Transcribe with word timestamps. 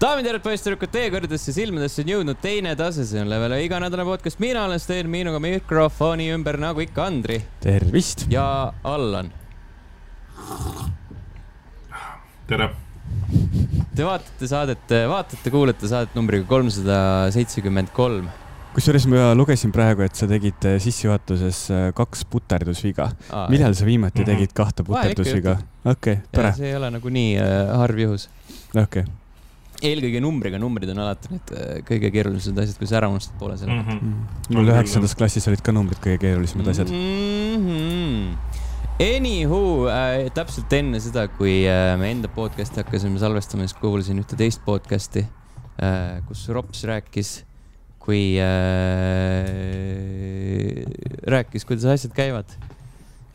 daamid 0.00 0.24
ja 0.24 0.30
härrad, 0.32 0.44
poisssüdrukud, 0.44 0.90
teie 0.94 1.10
kõrgedesse 1.12 1.52
silmadesse 1.54 2.00
on 2.04 2.10
jõudnud 2.14 2.38
teine 2.40 2.72
tase, 2.78 3.04
see 3.08 3.20
on 3.20 3.28
Level 3.30 3.52
iganädalane 3.60 4.08
podcast, 4.08 4.40
mina 4.42 4.62
olen 4.64 4.80
Sten, 4.80 5.10
minuga 5.12 5.40
mikrofoni 5.42 6.30
ümber 6.34 6.56
nagu 6.60 6.80
ikka 6.84 7.04
Andri 7.10 7.40
tervist! 7.60 8.24
ja 8.32 8.44
Allan. 8.86 9.28
tere! 12.48 12.70
Te 13.96 14.06
vaatate 14.06 14.48
saadet, 14.48 14.92
vaatate, 15.10 15.52
kuulate 15.52 15.88
saadet 15.90 16.14
numbriga 16.16 16.46
kolmsada 16.48 16.96
seitsekümmend 17.34 17.92
kolm. 17.92 18.30
kusjuures 18.72 19.04
ma 19.10 19.32
lugesin 19.36 19.72
praegu, 19.74 20.06
et 20.06 20.14
sa 20.16 20.28
tegid 20.30 20.64
sissejuhatuses 20.80 21.64
kaks 21.98 22.24
puterdusviga. 22.30 23.10
millal 23.52 23.74
sa 23.74 23.84
viimati 23.84 24.22
Mhm. 24.24 24.32
tegid 24.32 24.52
kahte 24.56 24.82
puterdusviga? 24.86 25.58
okei 25.84 26.20
okay,, 26.22 26.26
tore. 26.32 26.52
see 26.56 26.70
ei 26.70 26.76
ole 26.76 26.90
nagu 26.90 27.08
nii 27.08 27.36
äh, 27.36 27.76
harv 27.76 27.98
juhus. 27.98 28.28
okei 28.74 29.02
okay. 29.02 29.19
Eelkõige 29.80 30.20
numbriga, 30.22 30.60
numbrid 30.60 30.90
on 30.92 31.02
alati 31.04 31.32
need 31.34 31.52
äh, 31.56 31.76
kõige 31.88 32.10
keerulisemad 32.14 32.62
asjad, 32.64 32.78
kui 32.80 32.88
sa 32.90 32.98
ära 33.00 33.10
unustad 33.12 33.36
poole 33.40 33.56
selle 33.60 33.76
mm. 33.78 33.86
-hmm. 33.88 34.56
mul 34.56 34.72
üheksandas 34.74 35.16
klassis 35.18 35.48
olid 35.50 35.62
ka 35.64 35.74
numbrid 35.74 36.00
kõige 36.04 36.20
keerulisemad 36.26 36.68
asjad 36.72 36.92
mm. 36.92 37.68
-hmm. 37.68 38.60
Anywho 39.00 39.88
äh,, 39.88 40.28
täpselt 40.36 40.72
enne 40.76 40.98
seda, 41.00 41.24
kui 41.32 41.62
äh, 41.64 41.94
me 41.96 42.10
enda 42.12 42.28
podcast'i 42.28 42.82
hakkasime 42.82 43.16
salvestama, 43.22 43.64
siis 43.64 43.78
kuulasin 43.80 44.20
ühte 44.20 44.36
teist 44.36 44.60
podcast'i 44.66 45.22
äh,, 45.80 46.20
kus 46.28 46.42
Rops 46.52 46.84
rääkis, 46.84 47.30
kui 47.98 48.36
äh, 48.36 49.48
rääkis, 51.32 51.64
kuidas 51.64 51.88
asjad 51.94 52.12
käivad. 52.12 52.52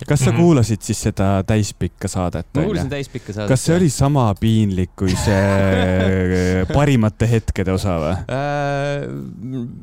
Kas 0.04 0.20
sa 0.20 0.32
mm 0.32 0.38
-hmm. 0.38 0.42
kuulasid 0.42 0.82
siis 0.82 1.02
seda 1.08 1.44
täispikka 1.48 2.08
saadet? 2.08 2.48
ma 2.54 2.64
kuulasin 2.64 2.90
täispikka 2.90 3.34
saadet. 3.34 3.50
kas 3.50 3.66
see 3.66 3.76
oli 3.76 3.90
sama 3.90 4.34
piinlik 4.40 4.92
kui 4.96 5.16
see 5.16 6.66
parimate 6.78 7.30
hetkede 7.30 7.72
osa 7.72 8.00
või 8.00 8.16
äh,? 8.30 9.06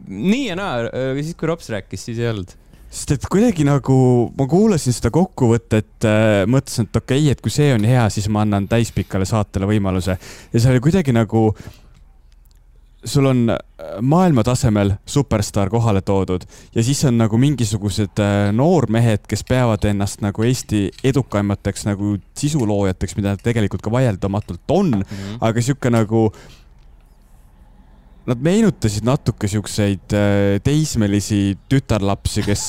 nii 0.09 0.49
ja 0.49 0.57
naa, 0.57 0.91
siis 1.21 1.35
kui 1.35 1.49
Rops 1.49 1.69
rääkis, 1.69 2.05
siis 2.05 2.19
ei 2.19 2.29
olnud 2.29 2.53
sest 2.93 3.15
et 3.15 3.27
kuidagi 3.33 3.65
nagu 3.65 3.97
ma 4.37 4.47
kuulasin 4.51 4.93
seda 4.93 5.11
kokkuvõtet 5.15 6.05
äh,, 6.05 6.43
mõtlesin, 6.51 6.89
et 6.89 6.99
okei 7.01 7.23
okay,, 7.25 7.33
et 7.33 7.41
kui 7.41 7.53
see 7.55 7.71
on 7.73 7.87
hea, 7.89 8.05
siis 8.13 8.29
ma 8.29 8.45
annan 8.45 8.69
täispikale 8.69 9.25
saatele 9.29 9.69
võimaluse 9.71 10.19
ja 10.19 10.61
see 10.61 10.75
oli 10.75 10.83
kuidagi 10.85 11.15
nagu. 11.17 11.53
Sul 13.05 13.27
on 13.27 13.51
maailma 14.01 14.45
tasemel 14.47 14.95
superstaar 15.07 15.71
kohale 15.71 16.01
toodud 16.07 16.45
ja 16.75 16.85
siis 16.85 17.03
on 17.09 17.19
nagu 17.19 17.39
mingisugused 17.41 18.23
äh, 18.23 18.51
noormehed, 18.55 19.27
kes 19.29 19.45
peavad 19.49 19.85
ennast 19.91 20.23
nagu 20.23 20.47
Eesti 20.47 20.89
edukaimateks 21.05 21.87
nagu 21.91 22.17
sisuloojateks, 22.39 23.17
mida 23.19 23.37
tegelikult 23.43 23.83
ka 23.83 23.93
vaieldamatult 23.93 24.71
on 24.71 24.91
mm, 24.91 25.07
-hmm. 25.07 25.39
aga 25.41 25.63
sihuke 25.63 25.91
nagu 25.91 26.31
Nad 28.23 28.39
meenutasid 28.39 29.03
natuke 29.03 29.49
siukseid 29.51 30.13
teismelisi 30.63 31.59
tütarlapsi, 31.69 32.45
kes 32.47 32.61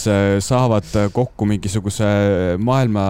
saavad 0.41 0.87
kokku 1.13 1.45
mingisuguse 1.45 2.07
maailma 2.57 3.03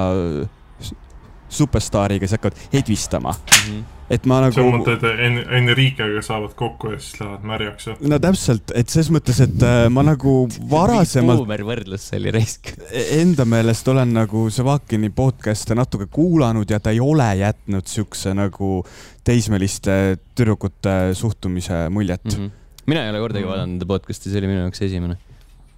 superstaariga, 1.53 2.23
kes 2.23 2.37
hakkavad 2.37 2.61
hedvistama 2.73 3.33
mm. 3.33 3.59
-hmm. 3.65 3.83
et 4.09 4.25
ma 4.29 4.39
nagu. 4.43 4.55
sa 4.55 4.65
mõtled 4.65 5.05
en, 5.25 5.37
Enriquega 5.59 6.21
saavad 6.25 6.55
kokku 6.59 6.93
ja 6.93 6.99
siis 6.99 7.19
lähevad 7.21 7.47
märjaks 7.51 7.87
või? 7.89 8.11
no 8.11 8.19
täpselt, 8.19 8.73
et 8.75 8.89
selles 8.93 9.11
mõttes, 9.13 9.41
et 9.45 9.65
ma 9.93 10.05
nagu 10.05 10.35
varasemalt. 10.75 11.43
buumer 11.43 11.65
võrdlus 11.67 12.09
see 12.09 12.19
oli 12.21 12.33
raisk. 12.35 12.73
Enda 13.19 13.45
meelest 13.45 13.87
olen 13.87 14.13
nagu 14.13 14.45
Savakini 14.53 15.09
podcast'e 15.09 15.77
natuke 15.77 16.09
kuulanud 16.11 16.69
ja 16.69 16.79
ta 16.79 16.93
ei 16.93 17.01
ole 17.03 17.29
jätnud 17.39 17.87
siukse 17.89 18.33
nagu 18.37 18.83
teismeliste 19.23 20.17
tüdrukute 20.35 21.13
suhtumise 21.17 21.89
muljet 21.89 22.23
mm. 22.25 22.39
-hmm. 22.39 22.49
mina 22.85 23.03
ei 23.03 23.09
ole 23.09 23.19
kordagi 23.19 23.45
mm 23.45 23.51
-hmm. 23.51 23.57
vaadanud 23.57 23.85
podcast'i, 23.87 24.29
see 24.29 24.39
oli 24.39 24.47
minu 24.47 24.65
jaoks 24.65 24.81
esimene. 24.81 25.17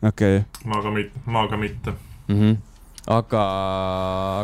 okei 0.03 0.37
okay.. 0.37 0.47
ma 0.65 0.81
ka 0.81 0.91
mitte, 0.91 1.19
ma 1.25 1.47
ka 1.47 1.57
mitte 1.57 1.91
mm. 2.27 2.39
-hmm 2.39 2.74
aga, 3.11 3.43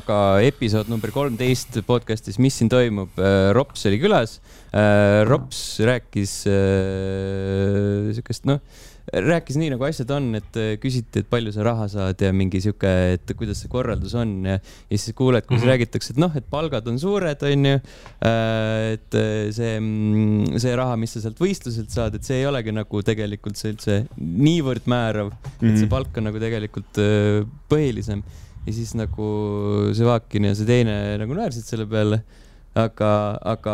aga 0.02 0.20
episood 0.46 0.90
number 0.92 1.14
kolmteist 1.14 1.82
podcast'is, 1.88 2.38
mis 2.42 2.60
siin 2.60 2.70
toimub, 2.72 3.18
Rops 3.58 3.88
oli 3.90 3.98
külas. 4.02 4.38
Rops 5.28 5.82
rääkis 5.84 6.36
äh, 6.48 8.12
siukest, 8.16 8.46
noh, 8.48 8.62
rääkis 9.12 9.58
nii 9.60 9.72
nagu 9.74 9.84
asjad 9.84 10.12
on, 10.14 10.30
et 10.38 10.60
küsiti, 10.80 11.24
et 11.24 11.30
palju 11.32 11.52
sa 11.52 11.66
raha 11.66 11.88
saad 11.92 12.22
ja 12.22 12.30
mingi 12.36 12.62
sihuke, 12.64 12.92
et 13.16 13.34
kuidas 13.36 13.64
see 13.64 13.72
korraldus 13.72 14.14
on 14.16 14.36
ja, 14.48 14.60
ja 14.62 15.00
siis 15.00 15.18
kuuled, 15.18 15.44
kuidas 15.48 15.64
mm 15.64 15.66
-hmm. 15.66 15.72
räägitakse, 15.74 16.14
et 16.14 16.22
noh, 16.22 16.38
et 16.38 16.46
palgad 16.54 16.88
on 16.88 17.00
suured, 17.02 17.44
onju. 17.50 17.82
et 18.22 19.18
see, 19.58 19.74
see 20.64 20.76
raha, 20.78 20.96
mis 21.02 21.18
sa 21.18 21.24
sealt 21.26 21.42
võistluselt 21.42 21.90
saad, 21.90 22.16
et 22.16 22.24
see 22.24 22.40
ei 22.40 22.46
olegi 22.46 22.72
nagu 22.72 23.04
tegelikult 23.04 23.58
see 23.58 23.74
üldse 23.74 23.98
niivõrd 24.22 24.86
määrav 24.86 25.34
mm, 25.34 25.50
-hmm. 25.50 25.74
et 25.74 25.82
see 25.82 25.92
palk 25.92 26.22
on 26.22 26.30
nagu 26.30 26.40
tegelikult 26.40 27.04
põhilisem 27.68 28.24
ja 28.66 28.76
siis 28.76 28.94
nagu 28.98 29.28
Sevakin 29.98 30.50
ja 30.52 30.56
see 30.58 30.70
teine 30.70 30.96
nagu 31.22 31.38
naersid 31.38 31.68
selle 31.68 31.88
peale. 31.90 32.22
aga, 32.72 33.08
aga 33.52 33.74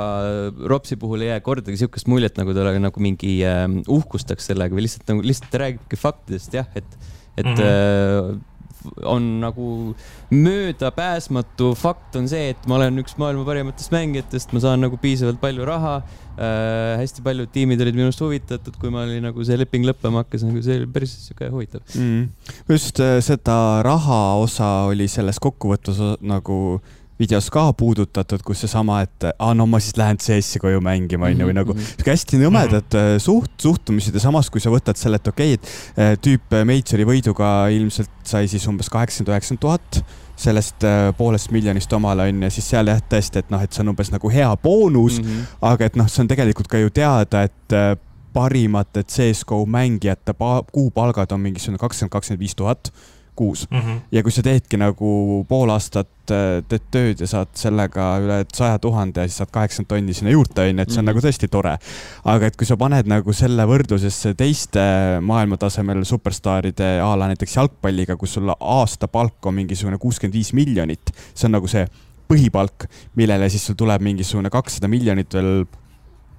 Ropsi 0.72 0.96
puhul 0.98 1.22
ei 1.22 1.28
jää 1.30 1.42
kordagi 1.46 1.78
siukest 1.78 2.08
muljet, 2.09 2.40
nagu 2.40 2.53
ta 2.58 2.64
nagu 2.66 3.02
mingi 3.03 3.36
äh, 3.46 3.68
uhkustaks 3.94 4.50
sellega 4.50 4.74
või 4.74 4.88
lihtsalt 4.88 5.12
nagu 5.12 5.22
lihtsalt 5.22 5.52
ta 5.53 5.62
räägibki 5.62 6.00
faktidest 6.02 6.58
jah, 6.58 6.70
et, 6.74 6.98
et 7.38 7.46
mm 7.46 7.53
-hmm. 7.53 8.31
äh, 8.34 8.58
on 9.03 9.40
nagu 9.42 9.96
möödapääsmatu 10.30 11.72
fakt 11.75 12.16
on 12.16 12.28
see, 12.30 12.52
et 12.54 12.68
ma 12.69 12.78
olen 12.78 13.02
üks 13.02 13.18
maailma 13.19 13.46
parimatest 13.48 13.92
mängijatest, 13.94 14.54
ma 14.56 14.62
saan 14.64 14.84
nagu 14.86 15.00
piisavalt 15.02 15.40
palju 15.42 15.66
raha 15.68 15.96
äh,. 16.00 16.98
hästi 17.02 17.24
paljud 17.25 17.52
tiimid 17.54 17.81
olid 17.84 17.98
minust 17.98 18.22
huvitatud, 18.24 18.78
kui 18.81 18.92
ma 18.94 19.04
olin 19.06 19.25
nagu 19.30 19.48
see 19.48 19.58
leping 19.59 19.88
lõppema 19.88 20.24
hakkas, 20.24 20.46
nagu 20.48 20.62
see 20.66 20.81
oli 20.81 20.90
päris 20.94 21.16
sihuke 21.25 21.50
huvitav 21.54 21.84
mm.. 21.96 22.47
Just 22.69 23.00
äh, 23.00 23.17
seda 23.23 23.81
raha 23.85 24.22
osa 24.44 24.69
oli 24.91 25.07
selles 25.07 25.39
kokkuvõttes 25.39 26.00
nagu 26.22 26.79
videos 27.17 27.47
ka 27.50 27.72
puudutatud, 27.73 28.44
kus 28.45 28.59
seesama, 28.61 29.00
et 29.01 29.25
aa, 29.31 29.53
no 29.57 29.66
ma 29.66 29.79
siis 29.81 29.95
lähen 29.97 30.19
CS-i 30.22 30.59
koju 30.61 30.81
mängima, 30.85 31.31
onju, 31.31 31.47
või 31.50 31.56
nagu 31.57 31.73
Mhm. 31.73 31.88
sihuke 31.95 32.13
hästi 32.13 32.41
nõmedad 32.44 32.97
äh, 33.00 33.16
suht-, 33.23 33.57
suhtumised 33.61 34.13
ja 34.13 34.22
samas, 34.22 34.51
kui 34.53 34.61
sa 34.61 34.69
võtad 34.69 35.00
selle, 35.00 35.17
et 35.17 35.27
okei 35.27 35.56
okay,, 35.57 35.72
et 35.97 35.97
äh, 35.97 36.13
tüüp 36.22 36.59
Majori 36.66 37.07
võiduga 37.09 37.72
ilmselt 37.73 38.13
sai 38.23 38.47
siis 38.47 38.67
umbes 38.69 38.89
kaheksakümmend, 38.94 39.33
üheksakümmend 39.33 39.66
tuhat 39.66 40.03
sellest 40.38 40.83
äh, 40.85 41.09
poolest 41.17 41.50
miljonist 41.51 41.94
omale 41.97 42.27
onju, 42.29 42.51
siis 42.53 42.69
seal 42.69 42.91
jah, 42.91 43.01
tõesti, 43.09 43.41
et 43.41 43.50
noh, 43.50 43.63
et 43.66 43.73
see 43.73 43.81
on 43.81 43.95
umbes 43.95 44.11
nagu 44.13 44.29
hea 44.29 44.51
boonus 44.61 45.17
mm, 45.17 45.25
-hmm. 45.25 45.56
aga 45.72 45.89
et 45.89 45.95
noh, 45.97 46.06
see 46.07 46.22
on 46.22 46.29
tegelikult 46.29 46.69
ka 46.69 46.77
ju 46.77 46.94
teada, 46.94 47.47
et 47.50 47.73
äh, 47.73 47.95
parimate 48.38 49.03
CS-GO 49.03 49.64
mängijate 49.66 50.36
kuupalgad 50.72 51.34
on 51.34 51.42
mingisugune 51.42 51.81
kakskümmend, 51.81 52.14
kakskümmend 52.14 52.46
viis 52.46 52.56
tuhat 52.56 52.92
kuus 53.38 53.68
mm. 53.72 53.80
-hmm. 53.80 54.00
ja 54.12 54.24
kui 54.24 54.31
sa 54.31 54.42
teedki 54.44 54.78
nagu 54.81 55.09
pool 55.50 55.70
aastat, 55.70 56.09
teed 56.25 56.86
tööd 56.92 57.22
ja 57.22 57.28
saad 57.30 57.53
sellega 57.56 58.08
üle 58.24 58.40
saja 58.53 58.80
tuhande 58.81 59.24
ja 59.24 59.30
siis 59.30 59.38
saad 59.42 59.52
kaheksakümmend 59.53 59.92
tonni 59.94 60.16
sinna 60.18 60.34
juurde, 60.34 60.66
onju, 60.66 60.81
et 60.81 60.90
see 60.90 61.00
on 61.00 61.06
mm 61.06 61.09
-hmm. 61.09 61.14
nagu 61.14 61.25
tõesti 61.25 61.50
tore. 61.53 61.78
aga 62.25 62.50
et 62.50 62.58
kui 62.58 62.68
sa 62.70 62.78
paned 62.78 63.09
nagu 63.14 63.34
selle 63.34 63.68
võrdlusesse 63.72 64.34
teiste 64.34 64.84
maailmatasemel 65.22 66.04
superstaaride 66.06 66.90
a 67.02 67.16
la 67.19 67.30
näiteks 67.34 67.56
jalgpalliga, 67.56 68.18
kus 68.18 68.34
sul 68.34 68.54
aastapalk 68.59 69.46
on 69.46 69.54
mingisugune 69.54 69.98
kuuskümmend 69.98 70.34
viis 70.34 70.54
miljonit, 70.54 71.14
see 71.34 71.48
on 71.48 71.58
nagu 71.59 71.68
see 71.68 71.86
põhipalk, 72.28 72.90
millele 73.16 73.50
siis 73.50 73.66
sul 73.66 73.75
tuleb 73.75 74.02
mingisugune 74.02 74.50
kakssada 74.50 74.88
miljonit 74.88 75.34
veel 75.34 75.66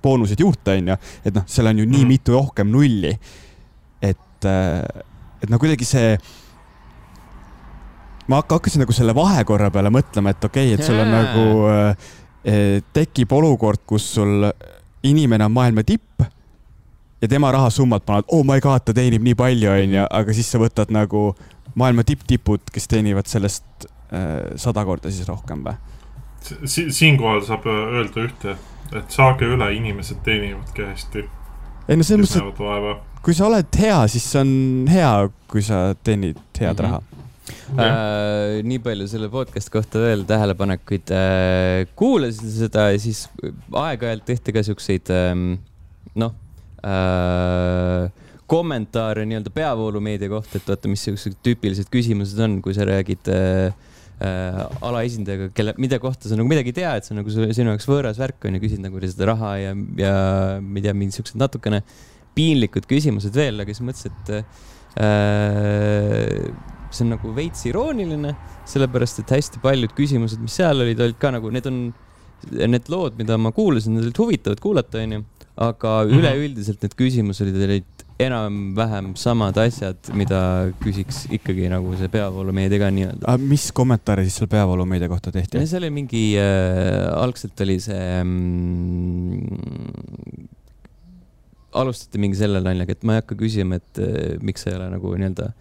boonused 0.03 0.41
juurde, 0.41 0.79
onju. 0.79 0.99
et 1.25 1.35
noh, 1.35 1.47
seal 1.51 1.71
on 1.71 1.83
ju 1.83 1.87
nii 1.89 2.05
mitu 2.09 2.37
rohkem 2.37 2.71
nulli. 2.73 3.15
et, 4.03 4.47
et 4.47 5.51
no 5.51 5.59
kuidagi 5.59 5.87
see 5.87 6.13
ma 8.29 8.43
hakkasin 8.43 8.85
nagu 8.85 8.95
selle 8.95 9.15
vahekorra 9.17 9.71
peale 9.75 9.91
mõtlema, 9.93 10.35
et 10.35 10.45
okei 10.45 10.73
okay,, 10.73 10.79
et 10.79 10.87
sul 10.87 11.01
on 11.01 11.13
nagu 11.13 11.45
äh, 11.73 12.81
tekib 12.95 13.33
olukord, 13.33 13.83
kus 13.89 14.07
sul 14.19 14.49
inimene 15.09 15.47
on 15.49 15.55
maailma 15.55 15.85
tipp 15.87 16.23
ja 17.23 17.29
tema 17.29 17.51
rahasummat 17.55 18.05
paned, 18.07 18.29
oh 18.29 18.45
my 18.47 18.61
god, 18.63 18.85
ta 18.85 18.95
teenib 18.95 19.25
nii 19.25 19.37
palju, 19.39 19.71
onju, 19.73 20.05
aga 20.21 20.37
siis 20.37 20.51
sa 20.53 20.61
võtad 20.63 20.93
nagu 20.95 21.31
maailma 21.79 22.05
tipp-tipud, 22.07 22.69
kes 22.73 22.91
teenivad 22.91 23.31
sellest 23.31 23.89
äh, 24.13 24.55
sada 24.61 24.85
korda 24.87 25.13
siis 25.13 25.29
rohkem 25.29 25.65
või 25.67 25.79
si? 26.65 26.89
siinkohal 26.95 27.43
saab 27.47 27.67
öelda 27.69 28.27
ühte, 28.29 28.55
et 28.55 28.78
saage 29.09 29.49
üle, 29.49 29.73
inimesed 29.77 30.23
teenivadki 30.25 30.89
hästi. 30.89 31.29
ei 31.89 31.97
no 31.97 32.07
selles 32.07 32.37
mõttes, 32.37 32.97
et 32.97 33.23
kui 33.23 33.35
sa 33.35 33.47
oled 33.49 33.81
hea, 33.81 34.01
siis 34.09 34.31
see 34.33 34.41
on 34.41 34.53
hea, 34.91 35.13
kui 35.51 35.63
sa 35.63 35.95
teenid 36.05 36.39
head 36.59 36.73
mm 36.73 36.77
-hmm. 36.77 36.83
raha 36.89 37.03
Äh, 37.79 38.61
nii 38.65 38.79
palju 38.81 39.07
selle 39.11 39.29
podcast'i 39.33 39.73
kohta 39.73 40.01
veel 40.03 40.25
tähelepanekuid 40.29 41.13
äh,. 41.13 41.89
kuulasin 41.99 42.51
seda 42.53 42.89
ja 42.93 43.01
siis 43.01 43.27
aeg-ajalt 43.77 44.25
tehti 44.29 44.55
ka 44.57 44.63
siukseid 44.65 45.11
ähm, 45.13 45.59
noh 46.19 46.33
äh, 46.81 48.09
kommentaare 48.49 49.27
nii-öelda 49.29 49.53
peavoolumeedia 49.53 50.31
kohta, 50.33 50.57
et 50.57 50.71
vaata, 50.71 50.89
mis 50.89 51.05
siuksed 51.05 51.37
tüüpilised 51.45 51.91
küsimused 51.93 52.41
on, 52.41 52.59
kui 52.65 52.77
sa 52.77 52.89
räägid 52.89 53.29
äh, 53.33 53.77
äh, 54.25 54.61
alaesindajaga, 54.89 55.51
kelle, 55.57 55.75
mida 55.81 55.99
kohta 56.03 56.31
sa 56.31 56.39
nagu 56.39 56.49
midagi 56.51 56.73
ei 56.73 56.79
tea, 56.81 56.93
et 56.99 57.07
see 57.07 57.15
on 57.15 57.21
nagu 57.23 57.31
sinu 57.33 57.73
jaoks 57.73 57.89
võõras 57.91 58.19
värk 58.21 58.49
on 58.49 58.57
ju, 58.57 58.63
küsid 58.65 58.83
nagu 58.83 59.03
seda 59.05 59.31
raha 59.33 59.53
ja, 59.63 59.75
ja 60.01 60.15
ma 60.63 60.81
ei 60.81 60.87
tea, 60.87 60.95
mingid 60.97 61.19
siuksed 61.19 61.39
natukene 61.41 61.83
piinlikud 62.39 62.87
küsimused 62.91 63.35
veel, 63.35 63.63
aga 63.63 63.75
siis 63.75 63.87
mõtlesin, 63.87 64.19
et 64.19 64.29
äh, 65.03 66.43
see 66.91 67.05
on 67.05 67.13
nagu 67.15 67.33
veits 67.37 67.65
irooniline, 67.69 68.35
sellepärast 68.69 69.23
et 69.23 69.35
hästi 69.39 69.63
paljud 69.63 69.95
küsimused, 69.97 70.41
mis 70.43 70.57
seal 70.61 70.85
olid, 70.85 71.01
olid 71.05 71.19
ka 71.21 71.33
nagu, 71.35 71.53
need 71.55 71.67
on, 71.71 71.81
need 72.59 72.89
lood, 72.93 73.19
mida 73.19 73.39
ma 73.41 73.53
kuulasin, 73.55 73.97
need 73.97 74.09
olid 74.09 74.23
huvitavad 74.23 74.63
kuulata, 74.63 75.03
onju, 75.03 75.25
aga 75.59 75.95
mm 75.95 76.11
-hmm. 76.11 76.19
üleüldiselt 76.21 76.85
need 76.85 76.95
küsimused 76.99 77.47
olid, 77.47 77.63
olid 77.69 77.98
enam-vähem 78.19 79.13
samad 79.19 79.59
asjad, 79.63 80.11
mida 80.19 80.41
küsiks 80.83 81.25
ikkagi 81.35 81.69
nagu 81.71 81.93
see 81.99 82.11
peavoolumeedia 82.11 82.81
ka 82.83 82.91
nii-öelda. 82.95 83.37
mis 83.39 83.69
kommentaare 83.75 84.25
siis 84.27 84.41
seal 84.41 84.51
peavoolumeedia 84.51 85.09
kohta 85.11 85.31
tehti? 85.35 85.63
seal 85.71 85.85
oli 85.87 85.93
mingi 86.01 86.23
äh,, 86.41 87.07
algselt 87.15 87.61
oli 87.63 87.79
see 87.83 88.09
mm, 88.25 89.47
alustati 91.79 92.19
mingi 92.23 92.39
selle 92.41 92.63
naljaga, 92.65 92.97
et 92.97 93.07
ma 93.07 93.17
ei 93.17 93.23
hakka 93.23 93.39
küsima, 93.39 93.79
et 93.79 94.03
äh, 94.03 94.35
miks 94.43 94.65
sa 94.65 94.73
ei 94.73 94.79
ole 94.81 94.89
nagu 94.97 95.15
nii-öelda 95.15 95.53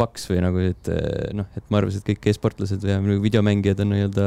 paks 0.00 0.28
või 0.30 0.40
nagu, 0.44 0.62
et 0.70 0.92
äh, 0.92 1.32
noh, 1.36 1.48
et 1.58 1.66
ma 1.72 1.80
arvasin, 1.80 2.04
et 2.04 2.12
kõik 2.12 2.30
e-sportlased 2.30 2.86
või 2.86 3.18
videomängijad 3.26 3.82
on 3.84 3.92
nii-öelda 3.96 4.26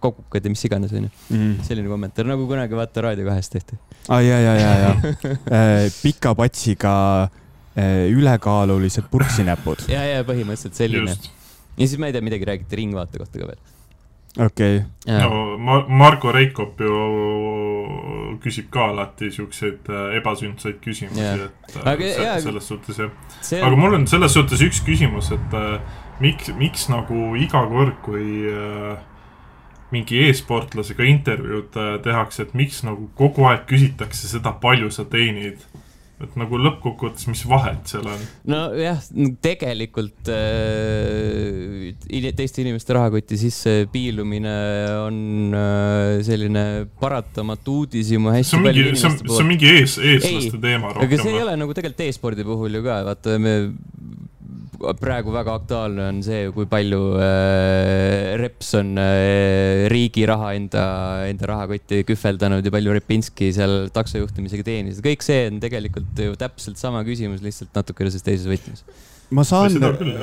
kogukad 0.00 0.44
ja 0.44 0.52
mis 0.52 0.62
iganes, 0.66 0.92
onju 0.96 1.10
mm.. 1.10 1.56
selline 1.66 1.90
kommentaar, 1.90 2.28
nagu 2.30 2.46
kunagi 2.48 2.78
vaata 2.78 3.04
Raadio 3.06 3.28
kahes 3.28 3.52
tehti. 3.52 3.78
aa, 4.08 4.20
ja, 4.24 4.38
ja, 4.40 4.54
ja, 4.58 4.72
ja 4.84 4.92
äh, 5.58 5.90
pika 6.02 6.34
patsiga 6.38 6.94
äh, 7.24 8.06
ülekaalulised 8.12 9.10
purksinäpud. 9.12 9.86
ja, 9.92 10.04
ja 10.08 10.24
põhimõtteliselt 10.28 10.78
selline. 10.78 11.16
ja 11.16 11.84
siis 11.84 11.98
ma 12.00 12.10
ei 12.10 12.16
tea, 12.16 12.24
midagi 12.24 12.48
räägiti 12.48 12.80
Ringvaate 12.80 13.22
kohta 13.22 13.42
ka 13.42 13.50
veel. 13.52 13.60
okei 14.46 14.82
okay.. 14.82 15.20
no 15.20 15.58
Ma 15.60 15.82
Margo 15.88 16.32
Reikop 16.32 16.80
ju 16.80 17.00
küsib 18.40 18.70
ka 18.72 18.90
alati 18.94 19.28
siukseid 19.34 19.90
äh, 19.92 20.16
ebasündsaid 20.20 20.78
küsimusi, 20.84 21.26
et 21.48 21.80
aga, 21.84 22.14
jah, 22.14 22.38
selles 22.40 22.68
suhtes 22.72 23.02
jah 23.04 23.12
see.... 23.40 23.60
aga 23.60 23.76
mul 23.76 23.98
on 24.00 24.08
selles 24.08 24.32
suhtes 24.38 24.62
üks 24.64 24.80
küsimus, 24.86 25.32
et 25.36 25.60
miks, 26.20 26.50
miks 26.56 26.88
nagu 26.92 27.34
iga 27.40 27.62
kord, 27.68 27.96
kui 28.04 28.48
äh, 28.48 28.98
mingi 29.94 30.24
e-sportlasega 30.28 31.06
intervjuud 31.10 31.78
äh, 31.80 31.92
tehakse, 32.04 32.46
et 32.46 32.56
miks 32.58 32.82
nagu 32.86 33.10
kogu 33.18 33.46
aeg 33.50 33.66
küsitakse 33.70 34.30
seda, 34.30 34.54
palju 34.62 34.90
sa 34.94 35.06
teenid 35.10 35.64
et 36.20 36.34
nagu 36.36 36.58
lõppkokkuvõttes, 36.60 37.24
mis 37.30 37.42
vahet 37.48 37.88
seal 37.88 38.04
on? 38.10 38.24
nojah, 38.52 38.98
tegelikult 39.40 40.28
äh, 40.34 42.32
teiste 42.36 42.60
inimeste 42.60 42.96
rahakotti 42.96 43.38
sisse 43.40 43.74
piilumine 43.92 44.52
on 45.00 45.16
äh, 45.56 46.20
selline 46.26 46.64
paratamatu 47.00 47.80
uudishimu 47.84 48.34
hästi 48.34 48.52
see 48.52 48.60
on 48.60 48.66
mingi, 48.68 48.86
see 48.92 49.08
on, 49.08 49.18
see 49.24 49.40
on 49.40 49.50
mingi 49.54 49.72
ees, 49.72 49.96
eestlaste 49.96 50.58
ei, 50.58 50.64
teema 50.66 50.92
rohkem. 50.92 51.08
aga 51.08 51.22
see 51.24 51.32
ei 51.32 51.44
ole 51.46 51.56
nagu 51.64 51.76
tegelikult 51.78 52.06
e-spordi 52.10 52.48
puhul 52.50 52.80
ju 52.80 52.84
ka, 52.84 53.00
vaata 53.08 53.40
me 53.40 53.56
praegu 55.00 55.34
väga 55.34 55.54
aktuaalne 55.60 56.06
on 56.08 56.22
see, 56.24 56.46
kui 56.54 56.66
palju 56.70 57.00
äh, 57.20 58.36
Reps 58.40 58.72
on 58.80 58.94
äh, 59.00 59.86
riigi 59.92 60.24
raha 60.28 60.54
enda, 60.56 60.86
enda 61.28 61.50
rahakotti 61.52 62.02
kühveldanud 62.08 62.64
ja 62.64 62.72
palju 62.74 62.96
Repinski 62.96 63.52
seal 63.56 63.90
taksojuhtimisega 63.94 64.66
teenis. 64.66 65.02
kõik 65.04 65.24
see 65.26 65.46
on 65.50 65.60
tegelikult 65.62 66.24
ju 66.24 66.34
täpselt 66.40 66.80
sama 66.80 67.04
küsimus, 67.06 67.44
lihtsalt 67.44 67.74
natukene 67.76 68.12
selles 68.12 68.26
teises 68.26 68.50
võtmes 68.50 68.84
ma 69.30 69.44
saan, 69.46 69.76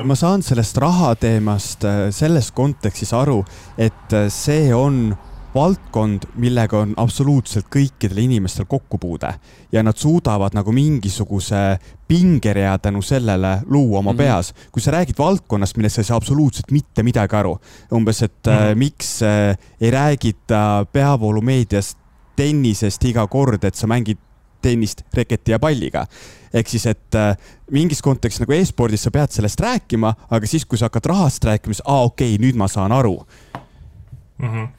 ma 0.04 0.16
saan 0.18 0.44
sellest 0.44 0.78
raha 0.82 1.14
teemast 1.20 1.86
äh, 1.88 2.08
selles 2.14 2.50
kontekstis 2.56 3.14
aru, 3.16 3.40
et 3.80 4.14
äh, 4.16 4.28
see 4.32 4.68
on 4.74 5.16
valdkond, 5.54 6.28
millega 6.36 6.82
on 6.82 6.92
absoluutselt 6.96 7.68
kõikidel 7.72 8.20
inimestel 8.24 8.68
kokkupuude 8.68 9.30
ja 9.72 9.82
nad 9.82 9.96
suudavad 9.96 10.56
nagu 10.56 10.72
mingisuguse 10.72 11.78
pingerea 12.08 12.76
tänu 12.78 13.02
sellele 13.02 13.58
luua 13.66 13.98
oma 13.98 14.12
mm 14.12 14.18
-hmm. 14.18 14.18
peas. 14.18 14.54
kui 14.72 14.82
sa 14.82 14.90
räägid 14.90 15.18
valdkonnast, 15.18 15.76
millest 15.76 15.94
sa 15.94 16.00
ei 16.00 16.04
saa 16.04 16.16
absoluutselt 16.16 16.70
mitte 16.70 17.02
midagi 17.02 17.36
aru, 17.36 17.58
umbes, 17.92 18.22
et 18.22 18.46
mm 18.46 18.52
-hmm. 18.52 18.70
äh, 18.70 18.76
miks 18.76 19.22
äh, 19.22 19.56
ei 19.80 19.90
räägita 19.90 20.86
peavoolumeedias 20.92 21.96
tennisest 22.36 23.04
iga 23.04 23.26
kord, 23.26 23.64
et 23.64 23.74
sa 23.74 23.86
mängid 23.86 24.18
tennist 24.62 25.02
reketi 25.14 25.50
ja 25.50 25.58
palliga. 25.58 26.06
ehk 26.54 26.68
siis, 26.68 26.86
et 26.86 27.14
äh, 27.14 27.36
mingis 27.70 28.02
kontekstis 28.02 28.40
nagu 28.40 28.52
e-spordis 28.52 29.02
sa 29.02 29.10
pead 29.10 29.30
sellest 29.30 29.60
rääkima, 29.60 30.14
aga 30.30 30.46
siis, 30.46 30.64
kui 30.64 30.78
sa 30.78 30.84
hakkad 30.84 31.06
rahast 31.06 31.44
rääkima, 31.44 31.74
siis 31.74 31.82
aa, 31.84 32.02
okei 32.02 32.34
okay,, 32.34 32.46
nüüd 32.46 32.56
ma 32.56 32.68
saan 32.68 32.92
aru 32.92 33.26
mm. 34.38 34.48
-hmm 34.48 34.77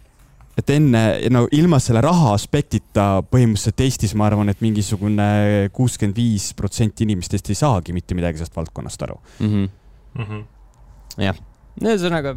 et 0.60 0.70
enne, 0.76 1.02
no 1.34 1.40
ilma 1.56 1.80
selle 1.84 2.02
raha 2.04 2.30
aspektita 2.36 3.06
põhimõtteliselt 3.32 3.80
Eestis 3.86 4.14
ma 4.18 4.24
arvan, 4.30 4.50
et 4.52 4.62
mingisugune 4.64 5.28
kuuskümmend 5.76 6.18
viis 6.18 6.46
protsenti 6.58 7.04
inimestest 7.08 7.46
ei 7.50 7.58
saagi 7.60 7.92
mitte 7.96 8.12
midagi 8.18 8.38
sellest 8.42 8.58
valdkonnast 8.58 9.00
aru 9.08 9.18
mm. 9.40 9.48
-hmm. 9.48 9.66
Mm 10.20 10.26
-hmm. 10.26 10.42
jah, 11.26 11.38
ühesõnaga. 11.82 12.32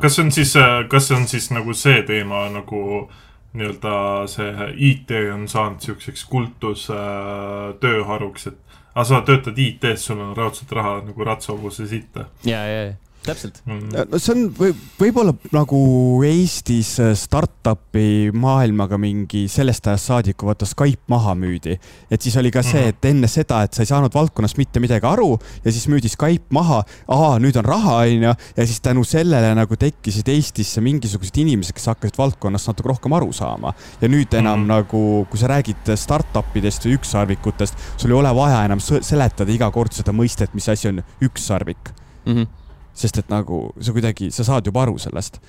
kas 0.00 0.12
see 0.16 0.24
on 0.24 0.32
siis, 0.32 0.52
kas 0.88 1.08
see 1.08 1.16
on 1.16 1.28
siis 1.28 1.50
nagu 1.50 1.74
see 1.74 2.02
teema 2.02 2.48
nagu 2.50 3.10
nii-öelda 3.54 4.26
see 4.26 4.54
IT 4.76 5.10
on 5.34 5.48
saanud 5.48 5.80
siukseks 5.80 6.24
kultustööharuks, 6.24 8.46
et 8.46 8.58
aga 8.94 9.04
sa 9.04 9.20
töötad 9.20 9.58
IT-s, 9.58 10.06
sul 10.06 10.20
on 10.20 10.36
raudselt 10.36 10.72
raha 10.72 11.00
nagu 11.06 11.24
ratsahobuse 11.24 11.86
sitta. 11.86 12.24
ja, 12.44 12.66
ja, 12.66 12.84
ja 12.84 12.92
täpselt 13.26 13.60
mm.. 13.64 14.06
no 14.10 14.20
see 14.20 14.34
on 14.34 14.44
või, 14.58 14.74
võib-olla 15.00 15.34
nagu 15.54 15.80
Eestis 16.28 16.94
äh, 17.02 17.12
startup'i 17.18 18.30
maailmaga 18.34 18.98
mingi 19.00 19.44
sellest 19.50 19.88
ajast 19.90 20.10
saadik, 20.10 20.38
kui 20.40 20.50
vaata 20.50 20.68
Skype 20.68 21.10
maha 21.12 21.34
müüdi. 21.38 21.76
et 22.10 22.22
siis 22.24 22.36
oli 22.40 22.52
ka 22.54 22.62
see, 22.64 22.80
mhm. 22.80 22.94
et 22.94 23.10
enne 23.10 23.30
seda, 23.30 23.62
et 23.64 23.76
sa 23.76 23.84
ei 23.84 23.90
saanud 23.90 24.14
valdkonnast 24.14 24.60
mitte 24.60 24.82
midagi 24.82 25.08
aru 25.08 25.32
ja 25.64 25.72
siis 25.72 25.86
müüdi 25.92 26.12
Skype 26.12 26.54
maha. 26.54 26.82
aa, 27.08 27.38
nüüd 27.42 27.56
on 27.60 27.68
raha, 27.68 28.00
onju. 28.04 28.34
ja 28.56 28.68
siis 28.68 28.80
tänu 28.84 29.04
sellele 29.08 29.54
nagu 29.56 29.78
tekkisid 29.80 30.28
Eestisse 30.34 30.84
mingisugused 30.84 31.38
inimesed, 31.40 31.76
kes 31.76 31.90
hakkasid 31.92 32.18
valdkonnast 32.20 32.70
natuke 32.70 32.92
rohkem 32.92 33.16
aru 33.16 33.32
saama. 33.32 33.74
ja 34.00 34.10
nüüd 34.10 34.32
enam 34.34 34.60
mm 34.60 34.72
nagu, 34.74 35.26
kui 35.30 35.38
sa 35.40 35.48
räägid 35.50 35.92
startup 36.00 36.56
idest 36.58 36.86
või 36.86 36.96
ükssarvikutest, 36.98 37.78
sul 38.00 38.14
ei 38.14 38.18
ole 38.18 38.32
vaja 38.36 38.64
enam 38.66 38.82
seletada 38.82 39.52
iga 39.52 39.70
kord 39.74 39.94
seda 39.94 40.14
mõistet, 40.16 40.54
mis 40.56 40.68
asi 40.72 40.90
on 40.90 41.02
ükssarvik 41.24 41.92
mm. 42.24 42.34
-hmm 42.34 42.63
sest 42.94 43.18
et 43.22 43.32
nagu 43.32 43.66
sa 43.80 43.94
kuidagi, 43.96 44.30
sa 44.34 44.46
saad 44.46 44.70
juba 44.70 44.84
aru 44.86 44.98
sellest 45.02 45.40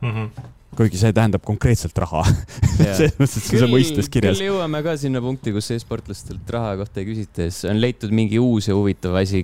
mm. 0.00 0.10
-hmm 0.10 0.48
kuigi 0.76 1.00
see 1.00 1.14
tähendab 1.14 1.42
konkreetselt 1.46 1.96
raha 1.98 2.22
selles 2.98 3.16
mõttes, 3.18 3.38
et 3.40 3.48
see 3.48 3.62
on 3.64 3.72
mõistes 3.72 4.10
kirjas. 4.12 4.38
küll 4.38 4.52
jõuame 4.52 4.82
ka 4.86 4.94
sinna 5.00 5.22
punkti, 5.24 5.52
kus 5.54 5.70
e-sportlastelt 5.74 6.52
raha 6.54 6.76
kohta 6.82 7.02
ei 7.02 7.08
küsita 7.08 7.46
ja 7.46 7.54
siis 7.54 7.66
on 7.72 7.80
leitud 7.82 8.14
mingi 8.14 8.38
uus 8.38 8.70
ja 8.70 8.76
huvitav 8.78 9.18
asi, 9.18 9.42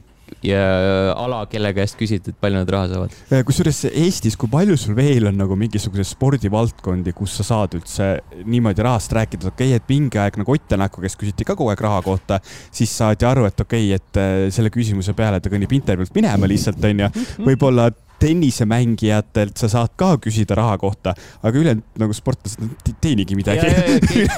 ala, 1.17 1.45
kelle 1.51 1.73
käest 1.77 1.99
küsiti, 1.99 2.33
et 2.33 2.39
palju 2.41 2.61
nad 2.61 2.71
raha 2.71 2.89
saavad? 2.91 3.17
Äh, 3.31 3.43
kusjuures 3.47 3.83
Eestis, 3.91 4.37
kui 4.39 4.51
palju 4.53 4.77
sul 4.81 4.97
veel 4.99 5.29
on 5.31 5.39
nagu 5.39 5.59
mingisuguseid 5.59 6.09
spordivaldkondi, 6.09 7.15
kus 7.17 7.39
sa 7.41 7.47
saad 7.47 7.77
üldse 7.79 8.09
niimoodi 8.45 8.85
rahast 8.87 9.15
rääkida, 9.17 9.51
okei 9.53 9.75
okay,, 9.75 9.81
et 9.81 9.93
mingi 9.93 10.21
aeg 10.23 10.41
nagu 10.41 10.57
Ott 10.57 10.69
Tänaku 10.71 11.03
käest 11.05 11.19
küsiti 11.21 11.47
ka 11.47 11.55
kogu 11.55 11.71
aeg 11.73 11.83
raha 11.85 12.01
kohta, 12.07 12.41
siis 12.75 12.93
saadi 12.97 13.27
aru, 13.29 13.47
et 13.49 13.61
okei 13.61 13.93
okay,, 13.93 14.01
et 14.01 14.23
äh, 14.23 14.35
selle 14.55 14.73
küsimuse 14.75 15.15
peale 15.17 15.41
ta 15.43 15.53
kõnnib 15.53 15.73
intervjuult 15.79 16.15
minema 16.17 16.51
lihtsalt 16.51 16.83
onju. 16.91 17.13
võib-olla 17.47 17.91
tennisemängijatelt 18.23 19.57
sa 19.61 19.69
saad 19.71 19.93
ka 20.01 20.15
küsida 20.23 20.57
raha 20.59 20.77
kohta, 20.81 21.15
aga 21.43 21.61
ülejäänud 21.61 22.01
nagu 22.01 22.17
sportlased 22.17 22.63
ei 22.63 22.95
teenigi 23.01 23.37
midagi. 23.39 23.67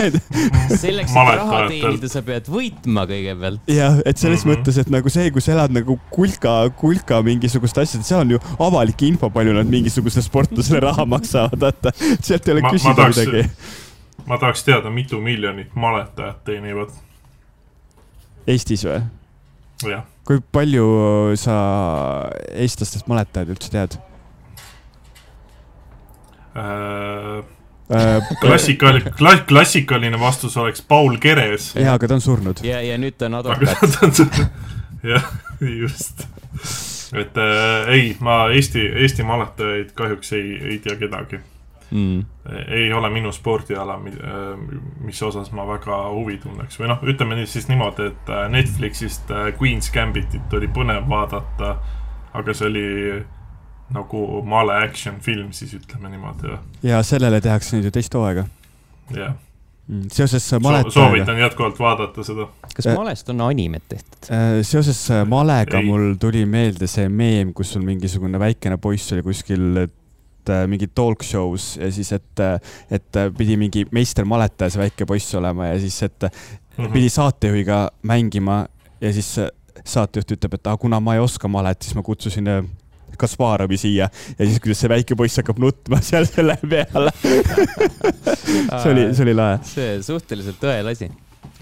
selleks, 0.83 1.15
et 1.15 1.33
raha 1.41 1.63
teenida, 1.71 2.11
sa 2.11 2.23
pead 2.27 2.51
võitma 2.53 3.07
kõigepealt. 3.11 3.63
jah, 3.71 4.01
et 4.05 4.19
selles 4.19 4.45
mm 4.45 4.51
-hmm. 4.51 4.63
mõttes, 4.63 4.81
et 4.81 4.91
nagu 4.93 5.13
see, 5.13 5.31
kui 5.35 5.45
sa 5.45 5.55
elad 5.55 5.75
nagu 5.75 5.99
kulka, 6.11 6.57
kulka 6.77 7.23
mingisugust 7.23 7.79
asja, 7.79 8.03
seal 8.03 8.25
on 8.27 8.37
ju 8.37 8.41
avalik 8.59 9.03
info, 9.03 9.31
palju 9.31 9.55
nad 9.55 9.67
mingisugusele 9.67 10.23
sportlasele 10.27 10.81
raha 10.81 11.05
maksavad, 11.07 11.61
vaata. 11.61 11.93
sealt 12.23 12.49
ei 12.49 12.57
ole 12.57 12.65
ma, 12.67 12.73
küsida 12.73 12.95
ma 12.95 12.97
tahaks, 13.03 13.19
midagi. 13.19 13.49
ma 14.27 14.39
tahaks 14.39 14.65
teada, 14.65 14.91
mitu 14.91 15.21
miljonit 15.21 15.75
maletajat 15.75 16.45
teenivad. 16.45 16.91
Eestis 18.49 18.85
või? 18.85 19.18
Kui 20.29 20.41
palju 20.53 20.87
sa 21.41 21.59
eestlastest 22.53 23.09
maletajaid 23.11 23.53
üldse 23.55 23.73
tead 23.73 23.99
äh,? 26.59 27.39
äh 27.89 28.33
klassikaline 28.43 29.13
kla,, 29.17 29.37
klassikaline 29.49 30.21
vastus 30.21 30.57
oleks 30.61 30.83
Paul 30.83 31.17
Keres. 31.23 31.73
jaa, 31.77 31.95
aga 31.95 32.09
ta 32.09 32.19
on 32.19 32.25
surnud. 32.25 32.65
ja, 32.67 32.83
ja 32.85 32.99
nüüd 33.01 33.17
ta 33.19 33.31
on 33.31 33.39
advokaat. 33.41 34.23
jah, 35.13 35.31
just. 35.61 36.27
et 37.15 37.39
äh, 37.39 37.95
ei, 37.95 38.11
ma 38.21 38.49
Eesti, 38.53 38.85
Eesti 39.05 39.25
maletajaid 39.25 39.95
kahjuks 39.97 40.35
ei, 40.37 40.59
ei 40.73 40.83
tea 40.85 40.99
kedagi 41.01 41.41
mm. 41.91 42.25
ei 42.69 42.93
ole 42.93 43.11
minu 43.11 43.33
spordiala, 43.33 43.99
äh, 43.99 44.53
mis 45.05 45.23
osas 45.23 45.53
ma 45.53 45.67
väga 45.69 46.03
huvi 46.15 46.39
tunneks 46.43 46.81
või 46.81 46.93
noh, 46.93 47.03
ütleme 47.03 47.41
siis 47.47 47.69
niimoodi, 47.71 48.11
et 48.13 48.31
äh, 48.33 48.47
Netflixist 48.53 49.31
äh, 49.31 49.51
Queen's 49.59 49.93
Gambitit 49.95 50.55
oli 50.59 50.71
põnev 50.73 51.09
vaadata, 51.11 51.75
aga 52.39 52.55
see 52.55 52.71
oli 52.71 52.87
nagu 53.95 54.23
male 54.45 54.77
action 54.85 55.21
film 55.25 55.53
siis 55.57 55.75
ütleme 55.79 56.13
niimoodi. 56.13 56.57
ja 56.83 57.03
sellele 57.03 57.41
tehakse 57.41 57.77
nüüd 57.77 57.89
ju 57.89 57.95
teist 57.99 58.15
hooaega. 58.15 58.49
jah 59.11 59.29
yeah 59.29 59.37
Mm, 59.89 60.11
seoses 60.13 60.45
maletajaga. 60.61 60.91
soovitan 60.93 61.39
jätkuvalt 61.41 61.79
vaadata 61.81 62.25
seda. 62.25 62.45
kas 62.77 62.89
malest 62.93 63.31
on 63.33 63.41
animet 63.41 63.87
tehtud? 63.89 64.27
Seoses 64.63 64.99
malega 65.25 65.79
Ei. 65.79 65.87
mul 65.87 66.11
tuli 66.21 66.43
meelde 66.45 66.87
see 66.87 67.09
meem, 67.09 67.55
kus 67.57 67.73
sul 67.73 67.87
mingisugune 67.87 68.37
väikene 68.39 68.77
poiss 68.77 69.15
oli 69.17 69.25
kuskil 69.25 69.87
mingi 70.71 70.89
talk 70.95 71.25
show's 71.27 71.77
ja 71.81 71.91
siis, 71.93 72.13
et, 72.17 72.43
et 72.91 73.21
pidi 73.39 73.57
mingi 73.61 73.85
meister 73.93 74.27
maletaja, 74.29 74.73
see 74.75 74.83
väike 74.83 75.07
poiss 75.09 75.35
olema 75.39 75.73
ja 75.73 75.79
siis, 75.81 76.03
et 76.03 76.23
mm 76.23 76.85
-hmm. 76.85 76.93
pidi 76.93 77.09
saatejuhiga 77.13 77.91
mängima 78.03 78.67
ja 79.01 79.13
siis 79.13 79.37
saatejuht 79.85 80.37
ütleb, 80.37 80.55
et 80.55 80.67
ah, 80.67 80.79
kuna 80.79 81.01
ma 81.01 81.15
ei 81.15 81.21
oska 81.21 81.49
malet, 81.49 81.83
siis 81.83 81.95
ma 81.95 82.03
kutsusin 82.03 82.49
Kasparovi 83.19 83.77
siia 83.77 84.09
ja 84.39 84.47
siis, 84.47 84.61
kuidas 84.61 84.81
see 84.81 84.91
väike 84.93 85.17
poiss 85.19 85.41
hakkab 85.41 85.59
nutma 85.59 86.01
seal 86.09 86.27
selle 86.29 86.59
peale 86.63 87.11
see 88.83 88.93
oli, 88.93 89.09
see 89.15 89.25
oli 89.27 89.35
lahe. 89.35 89.59
see 89.67 89.99
suhteliselt 90.03 90.61
tõel 90.63 90.93
asi. 90.93 91.11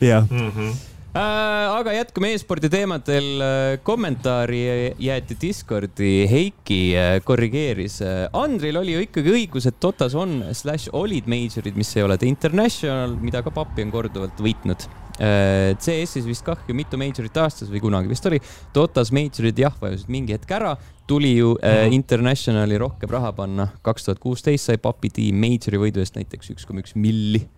jah 0.01 0.27
mm 0.31 0.51
-hmm 0.51 0.96
aga 1.17 1.95
jätkame 1.97 2.33
e-spordi 2.35 2.71
teemadel. 2.73 3.31
Äh, 3.41 3.79
kommentaari 3.87 4.61
jäeti 5.03 5.39
Discordi, 5.41 6.13
Heiki 6.31 6.81
äh, 6.97 7.17
korrigeeris. 7.25 8.01
Andril 8.37 8.83
oli 8.83 8.97
ju 8.97 9.07
ikkagi 9.07 9.35
õigus, 9.35 9.71
et 9.71 9.81
Dotas 9.83 10.17
on 10.19 10.39
slaš 10.57 10.91
olid 10.97 11.29
major'id, 11.31 11.79
mis 11.79 11.97
ei 11.97 12.07
ole 12.07 12.19
The 12.21 12.31
International, 12.31 13.17
mida 13.21 13.45
ka 13.47 13.55
Papi 13.55 13.87
on 13.87 13.95
korduvalt 13.95 14.45
võitnud 14.45 14.89
Äh, 15.17 15.73
CS-is 15.81 16.27
vist 16.29 16.45
kah 16.45 16.61
ju 16.69 16.75
mitu 16.77 16.99
major'it 17.01 17.39
aastas 17.41 17.71
või 17.73 17.81
kunagi 17.81 18.11
vist 18.11 18.27
oli. 18.29 18.41
Dotas 18.75 19.13
major'id 19.17 19.57
jah, 19.63 19.73
vajusid 19.81 20.11
mingi 20.13 20.37
hetk 20.37 20.51
ära, 20.53 20.75
tuli 21.09 21.37
ju 21.39 21.55
mm 21.55 21.69
-hmm. 21.69 21.93
Internationali 21.97 22.79
rohkem 22.79 23.11
raha 23.11 23.33
panna. 23.33 23.69
kaks 23.83 24.05
tuhat 24.05 24.19
kuusteist 24.19 24.65
sai 24.65 24.77
Papi 24.77 25.11
tiim 25.11 25.41
major'i 25.41 25.79
võidu 25.79 26.05
eest 26.05 26.17
näiteks 26.17 26.51
üks 26.51 26.67
koma 26.67 26.81
üks 26.81 26.95
milli 26.95 27.49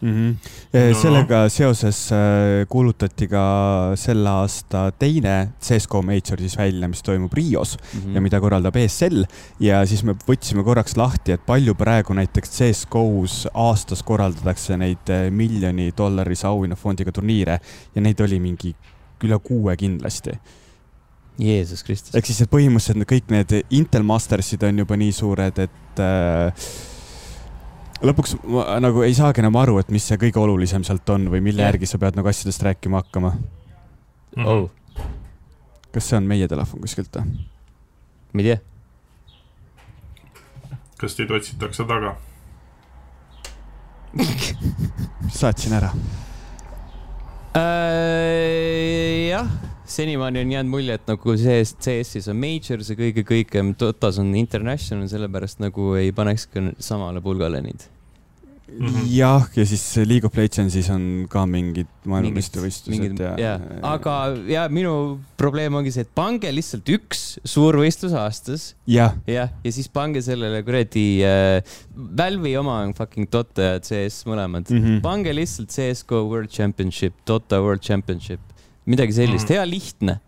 mm. 0.00 0.10
-hmm. 0.10 0.34
No. 0.72 1.00
sellega 1.02 1.48
seoses 1.48 2.12
äh, 2.12 2.66
kuulutati 2.68 3.28
ka 3.28 3.44
selle 3.94 4.28
aasta 4.28 4.90
teine 4.98 5.52
CSGO 5.62 6.02
Major 6.02 6.38
siis 6.38 6.56
välja, 6.58 6.88
mis 6.88 7.02
toimub 7.02 7.32
Rios 7.32 7.76
mm 7.76 8.00
-hmm. 8.00 8.14
ja 8.14 8.20
mida 8.20 8.40
korraldab 8.40 8.76
ESL 8.76 9.24
ja 9.60 9.86
siis 9.86 10.04
me 10.04 10.14
võtsime 10.28 10.64
korraks 10.64 10.96
lahti, 10.96 11.32
et 11.32 11.46
palju 11.46 11.74
praegu 11.74 12.14
näiteks 12.14 12.50
CSGO-s 12.50 13.48
aastas 13.54 14.02
korraldatakse 14.02 14.76
neid 14.76 15.10
äh, 15.10 15.30
miljoni 15.30 15.92
dollarise 15.98 16.46
auhinnafondiga 16.46 17.12
turniire 17.12 17.60
ja 17.94 18.00
neid 18.00 18.20
oli 18.20 18.40
mingi 18.40 18.74
üle 19.24 19.38
kuue 19.38 19.76
kindlasti 19.76 20.30
Jeesus 21.40 21.82
Kristus. 21.84 22.14
ehk 22.14 22.26
siis, 22.26 22.40
et 22.40 22.50
põhimõtteliselt 22.52 23.08
kõik 23.08 23.32
need 23.32 23.54
Intel 23.70 24.02
Mastersid 24.02 24.62
on 24.62 24.78
juba 24.78 24.96
nii 24.96 25.12
suured, 25.12 25.58
et 25.58 26.02
äh, 26.04 26.52
lõpuks 28.04 28.36
ma 28.48 28.64
nagu 28.82 29.02
ei 29.04 29.14
saagi 29.16 29.42
enam 29.42 29.56
aru, 29.60 29.78
et 29.82 29.90
mis 29.92 30.04
see 30.06 30.18
kõige 30.20 30.40
olulisem 30.40 30.84
sealt 30.86 31.08
on 31.12 31.28
või 31.32 31.42
mille 31.44 31.62
yeah. 31.62 31.72
järgi 31.72 31.86
sa 31.90 32.00
pead 32.00 32.16
nagu 32.18 32.30
asjadest 32.30 32.62
rääkima 32.66 33.02
hakkama 33.02 33.34
mm. 33.34 33.42
-hmm. 34.36 34.46
Oh. 34.46 34.70
kas 35.92 36.08
see 36.08 36.16
on 36.16 36.28
meie 36.30 36.48
telefon 36.48 36.80
kuskilt 36.80 37.16
või? 37.16 37.26
ma 38.32 38.40
ei 38.40 38.46
tea. 38.46 38.58
kas 40.98 41.14
teid 41.18 41.30
otsitakse 41.30 41.84
taga 41.84 42.16
saatsin 45.40 45.72
ära 45.72 45.90
äh,. 47.56 49.28
jah, 49.30 49.48
senimaani 49.90 50.44
on 50.44 50.52
jäänud 50.56 50.72
mulje, 50.72 50.98
et 50.98 51.08
nagu 51.10 51.36
see 51.40 51.62
CS-is 51.66 52.28
on 52.30 52.40
major, 52.40 52.84
see 52.86 52.98
kõige 52.98 53.24
kõigem, 53.26 53.74
Dotas 53.80 54.20
on 54.22 54.34
international, 54.38 55.08
sellepärast 55.10 55.62
nagu 55.62 55.94
ei 56.00 56.12
paneks 56.16 56.46
ka 56.50 56.68
samale 56.82 57.22
pulgale 57.24 57.62
neid 57.64 57.88
Mm 58.78 58.86
-hmm. 58.86 59.06
jah, 59.08 59.48
ja 59.56 59.66
siis 59.66 59.96
League 59.96 60.26
of 60.26 60.36
Legendsis 60.36 60.90
on 60.90 61.26
ka 61.28 61.42
mingid 61.46 61.88
maailmameistrivõistlused 62.06 63.18
ja, 63.18 63.32
ja. 63.38 63.54
aga 63.82 64.14
ja 64.46 64.68
minu 64.70 65.18
probleem 65.36 65.74
ongi 65.74 65.90
see, 65.90 66.04
et 66.06 66.12
pange 66.14 66.52
lihtsalt 66.54 66.86
üks 66.88 67.40
suurvõistlus 67.44 68.14
aastas. 68.14 68.74
jah, 68.86 69.16
ja, 69.26 69.48
ja 69.64 69.72
siis 69.72 69.88
pange 69.88 70.22
sellele 70.22 70.62
kuradi 70.62 71.24
äh, 71.26 71.62
Valve'i 71.96 72.56
oma 72.60 72.80
on 72.84 72.94
fucking 72.94 73.26
Dota 73.32 73.72
ja 73.72 73.80
CS 73.80 74.22
mõlemad 74.30 74.70
mm. 74.70 74.78
-hmm. 74.78 75.00
pange 75.02 75.34
lihtsalt 75.34 75.74
CSGO 75.74 76.22
World 76.30 76.50
Championship, 76.54 77.14
Dota 77.26 77.60
World 77.60 77.82
Championship 77.82 78.40
midagi 78.90 79.16
sellist 79.16 79.48
mm., 79.48 79.56
hea 79.56 79.68
lihtne. 79.68 80.18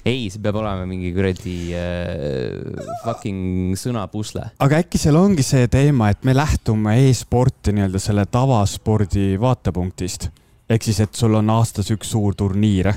ei, 0.00 0.30
see 0.32 0.40
peab 0.40 0.56
olema 0.62 0.86
mingi 0.88 1.10
kuradi 1.12 1.54
äh, 1.76 2.84
fucking 3.04 3.76
sõnapusle. 3.78 4.46
aga 4.58 4.82
äkki 4.84 5.00
seal 5.00 5.18
ongi 5.20 5.44
see 5.46 5.68
teema, 5.72 6.10
et 6.14 6.24
me 6.24 6.36
lähtume 6.36 6.96
e-sporti 7.08 7.74
nii-öelda 7.76 8.02
selle 8.02 8.26
tavaspordi 8.30 9.34
vaatepunktist 9.40 10.30
ehk 10.70 10.86
siis, 10.86 11.00
et 11.02 11.14
sul 11.18 11.34
on 11.38 11.50
aastas 11.52 11.90
üks 11.92 12.12
suur 12.14 12.36
turniir 12.38 12.92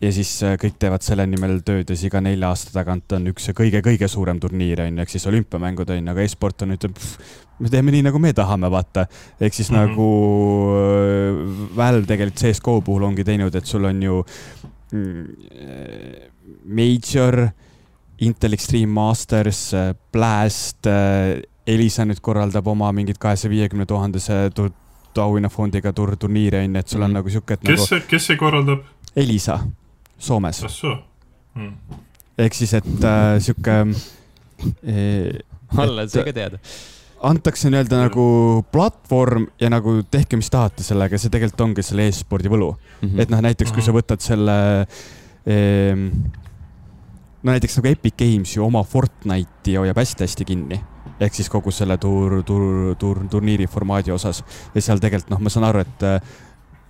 ja 0.00 0.12
siis 0.12 0.30
äh, 0.44 0.56
kõik 0.60 0.76
teevad 0.80 1.04
selle 1.04 1.24
nimel 1.28 1.60
tööd 1.64 1.88
ja 1.88 1.96
siis 1.96 2.10
iga 2.10 2.20
nelja 2.24 2.50
aasta 2.52 2.74
tagant 2.74 3.16
on 3.16 3.30
üks 3.32 3.48
kõige-kõige 3.56 4.08
suurem 4.12 4.40
turniir 4.40 4.82
onju, 4.84 5.02
ehk 5.02 5.12
siis 5.12 5.26
olümpiamängud 5.30 5.90
onju, 5.94 6.12
aga 6.12 6.24
e-sport 6.24 6.66
on, 6.66 6.74
ütleb, 6.76 7.00
me 7.62 7.72
teeme 7.72 7.94
nii, 7.94 8.04
nagu 8.10 8.20
me 8.20 8.32
tahame, 8.36 8.70
vaata. 8.72 9.06
ehk 9.40 9.54
siis 9.54 9.70
mm 9.70 9.76
-hmm. 9.76 9.88
nagu 9.88 10.08
äh, 10.76 11.76
Valve 11.76 12.06
tegelikult 12.06 12.42
CSGO 12.42 12.80
puhul 12.80 13.08
ongi 13.08 13.24
teinud, 13.24 13.54
et 13.54 13.66
sul 13.66 13.84
on 13.84 14.02
ju 14.02 14.24
mm, 14.92 15.24
Major, 16.64 17.48
Intel 18.20 18.52
Extreme 18.52 18.92
Masters, 18.92 19.72
Blast, 20.12 20.86
Elisa 21.66 22.04
nüüd 22.04 22.20
korraldab 22.20 22.66
oma 22.66 22.92
mingit 22.92 23.18
kahesaja 23.18 23.50
viiekümne 23.50 23.86
tuhandese 23.86 24.50
auhinnafondiga 25.16 25.92
tur-, 25.92 26.16
turniiri 26.16 26.56
onju, 26.56 26.78
et 26.78 26.88
sul 26.88 27.02
on 27.02 27.10
mm 27.10 27.10
-hmm. 27.10 27.14
nagu 27.14 27.30
siuke, 27.30 27.54
et 27.54 27.60
kes 27.60 27.90
nagu. 27.90 28.04
kes 28.08 28.26
see 28.26 28.36
korraldab? 28.36 28.80
Elisa 29.16 29.60
Soomes. 30.18 30.64
Hmm. 31.56 31.72
ehk 32.38 32.54
siis, 32.54 32.74
et 32.76 33.04
äh, 33.04 33.38
sihuke 33.40 33.78
äh,. 34.84 35.40
alla, 35.76 36.04
see 36.08 36.24
ka 36.24 36.34
teada 36.36 36.60
antakse 37.26 37.70
nii-öelda 37.72 38.00
nagu 38.06 38.24
platvorm 38.72 39.46
ja 39.60 39.70
nagu 39.72 39.98
tehke, 40.10 40.36
mis 40.36 40.50
tahate 40.52 40.84
sellega, 40.84 41.18
see 41.18 41.32
tegelikult 41.32 41.64
ongi 41.64 41.84
selle 41.86 42.08
e-spordi 42.10 42.50
võlu 42.52 42.74
mm. 42.74 43.08
-hmm. 43.08 43.22
et 43.22 43.32
noh, 43.32 43.40
näiteks 43.44 43.72
kui 43.72 43.82
sa 43.82 43.92
mhm. 43.92 43.98
võtad 44.00 44.24
selle 44.24 44.58
eh,. 45.46 45.96
no 47.42 47.54
näiteks 47.54 47.78
nagu 47.80 47.88
Epic 47.94 48.18
Games 48.20 48.56
ju 48.56 48.64
oma 48.66 48.84
Fortnite'i 48.84 49.78
hoiab 49.80 49.96
hästi-hästi 49.96 50.44
kinni 50.44 50.80
ehk 51.20 51.34
siis 51.34 51.48
kogu 51.48 51.72
selle 51.72 51.96
tur-, 51.96 52.42
tur-, 52.44 52.94
tur-, 53.00 53.24
turniiri 53.30 53.66
formaadi 53.66 54.12
osas 54.12 54.42
ja 54.74 54.82
seal 54.82 55.00
tegelikult 55.00 55.32
noh, 55.32 55.40
ma 55.40 55.52
saan 55.52 55.64
aru, 55.70 55.84
et 55.86 56.06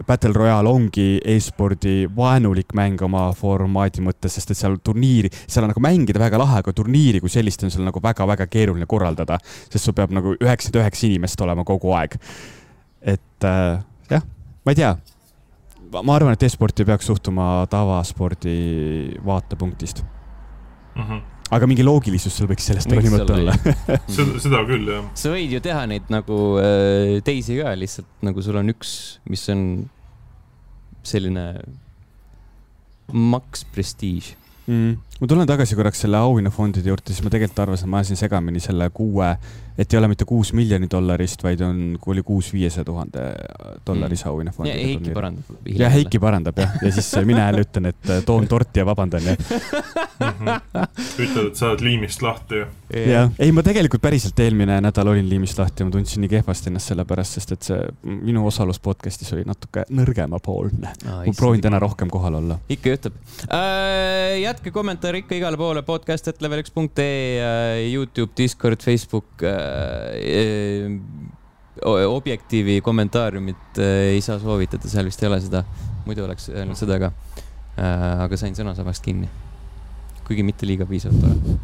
Battle 0.04 0.32
Royale 0.36 0.68
ongi 0.68 1.06
e-spordi 1.24 2.04
vaenulik 2.16 2.74
mäng 2.76 3.00
oma 3.06 3.30
formaadi 3.36 4.04
mõttes, 4.04 4.36
sest 4.36 4.52
et 4.52 4.58
seal 4.58 4.76
turniiri, 4.84 5.30
seal 5.46 5.64
on 5.64 5.72
nagu 5.72 5.82
mängida 5.84 6.20
väga 6.20 6.40
lahe, 6.40 6.60
aga 6.60 6.74
turniiri 6.76 7.22
kui 7.22 7.32
sellist 7.32 7.64
on 7.64 7.72
seal 7.72 7.86
nagu 7.86 8.02
väga-väga 8.04 8.48
keeruline 8.52 8.88
korraldada, 8.90 9.38
sest 9.70 9.88
sul 9.88 9.96
peab 9.96 10.12
nagu 10.16 10.34
üheksakümmend 10.36 10.82
üheksa 10.82 11.06
inimest 11.08 11.44
olema 11.46 11.64
kogu 11.64 11.94
aeg. 11.96 12.18
et 13.00 13.44
äh, 13.46 13.78
jah, 14.10 14.26
ma 14.64 14.74
ei 14.74 14.82
tea. 14.82 14.96
ma 16.02 16.16
arvan, 16.16 16.34
et 16.36 16.42
e-sporti 16.42 16.84
peaks 16.84 17.06
suhtuma 17.06 17.66
tavaspordi 17.70 19.16
vaatepunktist 19.24 20.04
mm. 20.96 21.02
-hmm 21.02 21.35
aga 21.54 21.68
mingi 21.70 21.84
loogilisus 21.86 22.34
seal 22.38 22.48
võiks 22.50 22.66
sellest 22.66 22.90
hoolimata 22.90 23.36
olla. 23.36 23.54
seda, 24.16 24.38
seda 24.42 24.62
küll, 24.68 24.88
jah. 24.90 25.04
sa 25.18 25.32
võid 25.34 25.54
ju 25.54 25.62
teha 25.62 25.84
neid 25.90 26.10
nagu 26.12 26.38
äh, 26.62 27.18
teisi 27.26 27.60
ka, 27.60 27.74
lihtsalt 27.78 28.26
nagu 28.26 28.42
sul 28.44 28.58
on 28.60 28.72
üks, 28.74 28.94
mis 29.30 29.46
on 29.54 29.66
selline 31.06 31.46
maks 33.14 33.62
prestiiž. 33.70 34.32
Mm.. 34.66 34.96
Ma 35.20 35.26
tulen 35.26 35.48
tagasi 35.48 35.76
korraks 35.78 36.02
selle 36.04 36.18
auhinnafondide 36.20 36.90
juurde, 36.90 37.12
siis 37.12 37.24
ma 37.24 37.32
tegelikult 37.32 37.62
arvasin, 37.64 37.88
ma 37.92 38.02
ajasin 38.02 38.18
segamini 38.20 38.60
selle 38.60 38.88
kuue, 38.94 39.28
et 39.78 39.92
ei 39.92 39.98
ole 39.98 40.08
mitte 40.12 40.24
kuus 40.28 40.52
miljoni 40.56 40.88
dollarist, 40.92 41.42
vaid 41.44 41.60
on, 41.64 41.80
oli 42.06 42.22
kuus 42.26 42.52
viiesaja 42.52 42.84
tuhande 42.84 43.24
dollarise 43.86 44.24
mm. 44.24 44.30
auhinnafond. 44.30 44.68
ja 44.68 44.74
Heiki 44.74 45.14
parandab. 45.16 45.70
ja 45.82 45.90
Heiki 45.92 46.20
parandab 46.20 46.60
jah, 46.60 46.76
ja 46.82 46.92
siis 46.92 47.10
mina 47.24 47.46
jälle 47.46 47.64
ütlen, 47.66 47.90
et 47.92 48.10
äh, 48.10 48.22
toon 48.24 48.48
torti 48.48 48.80
ja 48.80 48.86
vabandan 48.86 49.30
ja 49.30 49.36
ütled, 51.20 51.50
et 51.50 51.56
sa 51.56 51.70
oled 51.70 51.84
liimist 51.84 52.22
lahti 52.24 52.60
ja. 52.60 52.68
jah, 52.96 53.32
ei 53.42 53.52
ma 53.52 53.64
tegelikult 53.66 54.04
päriselt 54.04 54.40
eelmine 54.40 54.78
nädal 54.84 55.12
olin 55.12 55.28
liimist 55.28 55.60
lahti 55.60 55.84
ja 55.84 55.88
ma 55.88 55.96
tundsin 55.96 56.24
nii 56.24 56.32
kehvasti 56.36 56.72
ennast 56.72 56.92
selle 56.92 57.04
pärast, 57.08 57.36
sest 57.36 57.56
et 57.56 57.68
see 57.68 57.80
minu 58.04 58.46
osalus 58.48 58.80
podcast'is 58.84 59.32
oli 59.36 59.44
natuke 59.48 59.84
nõrgemapoolne 59.92 60.92
ah,. 61.08 61.22
ma 61.24 61.36
proovin 61.36 61.64
täna 61.64 61.80
rohkem 61.82 62.12
kohal 62.12 62.40
olla. 62.40 62.58
ikka 62.72 62.94
juhtub 62.94 63.20
äh,. 63.48 64.40
jätke 64.40 64.72
kommentaare 64.72 65.05
ikka 65.14 65.34
igale 65.38 65.56
poole 65.60 65.82
podcast.level1.ee, 65.86 67.38
äh, 67.38 67.92
Youtube, 67.92 68.32
Discord, 68.36 68.82
Facebook 68.82 69.42
äh, 69.46 70.98
objektiivi 71.86 72.80
kommentaariumit 72.80 73.78
äh, 73.78 74.14
ei 74.16 74.20
saa 74.20 74.38
soovitada, 74.42 74.88
seal 74.88 75.06
vist 75.06 75.22
ei 75.22 75.28
ole 75.30 75.40
seda, 75.44 75.64
muidu 76.06 76.24
oleks 76.26 76.48
öelnud 76.50 76.76
seda 76.78 76.98
ka 76.98 77.12
äh,. 77.76 78.24
aga 78.24 78.36
sain 78.40 78.56
sõnasabast 78.56 79.04
kinni 79.04 79.28
kuigi 80.26 80.42
mitte 80.42 80.66
liiga 80.66 80.86
piisavalt 80.86 81.24
ole. 81.28 81.56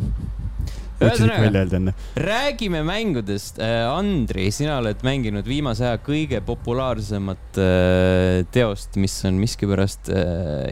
Enne. 1.09 1.95
räägime 2.17 2.83
mängudest. 2.87 3.59
Äh, 3.59 3.87
Andri, 3.91 4.51
sina 4.55 4.79
oled 4.81 5.05
mänginud 5.07 5.47
viimase 5.49 5.87
aja 5.89 6.01
kõige 6.03 6.43
populaarsemat 6.47 7.61
äh, 7.61 8.43
teost, 8.55 8.97
mis 9.01 9.17
on 9.29 9.41
miskipärast 9.43 10.11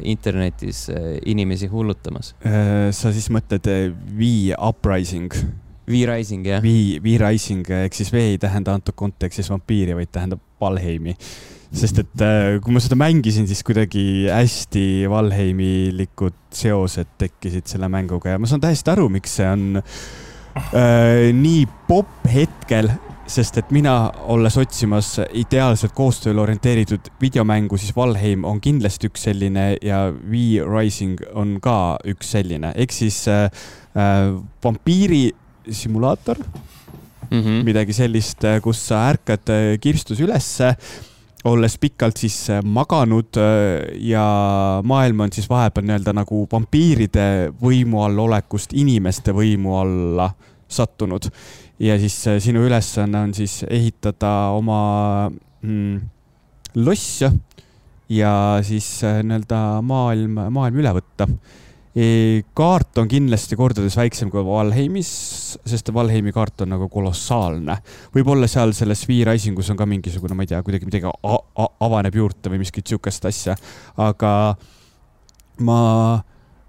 internetis 0.06 0.86
inimesi 1.26 1.68
hullutamas. 1.70 2.34
sa 2.40 3.12
siis 3.12 3.30
mõtled 3.32 3.66
V 4.16 4.30
Uprising? 4.56 5.32
V-Rising, 5.90 6.44
jah. 6.46 6.60
V, 6.62 7.00
V-Rising 7.02 7.66
ehk 7.84 7.96
siis 7.96 8.12
V 8.14 8.20
ei 8.34 8.38
tähenda 8.38 8.76
antud 8.76 8.94
kontekstis 8.94 9.50
vampiiri, 9.50 9.96
vaid 9.98 10.12
tähendab 10.14 10.42
Valheimi 10.60 11.16
sest 11.70 12.00
et 12.02 12.22
äh, 12.24 12.56
kui 12.62 12.74
ma 12.74 12.82
seda 12.82 12.98
mängisin, 12.98 13.46
siis 13.46 13.62
kuidagi 13.66 14.26
hästi 14.26 15.06
Valheimilikud 15.10 16.38
seosed 16.54 17.12
tekkisid 17.20 17.70
selle 17.70 17.90
mänguga. 17.92 18.34
Ja 18.34 18.40
ma 18.42 18.50
saan 18.50 18.62
täiesti 18.62 18.90
aru, 18.90 19.06
miks 19.12 19.36
see 19.38 19.46
on 19.46 19.78
äh, 19.78 21.30
nii 21.36 21.62
popp 21.86 22.26
hetkel, 22.30 22.90
sest 23.30 23.60
et 23.60 23.68
mina, 23.70 23.94
olles 24.34 24.56
otsimas 24.58 25.12
ideaalselt 25.38 25.94
koostööle 25.94 26.42
orienteeritud 26.42 27.12
videomängu, 27.22 27.78
siis 27.78 27.94
Valheim 27.94 28.42
on 28.48 28.58
kindlasti 28.62 29.06
üks 29.06 29.28
selline 29.28 29.68
ja 29.86 30.08
V-Rising 30.10 31.22
on 31.38 31.60
ka 31.62 32.00
üks 32.10 32.32
selline, 32.34 32.72
ehk 32.74 32.96
siis 32.96 33.20
äh, 33.30 33.46
äh, 33.94 34.32
vampiiri 34.64 35.28
simulaator. 35.70 36.42
Mm, 37.30 37.42
-hmm. 37.44 37.62
midagi 37.62 37.94
sellist, 37.94 38.42
äh, 38.44 38.58
kus 38.58 38.80
sa 38.88 39.04
ärkad 39.12 39.46
äh, 39.54 39.78
kirstus 39.78 40.18
ülesse 40.18 40.74
olles 41.48 41.76
pikalt 41.80 42.20
siis 42.20 42.36
äh, 42.50 42.60
maganud 42.64 43.36
äh, 43.40 43.96
ja 44.04 44.24
maailm 44.84 45.24
on 45.24 45.32
siis 45.32 45.48
vahepeal 45.48 45.86
nii-öelda 45.88 46.12
nagu 46.16 46.44
vampiiride 46.52 47.26
võimu 47.62 48.02
all 48.04 48.18
olekust 48.26 48.74
inimeste 48.76 49.32
võimu 49.36 49.78
alla 49.80 50.30
sattunud. 50.68 51.30
ja 51.80 51.98
siis 51.98 52.18
äh, 52.28 52.40
sinu 52.42 52.66
ülesanne 52.66 53.24
on 53.24 53.34
siis 53.34 53.62
ehitada 53.68 54.50
oma 54.56 55.30
mm, 55.62 56.00
loss 56.84 57.24
ja 58.10 58.34
siis 58.66 58.92
nii-öelda 59.02 59.80
maailm, 59.86 60.44
maailm 60.52 60.82
üle 60.82 60.92
võtta 61.00 61.28
kaart 62.54 62.98
on 63.02 63.08
kindlasti 63.10 63.56
kordades 63.58 63.96
väiksem 63.98 64.30
kui 64.30 64.44
Valheimis, 64.46 65.08
sest 65.66 65.90
Valheimi 65.94 66.30
kaart 66.32 66.62
on 66.62 66.70
nagu 66.76 66.86
kolossaalne. 66.88 67.80
võib-olla 68.14 68.46
seal 68.50 68.72
selles 68.78 69.02
V-Rising 69.08 69.58
us 69.58 69.70
on 69.70 69.80
ka 69.80 69.86
mingisugune, 69.90 70.36
ma 70.38 70.46
ei 70.46 70.52
tea, 70.52 70.62
kuidagi 70.62 70.86
midagi 70.86 71.10
avaneb 71.80 72.14
juurde 72.14 72.52
või 72.52 72.62
miskit 72.62 72.86
sihukest 72.86 73.26
asja, 73.26 73.56
aga 73.98 74.54
ma, 75.66 75.80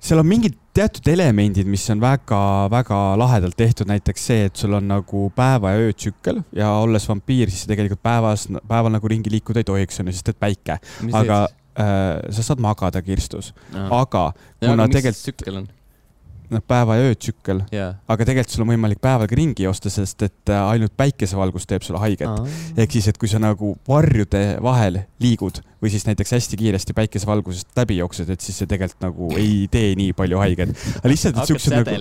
seal 0.02 0.24
on 0.24 0.30
mingid 0.32 0.58
teatud 0.74 1.06
elemendid, 1.12 1.68
mis 1.70 1.84
on 1.92 2.02
väga-väga 2.02 3.00
lahedalt 3.20 3.58
tehtud, 3.60 3.90
näiteks 3.92 4.28
see, 4.32 4.46
et 4.50 4.58
sul 4.58 4.74
on 4.74 4.88
nagu 4.90 5.28
päeva 5.36 5.76
ja 5.76 5.86
öö 5.86 5.94
tsükkel 5.94 6.42
ja 6.56 6.72
olles 6.82 7.06
vampiir, 7.10 7.52
siis 7.52 7.68
tegelikult 7.70 8.02
päevas, 8.02 8.48
päeval 8.68 8.96
nagu 8.96 9.12
ringi 9.12 9.34
liikuda 9.34 9.62
ei 9.62 9.68
tohiks, 9.68 10.00
on 10.02 10.10
ju, 10.10 10.18
sest 10.18 10.34
et 10.34 10.40
päike. 10.40 10.80
aga 11.14 11.44
sa 11.76 12.44
saad 12.44 12.60
magada 12.64 13.02
kirstus, 13.06 13.54
aga 13.72 14.32
kuna 14.60 14.88
tegelikult. 14.92 15.72
noh, 16.52 16.64
päeva 16.68 16.98
ja 17.00 17.08
öö 17.08 17.16
tsükkel 17.16 17.64
yeah., 17.72 17.96
aga 18.12 18.28
tegelikult 18.28 18.56
sul 18.56 18.66
on 18.66 18.72
võimalik 18.74 19.02
päeval 19.04 19.30
ka 19.32 19.38
ringi 19.40 19.64
joosta, 19.64 19.92
sest 19.94 20.26
et 20.28 20.52
äh, 20.52 20.64
ainult 20.74 20.94
päikesevalgus 21.00 21.68
teeb 21.70 21.86
sulle 21.86 22.02
haiget. 22.04 22.52
ehk 22.76 22.98
siis, 22.98 23.08
et 23.08 23.20
kui 23.22 23.32
sa 23.32 23.40
nagu 23.40 23.76
varjude 23.88 24.44
vahel 24.64 25.04
liigud 25.24 25.62
või 25.82 25.92
siis 25.94 26.06
näiteks 26.08 26.36
hästi 26.36 26.60
kiiresti 26.60 26.94
päikesevalgusest 26.98 27.78
läbi 27.78 27.98
jooksed, 27.98 28.30
et 28.34 28.44
siis 28.44 28.60
see 28.62 28.70
tegelikult 28.70 29.06
nagu 29.06 29.30
ei 29.40 29.68
tee 29.72 29.94
nii 29.98 30.14
palju 30.18 30.42
haiget. 30.42 30.74
aga 31.00 31.12
lihtsalt, 31.12 31.40
et 31.42 31.52
siuksed 31.52 31.76
nagu. 31.76 31.96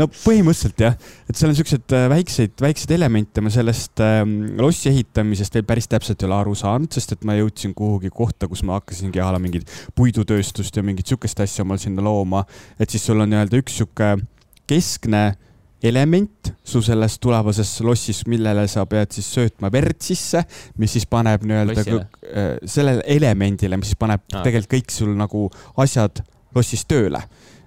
no 0.00 0.08
põhimõtteliselt 0.12 0.84
jah, 0.84 0.98
et 1.28 1.38
seal 1.38 1.52
on 1.52 1.58
siukseid 1.58 1.96
äh, 1.96 2.06
väikseid, 2.12 2.56
väikseid 2.64 2.94
elemente, 2.98 3.44
ma 3.44 3.52
sellest 3.54 4.02
ähm, 4.04 4.36
lossi 4.60 4.90
ehitamisest 4.92 5.56
veel 5.56 5.68
päris 5.68 5.88
täpselt 5.90 6.22
ei 6.22 6.28
ole 6.28 6.38
aru 6.40 6.56
saanud, 6.58 6.92
sest 6.94 7.16
et 7.16 7.24
ma 7.24 7.38
jõudsin 7.38 7.74
kuhugi 7.76 8.12
kohta, 8.14 8.48
kus 8.50 8.64
ma 8.66 8.78
hakkasingi 8.80 9.22
a 9.22 9.30
la 9.34 9.40
mingit 9.42 9.70
puidutööstust 9.96 10.76
ja 10.76 10.84
mingit 10.84 11.08
siukest 11.10 11.40
asja 11.44 11.64
omal 11.64 11.80
sinna 11.82 12.04
looma. 12.04 12.44
et 12.78 12.90
siis 12.90 13.04
sul 13.06 13.24
on 13.24 13.32
nii-öelda 13.32 13.62
üks 13.62 13.80
sihuke 13.80 14.14
keskne 14.68 15.24
element 15.84 16.52
su 16.64 16.80
selles 16.84 17.18
tulevases 17.20 17.70
lossis, 17.84 18.22
millele 18.30 18.64
sa 18.70 18.86
pead 18.88 19.12
siis 19.14 19.28
söötma 19.36 19.70
verd 19.72 20.00
sisse, 20.04 20.40
mis 20.80 20.94
siis 20.96 21.06
paneb 21.10 21.44
nii-öelda 21.44 21.84
äh, 21.84 22.54
sellele 22.64 23.04
elemendile, 23.16 23.78
mis 23.80 23.92
siis 23.92 24.00
paneb 24.00 24.24
ah. 24.32 24.44
tegelikult 24.46 24.72
kõik 24.78 24.94
sul 24.94 25.12
nagu 25.18 25.46
asjad 25.84 26.22
lossis 26.56 26.86
tööle 26.88 27.20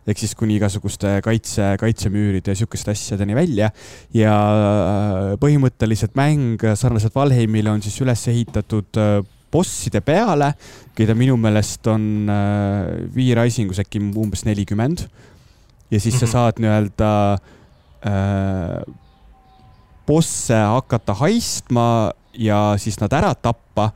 ehk 0.08 0.22
siis 0.22 0.38
kuni 0.40 0.56
igasuguste 0.56 1.18
kaitse, 1.20 1.74
kaitsemüüride 1.82 2.54
ja 2.54 2.56
sihukeste 2.56 2.94
asjadeni 2.94 3.36
välja. 3.36 3.70
ja 4.16 4.36
äh, 4.36 5.32
põhimõtteliselt 5.42 6.16
mäng 6.18 6.64
sarnaselt 6.80 7.16
Valheimile 7.16 7.74
on 7.74 7.84
siis 7.84 8.00
üles 8.02 8.24
ehitatud 8.32 9.02
äh, 9.04 9.20
bosside 9.52 10.00
peale, 10.04 10.54
keda 10.96 11.14
minu 11.16 11.38
meelest 11.40 11.88
on 11.92 12.28
V-Risingus 13.14 13.80
äkki 13.84 14.02
umbes 14.10 14.44
nelikümmend. 14.48 15.06
ja 15.92 16.00
siis 16.00 16.16
mm 16.16 16.18
-hmm. 16.18 16.20
sa 16.20 16.26
mhm. 16.26 16.32
saad 16.32 16.60
nii-öelda 16.64 17.12
Äh, 17.38 17.57
bosse 20.08 20.56
hakata 20.56 21.16
haistma 21.20 22.12
ja 22.38 22.76
siis 22.78 23.00
nad 23.02 23.14
ära 23.14 23.34
tappa. 23.36 23.92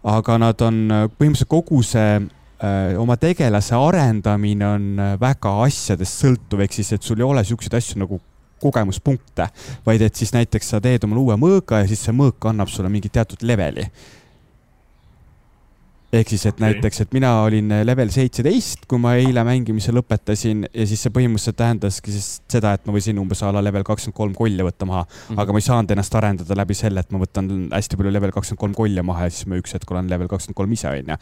aga 0.00 0.38
nad 0.40 0.62
on 0.64 0.76
põhimõtteliselt 0.88 1.48
kogu 1.50 1.82
see 1.84 2.14
äh, 2.16 2.94
oma 2.96 3.18
tegelase 3.20 3.76
arendamine 3.76 4.64
on 4.64 5.02
väga 5.20 5.52
asjadest 5.66 6.22
sõltuv, 6.22 6.62
ehk 6.64 6.72
siis, 6.72 6.92
et 6.96 7.04
sul 7.04 7.20
ei 7.20 7.26
ole 7.26 7.44
siukseid 7.44 7.76
asju 7.76 8.00
nagu 8.00 8.16
kogemuspunkte, 8.60 9.48
vaid 9.84 10.00
et 10.00 10.16
siis 10.16 10.32
näiteks 10.32 10.72
sa 10.72 10.80
teed 10.80 11.04
omale 11.04 11.20
uue 11.20 11.36
mõõga 11.40 11.82
ja 11.82 11.90
siis 11.90 12.06
see 12.06 12.16
mõõk 12.16 12.48
annab 12.48 12.72
sulle 12.72 12.88
mingi 12.92 13.12
teatud 13.12 13.44
leveli 13.44 13.84
ehk 16.10 16.32
siis, 16.32 16.44
et 16.48 16.56
okay. 16.56 16.64
näiteks, 16.66 17.04
et 17.04 17.12
mina 17.14 17.30
olin 17.44 17.70
eh, 17.74 17.84
level 17.86 18.10
seitseteist, 18.10 18.86
kui 18.90 18.98
ma 19.02 19.14
eile 19.20 19.44
mängimise 19.46 19.94
lõpetasin 19.94 20.64
ja 20.66 20.86
siis 20.90 21.04
see 21.06 21.14
põhimõtteliselt 21.14 21.58
tähendaski 21.60 22.14
siis 22.14 22.28
seda, 22.50 22.74
et 22.74 22.86
ma 22.88 22.94
võisin 22.96 23.20
umbes 23.22 23.44
a 23.46 23.52
la 23.54 23.62
level 23.62 23.86
kakskümmend 23.86 24.18
kolm 24.18 24.34
kolja 24.38 24.66
võtta 24.66 24.88
maha 24.90 25.04
mm. 25.04 25.22
-hmm. 25.28 25.42
aga 25.44 25.54
ma 25.54 25.62
ei 25.62 25.68
saanud 25.68 25.94
ennast 25.94 26.18
arendada 26.18 26.58
läbi 26.58 26.74
selle, 26.74 27.04
et 27.04 27.14
ma 27.14 27.22
võtan 27.22 27.50
hästi 27.70 28.00
palju 28.00 28.14
level 28.16 28.34
kakskümmend 28.34 28.64
kolm 28.64 28.76
kolja 28.82 29.06
maha 29.06 29.28
ja 29.28 29.34
siis 29.36 29.46
ma 29.46 29.60
üks 29.62 29.76
hetk 29.78 29.90
olen 29.94 30.10
level 30.10 30.30
kakskümmend 30.30 30.58
kolm 30.58 30.72
ise, 30.74 30.90
onju. 30.90 31.18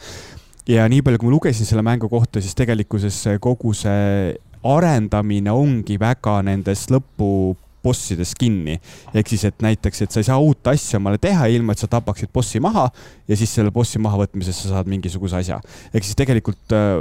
ja 0.73 0.89
nii 0.89 1.05
palju, 1.05 1.21
kui 1.21 1.29
ma 1.29 1.37
lugesin 1.37 1.69
selle 1.69 1.85
mängu 1.85 2.09
kohta, 2.09 2.41
siis 2.41 2.57
tegelikkuses 2.57 3.25
kogu 3.45 3.75
see 3.77 4.37
arendamine 4.65 5.53
ongi 5.53 6.01
väga 6.01 6.41
nendes 6.49 6.89
lõpu 6.91 7.57
bossidest 7.85 8.35
kinni. 8.39 8.79
ehk 9.15 9.29
siis, 9.29 9.45
et 9.49 9.63
näiteks, 9.63 10.03
et 10.03 10.13
sa 10.15 10.21
ei 10.21 10.29
saa 10.29 10.39
uut 10.43 10.67
asja 10.71 10.99
omale 10.99 11.19
teha, 11.23 11.47
ilma 11.53 11.73
et 11.73 11.83
sa 11.83 11.89
tapaksid 11.91 12.33
bossi 12.35 12.61
maha 12.61 12.89
ja 13.29 13.37
siis 13.37 13.55
selle 13.55 13.73
bossi 13.75 14.01
mahavõtmises 14.03 14.63
sa 14.63 14.75
saad 14.75 14.91
mingisuguse 14.91 15.39
asja. 15.39 15.61
ehk 15.93 16.05
siis 16.05 16.19
tegelikult 16.19 16.75
äh, 16.77 17.01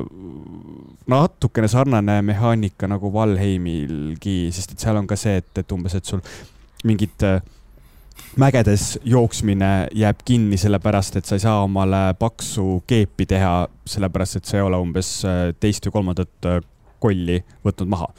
natukene 1.07 1.67
sarnane 1.71 2.21
mehaanika 2.21 2.87
nagu 2.87 3.11
Valheimilgi, 3.13 4.39
sest 4.53 4.75
et 4.75 4.85
seal 4.85 4.99
on 4.99 5.07
ka 5.07 5.19
see, 5.19 5.37
et, 5.41 5.51
et 5.57 5.75
umbes, 5.75 5.97
et 5.97 6.05
sul 6.05 6.23
mingid 6.87 7.25
äh, 7.25 7.41
mägedes 8.37 8.97
jooksmine 9.05 9.89
jääb 9.97 10.23
kinni 10.25 10.57
sellepärast, 10.61 11.17
et 11.17 11.25
sa 11.25 11.37
ei 11.37 11.45
saa 11.45 11.61
omale 11.65 12.13
paksu 12.19 12.81
keepi 12.87 13.25
teha, 13.29 13.67
sellepärast 13.85 14.41
et 14.41 14.49
sa 14.49 14.59
ei 14.59 14.65
ole 14.65 14.81
umbes 14.81 15.13
äh, 15.25 15.45
teist 15.59 15.89
või 15.89 15.99
kolmandat 15.99 16.51
kolli 16.99 17.41
võtnud 17.65 17.89
maha. 17.89 18.09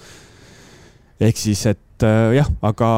ehk 1.20 1.36
siis, 1.38 1.66
et 1.66 1.80
et 1.98 2.06
äh, 2.06 2.36
jah, 2.38 2.46
aga 2.62 2.88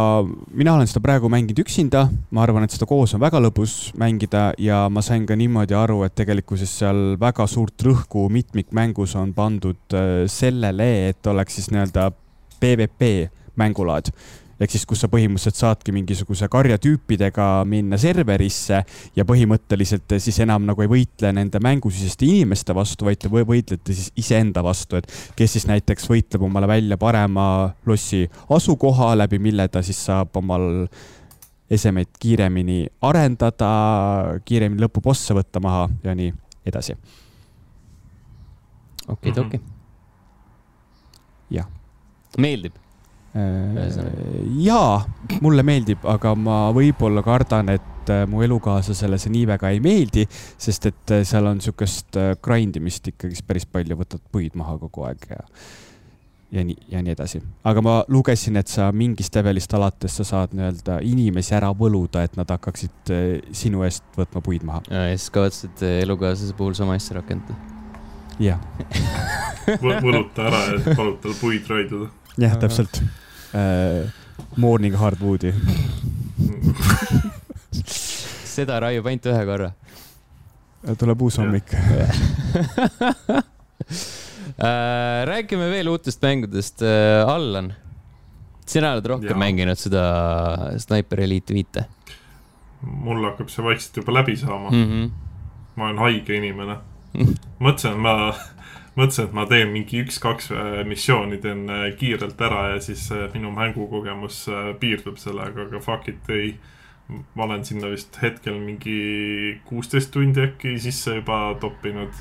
mina 0.53 0.75
olen 0.77 0.89
seda 0.89 1.01
praegu 1.01 1.31
mänginud 1.33 1.63
üksinda, 1.63 2.05
ma 2.37 2.43
arvan, 2.45 2.67
et 2.67 2.75
seda 2.75 2.85
koos 2.89 3.15
on 3.17 3.23
väga 3.23 3.41
lõbus 3.41 3.95
mängida 3.97 4.51
ja 4.61 4.83
ma 4.93 5.01
sain 5.05 5.25
ka 5.29 5.37
niimoodi 5.39 5.77
aru, 5.77 6.03
et 6.05 6.15
tegelikkuses 6.19 6.75
seal 6.83 7.17
väga 7.21 7.47
suurt 7.49 7.81
rõhku 7.87 8.27
mitmikmängus 8.33 9.17
on 9.17 9.33
pandud 9.37 9.97
äh, 9.97 10.27
sellele, 10.29 10.91
et 11.09 11.33
oleks 11.33 11.57
siis 11.57 11.71
nii-öelda 11.73 12.11
PVP 12.61 13.11
mängulaad 13.61 14.13
ehk 14.61 14.75
siis, 14.75 14.85
kus 14.89 15.01
sa 15.05 15.09
põhimõtteliselt 15.09 15.57
saadki 15.57 15.93
mingisuguse 15.97 16.49
karjatüüpidega 16.53 17.47
minna 17.69 17.97
serverisse 18.01 18.83
ja 19.17 19.25
põhimõtteliselt 19.29 20.19
siis 20.21 20.41
enam 20.45 20.67
nagu 20.69 20.85
ei 20.85 20.91
võitle 20.91 21.33
nende 21.37 21.63
mängusiseste 21.65 22.29
inimeste 22.29 22.77
vastu, 22.77 23.09
vaid 23.09 23.23
te 23.23 23.31
võitlete 23.33 23.97
siis 23.97 24.11
iseenda 24.21 24.65
vastu, 24.65 25.01
et 25.01 25.09
kes 25.39 25.57
siis 25.57 25.67
näiteks 25.71 26.11
võitleb 26.11 26.45
omale 26.51 26.69
välja 26.69 27.01
parema 27.01 27.47
lossi 27.89 28.27
asukoha, 28.53 29.15
läbi 29.23 29.41
mille 29.41 29.69
ta 29.73 29.83
siis 29.87 30.03
saab 30.11 30.37
omal 30.37 30.69
esemeid 31.71 32.13
kiiremini 32.21 32.85
arendada, 33.07 33.71
kiiremini 34.45 34.83
lõpubosse 34.85 35.37
võtta 35.39 35.63
maha 35.63 35.89
ja 36.05 36.15
nii 36.19 36.35
edasi. 36.67 36.97
okidoki. 39.09 39.57
Mhm. 39.57 39.67
jah. 41.51 41.67
meeldib 42.39 42.90
jaa, 44.65 45.05
mulle 45.41 45.63
meeldib, 45.67 46.07
aga 46.09 46.35
ma 46.35 46.63
võib-olla 46.75 47.23
kardan, 47.23 47.71
et 47.77 48.11
äh, 48.11 48.25
mu 48.31 48.43
elukaaslasele 48.43 49.19
see 49.23 49.35
nii 49.37 49.45
väga 49.53 49.71
ei 49.75 49.83
meeldi, 49.85 50.25
sest 50.59 50.91
et 50.91 51.15
äh, 51.15 51.23
seal 51.29 51.47
on 51.47 51.61
sihukest 51.63 52.19
äh, 52.19 52.33
grind 52.43 52.81
imist 52.81 53.07
ikkagist 53.13 53.47
päris 53.47 53.69
palju, 53.71 54.01
võtad 54.01 54.25
puid 54.33 54.59
maha 54.59 54.79
kogu 54.83 55.07
aeg 55.07 55.31
ja 55.31 55.45
ja 56.51 56.65
nii, 56.67 56.77
ja 56.91 57.03
nii 57.03 57.13
edasi. 57.15 57.41
aga 57.65 57.83
ma 57.83 57.95
lugesin, 58.11 58.59
et 58.59 58.69
sa 58.69 58.91
mingist 58.93 59.35
levelist 59.39 59.75
alates 59.79 60.17
sa 60.19 60.27
saad 60.27 60.55
nii-öelda 60.57 60.99
inimesi 61.07 61.55
ära 61.55 61.71
võluda, 61.71 62.25
et 62.27 62.35
nad 62.39 62.51
hakkaksid 62.51 63.13
sinu 63.55 63.85
eest 63.87 64.05
võtma 64.19 64.43
puid 64.43 64.67
maha. 64.67 64.83
ja 64.91 65.07
siis 65.15 65.31
kavatsesid 65.35 65.85
eh, 65.87 66.01
elukaaslase 66.03 66.57
puhul 66.59 66.75
sama 66.79 66.99
asja 66.99 67.21
rakendada? 67.21 67.55
jah 68.41 68.59
võluta 70.03 70.49
ära 70.51 70.63
ja 70.73 70.95
palud 70.97 71.21
tal 71.23 71.39
puid 71.39 71.71
raiduda. 71.71 72.11
jah, 72.41 72.59
täpselt 72.59 73.03
uh,. 73.55 74.09
Morning 74.57 74.97
hardwood'i 74.97 75.53
seda 78.57 78.81
raiub 78.83 79.07
ainult 79.07 79.29
ühe 79.31 79.45
korra. 79.47 79.69
tuleb 80.99 81.23
uus 81.23 81.39
hommik 81.39 81.75
Äh, 84.61 85.25
räägime 85.25 85.71
veel 85.71 85.89
uutest 85.89 86.23
mängudest. 86.23 86.83
Äh, 86.83 87.29
Allan, 87.29 87.73
sina 88.67 88.91
oled 88.93 89.07
rohkem 89.07 89.31
ja. 89.31 89.37
mänginud 89.41 89.79
seda 89.79 90.03
Sniper 90.79 91.23
Elite 91.25 91.55
viite? 91.57 91.87
mul 92.81 93.25
hakkab 93.29 93.51
see 93.53 93.65
vaikselt 93.65 93.99
juba 94.01 94.15
läbi 94.15 94.37
saama 94.41 94.71
mm. 94.71 94.85
-hmm. 94.85 95.11
ma 95.77 95.85
olen 95.85 95.99
haige 95.99 96.37
inimene 96.37 96.77
mõtlesin, 97.65 97.93
et 97.93 98.01
ma, 98.01 98.35
mõtlesin, 98.97 99.29
et 99.29 99.33
ma 99.33 99.47
teen 99.47 99.73
mingi 99.73 100.03
üks-kaks 100.05 100.51
äh, 100.53 100.83
missiooni, 100.89 101.39
teen 101.39 101.65
kiirelt 101.99 102.41
ära 102.41 102.67
ja 102.75 102.81
siis 102.81 103.09
minu 103.35 103.53
mängukogemus 103.55 104.45
piirdub 104.81 105.19
sellega, 105.19 105.69
aga 105.69 105.81
fuck 105.81 106.09
it, 106.09 106.29
ei. 106.29 106.55
ma 107.35 107.43
olen 107.43 107.65
sinna 107.67 107.89
vist 107.91 108.21
hetkel 108.23 108.61
mingi 108.63 109.61
kuusteist 109.67 110.13
tundi 110.15 110.45
äkki 110.45 110.77
sisse 110.79 111.17
juba 111.17 111.57
toppinud 111.61 112.15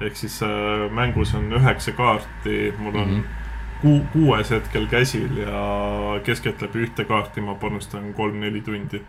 ehk 0.00 0.16
siis 0.16 0.42
äh, 0.42 0.90
mängus 0.90 1.34
on 1.34 1.52
üheksa 1.52 1.92
kaarti, 1.92 2.74
mul 2.78 2.94
on 2.94 3.08
mm 3.08 3.20
-hmm. 3.20 3.80
ku, 3.82 4.06
kuues 4.12 4.50
hetkel 4.50 4.86
käsil 4.86 5.36
ja 5.36 6.20
keskeltläbi 6.24 6.78
ühte 6.86 7.04
kaarti 7.04 7.40
ma 7.40 7.54
panustan 7.54 8.14
kolm-neli 8.14 8.60
tundi. 8.60 9.02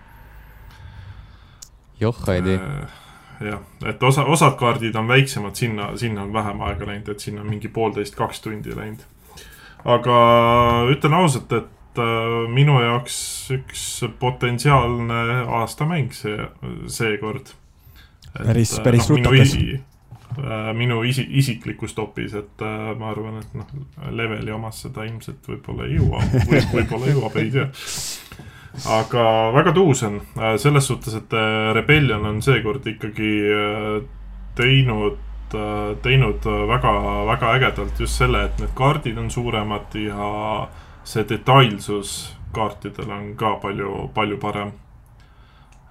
joh, 2.00 2.28
Heidi 2.28 2.56
äh,. 2.56 3.05
Jah, 3.44 3.62
et 3.86 4.04
osa, 4.04 4.26
osad 4.32 4.58
kaardid 4.60 4.96
on 4.96 5.08
väiksemad, 5.08 5.56
sinna, 5.56 5.90
sinna 5.98 6.24
on 6.24 6.34
vähem 6.34 6.62
aega 6.68 6.88
läinud, 6.92 7.10
et 7.12 7.20
sinna 7.20 7.42
on 7.42 7.50
mingi 7.50 7.68
poolteist, 7.68 8.16
kaks 8.16 8.42
tundi 8.46 8.76
läinud. 8.76 9.04
aga 9.86 10.20
ütlen 10.92 11.14
ausalt, 11.14 11.52
et 11.54 12.00
äh, 12.02 12.38
minu 12.54 12.80
jaoks 12.82 13.18
üks 13.56 13.84
potentsiaalne 14.20 15.26
aastamäng 15.62 16.14
see, 16.14 16.38
seekord. 16.88 17.54
päris, 18.38 18.80
päris 18.84 19.10
no, 19.10 19.18
rutakas 19.18 19.58
Äh, 20.38 20.74
minu 20.74 21.04
isi-, 21.04 21.28
isiklikus 21.30 21.94
topis, 21.94 22.34
et 22.36 22.62
äh, 22.62 22.90
ma 23.00 23.12
arvan, 23.14 23.38
et 23.40 23.54
noh, 23.56 23.70
leveli 24.12 24.52
omas 24.52 24.82
seda 24.84 25.06
ilmselt 25.08 25.48
võib-olla 25.48 25.86
ei 25.88 25.96
jõua 25.96 26.20
või 26.50 26.60
võib-olla 26.74 27.12
jõuab, 27.14 27.38
ei 27.40 27.52
tea. 27.54 27.68
Aga 28.90 29.26
väga 29.56 29.74
tuus 29.76 30.04
on. 30.04 30.22
Äh, 30.38 30.56
selles 30.62 30.88
suhtes, 30.88 31.16
et 31.16 31.36
Rebellion 31.74 32.26
on 32.26 32.42
seekord 32.42 32.88
ikkagi 32.88 33.34
teinud, 34.56 35.20
teinud 36.04 36.48
väga, 36.68 36.94
väga 37.28 37.52
ägedalt 37.56 38.00
just 38.00 38.18
selle, 38.20 38.46
et 38.48 38.60
need 38.60 38.74
kaardid 38.76 39.18
on 39.20 39.30
suuremad 39.32 39.94
ja 40.00 40.32
see 41.06 41.24
detailsus 41.30 42.36
kaartidel 42.56 43.12
on 43.12 43.36
ka 43.36 43.56
palju, 43.62 44.10
palju 44.16 44.40
parem. 44.42 44.72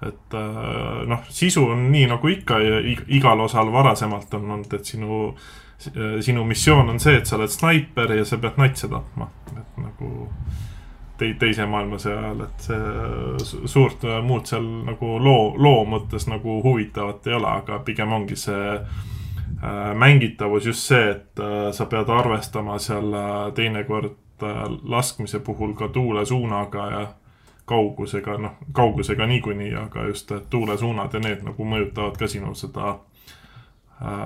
Et 0.04 0.34
äh, 0.36 1.04
noh, 1.08 1.22
sisu 1.32 1.64
on 1.72 1.86
nii 1.92 2.08
nagu 2.10 2.28
ikka 2.28 2.58
ja 2.60 2.80
igal 2.84 3.40
osal 3.44 3.70
varasemalt 3.72 4.34
on 4.36 4.50
olnud, 4.50 4.72
et 4.76 4.90
sinu, 4.90 5.28
äh, 5.94 6.18
sinu 6.24 6.44
missioon 6.48 6.90
on 6.92 7.00
see, 7.00 7.16
et 7.20 7.28
sa 7.28 7.38
oled 7.38 7.52
snaiper 7.52 8.16
ja 8.18 8.26
sa 8.28 8.40
pead 8.42 8.60
natse 8.60 8.90
tapma, 8.92 9.30
et 9.54 9.80
nagu 9.80 10.10
te, 11.18 11.30
teise 11.38 11.66
maailmasõja 11.66 12.18
ajal, 12.18 12.44
et 12.46 12.66
see 12.68 13.68
suurt 13.70 14.04
muud 14.26 14.46
seal 14.48 14.66
nagu 14.88 15.16
loo, 15.22 15.54
loo 15.56 15.84
mõttes 15.88 16.28
nagu 16.30 16.60
huvitavat 16.64 17.26
ei 17.28 17.36
ole, 17.38 17.50
aga 17.62 17.78
pigem 17.86 18.12
ongi 18.12 18.36
see 18.38 18.74
äh, 18.74 19.92
mängitavus 19.98 20.66
just 20.70 20.88
see, 20.90 21.10
et 21.14 21.42
äh, 21.42 21.70
sa 21.72 21.86
pead 21.90 22.10
arvestama 22.10 22.78
seal 22.82 23.12
äh, 23.14 23.34
teinekord 23.54 24.20
laskmise 24.90 25.38
puhul 25.40 25.72
ka 25.78 25.88
tuulesuunaga 25.88 26.86
ja 26.90 27.04
kaugusega, 27.64 28.34
noh, 28.38 28.58
kaugusega 28.76 29.26
niikuinii, 29.30 29.70
aga 29.78 30.08
just 30.10 30.32
tuulesuunad 30.50 31.14
ja 31.14 31.20
need 31.22 31.46
nagu 31.46 31.64
mõjutavad 31.64 32.18
ka 32.20 32.28
sinu 32.28 32.50
seda 32.58 32.98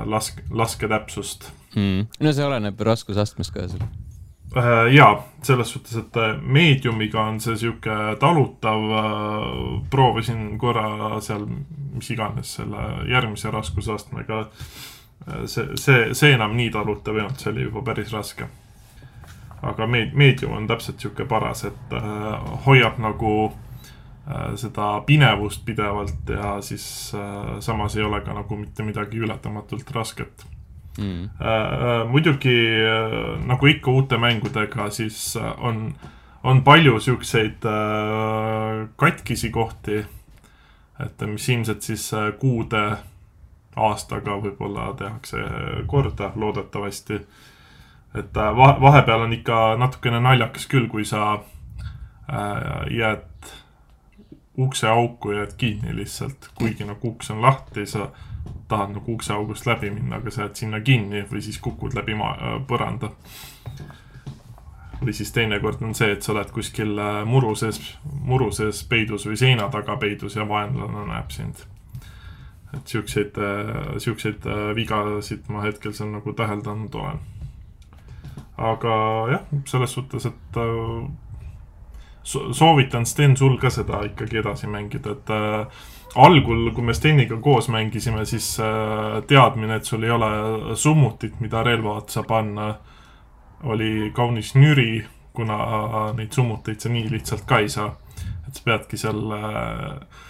lask-, 0.09 0.42
lasketäpsust 0.51 1.51
mm.. 1.77 2.09
no 2.24 2.33
see 2.33 2.46
oleneb 2.48 2.81
raskusastmest 2.88 3.55
ka 3.55 3.68
seal. 3.68 3.85
Jaa, 4.92 5.24
selles 5.42 5.72
suhtes, 5.72 5.96
et 5.96 6.16
äh, 6.16 6.37
meediumiga 6.40 7.20
on 7.20 7.40
see 7.40 7.56
sihuke 7.56 7.96
talutav 8.20 8.87
äh,. 9.00 9.11
proovisin 9.90 10.58
korra 10.58 11.20
seal, 11.20 11.46
mis 11.94 12.11
iganes 12.11 12.54
selle 12.61 12.87
järgmise 13.11 13.50
raskusastmega 13.50 14.40
äh,. 14.40 15.44
see, 15.44 15.68
see, 15.74 16.14
see 16.14 16.32
enam 16.32 16.56
nii 16.56 16.70
talutav 16.70 17.16
ei 17.16 17.26
olnud, 17.26 17.42
see 17.42 17.52
oli 17.52 17.68
juba 17.68 17.84
päris 17.90 18.12
raske 18.12 18.48
aga 19.62 19.87
meed-, 19.87 20.14
meedium 20.14 20.56
on 20.56 20.66
täpselt 20.66 21.00
sihuke 21.00 21.26
paras, 21.28 21.64
et 21.68 21.96
äh, 21.96 22.52
hoiab 22.66 22.98
nagu 23.02 23.32
äh, 23.48 24.54
seda 24.61 24.90
pinevust 25.06 25.64
pidevalt 25.66 26.30
ja 26.34 26.58
siis 26.62 26.87
äh, 27.14 27.58
samas 27.64 27.96
ei 27.96 28.06
ole 28.06 28.20
ka 28.26 28.37
nagu 28.37 28.56
mitte 28.56 28.87
midagi 28.87 29.18
ületamatult 29.18 29.90
rasket 29.94 30.46
mm.. 30.98 31.30
Äh, 31.40 31.46
äh, 31.46 32.08
muidugi 32.11 32.58
äh, 32.82 33.46
nagu 33.46 33.66
ikka 33.66 33.90
uute 33.90 34.18
mängudega, 34.18 34.90
siis 34.90 35.37
on, 35.58 35.94
on 36.42 36.62
palju 36.64 37.00
siukseid 37.00 37.66
katkisi 38.96 39.50
kohti, 39.50 40.02
et 41.04 41.22
mis 41.26 41.48
ilmselt 41.48 41.82
siis 41.82 42.11
kuude, 42.40 42.84
aastaga 43.78 44.34
võib-olla 44.42 44.90
tehakse 44.98 45.44
korda, 45.87 46.32
loodetavasti. 46.34 47.20
Et 48.18 48.34
va 48.34 48.72
vahepeal 48.80 49.26
on 49.26 49.32
ikka 49.37 49.76
natukene 49.78 50.18
naljakas 50.24 50.66
küll, 50.66 50.88
kui 50.90 51.04
sa 51.06 51.38
jääd 52.90 53.52
ukseauku 54.58 55.30
jääd 55.37 55.52
kinni 55.56 55.94
lihtsalt, 55.96 56.48
kuigi 56.58 56.87
nagu 56.88 57.12
uks 57.12 57.30
on 57.30 57.42
lahti, 57.42 57.87
sa 57.87 58.08
tahad 58.68 58.92
nagu 58.94 59.14
ukseaugust 59.14 59.66
läbi 59.66 59.90
minna, 59.90 60.18
aga 60.18 60.31
sa 60.31 60.44
jääd 60.44 60.61
sinna 60.61 60.81
kinni 60.85 61.22
või 61.31 61.42
siis 61.44 61.61
kukud 61.64 61.96
läbi 61.96 62.16
maa, 62.18 62.35
äh, 62.35 62.59
põranda. 62.68 63.12
või 64.98 65.14
siis 65.14 65.33
teinekord 65.33 65.83
on 65.83 65.94
see, 65.94 66.11
et 66.12 66.22
sa 66.22 66.33
oled 66.33 66.50
kuskil 66.50 66.98
äh, 66.98 67.24
muru 67.24 67.54
sees, 67.54 67.81
muru 68.04 68.50
sees 68.52 68.85
peidus 68.85 69.26
või 69.26 69.37
seina 69.37 69.68
taga 69.70 69.96
peidus 69.96 70.37
ja 70.37 70.48
vaenlane 70.48 71.07
näeb 71.12 71.31
sind. 71.31 71.66
et 72.74 72.87
siukseid, 72.87 73.38
siukseid 73.96 74.44
vigasid 74.76 75.46
ma 75.48 75.62
hetkel 75.64 75.94
seal 75.96 76.11
nagu 76.12 76.33
täheldanud 76.37 76.94
olen 76.94 77.20
aga 78.59 78.94
jah, 79.31 79.46
selles 79.70 79.94
suhtes, 79.94 80.26
et 80.26 80.59
äh, 80.59 81.09
soovitan 82.24 83.07
Sten 83.07 83.37
sul 83.37 83.57
ka 83.59 83.70
seda 83.70 84.02
ikkagi 84.09 84.42
edasi 84.42 84.70
mängida, 84.70 85.14
et 85.14 85.31
äh, 85.33 85.85
algul, 86.14 86.71
kui 86.75 86.85
me 86.85 86.94
Steniga 86.94 87.37
koos 87.42 87.68
mängisime, 87.68 88.25
siis 88.27 88.55
äh, 88.61 89.18
teadmine, 89.29 89.77
et 89.77 89.85
sul 89.85 90.07
ei 90.07 90.11
ole 90.14 90.31
summutit, 90.77 91.40
mida 91.40 91.62
relva 91.66 91.99
otsa 92.03 92.23
panna, 92.27 92.73
oli 93.68 94.11
kaunis 94.14 94.55
nüri, 94.55 95.05
kuna 95.35 95.59
neid 96.16 96.35
summuteid 96.35 96.81
sa 96.83 96.90
nii 96.90 97.11
lihtsalt 97.12 97.44
ka 97.47 97.61
ei 97.62 97.68
saa. 97.68 97.92
et 98.49 98.57
sa 98.57 98.62
peadki 98.64 98.97
seal 98.97 99.33
äh, 99.37 100.25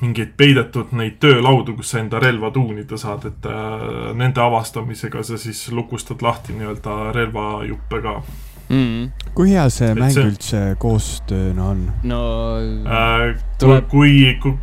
mingeid 0.00 0.34
peidetud 0.36 0.92
neid 0.96 1.18
töölaudu, 1.22 1.74
kus 1.76 1.90
sa 1.92 2.00
enda 2.00 2.20
relva 2.22 2.50
tuunida 2.54 2.96
saad, 3.00 3.26
et 3.30 3.46
äh, 3.50 4.14
nende 4.14 4.40
avastamisega 4.40 5.22
sa 5.22 5.38
siis 5.40 5.66
lukustad 5.72 6.22
lahti 6.22 6.54
nii-öelda 6.56 7.12
relvajuppe 7.16 8.00
ka 8.04 8.18
mm. 8.68 9.30
kui 9.34 9.50
hea 9.52 9.66
see 9.72 9.90
et 9.92 9.98
mäng 9.98 10.14
see... 10.14 10.28
üldse 10.30 10.62
koostööna 10.82 11.70
on? 11.74 11.84
no 12.02 12.22
äh, 12.86 13.34
tuleb... 13.60 13.88
kui, 13.92 14.36
kui, 14.42 14.56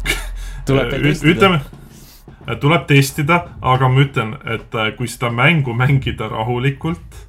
tuleb 0.69 0.93
testida. 0.93 1.33
ütleme, 1.33 1.61
tuleb 2.61 2.87
testida, 2.89 3.41
aga 3.61 3.91
ma 3.91 4.05
ütlen, 4.05 4.33
et 4.45 4.77
äh, 4.77 4.93
kui 4.97 5.09
seda 5.11 5.31
mängu 5.33 5.75
mängida 5.77 6.29
rahulikult 6.31 7.21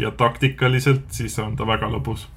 ja 0.00 0.10
taktikaliselt, 0.10 1.10
siis 1.12 1.38
on 1.42 1.56
ta 1.56 1.66
väga 1.68 1.90
lõbus 1.92 2.28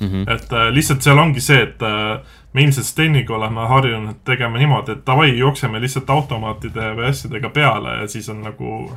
mm. 0.00 0.06
-hmm. 0.06 0.30
et 0.34 0.52
äh, 0.52 0.68
lihtsalt 0.72 1.02
seal 1.02 1.18
ongi 1.18 1.40
see, 1.40 1.62
et 1.62 1.82
äh, 1.82 2.20
me 2.52 2.62
ilmselt 2.62 2.86
Steniga 2.86 3.34
oleme 3.34 3.66
harjunud 3.68 4.22
tegema 4.24 4.58
niimoodi, 4.58 4.92
et 4.92 5.06
davai, 5.06 5.38
jookseme 5.38 5.80
lihtsalt 5.80 6.10
automaatide 6.10 6.94
või 6.96 7.08
asjadega 7.08 7.48
peale 7.48 8.00
ja 8.00 8.08
siis 8.08 8.28
on 8.28 8.42
nagu 8.42 8.90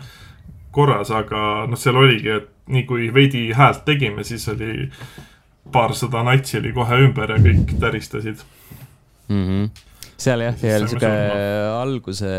korras, 0.76 1.12
aga 1.16 1.66
noh, 1.70 1.80
seal 1.80 1.98
oligi, 2.02 2.36
et 2.40 2.52
nii 2.72 2.86
kui 2.90 3.10
veidi 3.14 3.48
häält 3.56 3.86
tegime, 3.88 4.26
siis 4.28 4.48
oli 4.52 4.90
paarsada 5.72 6.24
natsi 6.26 6.60
oli 6.60 6.74
kohe 6.76 7.02
ümber 7.08 7.36
ja 7.36 7.42
kõik 7.42 7.76
täristasid 7.82 8.44
mm. 9.30 9.44
-hmm 9.44 9.92
seal 10.16 10.42
jah, 10.46 10.56
seal 10.56 10.86
sihuke 10.88 11.10
alguse, 11.76 12.30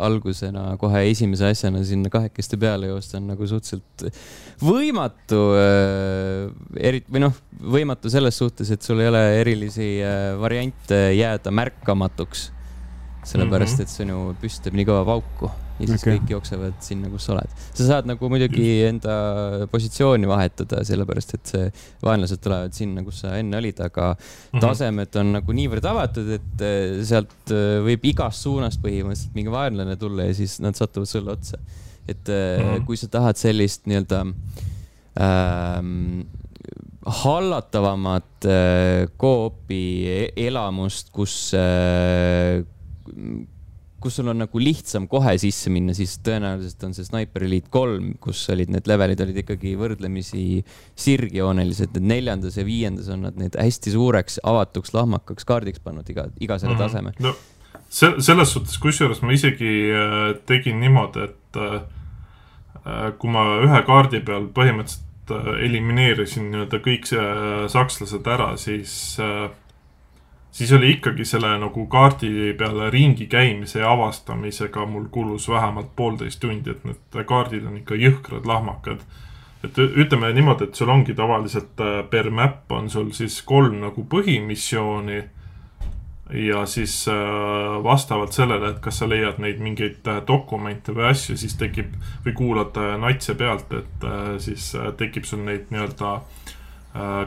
algusena 0.00 0.62
kohe 0.80 1.02
esimese 1.10 1.50
asjana 1.52 1.82
sinna 1.84 2.08
kahekesti 2.12 2.56
peale 2.60 2.88
joosta 2.88 3.18
on 3.20 3.28
nagu 3.34 3.48
suhteliselt 3.48 4.06
võimatu 4.64 5.40
äh,, 5.60 6.46
eri- 6.80 7.04
või 7.12 7.24
noh, 7.26 7.36
võimatu 7.60 8.12
selles 8.12 8.40
suhtes, 8.40 8.72
et 8.72 8.86
sul 8.86 9.02
ei 9.04 9.10
ole 9.12 9.22
erilisi 9.42 9.90
äh, 10.00 10.32
variante 10.40 11.10
jääda 11.18 11.52
märkamatuks. 11.52 12.50
sellepärast 13.24 13.78
mm, 13.78 13.84
-hmm. 13.84 14.02
et 14.02 14.08
ju 14.08 14.36
püst 14.40 14.62
teeb 14.64 14.74
nii 14.80 14.88
kõva 14.88 15.04
pauku 15.04 15.50
ja 15.80 15.88
siis 15.88 16.02
okay. 16.04 16.18
kõik 16.18 16.32
jooksevad 16.34 16.78
sinna, 16.84 17.10
kus 17.12 17.26
sa 17.28 17.34
oled. 17.34 17.54
sa 17.78 17.86
saad 17.88 18.08
nagu 18.10 18.30
muidugi 18.32 18.68
enda 18.86 19.14
positsiooni 19.72 20.28
vahetada, 20.30 20.82
sellepärast 20.86 21.36
et 21.38 21.52
see, 21.54 21.68
vaenlased 22.04 22.42
tulevad 22.44 22.76
sinna, 22.76 23.04
kus 23.06 23.22
sa 23.24 23.34
enne 23.40 23.58
olid, 23.60 23.80
aga 23.84 24.10
mm 24.14 24.18
-hmm. 24.20 24.64
tasemed 24.66 25.20
on 25.22 25.32
nagu 25.38 25.56
niivõrd 25.60 25.90
avatud, 25.92 26.32
et 26.38 26.66
eh, 26.66 27.00
sealt 27.06 27.54
eh, 27.54 27.78
võib 27.86 28.10
igast 28.12 28.46
suunast 28.46 28.82
põhimõtteliselt 28.84 29.38
mingi 29.38 29.54
vaenlane 29.54 29.96
tulla 29.96 30.28
ja 30.28 30.34
siis 30.34 30.58
nad 30.60 30.76
satuvad 30.76 31.08
sulle 31.08 31.32
otsa. 31.32 31.58
et 32.08 32.28
mm 32.28 32.64
-hmm. 32.64 32.84
kui 32.86 32.96
sa 32.96 33.08
tahad 33.08 33.36
sellist 33.36 33.86
nii-öelda 33.86 34.26
ähm, 35.20 36.22
hallatavamat 37.06 38.44
äh, 38.44 39.08
koopi 39.16 40.08
e-, 40.08 40.32
elamust, 40.46 41.10
kus 41.12 41.54
äh, 41.54 42.64
kus 44.00 44.16
sul 44.16 44.30
on 44.32 44.40
nagu 44.40 44.62
lihtsam 44.62 45.06
kohe 45.10 45.34
sisse 45.40 45.70
minna, 45.72 45.94
siis 45.96 46.16
tõenäoliselt 46.24 46.86
on 46.88 46.96
see 46.96 47.04
Sniper 47.04 47.44
Elite 47.44 47.70
kolm, 47.72 48.14
kus 48.22 48.42
olid 48.52 48.72
need 48.72 48.88
levelid 48.88 49.20
olid 49.26 49.42
ikkagi 49.42 49.74
võrdlemisi 49.80 50.44
sirgjoonelised, 50.98 51.94
need 51.98 52.08
neljandas 52.14 52.56
ja 52.56 52.64
viiendas 52.66 53.10
on 53.12 53.26
nad 53.28 53.38
need 53.40 53.58
hästi 53.60 53.94
suureks 53.94 54.40
avatuks 54.42 54.94
lahmakaks 54.96 55.48
kaardiks 55.48 55.84
pannud 55.84 56.08
iga, 56.12 56.30
iga 56.40 56.58
selle 56.58 56.74
mm 56.74 56.80
-hmm. 56.80 56.86
taseme. 56.88 57.12
no 57.20 57.34
se-, 57.90 58.14
selles 58.18 58.52
suhtes, 58.54 58.78
kusjuures 58.78 59.22
ma 59.22 59.34
isegi 59.36 59.70
äh, 59.92 60.18
tegin 60.46 60.80
niimoodi, 60.80 61.28
et 61.28 61.60
äh, 61.60 61.80
äh, 62.86 63.06
kui 63.18 63.30
ma 63.30 63.46
ühe 63.66 63.82
kaardi 63.86 64.22
peal 64.26 64.48
põhimõtteliselt 64.56 65.06
elimineerisin 65.62 66.48
nii-öelda 66.50 66.78
kõik 66.82 67.04
sakslased 67.70 68.26
ära, 68.26 68.48
siis 68.58 68.92
äh, 69.22 69.50
siis 70.52 70.72
oli 70.72 70.90
ikkagi 70.90 71.24
selle 71.24 71.52
nagu 71.58 71.86
kaardi 71.86 72.54
peale 72.58 72.90
ringi 72.90 73.26
käimise 73.26 73.80
ja 73.80 73.92
avastamisega 73.92 74.86
mul 74.86 75.08
kulus 75.10 75.48
vähemalt 75.48 75.96
poolteist 75.96 76.40
tundi, 76.40 76.70
et 76.70 76.84
need 76.84 77.24
kaardid 77.26 77.66
on 77.66 77.76
ikka 77.80 77.94
jõhkrad 77.94 78.46
lahmakad. 78.46 79.02
et 79.64 79.78
ütleme 79.78 80.32
niimoodi, 80.32 80.64
et 80.64 80.74
sul 80.74 80.88
ongi 80.88 81.14
tavaliselt 81.14 81.80
äh, 81.84 81.98
per 82.10 82.30
map 82.30 82.72
on 82.72 82.88
sul 82.90 83.10
siis 83.12 83.42
kolm 83.42 83.80
nagu 83.80 84.06
põhimissiooni 84.08 85.18
ja 86.32 86.66
siis 86.66 87.08
äh, 87.08 87.82
vastavalt 87.84 88.32
sellele, 88.32 88.70
et 88.70 88.78
kas 88.80 89.02
sa 89.02 89.08
leiad 89.08 89.38
neid 89.38 89.60
mingeid 89.60 90.08
äh, 90.08 90.22
dokumente 90.26 90.94
või 90.96 91.10
asju, 91.10 91.36
siis 91.36 91.58
tekib 91.60 91.92
või 92.24 92.32
kuulad 92.38 92.80
natse 93.02 93.34
pealt, 93.34 93.72
et 93.72 94.08
siis 94.40 94.72
tekib 94.96 95.28
sul 95.28 95.44
neid 95.44 95.68
nii-öelda 95.70 96.14
äh, 96.14 96.56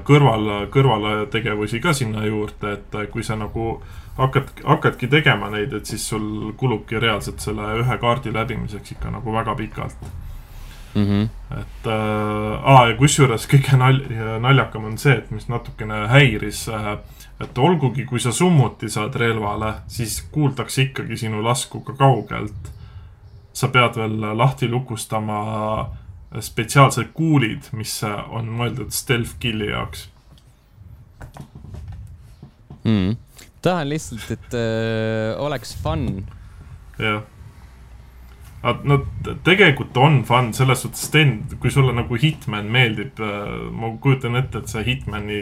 kõrval, 0.03 0.67
kõrvaltegevusi 0.71 1.79
ka 1.79 1.93
sinna 1.95 2.25
juurde, 2.27 2.73
et 2.73 2.95
äh, 2.99 3.07
kui 3.11 3.23
sa 3.23 3.37
nagu 3.39 3.77
hakkad, 4.17 4.51
hakkadki 4.65 5.07
tegema 5.07 5.49
neid, 5.53 5.73
et 5.73 5.87
siis 5.87 6.03
sul 6.09 6.51
kulubki 6.59 6.99
reaalselt 6.99 7.39
selle 7.39 7.69
ühe 7.79 7.97
kaardi 8.01 8.33
läbimiseks 8.33 8.97
ikka 8.97 9.13
nagu 9.13 9.33
väga 9.33 9.55
pikalt 9.55 10.03
mm. 10.95 11.05
-hmm. 11.05 11.29
et 11.61 11.87
äh, 11.87 12.75
aa, 12.75 12.87
ja 12.87 12.97
kusjuures 12.99 13.47
kõige 13.47 13.79
nal-, 13.79 14.03
naljakam 14.39 14.85
on 14.91 14.97
see, 14.97 15.15
et 15.15 15.31
mis 15.31 15.47
natukene 15.47 16.07
häiris 16.11 16.67
äh,, 16.69 16.97
et 17.41 17.57
olgugi, 17.57 18.05
kui 18.05 18.19
sa 18.19 18.31
summuti 18.31 18.89
saad 18.89 19.15
relvale, 19.15 19.73
siis 19.87 20.21
kuuldakse 20.31 20.81
ikkagi 20.81 21.17
sinu 21.17 21.43
lasku 21.43 21.81
ka 21.81 21.93
kaugelt. 21.93 22.71
sa 23.53 23.67
pead 23.67 23.95
veel 23.95 24.37
lahti 24.37 24.67
lukustama 24.67 25.39
äh, 25.79 26.02
spetsiaalsed 26.41 27.11
kuulid, 27.13 27.69
mis 27.77 27.99
on 28.05 28.49
mõeldud 28.57 28.93
stealth 28.95 29.35
kill'i 29.41 29.69
jaoks 29.69 30.07
mm.. 32.83 33.17
tahan 33.61 33.89
lihtsalt, 33.89 34.31
et 34.31 34.57
äh, 34.57 35.41
oleks 35.41 35.75
fun. 35.83 36.25
jah. 36.99 37.21
no 38.83 38.99
tegelikult 39.43 39.97
on 39.97 40.23
fun 40.27 40.53
selles 40.53 40.81
suhtes, 40.85 41.05
Sten, 41.09 41.37
kui 41.59 41.71
sulle 41.71 41.93
nagu 41.95 42.17
Hitman 42.19 42.71
meeldib 42.71 43.21
äh,, 43.21 43.69
ma 43.71 43.93
kujutan 44.01 44.39
ette, 44.39 44.63
et 44.63 44.73
sa 44.73 44.83
Hitmani 44.85 45.41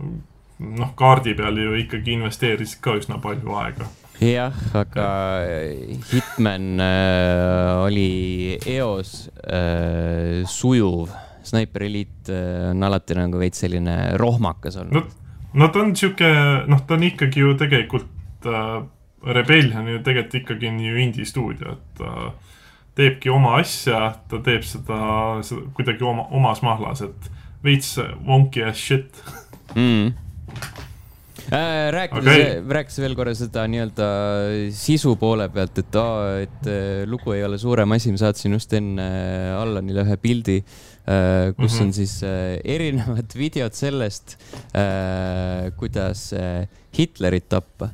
noh, 0.00 0.92
kaardi 0.96 1.36
peal 1.36 1.60
ju 1.60 1.76
ikkagi 1.82 2.16
investeerisid 2.16 2.80
ka 2.84 2.96
üsna 3.00 3.20
palju 3.22 3.56
aega 3.60 3.88
jah, 4.20 4.54
aga 4.76 5.06
Hitman 6.10 6.80
äh, 6.80 7.84
oli 7.84 8.58
eos 8.66 9.28
äh, 9.44 10.44
sujuv. 10.48 11.10
Sniper 11.46 11.82
Elite 11.86 12.32
äh, 12.34 12.70
on 12.72 12.82
alati 12.82 13.14
nagu 13.14 13.38
veits 13.38 13.60
selline 13.62 14.16
rohmakas 14.18 14.80
olnud 14.80 14.96
no,. 14.96 15.04
no 15.54 15.68
ta 15.70 15.84
on 15.84 15.92
sihuke, 15.96 16.30
noh, 16.66 16.82
ta 16.88 16.96
on 16.96 17.06
ikkagi 17.06 17.44
ju 17.44 17.54
tegelikult 17.60 18.48
äh,, 18.50 18.80
Rebellion 19.26 19.86
ju 19.90 20.00
tegelikult 20.02 20.40
ikkagi 20.42 20.68
on 20.72 20.80
ju 20.82 20.98
indie 21.02 21.26
stuudio, 21.26 21.76
et 21.76 22.00
ta 22.00 22.10
äh, 22.26 22.58
teebki 22.98 23.30
oma 23.30 23.58
asja, 23.60 24.14
ta 24.30 24.40
teeb 24.42 24.64
seda, 24.66 24.98
seda 25.46 25.68
kuidagi 25.76 26.06
oma, 26.06 26.26
omas 26.34 26.64
mahlas, 26.66 27.04
et 27.06 27.30
veits 27.62 27.94
wonky 28.26 28.64
as 28.66 28.80
shit 28.80 29.22
mm 29.74 30.06
äh,. 30.08 30.85
Rääkides 31.50 32.26
okay., 32.26 32.62
rääkides 32.74 32.98
veel 33.02 33.14
korra 33.18 33.34
seda 33.36 33.66
nii-öelda 33.70 34.06
sisu 34.74 35.14
poole 35.20 35.46
pealt, 35.54 35.78
et 35.78 35.98
aa, 36.00 36.40
et 36.42 36.68
äh, 36.70 37.04
lugu 37.06 37.36
ei 37.36 37.44
ole 37.46 37.58
suurem 37.60 37.94
asi, 37.94 38.10
ma 38.14 38.20
saatsin 38.20 38.56
just 38.56 38.72
enne 38.76 39.04
äh, 39.04 39.52
Allanile 39.60 40.02
ühe 40.02 40.16
pildi 40.22 40.56
äh,, 40.58 41.54
kus 41.54 41.76
-hmm. 41.76 41.84
on 41.84 41.92
siis 41.92 42.18
äh, 42.26 42.58
erinevad 42.64 43.36
videod 43.42 43.74
sellest 43.78 44.36
äh,, 44.74 45.70
kuidas 45.76 46.32
äh, 46.32 46.66
Hitlerit 46.98 47.48
tappa 47.48 47.90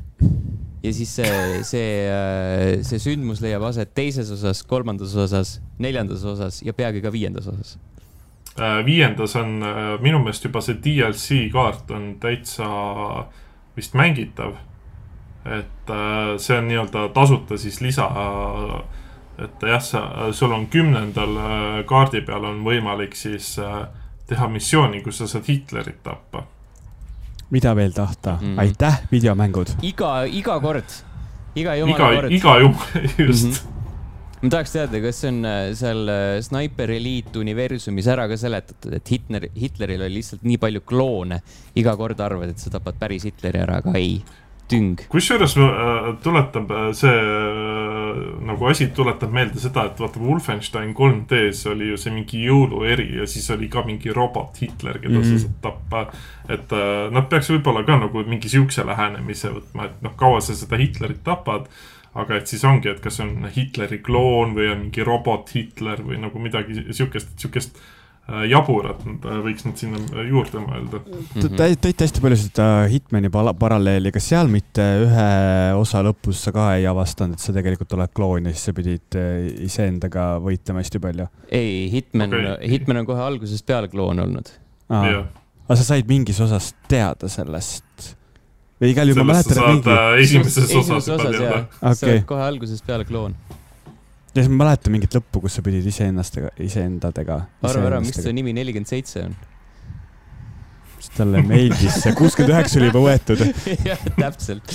ja 0.82 0.92
siis 0.92 1.14
see, 1.16 1.62
see, 1.62 2.08
äh, 2.08 2.82
see 2.82 2.98
sündmus 2.98 3.40
leiab 3.40 3.62
aset 3.68 3.94
teises 3.94 4.30
osas, 4.30 4.62
kolmandas 4.62 5.14
osas, 5.14 5.60
neljandas 5.78 6.24
osas 6.24 6.62
ja 6.62 6.72
peagi 6.72 7.02
ka 7.02 7.12
viiendas 7.12 7.46
osas 7.46 7.78
viiendas 8.84 9.36
on 9.36 9.62
minu 10.04 10.18
meelest 10.20 10.44
juba 10.44 10.60
see 10.60 10.76
DLC 10.76 11.46
kaart 11.52 11.90
on 11.90 12.16
täitsa 12.20 12.66
vist 13.76 13.94
mängitav. 13.94 14.54
et 15.44 15.90
äh, 15.90 16.36
see 16.38 16.58
on 16.58 16.68
nii-öelda 16.68 17.08
tasuta 17.14 17.56
siis 17.58 17.80
lisa. 17.80 18.08
et 19.38 19.62
jah, 19.62 19.82
sa, 19.82 20.02
sul 20.32 20.52
on 20.52 20.66
kümnendal 20.66 21.36
äh, 21.36 21.84
kaardi 21.86 22.20
peal 22.20 22.44
on 22.44 22.62
võimalik 22.64 23.16
siis 23.18 23.58
äh, 23.58 23.86
teha 24.26 24.48
missiooni, 24.48 25.02
kus 25.02 25.18
sa 25.18 25.26
saad 25.26 25.48
Hitlerit 25.48 26.02
tappa. 26.02 26.46
mida 27.50 27.74
veel 27.76 27.92
tahta 27.92 28.38
mm., 28.40 28.58
aitäh, 28.58 29.02
videomängud. 29.12 29.76
iga, 29.82 30.22
iga 30.24 30.60
kord, 30.60 30.96
iga 31.54 31.76
jumala 31.76 32.14
kord. 32.14 32.32
iga 32.32 32.58
jumala, 32.60 33.06
just 33.26 33.44
mm. 33.44 33.52
-hmm 33.52 33.71
ma 34.42 34.50
tahaks 34.50 34.74
teada, 34.74 34.98
kas 35.02 35.22
see 35.22 35.30
on 35.30 35.44
äh, 35.46 35.70
seal 35.78 36.08
äh, 36.10 36.40
Sniper 36.42 36.90
Elite 36.90 37.38
universumis 37.38 38.08
ära 38.10 38.26
ka 38.30 38.38
seletatud, 38.38 38.94
et 38.98 39.14
Hitler, 39.14 39.48
Hitleril 39.54 40.02
oli 40.02 40.18
lihtsalt 40.18 40.42
nii 40.46 40.58
palju 40.62 40.82
kloone. 40.86 41.42
iga 41.78 41.94
kord 41.96 42.20
arvad, 42.20 42.50
et 42.50 42.62
sa 42.62 42.72
tapad 42.74 42.98
päris 42.98 43.26
Hitleri 43.28 43.62
ära, 43.62 43.78
aga 43.78 43.94
ei, 43.98 44.16
tüng. 44.72 44.98
kusjuures 45.12 45.54
äh, 45.62 46.08
tuletab 46.24 46.74
see 46.98 47.14
nagu 48.42 48.66
asi 48.66 48.88
tuletab 48.96 49.30
meelde 49.30 49.62
seda, 49.62 49.86
et 49.86 50.02
vaata 50.02 50.20
Wolfenstein 50.20 50.90
3D-s 50.98 51.70
oli 51.70 51.92
ju 51.92 52.02
see 52.02 52.16
mingi 52.18 52.42
jõulueri 52.42 53.08
ja 53.20 53.30
siis 53.30 53.46
oli 53.54 53.70
ka 53.70 53.86
mingi 53.86 54.10
robot 54.10 54.58
Hitler, 54.64 54.98
keda 54.98 55.20
mm 55.20 55.22
-hmm. 55.22 55.38
sa 55.38 55.46
saad 55.46 55.62
tappa. 55.62 56.06
et 56.48 56.78
nad 57.14 57.30
peaks 57.30 57.54
võib-olla 57.54 57.86
ka 57.86 57.96
nagu 57.96 58.26
mingi 58.26 58.48
siukse 58.48 58.82
lähenemise 58.86 59.54
võtma, 59.54 59.86
et 59.86 60.02
noh, 60.02 60.16
kaua 60.16 60.40
sa 60.40 60.54
seda 60.58 60.76
Hitlerit 60.76 61.22
tapad 61.22 61.70
aga 62.18 62.36
et 62.36 62.50
siis 62.50 62.62
ongi, 62.68 62.90
et 62.92 63.00
kas 63.02 63.20
on 63.24 63.48
Hitleri 63.54 64.02
kloon 64.04 64.54
või 64.56 64.68
on 64.72 64.86
mingi 64.86 65.04
robot 65.06 65.52
Hitler 65.54 66.04
või 66.04 66.20
nagu 66.20 66.40
midagi 66.42 66.84
siukest, 66.92 67.32
siukest 67.40 67.78
äh, 67.78 68.44
jaburat 68.50 69.00
nad 69.08 69.24
äh, 69.28 69.38
võiks 69.46 69.64
nad 69.64 69.80
sinna 69.80 70.24
juurde 70.28 70.60
mõelda. 70.60 71.00
Te 71.32 71.50
tõite 71.56 72.04
hästi 72.04 72.24
palju 72.24 72.40
seda 72.42 72.68
Hitmani 72.92 73.32
paralleeli, 73.32 74.12
kas 74.12 74.28
seal 74.32 74.52
mitte 74.52 74.84
ühe 75.06 75.28
osa 75.78 76.02
lõpus 76.04 76.44
sa 76.44 76.52
ka 76.54 76.72
ei 76.76 76.88
avastanud, 76.90 77.38
et 77.38 77.44
sa 77.44 77.54
tegelikult 77.56 77.96
oled 77.96 78.12
kloon 78.12 78.50
ja 78.50 78.56
siis 78.56 78.68
sa 78.68 78.76
pidid 78.76 79.20
äh, 79.20 79.46
iseendaga 79.68 80.34
võitlema 80.44 80.84
hästi 80.84 81.00
palju? 81.02 81.30
ei, 81.48 81.86
Hitman 81.94 82.36
okay., 82.36 82.74
Hitman 82.74 83.04
on 83.04 83.08
kohe 83.08 83.24
algusest 83.24 83.64
peale 83.68 83.88
kloon 83.92 84.20
olnud. 84.26 84.52
aga 84.92 85.80
sa 85.80 85.94
said 85.94 86.10
mingis 86.10 86.44
osas 86.44 86.74
teada 86.92 87.32
sellest? 87.32 87.88
Või 88.82 88.90
igal 88.90 89.12
juhul 89.12 89.22
ma 89.22 89.36
mäletan, 89.36 89.60
et 89.62 89.68
mingi. 89.70 90.24
esimeses 90.24 90.74
osas 90.80 91.08
juba 91.08 91.30
teada. 91.30 91.62
Okay. 91.78 91.94
sa 91.94 92.08
oled 92.08 92.26
kohe 92.32 92.46
algusest 92.48 92.86
peale 92.88 93.06
kloon. 93.06 93.36
ja 94.32 94.40
siis 94.40 94.50
ma 94.50 94.64
mäletan 94.64 94.96
mingit 94.96 95.14
lõppu, 95.14 95.44
kus 95.46 95.58
sa 95.58 95.64
pidid 95.64 95.86
iseennastega, 95.86 96.52
iseendadega. 96.66 97.38
arva 97.70 97.88
ära, 97.92 98.02
miks 98.02 98.22
see 98.24 98.34
nimi 98.34 98.54
nelikümmend 98.56 98.90
seitse 98.90 99.26
on? 99.28 99.38
siis 100.98 101.14
talle 101.16 101.42
meeldis 101.46 102.02
see, 102.02 102.14
kuuskümmend 102.18 102.54
üheksa 102.56 102.78
oli 102.80 102.90
juba 102.90 103.06
võetud. 103.06 103.42
jah, 103.90 104.06
täpselt 104.18 104.74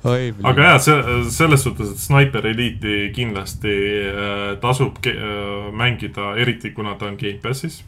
aga 0.00 0.64
jah, 0.64 0.80
see, 0.80 0.98
selles 1.36 1.64
suhtes, 1.66 1.92
et 1.92 2.00
Sniper 2.00 2.48
Elite'i 2.48 3.10
kindlasti 3.16 3.76
äh, 4.08 4.44
tasub 4.62 5.00
äh, 5.04 5.16
mängida, 5.76 6.34
eriti 6.40 6.72
kuna 6.76 6.96
ta 6.96 7.10
on 7.10 7.20
Gamepassis 7.20 7.82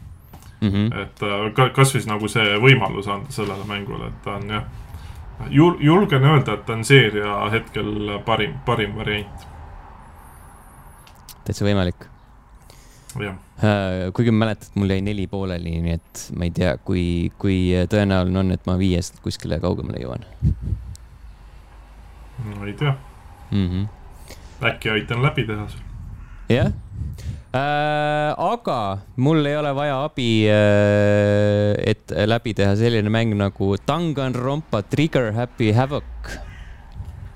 mm. 0.63 0.71
-hmm. 0.71 1.01
et 1.01 1.23
äh, 1.23 1.53
ka, 1.53 1.69
kasvõi 1.75 2.05
nagu 2.07 2.29
see 2.31 2.57
võimalus 2.63 3.09
anda 3.11 3.31
sellele 3.31 3.67
mängule, 3.67 4.07
et 4.07 4.21
ta 4.23 4.37
on 4.39 4.49
jah, 4.49 4.63
jul-, 5.49 5.77
julgen 5.81 6.23
öelda, 6.23 6.53
et 6.57 6.65
ta 6.65 6.73
on 6.73 6.85
seeria 6.85 7.37
hetkel 7.51 8.19
parim, 8.25 8.57
parim 8.65 8.95
variant. 8.97 9.47
täitsa 11.45 11.65
võimalik. 11.65 12.07
kuigi 14.13 14.31
ma 14.31 14.45
mäletan, 14.45 14.71
et 14.71 14.75
mul 14.75 14.89
jäi 14.89 15.01
neli 15.01 15.27
pooleli, 15.27 15.75
nii 15.81 15.93
et 15.93 16.23
ma 16.35 16.47
ei 16.49 16.51
tea, 16.51 16.77
kui, 16.77 17.31
kui 17.37 17.59
tõenäoline 17.89 18.39
on, 18.39 18.51
et 18.51 18.65
ma 18.65 18.77
viiest 18.79 19.21
kuskile 19.21 19.59
kaugemale 19.61 20.01
jõuan 20.01 20.25
ma 22.43 22.65
ei 22.65 22.73
tea 22.73 22.95
mm. 23.51 23.69
-hmm. 23.69 23.87
äkki 24.67 24.89
aitan 24.89 25.23
läbi 25.23 25.43
teha 25.43 25.67
sul. 25.69 25.79
jah 26.49 26.71
äh,, 27.53 28.31
aga 28.33 28.79
mul 29.17 29.45
ei 29.45 29.57
ole 29.59 29.73
vaja 29.77 29.99
abi 30.07 30.31
äh,, 30.49 31.73
et 31.93 32.13
läbi 32.29 32.55
teha 32.57 32.75
selline 32.79 33.11
mäng 33.13 33.35
nagu 33.39 33.75
Danganronpa 33.87 34.83
Trigger 34.89 35.31
Happy 35.37 35.71
Havoc 35.73 36.37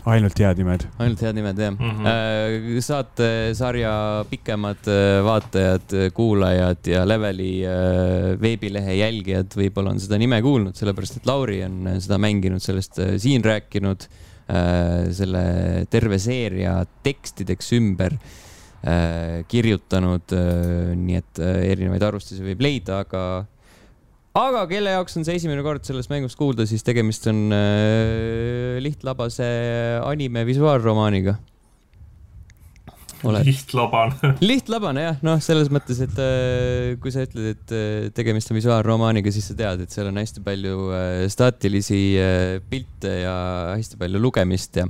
ainult 0.07 0.39
head 0.39 0.61
nimed. 0.61 0.85
ainult 1.03 1.21
head 1.21 1.35
nimed, 1.35 1.57
jah 1.59 1.73
mm. 1.73 2.03
-hmm. 2.03 2.79
saatesarja 2.81 4.25
pikemad 4.29 4.87
äh, 4.87 5.23
vaatajad, 5.25 5.97
kuulajad 6.13 6.87
ja 6.87 7.03
Leveli 7.07 7.65
äh, 7.65 8.37
veebilehe 8.41 8.95
jälgijad 9.01 9.51
võib-olla 9.55 9.91
on 9.91 9.99
seda 9.99 10.17
nime 10.17 10.41
kuulnud, 10.41 10.75
sellepärast 10.79 11.19
et 11.19 11.27
Lauri 11.27 11.63
on 11.65 11.99
seda 11.99 12.17
mänginud, 12.17 12.63
sellest 12.63 13.01
siin 13.17 13.43
rääkinud 13.43 14.07
Äh, 14.47 15.09
selle 15.11 15.41
terve 15.91 16.15
seeria 16.23 16.77
tekstideks 17.03 17.73
ümber 17.75 18.13
äh, 18.15 18.46
kirjutanud, 19.51 20.33
äh, 20.35 20.95
nii 20.95 21.19
et 21.19 21.43
erinevaid 21.43 22.07
arvustusi 22.07 22.45
võib 22.45 22.63
leida, 22.63 23.01
aga, 23.03 23.23
aga 24.37 24.63
kelle 24.69 24.95
jaoks 24.95 25.19
on 25.19 25.27
see 25.27 25.37
esimene 25.41 25.65
kord 25.65 25.85
sellest 25.87 26.13
mängust 26.13 26.39
kuulda, 26.39 26.67
siis 26.69 26.85
tegemist 26.87 27.27
on 27.31 27.47
lihtlabase 28.83 29.51
anime 30.05 30.45
visuaalromaaniga 30.47 31.37
oled. 33.25 33.47
lihtlabane 33.47 34.33
lihtlabane 34.49 35.05
jah, 35.05 35.17
noh, 35.25 35.39
selles 35.43 35.71
mõttes, 35.73 35.99
et 36.03 36.21
äh, 36.21 36.93
kui 37.01 37.13
sa 37.13 37.25
ütled, 37.25 37.55
et 37.55 37.73
äh, 37.75 38.07
tegemist 38.15 38.51
on 38.51 38.59
visuaalromaaniga, 38.59 39.31
siis 39.33 39.49
sa 39.51 39.57
tead, 39.57 39.83
et 39.85 39.93
seal 39.93 40.11
on 40.11 40.21
hästi 40.21 40.43
palju 40.45 40.87
äh, 40.93 41.25
staatilisi 41.33 42.01
äh, 42.21 42.57
pilte 42.69 43.13
ja 43.23 43.35
hästi 43.73 43.99
palju 44.01 44.21
lugemist 44.21 44.81
ja 44.81 44.87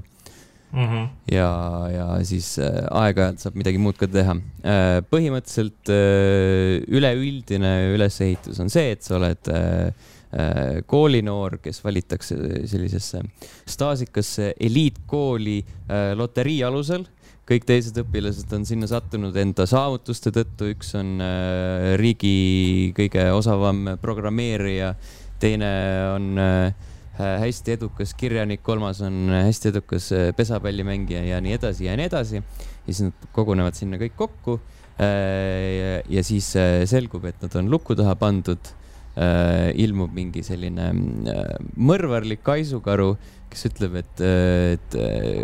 mm. 0.71 0.85
-hmm. 0.85 1.07
ja, 1.31 1.49
ja 1.93 2.05
siis 2.27 2.57
äh, 2.59 2.83
aeg-ajalt 2.91 3.43
saab 3.43 3.57
midagi 3.59 3.81
muud 3.81 3.97
ka 3.99 4.07
teha 4.11 4.35
äh,. 4.35 4.99
põhimõtteliselt 5.11 5.91
äh, 5.93 6.83
üleüldine 6.87 7.73
ülesehitus 7.95 8.59
on 8.63 8.71
see, 8.73 8.91
et 8.95 9.03
sa 9.03 9.17
oled 9.21 9.51
koolinoor, 10.91 11.53
kes 11.63 11.77
valitakse 11.85 12.35
sellisesse 12.67 13.21
staažikasse 13.63 14.49
eliitkooli 14.59 15.61
loterii 16.19 16.57
alusel 16.67 17.05
kõik 17.47 17.63
teised 17.63 17.95
õpilased 18.01 18.51
on 18.53 18.65
sinna 18.67 18.89
sattunud 18.91 19.35
enda 19.39 19.63
saavutuste 19.65 20.33
tõttu, 20.35 20.67
üks 20.75 20.91
on 20.99 21.23
riigi 21.95 22.91
kõige 22.97 23.23
osavam 23.31 23.95
programmeerija, 24.03 24.91
teine 25.39 25.71
on 26.15 26.27
äh, 26.41 26.73
hästi 27.17 27.75
edukas 27.77 28.13
kirjanik, 28.17 28.63
kolmas 28.65 29.01
on 29.05 29.29
hästi 29.33 29.71
edukas 29.73 30.11
äh, 30.15 30.31
pesapallimängija 30.37 31.23
ja 31.25 31.41
nii 31.43 31.55
edasi 31.57 31.87
ja 31.87 31.95
nii 31.97 32.09
edasi. 32.09 32.41
ja 32.41 32.87
siis 32.87 33.07
nad 33.09 33.29
kogunevad 33.35 33.77
sinna 33.77 33.99
kõik 34.01 34.17
kokku. 34.17 34.59
ja 34.97 36.21
siis 36.25 36.47
selgub, 36.89 37.25
et 37.29 37.41
nad 37.41 37.55
on 37.55 37.67
luku 37.69 37.93
taha 37.95 38.15
pandud. 38.17 38.73
ilmub 39.77 40.13
mingi 40.13 40.41
selline 40.45 40.87
mõrvarlik 41.77 42.41
kaisukaru 42.45 43.15
kes 43.51 43.67
ütleb, 43.71 43.97
et, 44.01 44.23
et 44.75 44.97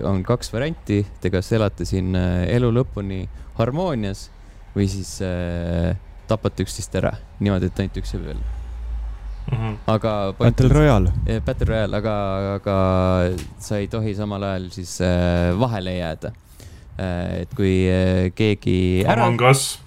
on 0.08 0.24
kaks 0.28 0.52
varianti, 0.54 1.02
te 1.22 1.32
kas 1.34 1.52
elate 1.56 1.88
siin 1.88 2.14
äh, 2.20 2.44
elu 2.54 2.72
lõpuni 2.76 3.24
harmoonias 3.60 4.28
või 4.76 4.90
siis 4.92 5.16
äh, 5.26 5.94
tapate 6.30 6.68
üksteist 6.68 7.00
ära 7.00 7.16
niimoodi, 7.40 7.72
et 7.72 7.82
ainult 7.84 8.04
üks 8.04 8.16
jääb 8.16 8.28
veel 8.32 8.44
mm. 9.52 9.58
-hmm. 9.58 9.78
aga. 9.88 10.34
Battle 10.40 10.70
Royale. 10.70 11.14
Battle 11.46 11.66
Royale, 11.66 11.98
aga, 11.98 12.16
aga 12.56 12.78
sa 13.60 13.78
ei 13.78 13.88
tohi 13.88 14.16
samal 14.16 14.44
ajal 14.44 14.70
siis 14.72 15.02
äh, 15.02 15.60
vahele 15.60 15.98
jääda 15.98 16.32
äh,. 16.98 17.42
et 17.42 17.56
kui 17.56 17.88
äh, 17.90 18.32
keegi. 18.36 19.06
Among 19.08 19.42
Us. 19.50 19.80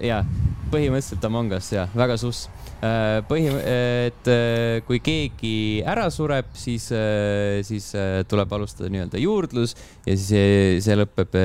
ja, 0.00 0.24
põhimõtteliselt 0.70 1.24
Among 1.24 1.52
Us 1.52 1.72
ja, 1.72 1.88
väga 1.94 2.16
suss 2.16 2.48
Äh, 2.80 3.20
põhi, 3.28 3.44
et 3.68 4.28
äh, 4.32 4.80
kui 4.88 5.02
keegi 5.04 5.82
ära 5.84 6.06
sureb, 6.08 6.48
siis, 6.56 6.86
äh, 6.96 7.60
siis 7.66 7.90
tuleb 8.30 8.54
alustada 8.56 8.88
nii-öelda 8.88 9.20
juurdlus 9.20 9.74
ja 10.06 10.14
siis 10.14 10.28
see, 10.30 10.78
see 10.86 10.96
lõpeb 10.96 11.36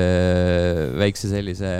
väikse 0.96 1.28
sellise 1.28 1.74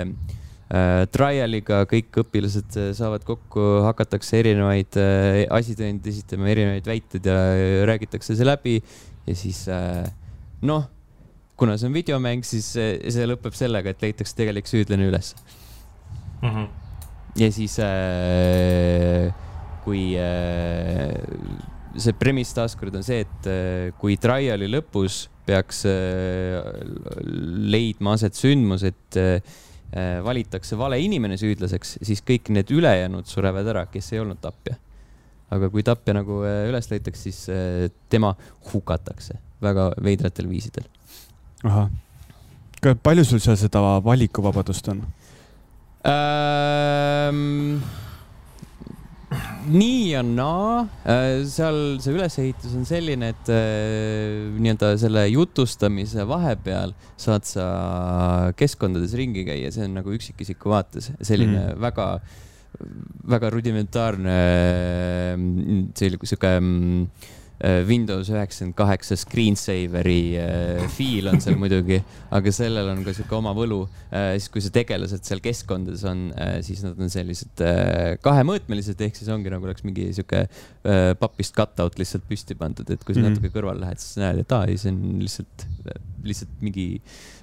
trial'iga, 0.67 1.85
kõik 1.87 2.17
õpilased 2.23 2.75
saavad 2.97 3.23
kokku, 3.23 3.61
hakatakse 3.85 4.41
erinevaid 4.41 4.97
asitõendeid 5.55 6.09
esitama, 6.11 6.49
erinevaid 6.51 6.89
väiteid 6.89 7.29
ja 7.29 7.37
räägitakse 7.87 8.35
see 8.35 8.47
läbi 8.47 8.73
ja 8.81 9.35
siis 9.39 9.61
noh, 10.67 10.89
kuna 11.55 11.77
see 11.79 11.87
on 11.87 11.95
videomäng, 11.95 12.43
siis 12.43 12.67
see 12.75 13.29
lõpeb 13.31 13.55
sellega, 13.55 13.95
et 13.95 14.03
leitakse 14.03 14.35
tegelik 14.35 14.67
süüdlane 14.67 15.07
üles 15.07 15.31
mm. 16.41 16.49
-hmm. 16.49 16.67
ja 17.39 17.51
siis 17.55 17.79
äh, 17.79 19.31
kui 19.87 20.17
äh, 20.19 21.15
see 21.97 22.15
premise 22.19 22.55
taaskord 22.57 22.97
on 22.99 23.05
see, 23.07 23.23
et 23.23 23.47
äh, 23.47 23.93
kui 23.99 24.17
trial'i 24.19 24.67
lõpus 24.69 25.25
peaks 25.47 25.85
äh, 25.87 26.59
leidma 27.71 28.17
aset 28.17 28.35
sündmus, 28.35 28.83
et 28.87 29.19
valitakse 30.23 30.77
vale 30.79 30.99
inimene 31.03 31.37
süüdlaseks, 31.39 31.97
siis 32.05 32.23
kõik 32.25 32.51
need 32.55 32.71
ülejäänud 32.73 33.27
surevad 33.29 33.67
ära, 33.73 33.85
kes 33.91 34.13
ei 34.13 34.21
olnud 34.23 34.41
tapja. 34.41 34.75
aga 35.51 35.69
kui 35.71 35.83
tapja 35.83 36.13
nagu 36.17 36.41
üles 36.43 36.89
leitakse, 36.91 37.29
siis 37.29 37.45
tema 38.11 38.33
hukatakse 38.73 39.37
väga 39.63 39.91
veidratel 40.03 40.49
viisidel. 40.49 40.87
ahah, 41.63 41.89
palju 43.03 43.25
sul 43.25 43.39
seal 43.43 43.57
seda 43.59 43.83
valikuvabadust 44.05 44.91
on 44.93 45.05
ähm,? 46.07 47.79
Nii 49.67 50.11
ja 50.13 50.21
naa, 50.23 50.85
äh, 51.03 51.43
seal 51.49 51.97
see 52.03 52.15
ülesehitus 52.15 52.75
on 52.77 52.85
selline, 52.87 53.33
et 53.35 53.51
äh, 53.51 54.47
nii-öelda 54.55 54.93
selle 55.01 55.25
jutustamise 55.27 56.23
vahepeal 56.29 56.95
saad 57.19 57.47
sa 57.47 57.67
keskkondades 58.59 59.15
ringi 59.19 59.43
käia, 59.47 59.71
see 59.75 59.87
on 59.87 59.97
nagu 59.99 60.13
üksikisiku 60.15 60.71
vaates 60.71 61.11
selline 61.19 61.73
mm. 61.73 61.81
väga, 61.83 62.07
väga 63.35 63.51
rudimentaarne 63.57 64.37
selline 65.97 66.29
sihuke 66.31 66.53
mm, 66.61 67.03
Äh, 67.17 67.36
Windows 67.87 68.29
üheksakümmend 68.29 68.75
kaheksa 68.77 69.15
screensaver'i 69.17 70.37
äh, 70.37 70.83
feel 70.93 71.31
on 71.31 71.39
seal 71.41 71.57
muidugi, 71.57 71.97
aga 72.33 72.53
sellel 72.53 72.91
on 72.91 73.01
ka 73.05 73.15
sihuke 73.17 73.37
oma 73.37 73.53
võlu. 73.57 73.79
Äh, 74.11 74.35
siis, 74.37 74.51
kui 74.53 74.61
see 74.61 74.73
tegelased 74.75 75.25
seal 75.25 75.41
keskkondades 75.43 76.03
on, 76.07 76.27
siis 76.65 76.83
nad 76.85 76.99
on 77.01 77.09
sellised 77.11 77.63
kahemõõtmelised, 78.25 79.01
ehk 79.07 79.17
siis 79.17 79.31
ongi 79.33 79.51
nagu 79.53 79.65
oleks 79.65 79.85
mingi 79.87 80.09
sihuke 80.15 80.45
papist 81.19 81.55
cutout 81.57 81.97
lihtsalt 81.97 82.27
püsti 82.29 82.57
pandud, 82.59 82.89
et 82.93 83.03
kui 83.03 83.15
sa 83.15 83.21
mm 83.21 83.25
-hmm. 83.25 83.39
natuke 83.39 83.53
kõrval 83.55 83.81
lähed, 83.81 84.01
siis 84.03 84.21
näed, 84.21 84.43
et 84.43 84.53
aa, 84.53 84.67
ei, 84.69 84.77
see 84.77 84.93
on 84.93 85.01
lihtsalt, 85.23 85.65
lihtsalt 86.23 86.61
mingi 86.61 86.87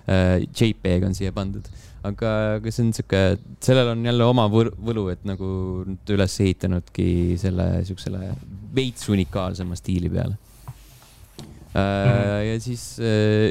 JPEG 0.06 1.04
on 1.08 1.14
siia 1.16 1.32
pandud 1.32 1.66
aga, 2.08 2.30
aga 2.58 2.72
see 2.72 2.86
on 2.86 2.94
sihuke, 2.96 3.20
sellel 3.64 3.92
on 3.94 4.06
jälle 4.06 4.28
oma 4.28 4.46
võlu, 4.52 5.08
et 5.12 5.24
nagu 5.28 5.48
üles 5.84 6.40
ehitanudki 6.44 7.06
selle 7.40 7.68
siuksele 7.88 8.32
veits 8.74 9.08
unikaalsema 9.12 9.78
stiili 9.78 10.12
peale. 10.12 10.40
Uh, 11.74 12.38
ja 12.46 12.58
siis 12.62 12.82
uh, 13.02 13.48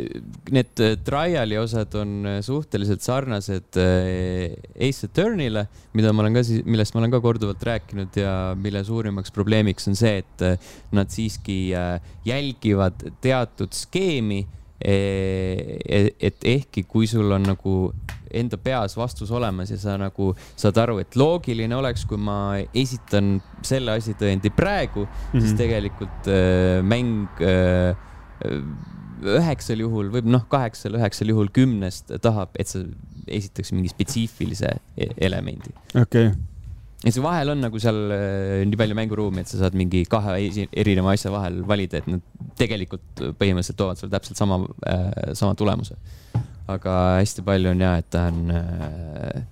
need 0.55 0.79
trial'i 1.03 1.57
osad 1.59 1.91
on 1.99 2.29
suhteliselt 2.45 3.03
sarnased 3.03 3.75
uh, 3.81 4.53
Ace 4.79 5.09
Attorney'le, 5.09 5.65
mida 5.99 6.13
ma 6.15 6.23
olen 6.23 6.37
ka, 6.37 6.45
millest 6.63 6.95
ma 6.95 7.01
olen 7.01 7.11
ka 7.11 7.19
korduvalt 7.25 7.67
rääkinud 7.67 8.15
ja 8.21 8.33
mille 8.55 8.79
suurimaks 8.87 9.35
probleemiks 9.35 9.91
on 9.91 9.99
see, 9.99 10.21
et 10.23 10.45
nad 10.95 11.11
siiski 11.11 11.57
jälgivad 12.23 13.09
teatud 13.19 13.75
skeemi 13.75 14.45
et 14.83 16.43
ehkki, 16.43 16.83
kui 16.89 17.07
sul 17.07 17.31
on 17.31 17.45
nagu 17.47 17.75
enda 18.33 18.57
peas 18.57 18.97
vastus 18.97 19.31
olemas 19.31 19.71
ja 19.71 19.77
sa 19.79 19.95
nagu 19.99 20.31
saad 20.57 20.79
aru, 20.81 20.97
et 21.03 21.15
loogiline 21.19 21.75
oleks, 21.77 22.05
kui 22.09 22.19
ma 22.19 22.57
esitan 22.73 23.37
selle 23.65 23.95
asitõendi 23.99 24.51
praegu 24.53 25.05
mm, 25.05 25.13
-hmm. 25.13 25.39
siis 25.39 25.51
mhm. 25.53 25.59
tegelikult 25.61 26.29
äh, 26.31 26.81
mäng 26.83 27.41
äh, 27.41 27.95
üheksal 29.23 29.79
juhul 29.79 30.09
või 30.11 30.25
noh, 30.27 30.47
kaheksal, 30.51 30.97
üheksal 30.99 31.29
juhul 31.31 31.51
kümnest 31.53 32.11
tahab, 32.21 32.57
et 32.59 32.67
sa 32.67 32.83
esitaks 33.27 33.71
mingi 33.71 33.93
spetsiifilise 33.93 34.73
e-, 34.97 35.13
elemendi. 35.29 35.71
okei 35.95 36.27
okay 36.27 36.52
ja 37.03 37.11
see 37.11 37.23
vahel 37.23 37.51
on 37.53 37.63
nagu 37.63 37.79
seal 37.83 37.99
äh, 38.15 38.61
nii 38.67 38.79
palju 38.79 38.97
mänguruumi, 38.97 39.43
et 39.43 39.51
sa 39.51 39.59
saad 39.63 39.75
mingi 39.79 40.03
kahe 40.09 40.37
erineva 40.83 41.15
asja 41.17 41.31
vahel 41.33 41.61
valida, 41.67 41.99
et 41.99 42.07
nad 42.11 42.23
tegelikult 42.59 43.23
põhimõtteliselt 43.39 43.79
toovad 43.79 43.99
sulle 43.99 44.13
täpselt 44.13 44.39
sama 44.39 44.61
äh,, 44.87 45.33
sama 45.37 45.57
tulemuse. 45.59 45.97
aga 46.71 46.93
hästi 47.19 47.43
palju 47.43 47.73
on 47.73 47.83
ja, 47.83 47.97
et 47.99 48.07
ta 48.13 48.27
on 48.31 48.53
äh, 48.55 49.43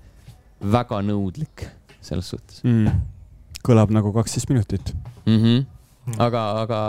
väga 0.61 1.01
nõudlik 1.03 1.67
selles 2.01 2.31
suhtes 2.31 2.63
mm.. 2.63 3.01
kõlab 3.67 3.91
nagu 3.93 4.13
kaksteist 4.15 4.49
minutit 4.49 4.93
mm. 5.25 5.37
-hmm. 5.37 6.17
aga, 6.17 6.45
aga 6.63 6.79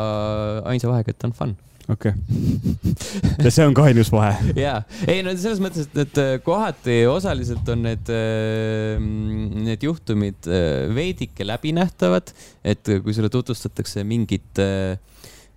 ainsa 0.71 0.89
vahega, 0.89 1.11
et 1.11 1.19
ta 1.19 1.29
on 1.29 1.37
fun 1.37 1.57
okei 1.89 2.13
okay. 2.13 3.45
ja 3.45 3.53
see 3.53 3.67
on 3.67 3.75
ka 3.77 3.87
ainus 3.91 4.13
vahe. 4.13 4.55
ja, 4.59 4.81
ei 5.07 5.23
no 5.27 5.35
selles 5.39 5.63
mõttes, 5.63 5.89
et, 5.89 6.03
et 6.05 6.21
äh, 6.23 6.35
kohati 6.45 7.03
osaliselt 7.11 7.69
on 7.73 7.87
need, 7.89 8.13
äh, 8.13 8.99
need 9.69 9.87
juhtumid 9.87 10.51
äh, 10.51 10.87
veidike 10.95 11.47
läbinähtavad, 11.49 12.35
et 12.65 12.95
kui 13.03 13.17
sulle 13.17 13.33
tutvustatakse 13.33 14.05
mingit 14.07 14.63
äh, 14.63 14.99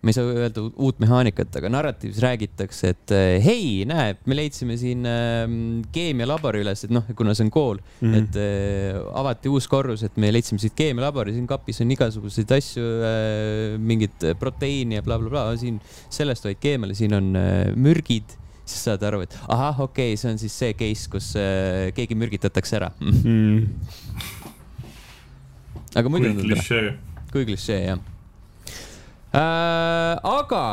ma 0.06 0.14
ei 0.14 0.18
saa 0.20 0.30
öelda 0.30 0.62
uut 0.70 1.00
mehaanikat, 1.02 1.56
aga 1.58 1.70
narratiivis 1.74 2.20
räägitakse, 2.22 2.92
et 2.94 3.14
eh, 3.16 3.40
hei, 3.42 3.70
näe, 3.90 4.14
me 4.30 4.38
leidsime 4.38 4.78
siin 4.78 5.02
äh, 5.10 5.48
keemialabori 5.96 6.62
üles, 6.62 6.86
et 6.86 6.94
noh, 6.94 7.08
kuna 7.18 7.34
see 7.34 7.48
on 7.48 7.52
kool 7.54 7.82
mm, 7.82 8.14
-hmm. 8.14 8.20
et 8.22 8.38
äh, 8.38 9.02
avati 9.18 9.50
uus 9.50 9.66
korrus, 9.72 10.06
et 10.06 10.22
me 10.22 10.30
leidsime 10.30 10.62
siit 10.62 10.78
keemialabori, 10.78 11.34
siin 11.34 11.50
kapis 11.50 11.82
on 11.82 11.98
igasuguseid 11.98 12.54
asju 12.54 12.86
äh,, 12.86 13.82
mingit 13.82 14.30
proteiini 14.40 15.00
ja 15.00 15.06
blablabla 15.06 15.50
bla, 15.50 15.50
bla. 15.50 15.60
siin 15.60 15.82
sellest 16.10 16.46
vaid 16.46 16.62
keemiale, 16.62 16.94
siin 16.94 17.18
on 17.18 17.34
äh, 17.42 17.74
mürgid 17.74 18.38
siis 18.66 18.86
saad 18.88 19.04
aru, 19.10 19.26
et 19.26 19.34
ahah, 19.48 19.86
okei 19.90 20.14
okay,, 20.14 20.22
see 20.22 20.32
on 20.34 20.42
siis 20.42 20.54
see 20.54 20.74
case, 20.78 21.10
kus 21.10 21.34
äh, 21.40 21.90
keegi 21.98 22.18
mürgitatakse 22.18 22.78
ära 22.78 22.94
mm.. 23.02 23.66
aga 25.98 26.14
muidu. 26.14 26.36
kui 26.38 26.52
klišee. 26.52 26.92
kui 27.32 27.50
klišee, 27.50 27.86
jah 27.90 27.98
äh,. 27.98 28.15
Aga 29.36 30.64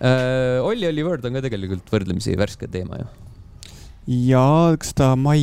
äh, 0.00 0.62
Olli 0.62 0.86
Olli 0.86 1.04
Word 1.06 1.24
on 1.26 1.38
ka 1.38 1.42
tegelikult 1.44 1.90
võrdlemisi 1.90 2.36
värske 2.38 2.68
teema 2.70 3.00
ju. 3.00 3.08
ja 4.30 4.46
eks 4.76 4.94
ta 4.96 5.14
mai. 5.18 5.42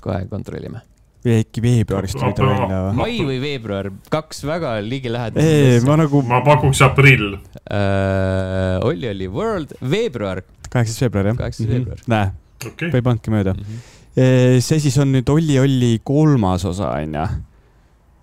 kohe 0.00 0.24
kontrollime 0.30 0.84
äkki 1.24 1.62
veebruarist 1.64 2.18
tuli 2.20 2.36
ta 2.36 2.44
välja. 2.44 2.80
mai 2.96 3.16
või 3.24 3.38
veebruar, 3.40 3.88
kaks 4.12 4.44
väga 4.44 4.76
ligilähedast. 4.84 5.86
ma 5.88 5.96
nagu. 6.00 6.20
ma 6.28 6.42
pakuks 6.44 6.82
aprill 6.84 7.36
äh,. 7.64 8.84
Olli 8.84 9.08
Olli 9.08 9.28
World, 9.28 9.76
veebruar. 9.80 10.42
kaheksas 10.68 11.00
veebruar 11.06 11.32
jah. 11.32 11.36
kaheksas 11.40 11.66
mm 11.66 11.72
-hmm. 11.72 11.76
veebruar. 11.76 11.98
näe 12.06 12.32
okay., 12.66 12.90
ei 12.92 13.02
pannudki 13.02 13.32
mööda 13.32 13.54
mm. 13.54 13.64
-hmm. 13.64 14.60
see 14.60 14.80
siis 14.80 14.98
on 14.98 15.12
nüüd 15.12 15.30
Olli 15.32 15.58
Olli 15.60 15.98
kolmas 16.04 16.64
osa 16.64 16.92
onju 16.92 17.28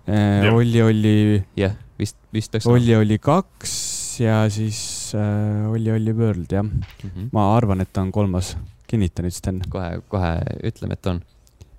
Äh, 0.08 0.50
Olli 0.50 0.82
oli. 0.82 1.44
jah, 1.56 1.76
vist, 1.98 2.16
vist 2.34 2.50
peaks. 2.50 2.66
Olli 2.66 2.94
oli 2.96 3.18
kaks 3.22 3.74
ja 4.20 4.42
siis 4.50 5.12
äh, 5.14 5.70
Olli 5.70 5.92
oli 5.94 6.12
World 6.12 6.50
jah 6.50 6.64
mm. 6.64 6.80
-hmm. 7.04 7.28
ma 7.32 7.56
arvan, 7.56 7.80
et 7.80 7.92
ta 7.92 8.02
on 8.02 8.12
kolmas. 8.12 8.56
kinnita 8.86 9.22
nüüd, 9.22 9.32
Sten. 9.32 9.62
kohe, 9.70 10.02
kohe 10.08 10.32
ütleme, 10.64 10.92
et 10.92 11.06
on. 11.06 11.20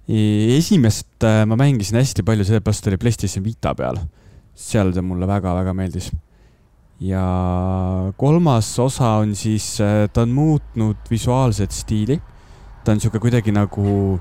esimest 0.07 1.23
äh, 1.23 1.45
ma 1.45 1.55
mängisin 1.55 1.99
hästi 1.99 2.23
palju, 2.23 2.45
sellepärast 2.45 2.87
oli 2.87 2.97
PlayStation 2.97 3.43
Vita 3.43 3.75
peal. 3.75 3.97
seal 4.55 4.93
ta 4.93 5.01
mulle 5.01 5.27
väga-väga 5.27 5.73
meeldis. 5.73 6.11
ja 6.99 7.25
kolmas 8.17 8.79
osa 8.79 9.17
on 9.19 9.35
siis, 9.35 9.81
äh, 9.81 10.07
ta 10.13 10.21
on 10.21 10.29
muutnud 10.29 10.97
visuaalset 11.11 11.71
stiili. 11.71 12.21
ta 12.83 12.91
on 12.91 12.99
sihuke 12.99 13.19
kuidagi 13.19 13.51
nagu 13.51 14.19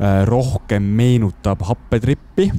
äh, 0.00 0.24
rohkem 0.24 0.82
meenutab 0.82 1.60
happetrippi 1.62 2.50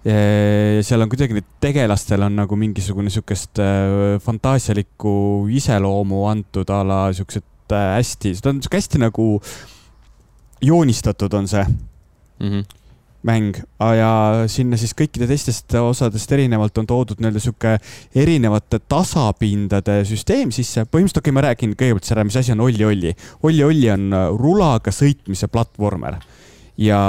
seal 0.00 1.04
on 1.04 1.10
kuidagi 1.12 1.36
need 1.36 1.48
tegelastel 1.60 2.22
on 2.24 2.38
nagu 2.40 2.56
mingisugune 2.56 3.12
sihukest 3.12 3.60
äh, 3.60 4.16
fantaasialikku 4.24 5.12
iseloomu 5.52 6.24
antud 6.30 6.72
a 6.72 6.80
la 6.86 7.00
siuksed 7.12 7.74
äh, 7.76 7.96
hästi, 7.98 8.32
seda 8.38 8.54
on 8.54 8.62
sihuke 8.64 8.80
hästi 8.80 9.00
nagu 9.02 9.26
joonistatud 10.64 11.36
on 11.36 11.48
see 11.48 11.64
mm 11.64 12.48
-hmm. 12.48 12.64
mäng 13.28 13.60
ja 13.98 14.12
sinna 14.48 14.76
siis 14.80 14.96
kõikide 14.96 15.28
teistest 15.28 15.74
osadest 15.74 16.32
erinevalt 16.32 16.78
on 16.78 16.86
toodud 16.86 17.20
nii-öelda 17.20 17.40
sihuke 17.40 17.76
erinevate 18.14 18.80
tasapindade 18.88 20.04
süsteem 20.04 20.50
sisse. 20.50 20.80
põhimõtteliselt, 20.80 21.20
okei 21.20 21.30
okay,, 21.30 21.32
ma 21.32 21.44
räägin 21.44 21.76
kõigepealt 21.76 22.08
seda, 22.08 22.24
mis 22.24 22.36
asi 22.36 22.52
on 22.52 22.60
Olli 22.60 22.84
Olli. 22.84 23.14
Olli 23.42 23.64
Olli 23.64 23.90
on 23.90 24.10
rulaga 24.38 24.90
sõitmise 24.90 25.48
platvormer 25.48 26.16
ja 26.80 27.00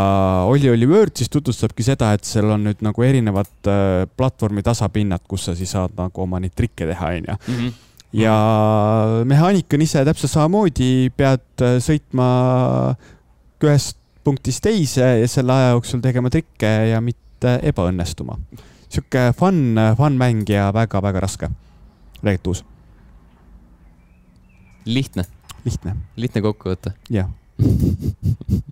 Olli 0.47 0.69
Olli 0.69 0.87
Word 0.87 1.15
siis 1.15 1.29
tutvustabki 1.31 1.83
seda, 1.85 2.11
et 2.15 2.27
seal 2.27 2.49
on 2.51 2.65
nüüd 2.67 2.81
nagu 2.83 3.05
erinevad 3.05 3.69
äh, 3.71 4.03
platvormi 4.17 4.63
tasapinnad, 4.65 5.23
kus 5.29 5.47
sa 5.47 5.55
siis 5.55 5.71
saad 5.71 5.95
nagu 5.97 6.25
oma 6.25 6.41
neid 6.43 6.55
trikke 6.57 6.89
teha, 6.89 7.13
onju 7.15 7.37
mhm. 7.37 7.71
ja 8.19 8.35
mehaanika 9.27 9.77
on 9.77 9.85
ise 9.87 10.03
täpselt 10.07 10.33
samamoodi, 10.33 10.91
pead 11.15 11.63
äh, 11.63 11.77
sõitma 11.83 12.27
ühest 13.61 13.97
punktist 14.25 14.63
teise 14.65 15.05
ja 15.21 15.29
selle 15.29 15.55
aja 15.55 15.71
jooksul 15.75 16.01
tegema 16.03 16.29
trikke 16.33 16.71
ja 16.91 16.99
mitte 17.01 17.57
ebaõnnestuma. 17.71 18.37
sihuke 18.91 19.31
fun, 19.37 19.79
fun 19.97 20.19
mäng 20.19 20.49
ja 20.49 20.67
väga-väga 20.75 21.23
raske. 21.23 21.49
tegelikult 22.19 22.47
uus. 22.47 22.65
lihtne. 24.85 25.25
lihtne. 25.65 25.95
lihtne 26.17 26.41
kokkuvõte. 26.41 26.93
jah 27.09 27.31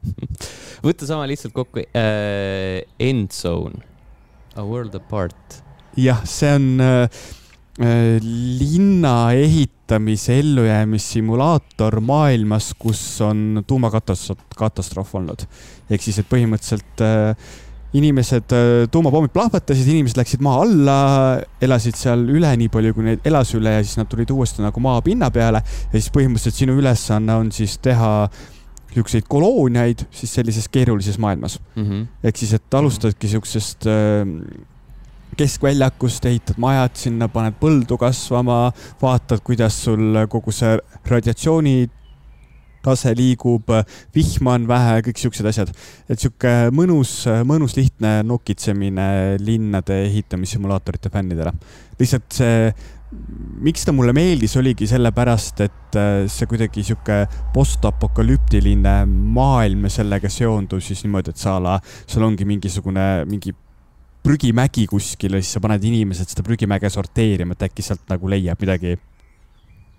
võtta 0.83 1.07
sama 1.09 1.27
lihtsalt 1.29 1.55
kokku 1.55 1.83
äh,. 1.83 2.85
Endzone, 2.99 3.83
A 4.55 4.65
World 4.65 4.95
Apart. 4.95 5.61
jah, 5.97 6.21
see 6.27 6.51
on 6.55 6.67
äh, 6.83 7.21
äh, 7.81 8.19
linna 8.23 9.31
ehitamise 9.35 10.39
ellujäämissimulaator 10.39 11.99
maailmas, 12.05 12.73
kus 12.79 13.01
on 13.25 13.63
tuumakatastroof, 13.67 14.45
katastroof 14.57 15.15
olnud. 15.19 15.47
ehk 15.89 16.05
siis, 16.05 16.21
et 16.21 16.29
põhimõtteliselt 16.29 17.03
äh, 17.05 17.49
inimesed, 17.97 18.53
äh, 18.53 18.85
tuumapommid 18.91 19.33
plahvatasid, 19.33 19.87
inimesed 19.89 20.19
läksid 20.19 20.45
maa 20.45 20.61
alla, 20.63 20.99
elasid 21.61 21.97
seal 21.97 22.27
üle 22.29 22.51
nii 22.61 22.69
palju, 22.71 22.93
kui 22.93 23.07
neid 23.07 23.25
elas 23.27 23.55
üle 23.57 23.73
ja 23.79 23.83
siis 23.83 23.97
nad 23.99 24.11
tulid 24.11 24.29
uuesti 24.31 24.63
nagu 24.63 24.83
maapinna 24.83 25.31
peale. 25.33 25.63
ja 25.89 25.97
siis 25.97 26.13
põhimõtteliselt 26.13 26.63
sinu 26.63 26.77
ülesanne 26.79 27.41
on 27.41 27.51
siis 27.55 27.79
teha 27.81 28.13
äh, 28.27 28.47
niisuguseid 28.89 29.27
kolooniaid 29.29 30.05
siis 30.11 30.33
sellises 30.33 30.67
keerulises 30.69 31.19
maailmas 31.21 31.59
mm. 31.75 31.83
-hmm. 31.83 32.07
ehk 32.23 32.37
siis, 32.37 32.53
et 32.53 32.73
alustadki 32.73 33.27
niisugusest 33.27 33.87
äh, 33.87 34.65
keskväljakust, 35.37 36.25
ehitad 36.25 36.57
majad 36.57 36.97
sinna, 36.99 37.29
paned 37.31 37.55
põldu 37.61 37.97
kasvama, 37.99 38.71
vaatad, 39.01 39.39
kuidas 39.45 39.77
sul 39.85 40.25
kogu 40.29 40.51
see 40.51 40.75
radiatsiooni 41.07 41.89
tase 42.83 43.11
liigub, 43.15 43.71
vihma 44.15 44.55
on 44.55 44.67
vähe, 44.69 44.99
kõik 45.09 45.19
siuksed 45.19 45.47
asjad. 45.49 45.71
et 46.09 46.19
sihuke 46.19 46.53
mõnus, 46.75 47.25
mõnus 47.47 47.75
lihtne 47.75 48.19
nokitsemine 48.23 49.37
linnade 49.39 50.03
ehitamissimulaatorite 50.05 51.11
fännidele. 51.13 51.53
lihtsalt 51.99 52.31
see 52.31 52.71
miks 53.65 53.85
ta 53.87 53.93
mulle 53.95 54.13
meeldis, 54.13 54.53
oligi 54.59 54.87
sellepärast, 54.89 55.63
et 55.65 55.97
äh, 55.97 56.25
see 56.29 56.49
kuidagi 56.49 56.83
sihuke 56.85 57.23
postapokalüptiline 57.55 58.93
maailm 59.09 59.87
ja 59.87 59.95
sellega 59.99 60.29
seondus 60.31 60.91
siis 60.91 61.01
niimoodi, 61.05 61.33
et 61.33 61.41
sa 61.41 61.57
ala, 61.57 61.79
sul 62.05 62.25
ongi 62.27 62.45
mingisugune, 62.49 63.07
mingi 63.29 63.55
prügimägi 64.23 64.85
kuskil 64.89 65.37
ja 65.37 65.41
siis 65.41 65.55
sa 65.57 65.61
paned 65.63 65.83
inimesed 65.89 66.29
seda 66.29 66.45
prügimäge 66.45 66.91
sorteerima, 66.93 67.55
et 67.55 67.69
äkki 67.69 67.85
sealt 67.85 68.03
nagu 68.11 68.29
leiab 68.29 68.59
midagi 68.61 68.97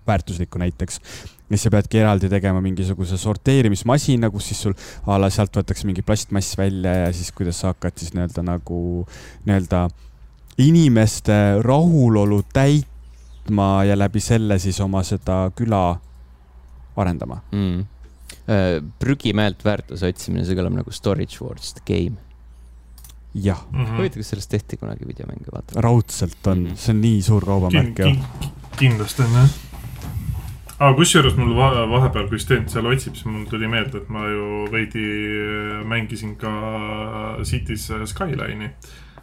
väärtuslikku 0.07 0.61
näiteks. 0.61 1.01
ja 1.49 1.57
siis 1.57 1.65
sa 1.67 1.71
peadki 1.73 1.99
eraldi 1.99 2.29
tegema 2.29 2.61
mingisuguse 2.63 3.17
sorteerimismasina, 3.17 4.29
kus 4.31 4.47
siis 4.51 4.61
sul 4.67 4.77
a 5.07 5.19
la 5.19 5.29
sealt 5.29 5.57
võetakse 5.57 5.89
mingi 5.89 6.01
plastmass 6.05 6.55
välja 6.57 6.95
ja 7.03 7.11
siis 7.13 7.31
kuidas 7.35 7.59
sa 7.61 7.73
hakkad 7.73 7.99
siis 7.99 8.15
nii-öelda 8.15 8.45
nagu 8.45 8.79
nii-öelda 9.45 9.89
inimeste 10.61 11.37
rahulolu 11.65 12.41
täit-, 12.53 12.90
võtma 13.41 13.85
ja 13.85 13.97
läbi 13.97 14.19
selle 14.19 14.59
siis 14.59 14.79
oma 14.81 15.03
seda 15.03 15.51
küla 15.55 15.99
arendama 16.95 17.41
mm.. 17.51 17.87
Äh, 18.49 18.79
prügimäelt 18.99 19.61
väärtuse 19.63 20.07
otsimine, 20.07 20.45
see 20.47 20.55
kõlab 20.55 20.73
nagu 20.73 20.91
Storage 20.91 21.43
Wars 21.43 21.73
the 21.75 21.81
game. 21.85 22.17
jah 23.33 23.59
mm 23.71 23.85
-hmm.. 23.85 23.97
huvitav, 23.97 24.17
kas 24.17 24.29
sellest 24.29 24.49
tehti 24.49 24.77
kunagi 24.77 25.07
videomänge, 25.07 25.51
vaata. 25.51 25.81
raudselt 25.81 26.47
on 26.47 26.57
mm, 26.57 26.67
-hmm. 26.67 26.75
see 26.75 26.93
on 26.93 27.01
nii 27.01 27.21
suur 27.21 27.45
kaubamärk 27.45 27.99
ju. 27.99 28.15
kindlasti 28.77 29.21
on 29.21 29.33
jah 29.33 29.49
aga 30.79 30.95
kusjuures 30.95 31.35
mul 31.37 31.53
vahepeal, 31.55 32.27
kui 32.29 32.39
Sten 32.39 32.69
seal 32.69 32.85
otsib, 32.85 33.15
siis 33.15 33.25
mul 33.25 33.45
tuli 33.45 33.67
meelde, 33.67 33.97
et 33.97 34.09
ma 34.09 34.25
ju 34.25 34.67
veidi 34.71 35.05
mängisin 35.85 36.35
ka 36.35 37.37
Cities 37.43 37.91
Skyline'i, 38.05 38.71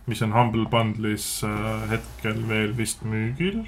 mis 0.06 0.22
on 0.22 0.32
Humble 0.32 0.66
Bundle'is 0.70 1.42
äh, 1.44 1.90
hetkel 1.90 2.48
veel 2.48 2.76
vist 2.76 3.02
müügil. 3.02 3.64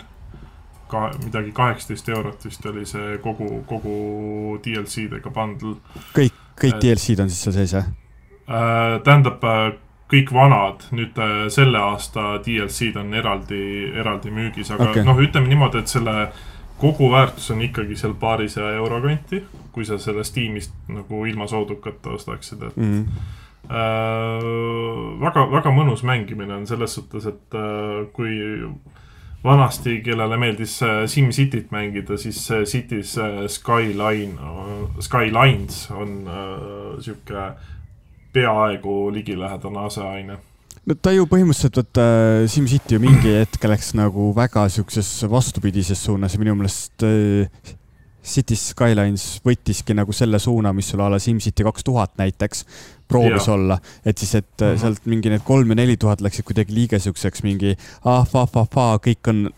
Ka 0.90 1.08
midagi 1.24 1.54
kaheksateist 1.56 2.10
eurot 2.12 2.44
vist 2.44 2.66
oli 2.66 2.86
see 2.88 3.18
kogu, 3.24 3.62
kogu 3.68 3.94
DLC-dega 4.64 5.32
bundle. 5.34 5.76
kõik, 6.16 6.36
kõik 6.60 6.76
et, 6.76 6.82
DLC-d 6.84 7.24
on 7.24 7.32
siis 7.32 7.46
seal 7.46 7.56
sees, 7.56 7.76
jah? 7.78 7.88
Äh, 8.50 8.98
tähendab 9.06 9.44
kõik 10.10 10.32
vanad, 10.34 10.88
nüüd 10.90 11.18
selle 11.54 11.78
aasta 11.78 12.40
DLC-d 12.42 12.98
on 12.98 13.12
eraldi, 13.14 13.60
eraldi 13.94 14.32
müügis, 14.34 14.72
aga 14.74 14.90
okay. 14.90 15.04
noh, 15.06 15.20
ütleme 15.22 15.46
niimoodi, 15.52 15.84
et 15.84 15.92
selle 15.92 16.16
kogu 16.80 17.10
väärtus 17.12 17.50
on 17.50 17.60
ikkagi 17.62 17.96
seal 17.96 18.14
paarisaja 18.20 18.72
euro 18.80 19.00
kanti, 19.04 19.42
kui 19.72 19.84
sa 19.84 19.98
sellest 20.00 20.34
tiimist 20.34 20.72
nagu 20.88 21.24
ilma 21.28 21.46
soodukata 21.46 22.16
ostaksid, 22.16 22.62
et 22.62 22.76
mm. 22.76 22.94
-hmm. 22.94 23.06
äh, 23.70 25.20
väga, 25.20 25.46
väga 25.52 25.70
mõnus 25.76 26.02
mängimine 26.02 26.54
on 26.54 26.66
selles 26.66 26.94
suhtes, 26.94 27.26
et 27.26 27.54
äh, 27.54 28.06
kui 28.12 28.38
vanasti, 29.44 30.00
kellele 30.04 30.36
meeldis 30.40 30.76
äh, 30.82 31.02
SimCityt 31.08 31.70
mängida, 31.72 32.16
siis 32.20 32.42
Cities 32.64 33.16
äh, 33.18 33.46
Skyline, 33.48 34.36
Skylines 35.00 35.88
on 35.90 36.28
äh, 36.28 37.00
sihuke 37.00 37.50
peaaegu 38.32 39.10
ligilähedane 39.12 39.84
aseaine. 39.86 40.38
No 40.86 40.94
ta 40.96 41.12
ju 41.12 41.26
põhimõtteliselt, 41.28 41.76
vaata 41.76 42.04
SimCity 42.48 42.96
ju 42.96 43.02
mingi 43.02 43.34
hetk 43.36 43.64
läks 43.68 43.92
nagu 43.98 44.30
väga 44.36 44.64
siukses 44.72 45.08
vastupidises 45.28 46.04
suunas 46.06 46.34
ja 46.34 46.40
minu 46.40 46.54
meelest 46.56 47.04
Cities 48.22 48.70
Skylines 48.74 49.40
võttiski 49.46 49.94
nagu 49.96 50.12
selle 50.12 50.38
suuna, 50.38 50.72
mis 50.76 50.90
sul 50.92 51.00
a 51.00 51.08
la 51.10 51.18
SimCity 51.18 51.64
kaks 51.64 51.84
tuhat 51.86 52.16
näiteks 52.20 52.64
proovis 53.10 53.46
ja. 53.46 53.54
olla, 53.54 53.78
et 54.04 54.18
siis, 54.18 54.34
et 54.34 54.46
mm 54.60 54.66
-hmm. 54.66 54.80
sealt 54.80 55.06
mingi 55.06 55.30
need 55.30 55.42
kolm 55.44 55.70
ja 55.70 55.74
neli 55.74 55.96
tuhat 55.96 56.20
läksid 56.20 56.44
kuidagi 56.44 56.74
liiga 56.74 56.98
siukseks 56.98 57.42
mingi 57.42 57.76
ah-fa-fa-fa, 58.04 59.00
kõik 59.06 59.28
on 59.28 59.50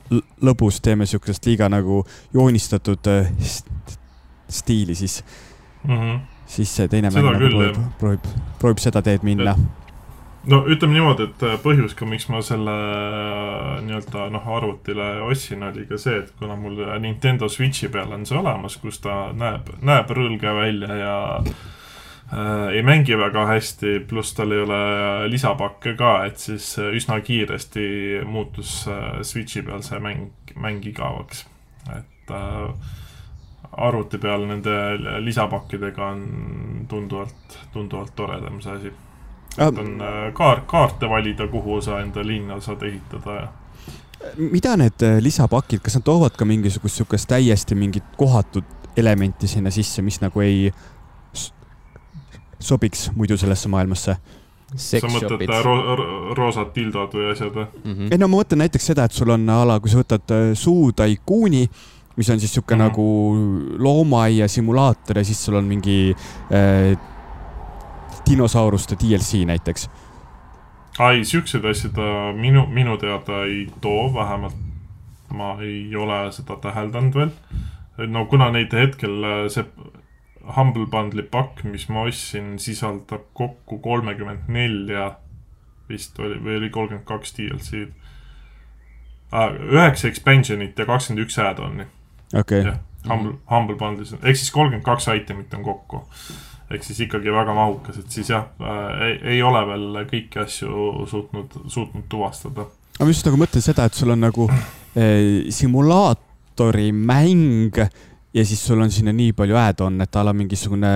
lõbus, 0.42 0.80
teeme 0.82 1.06
siukest 1.06 1.46
liiga 1.46 1.68
nagu 1.68 2.04
joonistatud 2.34 3.06
äh, 3.06 3.32
stiili 4.48 4.94
siis 4.94 5.24
mm. 5.84 5.96
-hmm. 5.96 6.20
siis 6.46 6.76
see 6.76 6.88
teine 6.88 7.10
mäng 7.10 7.32
nagu 7.32 7.48
proovib, 7.50 7.76
proovib, 7.98 8.26
proovib 8.58 8.78
seda 8.78 9.02
teed 9.02 9.22
minna 9.22 9.52
et 9.52 9.82
no 10.51 10.62
ütleme 10.66 10.97
niimoodi, 10.97 11.28
et 11.30 11.45
äh, 11.47 11.59
põhjus 11.62 11.95
ka, 11.99 12.07
miks 12.09 12.26
ma 12.32 12.40
selle 12.45 12.72
äh, 12.74 13.82
nii-öelda 13.86 14.28
noh, 14.34 14.49
arvutile 14.57 15.09
ostsin, 15.26 15.62
oli 15.66 15.86
ka 15.88 15.99
see, 16.01 16.22
et 16.22 16.32
kuna 16.38 16.57
mul 16.59 16.80
Nintendo 17.03 17.49
Switchi 17.53 17.90
peal 17.93 18.12
on 18.14 18.26
see 18.28 18.38
olemas, 18.38 18.78
kus 18.82 18.99
ta 19.05 19.28
näeb, 19.36 19.70
näeb 19.82 20.11
rõlge 20.16 20.55
välja 20.57 20.97
ja 20.99 21.18
äh, 21.43 22.72
ei 22.78 22.82
mängi 22.86 23.18
väga 23.18 23.47
hästi, 23.53 24.01
pluss 24.11 24.34
tal 24.38 24.57
ei 24.57 24.64
ole 24.64 24.80
lisapakke 25.30 25.95
ka, 26.01 26.16
et 26.26 26.43
siis 26.43 26.72
äh, 26.82 26.90
üsna 26.99 27.20
kiiresti 27.22 27.86
muutus 28.26 28.82
äh, 28.90 29.22
Switchi 29.22 29.62
peal 29.66 29.86
see 29.86 30.03
mäng, 30.03 30.32
mäng 30.57 30.82
igavaks. 30.90 31.47
et 31.93 32.30
äh, 32.34 32.90
arvuti 33.72 34.18
peal 34.20 34.45
nende 34.47 34.74
lisapakkidega 35.22 36.11
on 36.12 36.26
tunduvalt, 36.90 37.59
tunduvalt 37.72 38.12
toredam 38.16 38.61
see 38.61 38.74
asi 38.76 38.93
et 39.59 39.78
on 39.78 40.00
äh, 40.00 40.32
kaart, 40.32 40.66
kaarte 40.66 41.09
valida, 41.09 41.46
kuhu 41.48 41.80
sa 41.80 42.00
enda 42.00 42.24
linna 42.26 42.61
saad 42.61 42.82
ehitada 42.88 43.40
ja 43.40 43.48
mida 44.36 44.76
need 44.76 45.03
äh, 45.03 45.18
lisapakid, 45.20 45.82
kas 45.82 45.98
nad 45.98 46.07
toovad 46.07 46.36
ka 46.38 46.46
mingisugust 46.48 47.00
sihukest 47.00 47.28
täiesti 47.28 47.74
mingit 47.74 48.05
kohatut 48.16 48.64
elementi 48.96 49.48
sinna 49.48 49.70
sisse, 49.70 50.03
mis 50.03 50.20
nagu 50.22 50.40
ei 50.40 50.70
sobiks 52.62 53.11
muidu 53.16 53.36
sellesse 53.36 53.68
maailmasse? 53.72 54.16
sa 54.72 54.98
mõtled 55.05 55.42
äh, 55.53 55.59
ro 55.66 55.74
roosad 56.32 56.70
tildod 56.72 57.12
või 57.12 57.26
asjad 57.28 57.50
või 57.53 57.66
mm 57.66 57.96
-hmm.? 57.96 58.12
ei 58.14 58.20
no 58.20 58.28
ma 58.28 58.38
mõtlen 58.40 58.62
näiteks 58.64 58.86
seda, 58.92 59.05
et 59.05 59.12
sul 59.12 59.28
on 59.34 59.42
a 59.53 59.59
la, 59.68 59.80
kui 59.80 59.90
sa 59.92 59.98
võtad 60.00 60.32
suutaikuuni, 60.57 61.66
mis 62.16 62.30
on 62.32 62.40
siis 62.40 62.55
sihuke 62.55 62.74
mm 62.74 62.80
-hmm. 62.80 62.88
nagu 62.88 63.76
loomaaia 63.84 64.48
simulaator 64.48 65.18
ja 65.18 65.24
siis 65.24 65.44
sul 65.44 65.61
on 65.61 65.68
mingi 65.68 66.14
äh, 66.48 66.96
dinosauruste 68.31 68.97
DLC 69.01 69.45
näiteks? 69.47 69.91
ai, 70.99 71.25
siukseid 71.25 71.64
asju 71.64 71.91
ta 71.97 72.03
minu, 72.37 72.66
minu 72.66 72.97
teada 73.01 73.45
ei 73.49 73.66
too, 73.81 74.14
vähemalt 74.14 74.57
ma 75.33 75.57
ei 75.61 75.97
ole 75.97 76.33
seda 76.33 76.57
täheldanud 76.61 77.14
veel. 77.14 77.33
no 78.09 78.27
kuna 78.27 78.51
neid 78.53 78.75
hetkel 78.77 79.25
see 79.53 79.64
Humble 80.57 80.89
Bundle'i 80.91 81.23
pakk, 81.31 81.62
mis 81.64 81.87
ma 81.89 82.03
ostsin, 82.11 82.57
sisaldab 82.59 83.29
kokku 83.39 83.79
kolmekümmend 83.79 84.49
nelja 84.51 85.12
vist 85.89 86.18
oli, 86.18 86.39
või 86.43 86.57
oli 86.59 86.70
kolmkümmend 86.70 87.07
kaks 87.07 87.37
DLC-d 87.39 87.93
ah,. 89.33 89.53
üheksa 89.55 90.09
expansion'it 90.11 90.79
ja 90.79 90.87
kakskümmend 90.89 91.27
üks 91.27 91.39
add-on'i. 91.39 91.87
okei 92.35 92.64
okay.. 92.66 92.81
Humble, 93.09 93.37
Humble 93.51 93.77
Bundle'is, 93.79 94.14
ehk 94.18 94.39
siis 94.39 94.51
kolmkümmend 94.55 94.87
kaks 94.87 95.09
item'it 95.14 95.55
on 95.59 95.64
kokku 95.66 96.03
ehk 96.73 96.85
siis 96.87 97.03
ikkagi 97.07 97.33
väga 97.33 97.55
mahukas, 97.57 98.01
et 98.03 98.11
siis 98.14 98.31
jah 98.33 98.49
äh,, 98.61 99.07
ei, 99.07 99.16
ei 99.37 99.43
ole 99.45 99.62
veel 99.68 100.03
kõiki 100.11 100.43
asju 100.43 101.07
suutnud, 101.11 101.57
suutnud 101.73 102.07
tuvastada. 102.11 102.66
aga 102.97 103.07
ma 103.07 103.12
just 103.12 103.27
nagu 103.29 103.41
mõtlen 103.41 103.64
seda, 103.64 103.87
et 103.89 103.99
sul 103.99 104.14
on 104.14 104.23
nagu 104.25 104.49
eh, 104.51 105.49
simulaatori 105.53 106.91
mäng 106.93 107.81
ja 108.33 108.45
siis 108.45 108.62
sul 108.64 108.81
on 108.83 108.93
sinna 108.93 109.14
nii 109.16 109.35
palju 109.37 109.59
add-on'e, 109.59 110.07
et 110.07 110.16
a 110.16 110.25
la 110.25 110.37
mingisugune, 110.37 110.93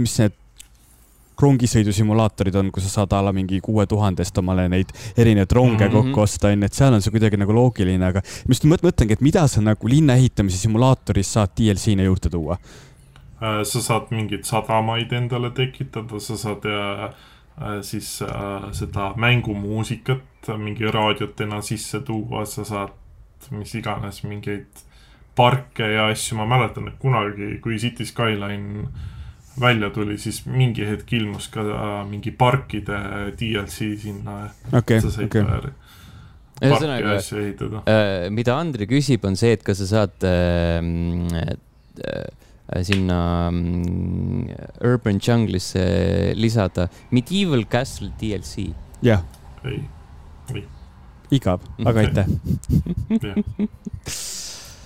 mis 0.00 0.16
need 0.22 0.40
rongisõidusimulaatorid 1.34 2.54
on, 2.60 2.68
kus 2.70 2.86
sa 2.86 3.00
saad 3.00 3.14
a 3.18 3.20
la 3.26 3.32
mingi 3.34 3.58
kuue 3.62 3.82
tuhandest 3.90 4.36
omale 4.38 4.68
neid 4.70 4.92
erinevaid 5.18 5.52
ronge 5.52 5.88
mm 5.88 5.90
-hmm. 5.90 6.10
kokku 6.12 6.22
osta, 6.22 6.52
onju, 6.54 6.64
et 6.64 6.74
seal 6.74 6.94
on 6.94 7.02
see 7.02 7.10
kuidagi 7.10 7.36
nagu 7.36 7.52
loogiline, 7.52 8.06
aga 8.06 8.22
ma 8.22 8.54
just 8.54 8.64
mõtlengi, 8.70 9.18
et 9.18 9.20
mida 9.20 9.46
sa 9.48 9.60
nagu 9.60 9.88
linna 9.88 10.14
ehitamise 10.14 10.58
simulaatoris 10.58 11.32
saad 11.32 11.50
DLC-na 11.58 12.06
juurde 12.06 12.30
tuua 12.30 12.58
Äh, 12.58 12.93
sa 13.64 13.80
saad 13.82 14.10
mingeid 14.14 14.46
sadamaid 14.48 15.12
endale 15.16 15.50
tekitada, 15.54 16.20
sa 16.22 16.36
saad 16.40 16.66
äh, 16.68 17.04
äh, 17.60 17.78
siis 17.82 18.18
seda 18.78 19.12
mängumuusikat, 19.20 20.50
mingi 20.60 20.90
raadiotena 20.90 21.62
sisse 21.64 22.00
tuua, 22.04 22.44
sa 22.46 22.64
saad 22.68 23.50
mis 23.52 23.74
iganes 23.76 24.22
mingeid 24.24 24.84
parke 25.36 25.86
ja 25.90 26.06
asju, 26.12 26.38
ma 26.38 26.46
mäletan, 26.48 26.88
et 26.88 27.00
kunagi, 27.02 27.56
kui 27.62 27.78
City 27.82 28.06
Skyline 28.06 28.86
välja 29.60 29.90
tuli, 29.94 30.16
siis 30.18 30.44
mingi 30.46 30.86
hetk 30.86 31.12
ilmus 31.14 31.48
ka 31.52 31.62
mingi 32.08 32.32
parkide 32.34 33.00
DLC 33.38 33.92
sinna 34.02 34.48
okay,. 34.72 35.02
sa 35.02 35.10
said 35.14 35.28
okay. 35.28 35.74
ühesõnaga, 36.64 37.18
mida 38.34 38.56
Andri 38.58 38.88
küsib, 38.90 39.26
on 39.26 39.38
see, 39.38 39.54
et 39.54 39.62
kas 39.66 39.82
sa 39.82 39.90
saad 39.90 40.26
äh, 40.26 40.80
äh, 40.80 41.54
Äh, 42.02 42.24
sinna 42.82 43.48
um, 43.48 44.46
Urban 44.80 45.20
Jungle'isse 45.20 46.32
lisada 46.34 46.88
Medieval 47.10 47.64
Castle 47.64 48.10
DLC. 48.20 48.72
jah. 49.02 49.22
igav, 51.30 51.60
aga 51.84 52.00
aitäh. 52.00 52.26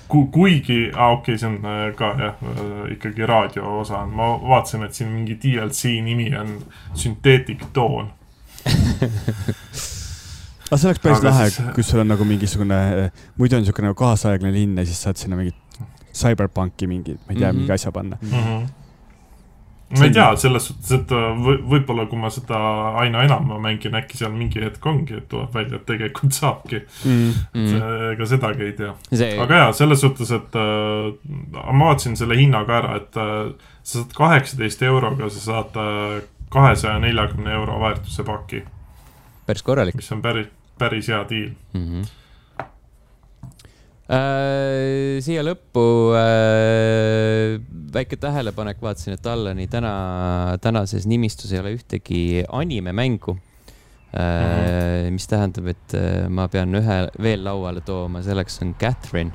Ku, 0.08 0.22
kuigi, 0.32 0.88
aa 0.96 1.10
okei 1.12 1.34
okay,, 1.34 1.38
see 1.38 1.48
on 1.48 1.56
äh, 1.68 1.94
ka 1.96 2.14
jah, 2.16 2.38
äh, 2.40 2.92
ikkagi 2.94 3.26
raadio 3.28 3.74
osa 3.82 3.98
on, 4.06 4.14
ma 4.16 4.30
vaatasin, 4.40 4.86
et 4.86 4.96
siin 4.96 5.10
mingi 5.12 5.36
DLC 5.42 5.98
nimi 6.04 6.30
on 6.38 6.54
Synthetic 6.96 7.66
Dawn. 7.76 8.08
Aga 10.68 10.78
see 10.80 10.88
oleks 10.88 11.02
päris 11.04 11.22
lahe 11.24 11.50
siis..., 11.50 11.68
kui 11.76 11.84
sul 11.84 12.00
on 12.00 12.08
nagu 12.12 12.24
mingisugune, 12.28 12.78
muidu 13.36 13.58
on 13.58 13.64
niisugune 13.64 13.90
nagu 13.90 14.00
kaasaegne 14.00 14.52
linn 14.52 14.80
ja 14.80 14.84
siis 14.88 15.00
saad 15.04 15.20
sinna 15.20 15.36
mingit 15.36 15.56
CyberPunki 16.18 16.90
mingi, 16.90 17.16
ma 17.26 17.32
ei 17.32 17.38
tea 17.38 17.52
mm, 17.52 17.54
-hmm. 17.54 17.58
mingi 17.62 17.72
asja 17.72 17.92
panna 17.92 18.18
mm. 18.22 18.28
-hmm 18.42 18.66
ma 19.88 20.04
ei 20.04 20.12
tea, 20.12 20.26
selles 20.36 20.66
suhtes, 20.68 20.90
et 20.98 21.12
võib-olla 21.70 22.04
kui 22.10 22.20
ma 22.20 22.28
seda 22.32 22.58
aina 23.00 23.22
enam 23.24 23.48
mängin, 23.62 23.96
äkki 23.96 24.18
seal 24.20 24.34
mingi 24.36 24.60
hetk 24.60 24.84
ongi, 24.86 25.16
et 25.16 25.28
tuleb 25.32 25.54
välja, 25.54 25.80
et 25.80 25.86
tegelikult 25.88 26.36
saabki 26.36 26.82
mm. 26.82 27.30
-hmm. 27.54 27.86
ega 28.12 28.28
sedagi 28.28 28.66
ei 28.66 28.74
tea 28.76 28.92
See.... 29.08 29.30
aga 29.40 29.62
jaa, 29.62 29.72
selles 29.80 30.04
suhtes, 30.04 30.32
et 30.36 30.60
äh, 30.60 31.08
ma 31.72 31.88
vaatasin 31.88 32.20
selle 32.20 32.36
hinna 32.36 32.64
ka 32.68 32.78
ära, 32.82 32.96
et 33.00 33.16
äh, 33.16 33.54
sa 33.82 34.02
saad 34.02 34.12
kaheksateist 34.20 34.84
euroga, 34.90 35.30
sa 35.32 35.40
saad 35.46 35.80
äh, 35.80 36.20
kahesaja 36.52 36.98
neljakümne 37.00 37.52
euro 37.56 37.80
väärtuse 37.80 38.24
paki. 38.28 38.64
päris 39.46 39.62
korralik. 39.62 39.96
mis 39.96 40.12
on 40.12 40.22
päris, 40.22 40.52
päris 40.78 41.08
hea 41.08 41.24
diil 41.30 41.52
mm. 41.72 41.84
-hmm 41.84 42.06
Äh, 42.06 42.17
siia 44.08 45.42
lõppu 45.44 45.82
äh, 46.16 47.58
väike 47.92 48.16
tähelepanek, 48.20 48.80
vaatasin, 48.80 49.18
et 49.18 49.26
Allani 49.28 49.66
täna, 49.68 49.92
tänases 50.64 51.04
nimistus 51.08 51.52
ei 51.52 51.60
ole 51.60 51.74
ühtegi 51.76 52.22
animemängu 52.48 53.34
mm. 53.34 54.16
-hmm. 54.16 55.10
mis 55.12 55.28
tähendab, 55.28 55.68
et 55.74 55.98
ma 56.28 56.48
pean 56.48 56.72
ühe 56.74 56.98
veel 57.20 57.44
lauale 57.44 57.84
tooma, 57.84 58.22
selleks 58.24 58.62
on 58.64 58.74
Catherine 58.80 59.32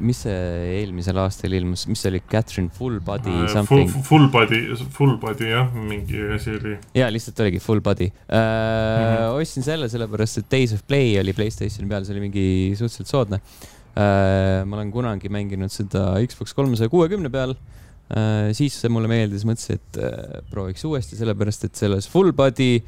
mis 0.00 0.22
see 0.24 0.36
eelmisel 0.80 1.18
aastal 1.22 1.52
ilmus, 1.56 1.84
mis 1.90 2.00
see 2.02 2.10
oli, 2.12 2.22
Catherine 2.30 2.70
Full 2.74 3.00
Body 3.04 3.32
uh, 3.32 3.48
something 3.50 3.90
full,? 3.90 4.06
Full 4.08 4.28
Body, 4.32 4.60
Full 4.96 5.18
Body 5.20 5.50
jah, 5.50 5.68
mingi 5.76 6.22
asi 6.36 6.56
oli. 6.56 6.76
ja 6.96 7.10
lihtsalt 7.12 7.42
oligi 7.44 7.60
Full 7.62 7.82
Body 7.84 8.08
uh,. 8.08 8.32
Mm 8.32 8.38
-hmm. 8.38 9.42
ostsin 9.42 9.62
selle 9.62 9.88
sellepärast, 9.88 10.38
et 10.38 10.50
Days 10.50 10.72
of 10.72 10.86
Play 10.86 11.18
oli 11.20 11.32
Playstationi 11.32 11.88
peal, 11.88 12.04
see 12.04 12.16
oli 12.16 12.24
mingi 12.28 12.46
suhteliselt 12.78 13.08
soodne 13.08 13.40
uh,. 13.42 14.64
ma 14.66 14.76
olen 14.76 14.90
kunagi 14.90 15.28
mänginud 15.28 15.72
seda 15.72 16.16
Xbox 16.26 16.54
kolmesaja 16.54 16.88
kuuekümne 16.88 17.30
peal 17.30 17.54
uh,. 17.54 18.50
siis 18.52 18.80
see 18.80 18.90
mulle 18.92 19.08
meeldis, 19.08 19.44
mõtlesin, 19.44 19.78
et 19.80 20.00
uh, 20.00 20.42
prooviks 20.50 20.84
uuesti, 20.84 21.16
sellepärast 21.20 21.68
et 21.68 21.74
selles 21.76 22.08
Full 22.08 22.32
Body 22.32 22.80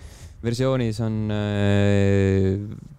versioonis 0.44 1.00
on 1.00 1.20
uh, 1.32 2.93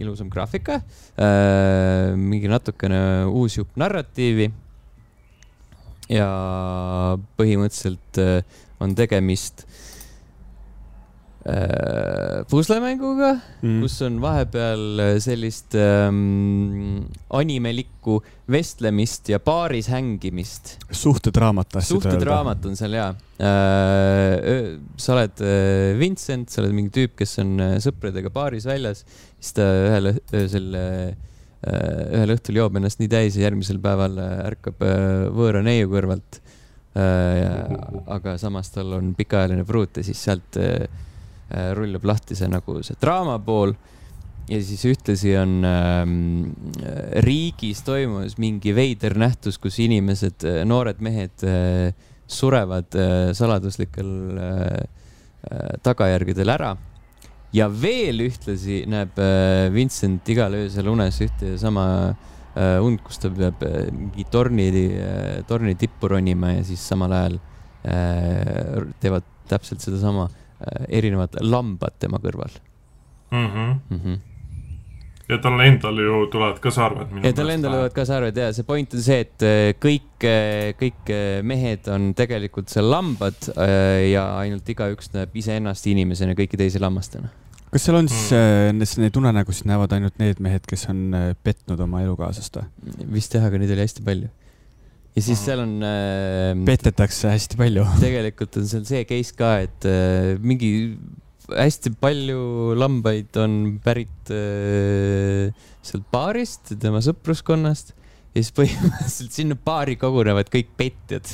ilusam 0.00 0.30
graafika 0.32 0.80
äh,, 0.80 2.16
mingi 2.16 2.50
natukene 2.50 3.00
uus 3.28 3.58
jupp 3.58 3.76
narratiivi. 3.80 4.50
ja 6.10 6.26
põhimõtteliselt 7.38 8.18
äh, 8.18 8.42
on 8.80 8.96
tegemist 8.98 9.66
puslemänguga 12.50 13.30
mm., 13.62 13.78
kus 13.80 13.94
on 14.04 14.18
vahepeal 14.20 15.00
sellist 15.24 15.72
ähm, 15.78 17.06
animelikku 17.32 18.18
vestlemist 18.50 19.30
ja 19.32 19.40
paaris 19.40 19.88
hängimist. 19.88 20.76
suhtedraamat 20.90 21.80
suhtedraamat 21.86 22.68
on 22.68 22.76
seal 22.76 22.98
jaa 22.98 23.08
äh,. 23.40 24.76
sa 25.00 25.16
oled 25.16 25.40
äh, 25.40 25.96
Vincent, 26.00 26.52
sa 26.52 26.60
oled 26.62 26.76
mingi 26.76 26.92
tüüp, 26.98 27.16
kes 27.22 27.38
on 27.40 27.56
äh, 27.56 27.74
sõpradega 27.80 28.32
baaris 28.34 28.68
väljas, 28.68 29.04
siis 29.40 29.56
ta 29.56 29.66
ühel 29.88 30.12
öösel 30.12 30.70
äh, 30.76 31.10
ühel 31.64 32.36
õhtul 32.36 32.56
joob 32.60 32.76
ennast 32.80 33.00
nii 33.00 33.10
täis 33.12 33.36
ja 33.36 33.48
järgmisel 33.48 33.80
päeval 33.84 34.16
ärkab 34.20 34.80
võõra 35.36 35.60
neiu 35.64 35.90
kõrvalt. 35.92 36.38
aga 36.96 38.32
samas 38.40 38.72
tal 38.74 38.94
on 38.96 39.12
pikaajaline 39.14 39.62
pruut 39.68 40.00
ja 40.00 40.02
siis 40.02 40.24
sealt 40.24 40.56
rullub 41.74 42.04
lahti 42.06 42.36
see 42.38 42.48
nagu 42.50 42.80
see 42.86 42.98
draama 43.00 43.38
pool 43.42 43.74
ja 44.50 44.58
siis 44.64 44.82
ühtlasi 44.88 45.34
on 45.38 45.60
ähm, 45.66 46.14
riigis 47.26 47.84
toimumas 47.86 48.36
mingi 48.40 48.72
veider 48.74 49.14
nähtus, 49.18 49.60
kus 49.62 49.78
inimesed, 49.82 50.46
noored 50.66 51.02
mehed 51.04 51.44
äh, 51.46 51.92
surevad 52.30 52.96
äh, 52.98 53.30
saladuslikel 53.36 54.10
äh, 54.38 54.80
äh, 55.50 55.76
tagajärgedel 55.82 56.56
ära. 56.56 56.76
ja 57.52 57.66
veel 57.66 58.22
ühtlasi 58.22 58.84
näeb 58.86 59.16
äh, 59.18 59.70
Vincent 59.74 60.28
igal 60.30 60.54
öösel 60.54 60.86
unes 60.88 61.18
ühte 61.22 61.54
ja 61.54 61.58
sama 61.58 61.86
äh, 62.54 62.78
und, 62.78 63.02
kus 63.02 63.18
ta 63.18 63.30
peab 63.30 63.62
äh, 63.66 63.88
mingi 63.90 64.26
torni 64.30 64.68
äh,, 64.70 65.42
torni 65.48 65.74
tippu 65.74 66.08
ronima 66.08 66.52
ja 66.54 66.62
siis 66.64 66.84
samal 66.86 67.12
ajal 67.12 67.40
äh, 67.82 68.86
teevad 69.02 69.26
täpselt 69.50 69.82
sedasama 69.82 70.28
äh, 70.28 70.39
erinevad 70.88 71.38
lambad 71.40 71.96
tema 71.98 72.20
kõrval 72.22 72.52
mm. 73.30 73.46
-hmm. 73.46 73.78
Mm 73.90 74.00
-hmm 74.04 74.18
ja 75.30 75.38
tal 75.42 75.60
endal 75.62 75.98
ju 76.02 76.20
tulevad 76.32 76.58
ka 76.62 76.72
sarved. 76.74 77.12
ja 77.22 77.32
tal 77.36 77.52
endal 77.52 77.74
tulevad 77.74 77.94
ka 77.94 78.04
sarved 78.08 78.38
ja 78.40 78.48
see 78.56 78.66
point 78.66 78.94
on 78.96 79.04
see, 79.04 79.20
et 79.26 79.44
äh, 79.46 79.58
kõik, 79.78 80.24
äh, 80.26 80.70
kõik 80.80 81.12
äh, 81.14 81.42
mehed 81.46 81.86
on 81.92 82.10
tegelikult 82.18 82.72
seal 82.72 82.90
lambad 82.90 83.50
ja 83.50 84.24
ainult 84.40 84.68
igaüks 84.68 85.12
näeb 85.14 85.36
iseennast 85.38 85.86
inimesena, 85.90 86.34
kõiki 86.38 86.58
teisi 86.60 86.82
lammastena. 86.82 87.30
kas 87.70 87.86
seal 87.86 88.00
on 88.00 88.10
siis 88.10 88.32
mm., 88.34 88.82
neid 89.04 89.20
unenägusid 89.20 89.68
näevad 89.70 89.94
ainult 89.96 90.18
need 90.22 90.42
mehed, 90.42 90.66
kes 90.68 90.88
on 90.90 91.14
petnud 91.46 91.80
oma 91.86 92.02
elukaaslast 92.06 92.60
või? 92.60 92.68
vist 93.18 93.34
jah, 93.34 93.46
aga 93.46 93.60
neid 93.62 93.74
oli 93.76 93.86
hästi 93.86 94.06
palju 94.06 94.30
ja 95.16 95.24
siis 95.24 95.40
seal 95.42 95.62
on 95.64 95.78
äh,. 95.86 96.52
petetakse 96.66 97.32
hästi 97.32 97.58
palju. 97.60 97.86
tegelikult 98.04 98.60
on 98.60 98.68
seal 98.70 98.86
see 98.88 99.06
case 99.08 99.34
ka, 99.36 99.56
et 99.66 99.88
äh, 99.88 100.34
mingi 100.42 100.72
hästi 101.50 101.94
palju 102.00 102.74
lambaid 102.78 103.38
on 103.42 103.56
pärit 103.82 104.34
äh, 104.34 105.50
sealt 105.82 106.06
baarist, 106.14 106.76
tema 106.82 107.02
sõpruskonnast 107.04 107.94
ja 108.30 108.42
siis 108.42 108.52
põhimõtteliselt 108.54 109.34
sinna 109.34 109.58
baari 109.58 109.96
kogunevad 109.98 110.52
kõik 110.52 110.70
petjad. 110.78 111.26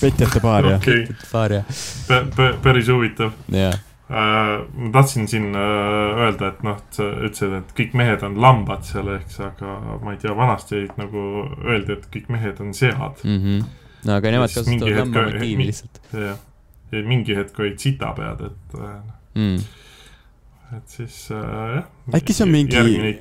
petjate 0.00 0.42
baar 0.42 0.72
jah 0.72 0.80
okay.? 0.82 1.04
baar 1.30 1.60
jah 1.60 2.56
päris 2.64 2.90
huvitav. 2.90 3.36
jah 3.54 3.78
ma 4.08 4.90
tahtsin 4.92 5.28
siin 5.28 5.50
uh, 5.52 6.22
öelda, 6.24 6.52
et 6.54 6.62
noh, 6.64 6.78
sa 6.96 7.10
ütlesid, 7.12 7.52
et 7.58 7.72
kõik 7.76 7.96
mehed 8.00 8.24
on 8.24 8.38
lambad 8.40 8.86
seal, 8.88 9.10
eks, 9.18 9.40
aga 9.44 9.74
ma 10.00 10.14
ei 10.14 10.22
tea, 10.22 10.32
vanasti 10.36 10.86
nagu 10.96 11.24
öeldi, 11.66 11.98
et 11.98 12.06
kõik 12.14 12.30
mehed 12.32 12.62
on 12.64 12.72
sead 12.76 13.20
mm. 13.24 13.38
-hmm. 13.42 13.66
no 14.08 14.16
aga 14.16 14.32
nemad 14.32 14.54
kasutavad 14.54 15.02
lamba 15.02 15.26
motiivi 15.28 15.68
lihtsalt. 15.68 16.00
jah, 16.12 16.40
ja 16.92 17.02
mingi 17.04 17.36
hetk 17.36 17.60
olid 17.60 17.84
sitapead, 17.84 18.46
et 18.48 18.78
uh, 18.80 18.94
mm.. 19.34 19.60
et 20.78 20.96
siis 20.96 21.28
äh, 21.36 21.74
jah. 21.76 21.90
äkki 22.16 22.32
see 22.32 22.48
on 22.48 22.54
mingi, 22.56 23.12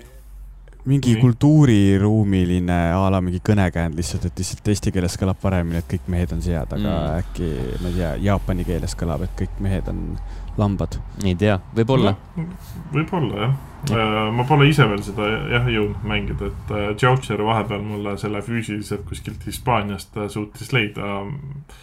mingi 0.88 1.14
nii. 1.14 1.22
kultuuriruumiline 1.22 2.82
a 2.96 3.12
la 3.12 3.20
mingi 3.22 3.44
kõnekäänd 3.44 4.00
lihtsalt, 4.00 4.32
et 4.32 4.40
lihtsalt 4.40 4.72
eesti 4.72 4.96
keeles 4.96 5.20
kõlab 5.20 5.44
paremini, 5.44 5.84
et 5.84 5.94
kõik 5.98 6.08
mehed 6.08 6.32
on 6.32 6.42
sead, 6.42 6.72
aga 6.80 6.98
mm. 6.98 7.24
äkki, 7.26 7.54
ma 7.84 7.92
ei 7.92 8.02
tea, 8.02 8.18
jaapani 8.32 8.72
keeles 8.72 8.96
kõlab, 8.96 9.28
et 9.28 9.40
kõik 9.44 9.60
mehed 9.68 9.92
on 9.92 10.14
lambad. 10.58 11.00
ei 11.24 11.36
tea, 11.40 11.60
võib-olla 11.76 12.16
no,. 12.38 12.48
võib-olla 12.94 13.42
jah 13.42 13.58
ja. 13.92 13.98
Äh, 13.98 14.22
ma 14.34 14.44
pole 14.50 14.70
ise 14.72 14.88
veel 14.90 15.04
seda 15.06 15.28
jah 15.54 15.68
jõudnud 15.72 16.08
mängida, 16.08 16.52
et 16.52 16.74
äh, 16.74 16.88
Joucher 16.98 17.44
vahepeal 17.46 17.84
mulle 17.86 18.18
selle 18.22 18.42
füüsiliselt 18.46 19.06
kuskilt 19.10 19.46
Hispaaniast 19.48 20.18
äh, 20.18 20.32
suutis 20.34 20.74
leida 20.76 21.22
äh, 21.22 21.78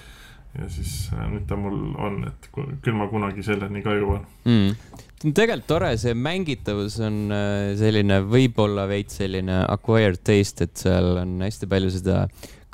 ja 0.59 0.69
siis 0.71 0.93
äh, 1.13 1.25
nüüd 1.33 1.47
ta 1.51 1.59
mul 1.59 1.79
on, 1.99 2.21
et 2.29 2.49
küll 2.55 2.97
ma 2.97 3.09
kunagi 3.11 3.45
selleni 3.47 3.83
ka 3.85 3.95
jõuan 3.97 4.23
mm.. 4.47 5.01
tegelikult 5.27 5.69
tore, 5.71 5.93
see 6.01 6.15
mängitavus 6.19 7.01
on 7.05 7.35
äh, 7.35 7.73
selline 7.79 8.21
võib-olla 8.29 8.87
veits 8.91 9.19
selline 9.23 9.65
acquired 9.65 10.23
taste, 10.27 10.69
et 10.69 10.85
seal 10.85 11.15
on 11.25 11.37
hästi 11.45 11.71
palju 11.71 11.95
seda 11.97 12.25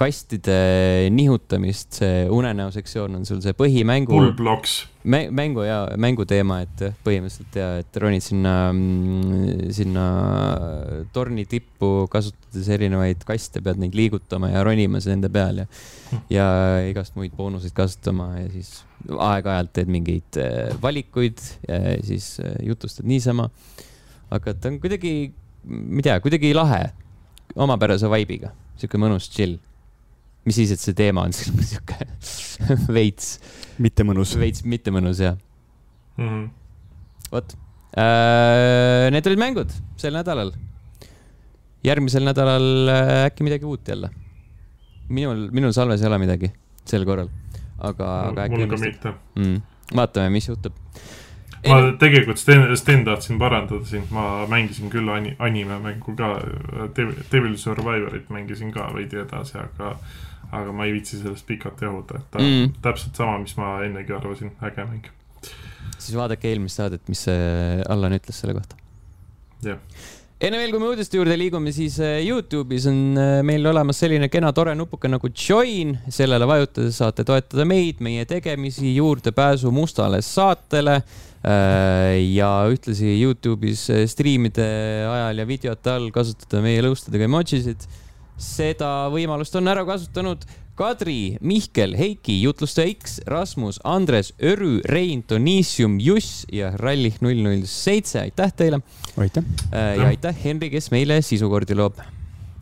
kastide 0.01 1.11
nihutamist, 1.13 1.99
see 2.01 2.23
unenäo 2.33 2.71
sektsioon 2.73 3.19
on 3.19 3.27
sul 3.29 3.43
see 3.45 3.53
põhimängu. 3.57 4.15
Bullblocks. 4.15 4.79
mängu 5.05 5.65
ja 5.65 5.79
mänguteema, 6.01 6.59
et 6.65 6.83
põhimõtteliselt 7.05 7.57
ja, 7.57 7.69
et 7.81 7.99
ronid 8.01 8.25
sinna, 8.25 8.55
mm, 8.73 9.71
sinna 9.77 10.07
torni 11.13 11.47
tippu, 11.49 12.07
kasutades 12.13 12.69
erinevaid 12.77 13.25
kaste, 13.29 13.63
pead 13.65 13.81
neid 13.81 13.97
liigutama 13.97 14.53
ja 14.53 14.65
ronima 14.65 15.01
nende 15.05 15.33
peal 15.33 15.63
ja, 15.63 15.69
ja 16.33 16.49
igast 16.89 17.17
muid 17.17 17.33
boonuseid 17.37 17.77
kasutama 17.77 18.35
ja 18.39 18.51
siis 18.53 18.83
aeg-ajalt 19.09 19.73
teed 19.77 19.93
mingeid 19.93 20.41
äh, 20.41 20.75
valikuid 20.83 21.41
ja 21.69 21.97
siis 22.05 22.35
äh, 22.45 22.57
jutustad 22.69 23.09
niisama. 23.09 23.49
aga 24.31 24.55
ta 24.55 24.69
on 24.69 24.81
kuidagi, 24.81 25.33
ma 25.65 25.99
ei 26.01 26.09
tea, 26.09 26.21
kuidagi 26.25 26.53
lahe, 26.57 26.85
omapärase 27.57 28.09
vibe'iga, 28.13 28.53
sihuke 28.79 29.01
mõnus 29.01 29.33
chill 29.33 29.59
mis 30.47 30.57
siis, 30.57 30.73
et 30.75 30.83
see 30.83 30.97
teema 30.97 31.27
on 31.29 31.35
sihuke 31.37 31.99
veits. 32.97 33.35
mitte 33.79 34.07
mõnus. 34.07 34.37
veits 34.41 34.65
mitte 34.65 34.93
mõnus, 34.95 35.21
jah 35.25 35.37
mm 36.17 36.29
-hmm.. 36.29 36.49
vot 37.33 37.57
äh,. 37.97 39.11
Need 39.11 39.27
olid 39.27 39.43
mängud 39.43 39.73
sel 40.01 40.15
nädalal. 40.15 40.53
järgmisel 41.85 42.25
nädalal 42.25 42.89
äh, 42.89 43.15
äkki 43.27 43.45
midagi 43.45 43.65
uut 43.65 43.89
jälle. 43.89 44.11
minul, 45.09 45.49
minul 45.51 45.73
salves 45.73 46.03
ei 46.03 46.09
ole 46.09 46.19
midagi 46.19 46.53
sel 46.85 47.05
korral, 47.05 47.29
aga, 47.79 48.21
aga 48.29 48.45
äkki. 48.45 48.57
mul 48.57 48.71
ka 48.71 48.77
mitte 48.77 49.15
mm.. 49.37 49.63
vaatame, 49.97 50.31
mis 50.31 50.49
juhtub 50.49 50.73
ma 51.69 51.93
tegelikult 51.99 52.39
Sten, 52.39 52.77
Sten 52.77 53.05
tahtsin 53.05 53.39
parandada 53.39 53.85
sind, 53.85 54.09
ma 54.11 54.47
mängisin 54.49 54.91
küll 54.91 55.09
ani-, 55.13 55.37
anime 55.39 55.79
mängu 55.79 56.15
ka, 56.17 56.41
Devil 57.33 57.57
Survivorit 57.57 58.31
mängisin 58.31 58.73
ka 58.73 58.89
veidi 58.95 59.21
edasi, 59.21 59.59
aga 59.59 59.97
aga 60.53 60.73
ma 60.77 60.87
ei 60.89 60.95
viitsi 60.97 61.21
sellest 61.21 61.47
pikalt 61.49 61.83
jahuda, 61.83 62.21
et 62.21 62.31
ta 62.35 62.43
mm. 62.43 62.79
täpselt 62.85 63.19
sama, 63.19 63.39
mis 63.43 63.57
ma 63.61 63.77
ennegi 63.87 64.17
arvasin, 64.17 64.55
äge 64.67 64.87
mäng. 64.87 65.11
siis 65.99 66.15
vaadake 66.17 66.51
eelmist 66.51 66.81
saadet, 66.81 67.03
mis 67.09 67.27
Allan 67.89 68.17
ütles 68.17 68.43
selle 68.43 68.57
kohta. 68.59 68.79
jah 69.67 69.79
enne 70.41 70.57
veel, 70.57 70.71
kui 70.73 70.81
me 70.81 70.89
uudiste 70.89 71.19
juurde 71.19 71.37
liigume, 71.37 71.73
siis 71.77 71.99
äh, 72.01 72.23
Youtube'is 72.25 72.87
on 72.89 73.01
äh, 73.21 73.33
meil 73.45 73.67
olemas 73.69 73.99
selline 74.01 74.31
kena 74.33 74.55
tore 74.57 74.73
nupuke 74.79 75.09
nagu 75.11 75.29
join, 75.37 75.93
sellele 76.09 76.49
vajutades 76.49 76.97
saate 76.97 77.27
toetada 77.29 77.67
meid, 77.69 78.01
meie 78.05 78.25
tegemisi, 78.29 78.95
juurdepääsu 78.97 79.73
mustale 79.75 80.23
saatele 80.25 80.97
äh, 80.97 82.17
ja 82.33 82.49
ühtlasi 82.73 83.19
Youtube'is 83.19 83.85
striimide 84.09 84.71
ajal 85.11 85.45
ja 85.45 85.49
videote 85.49 85.93
all 85.93 86.09
kasutada 86.15 86.65
meie 86.65 86.81
lõustadega 86.89 87.29
emojisid 87.29 87.85
seda 88.41 89.09
võimalust 89.13 89.57
on 89.61 89.71
ära 89.71 89.85
kasutanud 89.89 90.47
Kadri, 90.81 91.37
Mihkel, 91.45 91.93
Heiki, 91.99 92.39
jutlustaja 92.41 92.89
X, 92.95 93.19
Rasmus, 93.29 93.83
Andres, 93.85 94.33
Örü, 94.41 94.79
Rein, 94.89 95.21
Donissium, 95.29 95.99
Juss 96.01 96.47
ja 96.53 96.71
Rallih 96.81 97.19
null 97.21 97.43
null 97.45 97.67
seitse, 97.69 98.23
aitäh 98.23 98.55
teile. 98.57 98.81
aitäh. 99.21 99.45
ja 99.73 100.09
aitäh, 100.09 100.41
Henri, 100.45 100.73
kes 100.73 100.89
meile 100.95 101.21
sisukordi 101.27 101.77
loob 101.77 102.01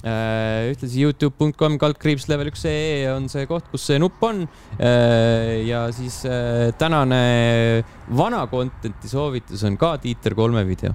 Äh, 0.07 0.71
ühtlasi 0.71 1.01
Youtube.com 1.03 1.75
kaldkriips 1.83 2.29
level 2.31 2.53
üks 2.53 2.63
ee 2.71 3.09
on 3.11 3.27
see 3.33 3.49
koht, 3.51 3.67
kus 3.73 3.89
see 3.89 3.99
nupp 3.99 4.23
on. 4.23 4.45
Äh, 4.79 5.67
ja 5.67 5.89
siis 5.95 6.21
äh, 6.23 6.71
tänane 6.79 7.83
vana 8.07 8.45
content'i 8.47 9.11
soovitus 9.11 9.67
on 9.67 9.75
ka 9.81 9.97
Tiiter 9.99 10.39
kolme 10.39 10.63
video 10.69 10.95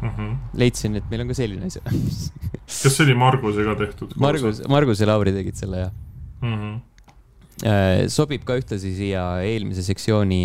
mm. 0.00 0.12
-hmm. 0.16 0.36
leidsin, 0.62 0.96
et 1.00 1.10
meil 1.10 1.24
on 1.24 1.32
ka 1.32 1.38
selline 1.38 1.66
asi 1.70 1.82
kas 2.82 2.96
see 2.96 3.04
oli 3.06 3.16
Margusega 3.24 3.76
tehtud? 3.84 4.14
Margus, 4.16 4.62
Margus 4.68 5.02
ja 5.02 5.10
Lauri 5.10 5.34
tegid 5.36 5.58
selle 5.60 5.84
jah 5.84 5.92
mm. 6.42 6.56
-hmm. 6.56 8.08
sobib 8.08 8.44
ka 8.48 8.58
ühtlasi 8.60 8.94
siia 8.96 9.26
eelmise 9.44 9.84
sektsiooni 9.86 10.42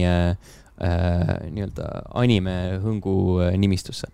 nii-öelda 0.75 1.89
anime 2.19 2.55
hõngu 2.83 3.15
nimistusse 3.57 4.11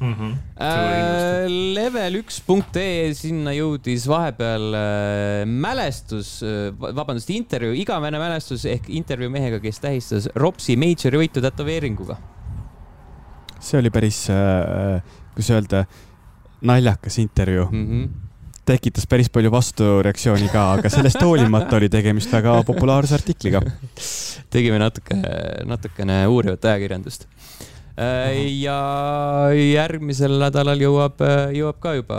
mm. 0.00 0.14
-hmm. 0.14 0.32
Äh, 0.60 1.46
level1.ee, 1.76 3.14
sinna 3.14 3.52
jõudis 3.56 4.06
vahepeal 4.08 4.74
äh, 4.74 5.46
mälestus 5.46 6.40
äh,, 6.42 6.70
vabandust, 6.78 7.30
intervjuu, 7.30 7.76
igavene 7.76 8.20
mälestus 8.20 8.64
ehk 8.64 8.88
intervjuu 8.88 9.30
mehega, 9.30 9.60
kes 9.60 9.80
tähistas 9.80 10.28
Ropsi 10.34 10.76
Majori 10.76 11.26
võitu 11.26 11.42
tätoveeringuga. 11.44 12.18
See 13.60 13.80
oli 13.80 13.92
päris 13.94 14.26
äh,, 14.32 15.02
kuidas 15.34 15.50
öelda, 15.56 15.84
naljakas 16.60 17.18
intervjuu 17.24 17.68
mm. 17.70 17.90
-hmm 17.90 18.22
tekitas 18.66 19.04
päris 19.06 19.28
palju 19.30 19.50
vastureaktsiooni 19.54 20.48
ka, 20.50 20.72
aga 20.74 20.90
sellest 20.90 21.20
hoolimata 21.22 21.76
oli 21.76 21.86
tegemist 21.88 22.32
väga 22.32 22.56
populaarse 22.66 23.14
artikliga. 23.14 23.60
tegime 24.50 24.80
natuke, 24.82 25.14
natukene 25.70 26.16
uurivat 26.26 26.64
ajakirjandust 26.64 27.28
Äh, 27.96 28.60
ja 28.60 29.48
järgmisel 29.56 30.34
nädalal 30.36 30.82
jõuab, 30.84 31.22
äh, 31.24 31.54
jõuab 31.56 31.78
ka 31.80 31.94
juba 31.96 32.18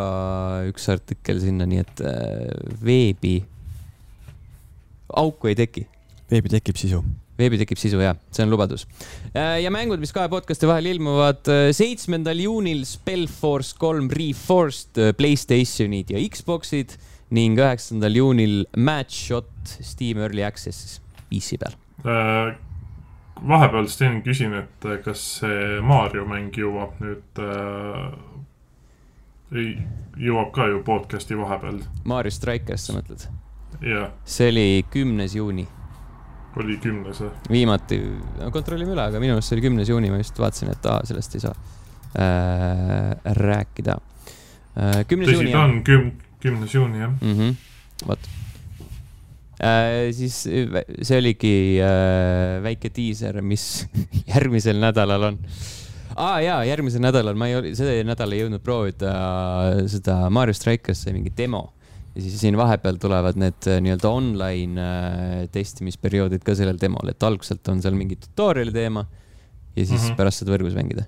üks 0.66 0.88
artikkel 0.90 1.38
sinna, 1.44 1.68
nii 1.70 1.84
et 1.84 2.02
äh, 2.02 2.48
veebi, 2.82 3.36
auku 5.22 5.52
ei 5.52 5.60
teki. 5.60 5.86
veebi 6.34 6.50
tekib 6.50 6.82
sisu 6.82 7.04
veebi 7.38 7.60
tekib 7.62 7.82
sisu 7.82 8.02
ja 8.02 8.16
see 8.32 8.46
on 8.46 8.54
lubadus. 8.54 8.88
ja 9.34 9.72
mängud, 9.74 10.02
mis 10.04 10.14
kahe 10.16 10.30
podcast'i 10.32 10.70
vahel 10.70 10.92
ilmuvad 10.94 11.48
seitsmendal 11.76 12.40
juunil 12.42 12.86
Spellforce 12.88 13.78
kolm 13.80 14.10
Reforced 14.14 15.00
Playstationid 15.18 16.14
ja 16.16 16.24
Xbox'id 16.34 16.98
ning 17.36 17.60
üheksandal 17.60 18.16
juunil 18.16 18.64
Match 18.78 19.28
Shot 19.28 19.78
Steam 19.84 20.22
Early 20.24 20.46
Access'is 20.48 21.02
PC 21.30 21.60
peal 21.60 21.76
äh, 22.06 22.56
vahepeal 23.48 23.88
Sten 23.88 24.22
küsin, 24.24 24.54
et 24.54 24.86
äh, 24.86 25.00
kas 25.04 25.24
see 25.42 25.82
Mario 25.86 26.26
mäng 26.30 26.56
jõuab 26.56 27.00
nüüd 27.04 27.42
äh,, 27.44 28.12
jõuab 30.18 30.52
ka 30.56 30.68
ju 30.68 30.82
podcast'i 30.84 31.38
vahepeal. 31.40 31.82
Mario 32.06 32.34
Strikers, 32.34 32.88
sa 32.88 32.98
mõtled? 32.98 33.28
jah. 33.82 34.12
see 34.26 34.50
oli 34.52 34.86
kümnes 34.92 35.36
juuni. 35.38 35.68
Oli 36.64 36.78
kümnes 36.84 37.22
või? 37.24 37.32
viimati, 37.58 38.00
kontrollime 38.54 38.96
üle, 38.96 39.06
aga 39.12 39.22
minu 39.24 39.38
arust 39.38 39.52
see 39.52 39.58
oli 39.58 39.68
kümnes 39.68 39.92
juuni, 39.92 40.12
ma 40.14 40.22
just 40.22 40.40
vaatasin, 40.42 40.74
et 40.74 40.90
aa, 40.92 41.04
sellest 41.10 41.38
ei 41.38 41.46
saa 41.46 41.54
äh, 42.18 43.14
rääkida 43.42 44.00
äh,. 44.00 45.06
kümnes 45.10 45.34
juuni. 45.34 45.52
tõsi, 45.52 45.56
ta 45.56 45.64
on 45.68 45.80
küm-, 45.88 46.12
kümnes 46.44 46.76
juuni 46.78 47.06
jah 47.06 47.14
mm 47.14 47.40
-hmm.. 47.40 47.56
vot 48.10 48.30
Äh, 49.58 50.12
siis 50.14 50.44
see 50.46 51.18
oligi 51.18 51.80
äh, 51.82 52.60
väike 52.62 52.92
diiser, 52.94 53.40
mis 53.42 53.88
järgmisel 54.36 54.78
nädalal 54.78 55.32
on. 55.32 55.40
aa 56.14 56.36
ah, 56.36 56.38
jaa, 56.46 56.60
järgmisel 56.70 57.02
nädalal 57.02 57.34
ma 57.38 57.48
ei, 57.50 57.74
see 57.78 58.04
nädal 58.06 58.36
ei 58.36 58.44
jõudnud 58.44 58.62
proovida 58.62 59.16
seda 59.90 60.20
Mario 60.34 60.54
Strikers'i 60.54 61.14
mingi 61.14 61.34
demo 61.34 61.64
ja 62.18 62.24
siis 62.26 62.40
siin 62.42 62.58
vahepeal 62.58 62.98
tulevad 63.02 63.38
need 63.38 63.70
äh, 63.70 63.80
nii-öelda 63.86 64.10
online 64.10 64.82
äh, 64.82 65.44
testimisperioodid 65.54 66.46
ka 66.46 66.58
sellel 66.58 66.80
demol, 66.82 67.14
et 67.14 67.24
algselt 67.24 67.68
on 67.72 67.84
seal 67.84 67.98
mingi 67.98 68.18
tutorial'i 68.24 68.74
teema 68.74 69.06
ja 69.76 69.86
siis 69.86 70.02
mm 70.02 70.08
-hmm. 70.08 70.18
pärast 70.18 70.44
saad 70.44 70.52
võrgus 70.56 70.76
mängida. 70.76 71.06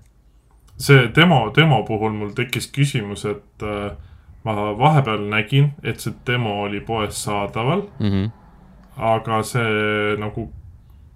see 0.78 1.10
demo, 1.16 1.52
demo 1.56 1.84
puhul 1.84 2.14
mul 2.14 2.32
tekkis 2.38 2.72
küsimus, 2.72 3.26
et 3.26 3.64
äh, 3.64 3.98
ma 4.44 4.54
vahepeal 4.78 5.26
nägin, 5.30 5.74
et 5.84 6.00
see 6.00 6.14
demo 6.28 6.62
oli 6.64 6.80
poes 6.80 7.24
saadaval 7.24 7.90
mm. 8.00 8.12
-hmm 8.12 8.30
aga 9.00 9.44
see 9.48 10.16
nagu, 10.20 10.50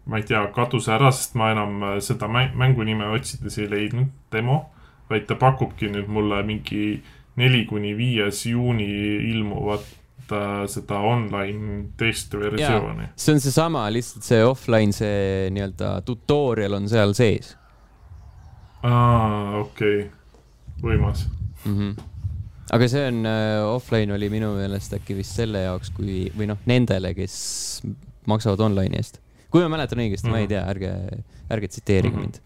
ma 0.07 0.19
ei 0.19 0.27
tea, 0.27 0.43
kadus 0.55 0.87
ära, 0.91 1.11
sest 1.11 1.35
ma 1.39 1.51
enam 1.53 1.83
äh, 1.83 1.97
seda 2.03 2.29
mängu 2.31 2.85
nime 2.87 3.09
otsides 3.13 3.59
ei 3.59 3.69
leidnud, 3.71 4.13
demo. 4.31 4.69
vaid 5.11 5.25
ta 5.27 5.35
pakubki 5.35 5.89
nüüd 5.91 6.07
mulle 6.07 6.37
mingi 6.47 7.03
neli 7.39 7.65
kuni 7.65 7.95
viies 7.97 8.45
juuni 8.45 8.87
ilmuvat 9.31 9.85
äh, 10.31 10.63
seda 10.69 10.99
online 10.99 11.89
testversiooni. 11.97 13.09
see 13.15 13.35
on 13.35 13.43
seesama, 13.43 13.85
lihtsalt 13.93 14.27
see 14.27 14.41
offline, 14.45 14.95
see 14.95 15.49
nii-öelda 15.55 15.95
tutorial 16.05 16.79
on 16.79 16.89
seal 16.91 17.15
sees. 17.17 17.55
aa, 18.83 19.59
okei 19.63 19.99
okay., 20.05 20.09
võimas 20.83 21.27
mm. 21.65 21.77
-hmm 21.77 22.09
aga 22.73 22.87
see 22.89 23.03
on 23.09 23.25
uh,, 23.27 23.75
offline 23.75 24.13
oli 24.15 24.29
minu 24.33 24.53
meelest 24.57 24.95
äkki 24.97 25.17
vist 25.17 25.37
selle 25.37 25.65
jaoks, 25.65 25.91
kui, 25.93 26.25
või 26.37 26.47
noh, 26.49 26.61
nendele, 26.69 27.13
kes 27.17 27.35
maksavad 28.29 28.63
online'i 28.65 28.97
eest. 28.97 29.19
kui 29.53 29.61
ma 29.61 29.69
mäletan 29.75 30.01
õigesti 30.01 30.27
mm, 30.27 30.31
-hmm. 30.31 30.33
ma 30.33 30.41
ei 30.41 30.47
mhm. 30.47 30.53
tea, 30.53 30.63
ärge, 30.71 31.23
ärge 31.53 31.67
tsiteerige 31.67 32.15
mm 32.15 32.21
-hmm. 32.21 32.31
mind. 32.31 32.41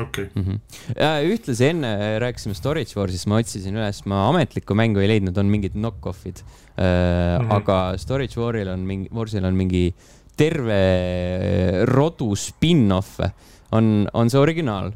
Okay. 0.00 0.28
mm. 0.34 0.42
-hmm. 0.42 1.28
ühtlasi 1.34 1.68
enne 1.70 1.92
rääkisime 2.22 2.54
Storage 2.54 2.98
Wars'ist, 2.98 3.26
ma 3.26 3.38
otsisin 3.42 3.76
üles, 3.76 4.02
ma 4.06 4.28
ametlikku 4.28 4.74
mängu 4.74 5.00
ei 5.00 5.08
leidnud, 5.08 5.38
on 5.38 5.50
mingid 5.50 5.74
knock-off'id. 5.74 6.42
Mm 6.74 6.82
-hmm. 6.82 7.52
aga 7.54 7.98
Storage 7.98 8.40
War'il 8.40 8.68
on 8.68 8.80
mingi, 8.86 9.08
Warsil 9.14 9.44
on 9.44 9.54
mingi 9.54 9.94
terve 10.36 11.84
rodu 11.86 12.34
spin-off'e. 12.36 13.30
on, 13.72 14.08
on 14.14 14.30
see 14.30 14.38
originaal, 14.38 14.92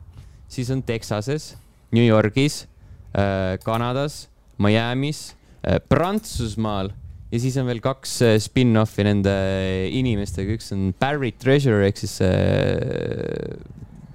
siis 0.49 0.71
on 0.71 0.83
Texases, 0.83 1.57
New 1.91 2.07
Yorgis 2.07 2.67
Äh, 3.19 3.59
Kanadas, 3.65 4.29
Miami's, 4.59 5.35
äh, 5.63 5.81
Prantsusmaal 5.89 6.93
ja 7.33 7.41
siis 7.41 7.57
on 7.57 7.67
veel 7.69 7.81
kaks 7.81 8.19
äh, 8.23 8.37
spin-off'i 8.41 9.07
nende 9.07 9.33
inimestega, 9.97 10.59
üks 10.59 10.71
on 10.77 10.91
Barry 11.01 11.33
Treasure 11.33 11.87
ehk 11.89 12.03
siis 12.03 12.19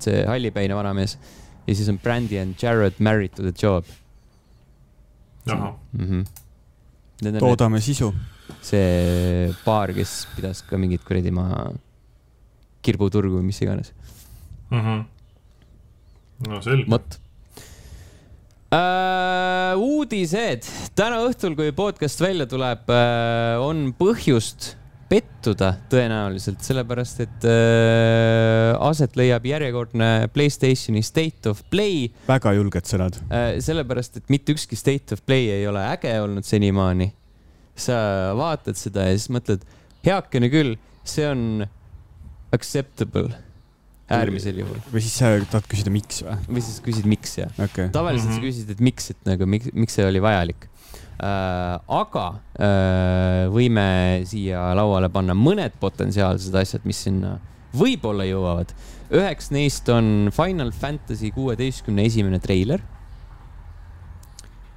see, 0.04 0.26
hallipäine 0.28 0.76
vanamees 0.78 1.18
ja 1.68 1.76
siis 1.76 1.90
on 1.92 2.00
Brandy 2.04 2.40
and 2.42 2.60
Jared 2.62 3.00
Married 3.00 3.36
to 3.38 3.46
the 3.46 3.54
Job. 3.62 3.86
ahah 5.48 5.74
mm 5.92 6.06
-hmm. 6.08 7.40
toodame 7.40 7.82
sisu. 7.82 8.14
see 8.62 9.54
paar, 9.66 9.94
kes 9.94 10.28
pidas 10.36 10.62
ka 10.62 10.78
mingit 10.78 11.04
kuradi 11.04 11.32
maa 11.32 11.72
kirbuturgu 12.82 13.40
või 13.40 13.50
mis 13.50 13.62
iganes 13.62 13.94
mm. 14.70 14.80
-hmm. 14.80 15.04
no 16.48 16.62
selge. 16.62 16.90
vot 16.90 17.20
Uh, 18.74 19.78
uudised. 19.78 20.66
täna 20.98 21.20
õhtul, 21.28 21.54
kui 21.54 21.70
podcast 21.78 22.22
välja 22.22 22.48
tuleb 22.50 22.90
uh,, 22.90 23.62
on 23.62 23.92
põhjust 23.94 24.74
pettuda 25.10 25.74
tõenäoliselt, 25.92 26.62
sellepärast 26.66 27.22
et 27.26 27.48
uh, 27.48 28.74
aset 28.90 29.18
leiab 29.20 29.46
järjekordne 29.48 30.30
Playstationi 30.34 31.04
State 31.06 31.52
of 31.52 31.62
Play. 31.74 32.08
väga 32.28 32.56
julged 32.58 32.90
sõnad 32.90 33.20
uh,. 33.26 33.54
sellepärast, 33.64 34.22
et 34.22 34.34
mitte 34.34 34.56
ükski 34.56 34.80
State 34.80 35.16
of 35.16 35.24
Play 35.28 35.52
ei 35.54 35.68
ole 35.70 35.84
äge 35.92 36.16
olnud 36.24 36.48
senimaani. 36.48 37.12
sa 37.76 37.96
vaatad 38.38 38.78
seda 38.78 39.08
ja 39.10 39.16
siis 39.18 39.32
mõtled, 39.34 39.64
heakene 40.06 40.50
küll, 40.54 40.76
see 41.04 41.26
on 41.30 41.66
acceptable 42.54 43.32
äärmisel 44.14 44.60
juhul. 44.62 44.80
või 44.92 45.02
siis 45.04 45.16
sa 45.18 45.32
tahad 45.50 45.68
küsida, 45.72 45.94
miks 45.94 46.22
või? 46.26 46.36
või 46.50 46.66
siis 46.66 46.80
küsid, 46.86 47.08
miks 47.10 47.38
jah 47.40 47.52
okay.. 47.58 47.90
tavaliselt 47.94 48.30
mm 48.30 48.38
-hmm. 48.38 48.44
sa 48.44 48.48
küsid, 48.48 48.72
et 48.76 48.84
miks, 48.84 49.10
et 49.14 49.30
nagu 49.30 49.48
miks, 49.50 49.72
miks 49.74 49.98
see 49.98 50.06
oli 50.08 50.22
vajalik 50.24 50.68
äh,. 51.24 51.80
aga 51.88 52.26
äh, 52.60 53.23
võime 53.64 54.24
siia 54.28 54.72
lauale 54.76 55.10
panna 55.14 55.36
mõned 55.38 55.76
potentsiaalsed 55.80 56.56
asjad, 56.60 56.84
mis 56.88 57.00
sinna 57.06 57.38
võib-olla 57.74 58.26
jõuavad. 58.28 58.74
üheks 59.14 59.52
neist 59.54 59.90
on 59.90 60.30
Final 60.34 60.72
Fantasy 60.72 61.32
kuueteistkümne 61.34 62.06
esimene 62.06 62.40
treiler 62.40 62.82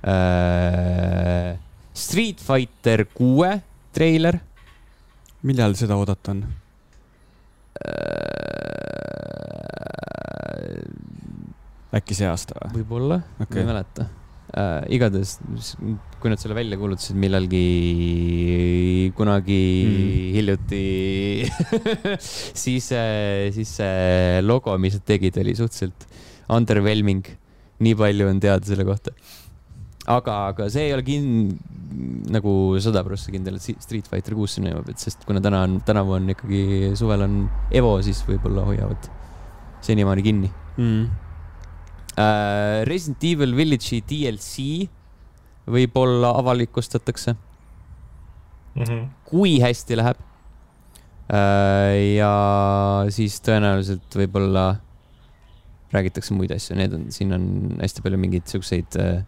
äh,. 0.07 1.57
Street 1.97 2.41
Fighter 2.45 3.07
kuue 3.14 3.62
treiler. 3.93 4.39
millal 5.43 5.74
seda 5.74 5.97
oodata 5.97 6.30
on? 6.34 6.45
äkki 11.97 12.16
see 12.16 12.28
aasta 12.28 12.57
või? 12.61 12.80
võib-olla 12.80 13.20
okay., 13.41 13.57
ma 13.57 13.61
ei 13.62 13.68
mäleta. 13.72 14.09
Äh, 14.57 14.82
igatahes, 14.96 15.36
kui 16.20 16.32
nad 16.32 16.40
selle 16.40 16.57
välja 16.57 16.78
kuulutasid 16.80 17.18
millalgi 17.20 17.62
kunagi 19.16 19.62
mm. 19.86 20.28
hiljuti 20.36 20.82
siis, 22.64 22.90
siis 23.57 23.74
see 23.80 24.44
logo, 24.44 24.76
mis 24.82 24.96
nad 24.98 25.07
tegid, 25.09 25.38
oli 25.42 25.57
suhteliselt 25.59 26.09
underwhelming. 26.52 27.26
nii 27.84 27.92
palju 27.92 28.28
on 28.30 28.38
teada 28.40 28.64
selle 28.64 28.86
kohta. 28.88 29.12
aga, 30.09 30.36
aga 30.52 30.70
see 30.72 30.86
ei 30.88 30.94
ole 30.96 31.04
kin-, 31.04 31.52
nagu 32.32 32.54
sada 32.80 33.02
prossa 33.04 33.34
kindel, 33.34 33.59
et 33.59 33.84
Street 33.84 34.09
Fighter 34.09 34.36
kuus 34.38 34.57
sinna 34.57 34.72
jõuab, 34.72 34.88
et 34.92 35.02
sest 35.02 35.28
kuna 35.28 35.42
täna 35.44 35.66
on, 35.66 35.78
tänavu 35.84 36.16
on 36.16 36.32
ikkagi, 36.32 36.64
suvel 36.96 37.26
on 37.26 37.38
Evo, 37.74 37.92
siis 38.07 38.22
võib-olla 38.28 38.64
hoiavad 38.70 39.12
senimaani 39.84 40.24
kinni 40.24 40.50
mm 40.80 41.26
uh,. 42.16 42.84
Resident 42.88 43.24
Evil 43.24 43.54
Village'i 43.56 44.02
DLC 44.08 44.88
võib-olla 45.66 46.32
avalikustatakse 46.40 47.34
mm. 47.34 48.82
-hmm. 48.82 49.04
kui 49.28 49.58
hästi 49.60 49.96
läheb 49.98 50.18
uh,. 50.20 51.92
ja 52.16 52.32
siis 53.10 53.40
tõenäoliselt 53.44 54.18
võib-olla 54.22 54.66
räägitakse 55.92 56.34
muid 56.34 56.50
asju, 56.50 56.76
need 56.76 56.92
on, 56.96 57.06
siin 57.14 57.32
on 57.32 57.44
hästi 57.80 58.02
palju 58.02 58.18
mingeid 58.18 58.46
siukseid 58.50 58.98
uh, 59.00 59.20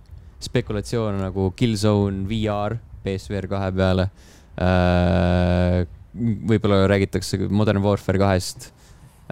spekulatsioone 0.43 1.21
nagu 1.23 1.51
Killzone 1.57 2.27
VR 2.29 2.79
PSVR 3.05 3.49
kahe 3.51 3.73
peale 3.73 4.09
uh,. 4.59 5.87
võib-olla 6.49 6.87
räägitakse 6.91 7.49
Modern 7.51 7.83
Warfare 7.85 8.19
kahest 8.19 8.71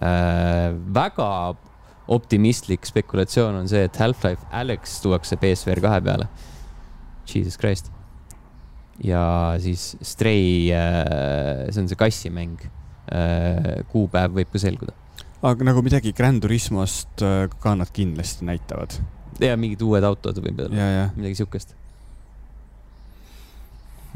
uh,. 0.02 0.74
väga 0.94 1.30
optimistlik 2.08 2.86
spekulatsioon 2.86 3.62
on 3.62 3.68
see, 3.70 3.82
et 3.86 3.98
Half-Life 3.98 4.46
Alex 4.54 5.00
tuuakse 5.02 5.38
PSVR 5.40 5.82
kahe 5.82 6.00
peale. 6.04 6.28
Jesus 7.26 7.58
Christ. 7.58 7.90
ja 9.04 9.54
siis 9.60 9.96
Stray, 10.02 10.70
äh, 10.72 11.66
see 11.70 11.82
on 11.82 11.90
see 11.90 11.98
kassimäng. 11.98 12.62
Äh, 13.06 13.82
kuupäev 13.90 14.34
võib 14.34 14.50
ka 14.50 14.58
selguda. 14.58 14.94
aga 15.46 15.66
nagu 15.68 15.82
midagi 15.84 16.10
Gran 16.16 16.40
Turismost 16.42 17.22
äh, 17.22 17.44
ka 17.62 17.74
nad 17.78 17.90
kindlasti 17.94 18.46
näitavad. 18.46 18.98
ja 19.40 19.56
mingid 19.56 19.82
uued 19.84 20.04
autod 20.06 20.38
võib-olla, 20.42 21.10
midagi 21.14 21.42
siukest. 21.42 21.74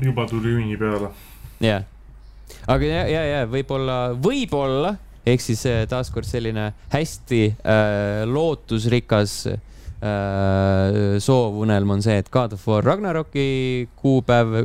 juba 0.01 0.27
tuli 0.27 0.57
juuni 0.57 0.79
peale. 0.81 1.13
jah, 1.61 1.85
aga 2.67 2.89
ja, 2.89 3.05
ja, 3.07 3.23
ja 3.29 3.47
võib-olla, 3.47 4.01
võib-olla 4.17 4.97
ehk 5.27 5.43
siis 5.45 5.65
äh, 5.69 5.83
taaskord 5.91 6.29
selline 6.29 6.71
hästi 6.93 7.43
äh, 7.51 8.23
lootusrikas 8.29 9.35
äh, 9.51 11.19
soovunelm 11.21 11.97
on 11.97 12.05
see, 12.05 12.17
et 12.23 12.31
God 12.33 12.57
of 12.57 12.67
War 12.69 12.85
Ragnaroki 12.85 13.89
kuupäev 14.01 14.57
äh, 14.57 14.65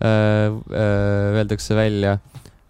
äh, 0.00 1.36
öeldakse 1.40 1.76
välja. 1.76 2.18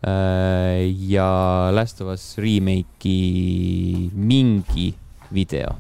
Äh, 0.05 0.91
ja 1.09 1.71
Last 1.73 2.01
of 2.03 2.13
Us 2.13 2.35
remake'i 2.39 4.11
mingi 4.13 4.91
video. 5.33 5.79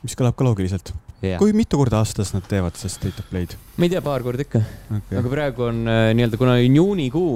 mis 0.00 0.16
kõlab 0.16 0.32
ka 0.32 0.44
loogiliselt. 0.46 0.94
Yeah.. 1.20 1.36
kui 1.36 1.52
mitu 1.52 1.76
korda 1.76 1.98
aastas 2.00 2.30
nad 2.32 2.46
teevad 2.48 2.78
seda 2.80 2.88
State 2.94 3.20
of 3.20 3.26
Play'd? 3.28 3.52
ma 3.76 3.84
ei 3.84 3.90
tea, 3.92 4.00
paar 4.00 4.22
korda 4.24 4.40
ikka. 4.46 4.62
Okay.. 4.88 5.18
aga 5.20 5.32
praegu 5.34 5.66
on 5.66 5.82
äh, 5.84 6.06
nii-öelda, 6.16 6.38
kuna 6.40 6.54
on 6.56 6.78
juunikuu 6.80 7.34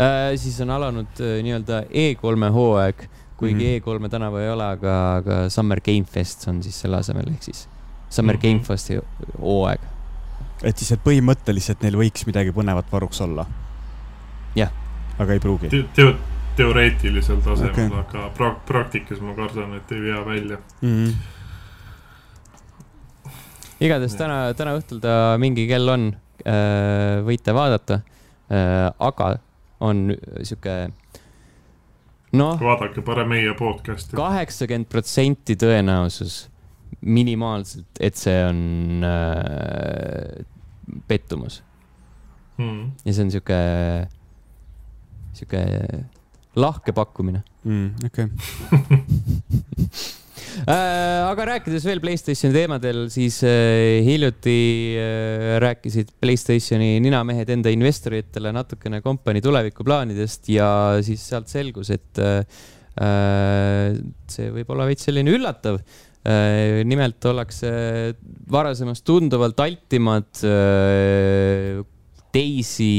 äh,. 0.00 0.36
siis 0.40 0.60
on 0.64 0.70
alanud 0.70 1.20
äh, 1.20 1.38
nii-öelda 1.44 1.82
E3-e 1.90 2.50
hooaeg, 2.54 3.04
kuigi 3.36 3.54
mm 3.54 3.76
-hmm. 3.76 4.00
E3-e 4.00 4.08
tänavu 4.08 4.36
ei 4.36 4.50
ole, 4.50 4.66
aga, 4.76 4.96
aga 5.14 5.48
Summer 5.50 5.80
Game 5.80 6.04
Fest 6.04 6.48
on 6.48 6.62
siis 6.62 6.80
selle 6.80 6.96
asemel, 6.96 7.28
ehk 7.32 7.42
siis 7.42 7.68
Summer 8.08 8.36
mm 8.36 8.40
-hmm. 8.40 8.52
Game 8.52 8.64
Festi 8.64 8.98
hooaeg. 9.40 9.80
et 10.62 10.78
siis, 10.78 10.92
et 10.92 11.00
põhimõtteliselt 11.04 11.82
neil 11.82 11.96
võiks 11.96 12.26
midagi 12.26 12.52
põnevat 12.52 12.92
varuks 12.92 13.20
olla? 13.20 13.46
jah. 14.56 14.70
aga 15.18 15.32
ei 15.32 15.40
pruugi 15.40 15.68
Te? 15.68 15.84
Teo 15.94 16.14
teoreetilisel 16.56 17.36
tasemel 17.36 17.70
okay., 17.70 17.98
aga 17.98 18.30
pra 18.36 18.54
praktikas 18.66 19.20
ma 19.20 19.34
kardan, 19.34 19.74
et 19.74 19.92
ei 19.92 20.00
vea 20.00 20.24
välja 20.26 20.58
mm. 20.82 21.04
-hmm 21.04 21.38
igatahes 23.80 24.16
täna, 24.18 24.40
täna 24.56 24.74
õhtul 24.78 25.00
ta 25.02 25.36
mingi 25.40 25.66
kell 25.70 25.88
on, 25.88 26.10
äh, 26.44 27.20
võite 27.26 27.54
vaadata. 27.56 28.00
Äh, 28.50 28.88
aga 28.98 29.38
on 29.80 30.10
sihuke 30.42 30.76
noh. 32.36 32.60
vaadake 32.60 33.02
parem 33.06 33.32
meie 33.34 33.54
podcast'i. 33.58 34.16
kaheksakümmend 34.18 34.90
protsenti 34.92 35.56
tõenäosus 35.60 36.44
minimaalselt, 37.00 37.88
et 38.02 38.18
see 38.18 38.38
on 38.44 39.04
äh, 39.06 40.44
pettumus 41.08 41.60
hmm.. 42.58 42.90
ja 43.06 43.14
see 43.14 43.26
on 43.26 43.34
sihuke, 43.34 43.60
sihuke 45.38 45.64
lahke 46.60 46.92
pakkumine 46.92 47.44
mm,. 47.64 47.92
okei 48.10 48.26
okay. 48.26 49.06
Äh, 50.50 51.22
aga 51.30 51.46
rääkides 51.54 51.84
veel 51.86 52.00
Playstationi 52.02 52.54
teemadel, 52.54 53.04
siis 53.12 53.38
äh, 53.46 54.00
hiljuti 54.06 54.56
äh, 54.98 55.56
rääkisid 55.62 56.12
Playstationi 56.20 56.98
ninamehed 57.04 57.52
enda 57.54 57.72
investoritele 57.72 58.52
natukene 58.54 59.00
kompanii 59.04 59.44
tulevikuplaanidest 59.44 60.50
ja 60.52 60.70
siis 61.06 61.24
sealt 61.30 61.50
selgus, 61.52 61.92
et 61.94 62.22
see 64.30 64.48
võib 64.52 64.72
olla 64.74 64.84
veits 64.90 65.06
selline 65.06 65.32
üllatav 65.32 65.78
nimelt 66.84 67.24
ollakse 67.30 67.70
varasemast 68.52 69.06
tunduvalt 69.08 69.62
altimad 69.64 70.42
teisi 72.34 72.90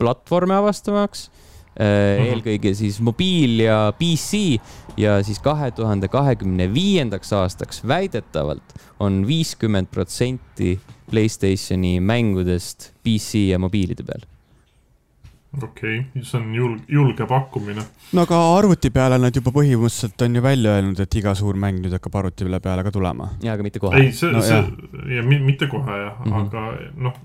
platvorme 0.00 0.56
avastamaks. 0.58 1.28
Eelkõige 1.80 2.74
siis 2.76 3.00
mobiil 3.00 3.62
ja 3.64 3.78
PC 3.98 4.58
ja 5.00 5.18
siis 5.24 5.40
kahe 5.40 5.70
tuhande 5.76 6.08
kahekümne 6.12 6.68
viiendaks 6.74 7.32
aastaks 7.32 7.80
väidetavalt 7.88 8.76
on 9.00 9.22
viiskümmend 9.26 9.92
protsenti 9.92 10.78
Playstationi 11.12 11.98
mängudest 12.00 12.92
PC 13.04 13.48
ja 13.52 13.58
mobiilide 13.60 14.04
peal 14.04 14.28
okei 15.62 15.98
okay., 15.98 16.22
see 16.24 16.40
on 16.40 16.54
julge, 16.54 16.84
julge 16.88 17.26
pakkumine. 17.28 17.84
no 18.12 18.24
aga 18.24 18.38
arvuti 18.56 18.90
peale 18.90 19.18
nad 19.20 19.36
juba 19.36 19.52
põhimõtteliselt 19.52 20.24
on 20.24 20.38
ju 20.38 20.44
välja 20.44 20.76
öelnud, 20.76 21.02
et 21.04 21.18
iga 21.20 21.34
suur 21.38 21.58
mäng 21.60 21.82
nüüd 21.82 21.92
hakkab 21.96 22.16
arvuti 22.22 22.48
peale 22.62 22.84
ka 22.86 22.92
tulema. 22.94 23.32
jaa, 23.42 23.56
aga 23.56 23.66
mitte 23.66 23.82
kohe. 23.82 24.00
ei, 24.00 24.12
see 24.16 24.32
no,, 24.32 24.40
see, 24.44 24.62
ja 25.16 25.24
mitte 25.24 25.68
kohe 25.68 25.98
jah 26.04 26.24
mm, 26.24 26.32
-hmm. 26.32 26.46
aga 26.46 27.04
noh 27.08 27.20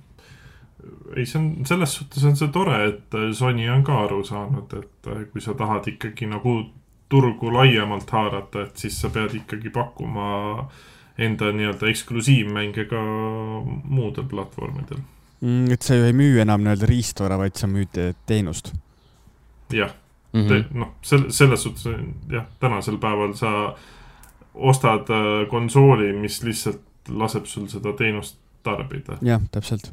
ei, 1.15 1.25
see 1.25 1.39
on, 1.39 1.65
selles 1.65 1.95
suhtes 1.99 2.25
on 2.27 2.35
see 2.37 2.51
tore, 2.53 2.77
et 2.89 3.15
äh, 3.17 3.31
Sony 3.33 3.69
on 3.69 3.83
ka 3.87 4.03
aru 4.05 4.23
saanud, 4.27 4.73
et 4.77 5.09
äh, 5.11 5.25
kui 5.31 5.43
sa 5.43 5.55
tahad 5.57 5.87
ikkagi 5.89 6.29
nagu 6.29 6.57
turgu 7.09 7.51
laiemalt 7.53 8.09
haarata, 8.11 8.67
et 8.67 8.83
siis 8.83 8.97
sa 9.01 9.09
pead 9.13 9.37
ikkagi 9.39 9.71
pakkuma 9.73 10.29
enda 11.17 11.51
nii-öelda 11.55 11.87
eksklusiivmänge 11.89 12.85
ka 12.89 13.03
muudel 13.83 14.27
platvormidel 14.29 14.99
mm,. 15.41 15.71
et 15.73 15.81
sa 15.81 15.95
ju 15.95 16.05
ei 16.05 16.13
müü 16.13 16.41
enam 16.43 16.65
nii-öelda 16.65 16.89
riistvara, 16.89 17.39
vaid 17.39 17.55
sa 17.57 17.69
müüd 17.71 17.95
teenust. 18.29 18.73
jah 19.73 19.93
mm 20.33 20.47
-hmm., 20.47 20.65
noh, 20.77 20.91
selle, 21.01 21.31
selles 21.31 21.63
suhtes 21.63 21.87
jah, 22.29 22.45
tänasel 22.59 22.97
päeval 22.97 23.33
sa 23.33 23.75
ostad 24.53 25.09
äh, 25.09 25.49
konsooli, 25.49 26.13
mis 26.13 26.43
lihtsalt 26.43 26.81
laseb 27.09 27.45
sul 27.45 27.67
seda 27.67 27.93
teenust 27.93 28.37
tarbida. 28.63 29.17
jah, 29.21 29.41
täpselt 29.51 29.91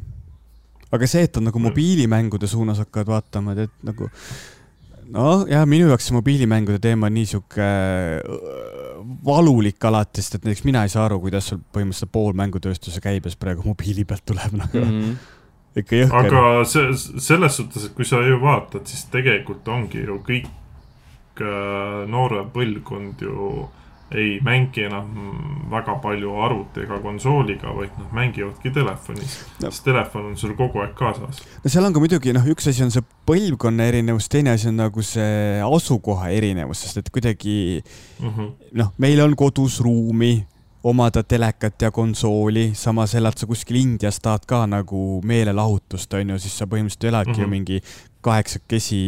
aga 0.94 1.08
see, 1.10 1.28
et 1.28 1.38
on 1.40 1.48
nagu 1.48 1.62
mobiilimängude 1.62 2.48
suunas 2.50 2.80
hakkavad 2.84 3.12
vaatama, 3.16 3.56
et 3.64 3.72
nagu 3.86 4.08
noh, 5.14 5.44
jah, 5.50 5.66
minu 5.68 5.90
jaoks 5.90 6.08
see 6.08 6.16
mobiilimängude 6.16 6.80
teema 6.82 7.10
on 7.10 7.16
nii 7.18 7.28
sihuke 7.34 7.68
äh, 7.68 8.98
valulik 9.26 9.84
alati, 9.84 10.22
sest 10.22 10.38
et 10.38 10.48
näiteks 10.48 10.64
mina 10.68 10.84
ei 10.86 10.92
saa 10.92 11.06
aru, 11.08 11.20
kuidas 11.24 11.52
sul 11.52 11.62
põhimõtteliselt 11.74 12.14
pool 12.14 12.34
mängutööstuse 12.40 13.02
käibes 13.04 13.38
praegu 13.40 13.66
mobiili 13.66 14.06
pealt 14.08 14.26
tuleb 14.32 14.58
nagu 14.64 14.82
mm. 14.82 14.98
-hmm 14.98 15.32
ikka 15.74 15.96
jõhker. 15.96 16.26
aga 16.28 16.64
see, 16.70 16.90
selles 17.18 17.56
suhtes, 17.58 17.88
et 17.88 17.94
kui 17.96 18.06
sa 18.06 18.20
ju 18.22 18.36
vaatad, 18.38 18.84
siis 18.86 19.08
tegelikult 19.10 19.66
ongi 19.68 20.04
ju 20.04 20.20
kõik 20.22 21.42
äh, 21.42 22.04
noorem 22.06 22.52
põlvkond 22.54 23.24
ju 23.26 23.48
äh, 23.64 23.83
ei 24.14 24.38
mängi 24.44 24.86
enam 24.86 25.10
väga 25.70 25.96
palju 26.02 26.36
arvuti 26.44 26.84
ega 26.84 26.98
konsooliga, 27.02 27.72
vaid 27.74 27.92
nad 27.98 28.14
mängivadki 28.14 28.70
telefonis 28.74 29.36
no.. 29.62 29.70
sest 29.70 29.84
telefon 29.88 30.30
on 30.30 30.36
sul 30.38 30.54
kogu 30.58 30.82
aeg 30.84 30.94
kaasas. 30.98 31.42
no 31.64 31.72
seal 31.72 31.88
on 31.88 31.94
ka 31.96 32.02
muidugi 32.02 32.34
noh, 32.36 32.46
üks 32.54 32.70
asi 32.70 32.84
on 32.86 32.94
see 32.94 33.04
põlvkonna 33.28 33.88
erinevus, 33.90 34.28
teine 34.32 34.54
asi 34.54 34.70
on 34.70 34.80
nagu 34.82 35.04
see 35.04 35.60
asukoha 35.64 36.30
erinevus, 36.36 36.84
sest 36.86 37.02
et 37.02 37.12
kuidagi 37.14 37.82
mm 38.20 38.28
-hmm. 38.30 38.50
noh, 38.80 38.92
meil 38.98 39.20
on 39.24 39.36
kodus 39.36 39.80
ruumi 39.80 40.34
omada 40.84 41.22
telekat 41.22 41.82
ja 41.82 41.90
konsooli, 41.90 42.70
samas 42.76 43.14
elad 43.14 43.38
sa 43.40 43.46
kuskil 43.46 43.76
Indias, 43.80 44.20
tahad 44.20 44.44
ka 44.46 44.66
nagu 44.66 45.20
meelelahutust, 45.24 46.12
on 46.14 46.34
ju, 46.34 46.38
siis 46.38 46.58
sa 46.58 46.66
põhimõtteliselt 46.68 47.08
eladki 47.08 47.30
mm 47.30 47.36
-hmm. 47.36 47.40
ju 47.40 47.46
mhm. 47.46 47.50
mingi 47.50 47.80
kaheksakesi 48.24 49.00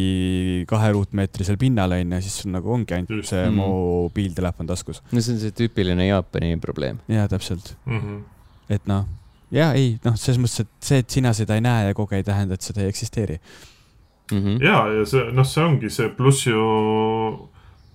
kahe 0.69 0.93
ruutmeetrisel 0.95 1.59
pinnal 1.61 1.95
onju, 1.97 2.21
siis 2.25 2.41
sul 2.43 2.53
nagu 2.55 2.73
ongi 2.77 2.97
ainult 2.97 3.29
see 3.29 3.43
mm. 3.45 3.61
mobiiltelefon 3.61 4.69
taskus. 4.69 5.03
no 5.13 5.23
see 5.23 5.37
on 5.37 5.43
see 5.43 5.55
tüüpiline 5.57 6.09
Jaapani 6.09 6.57
probleem. 6.63 7.01
jaa, 7.09 7.29
täpselt 7.33 7.75
mm. 7.87 8.01
-hmm. 8.01 8.21
et 8.77 8.89
noh, 8.91 9.07
ja 9.55 9.73
ei, 9.79 9.97
noh, 10.05 10.17
selles 10.21 10.41
mõttes, 10.43 10.67
et 10.67 10.89
see, 10.91 11.03
et 11.05 11.19
sina 11.19 11.33
seda 11.37 11.57
ei 11.57 11.65
näe 11.65 11.89
ja 11.89 11.97
kogu 11.97 12.15
aeg 12.15 12.25
ei 12.25 12.31
tähenda, 12.31 12.59
et 12.59 12.67
seda 12.67 12.85
ei 12.85 12.93
eksisteeri 12.93 13.39
mm. 13.39 14.39
-hmm. 14.39 14.65
ja, 14.65 14.81
ja 15.01 15.07
see, 15.07 15.29
noh, 15.33 15.47
see 15.49 15.65
ongi 15.65 15.93
see, 15.93 16.09
pluss 16.17 16.47
ju 16.47 16.65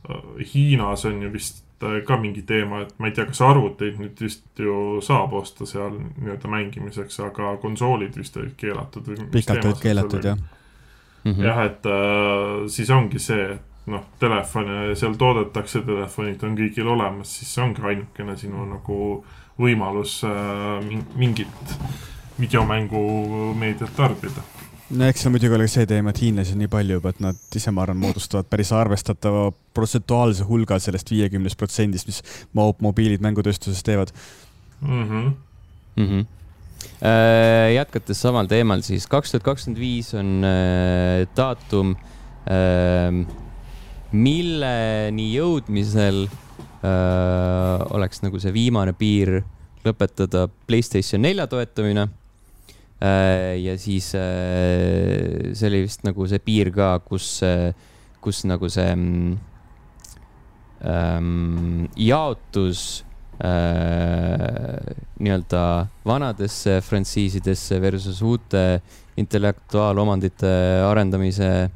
äh, 0.09 0.47
Hiinas 0.53 1.05
on 1.05 1.21
ju 1.21 1.33
vist 1.33 1.83
äh, 1.83 1.99
ka 2.07 2.17
mingi 2.17 2.41
teema, 2.41 2.81
et 2.87 2.95
ma 2.97 3.11
ei 3.11 3.17
tea, 3.17 3.27
kas 3.29 3.43
arvuteid 3.45 4.01
nüüd 4.01 4.25
vist 4.25 4.65
ju 4.65 4.97
saab 5.05 5.33
osta 5.37 5.69
seal 5.69 5.99
nii-öelda 5.99 6.49
mängimiseks, 6.49 7.19
aga 7.27 7.53
konsoolid 7.61 8.17
vist 8.17 8.41
olid 8.41 8.57
keelatud 8.57 9.13
või? 9.13 9.29
pikalt 9.37 9.69
olid 9.69 9.85
keelatud, 9.85 10.25
jah 10.31 10.41
mm. 11.23 11.31
-hmm. 11.31 11.43
jah, 11.45 11.65
et 11.65 11.85
äh, 11.85 12.67
siis 12.67 12.89
ongi 12.89 13.19
see, 13.19 13.51
et 13.55 13.91
noh, 13.91 14.05
telefone 14.19 14.95
seal 14.95 15.17
toodetakse, 15.17 15.81
telefonid 15.81 16.43
on 16.43 16.57
kõigil 16.57 16.87
olemas, 16.87 17.37
siis 17.39 17.53
see 17.53 17.63
ongi 17.63 17.81
ainukene 17.81 18.37
sinu 18.37 18.65
nagu 18.65 19.25
võimalus 19.59 20.21
äh, 20.23 21.03
mingit 21.15 21.77
videomängumeediat 22.39 23.95
tarbida 23.95 24.41
no 24.91 25.07
eks 25.07 25.23
seal 25.23 25.33
muidugi 25.33 25.55
oli 25.55 25.67
see 25.71 25.87
teema, 25.89 26.11
et 26.11 26.21
hiinlasi 26.23 26.55
on 26.55 26.61
nii 26.63 26.71
palju 26.71 26.97
juba, 26.97 27.13
et 27.13 27.21
nad 27.23 27.57
ise, 27.57 27.71
ma 27.71 27.85
arvan, 27.85 27.99
moodustavad 28.01 28.49
päris 28.51 28.73
arvestatava 28.75 29.45
protsentuaalse 29.75 30.47
hulga 30.47 30.79
sellest 30.83 31.11
viiekümnest 31.13 31.59
protsendist, 31.59 32.09
mis 32.09 32.21
mobiilid 32.53 33.23
mängutööstuses 33.23 33.83
teevad 33.87 34.11
mm. 34.81 35.03
-hmm. 35.09 35.31
Mm 35.95 36.07
-hmm. 36.07 36.25
Äh, 37.01 37.73
jätkates 37.73 38.19
samal 38.21 38.45
teemal, 38.49 38.83
siis 38.85 39.07
kaks 39.09 39.33
tuhat 39.33 39.45
kakskümmend 39.45 39.79
viis 39.81 40.11
on 40.17 40.45
äh, 40.45 41.23
daatum 41.37 41.95
äh,, 42.45 43.09
milleni 44.11 45.25
jõudmisel 45.33 46.27
äh, 46.27 47.85
oleks 47.95 48.21
nagu 48.21 48.41
see 48.41 48.53
viimane 48.53 48.93
piir 48.97 49.39
lõpetada 49.85 50.45
Playstation 50.67 51.23
nelja 51.25 51.47
toetamine. 51.49 52.09
Ja 53.01 53.73
siis 53.81 54.11
see 54.13 55.65
oli 55.65 55.79
vist 55.87 56.03
nagu 56.05 56.27
see 56.29 56.37
piir 56.37 56.69
ka, 56.69 56.99
kus, 57.01 57.39
kus 58.21 58.43
nagu 58.45 58.69
see 58.69 58.91
ähm, 60.85 61.87
jaotus 61.97 63.01
nii-öelda 65.21 65.61
vanadesse 66.05 66.75
frantsiisidesse 66.85 67.79
versus 67.81 68.21
uute 68.21 68.81
intellektuaalomandite 69.19 70.51
arendamise, 70.87 71.69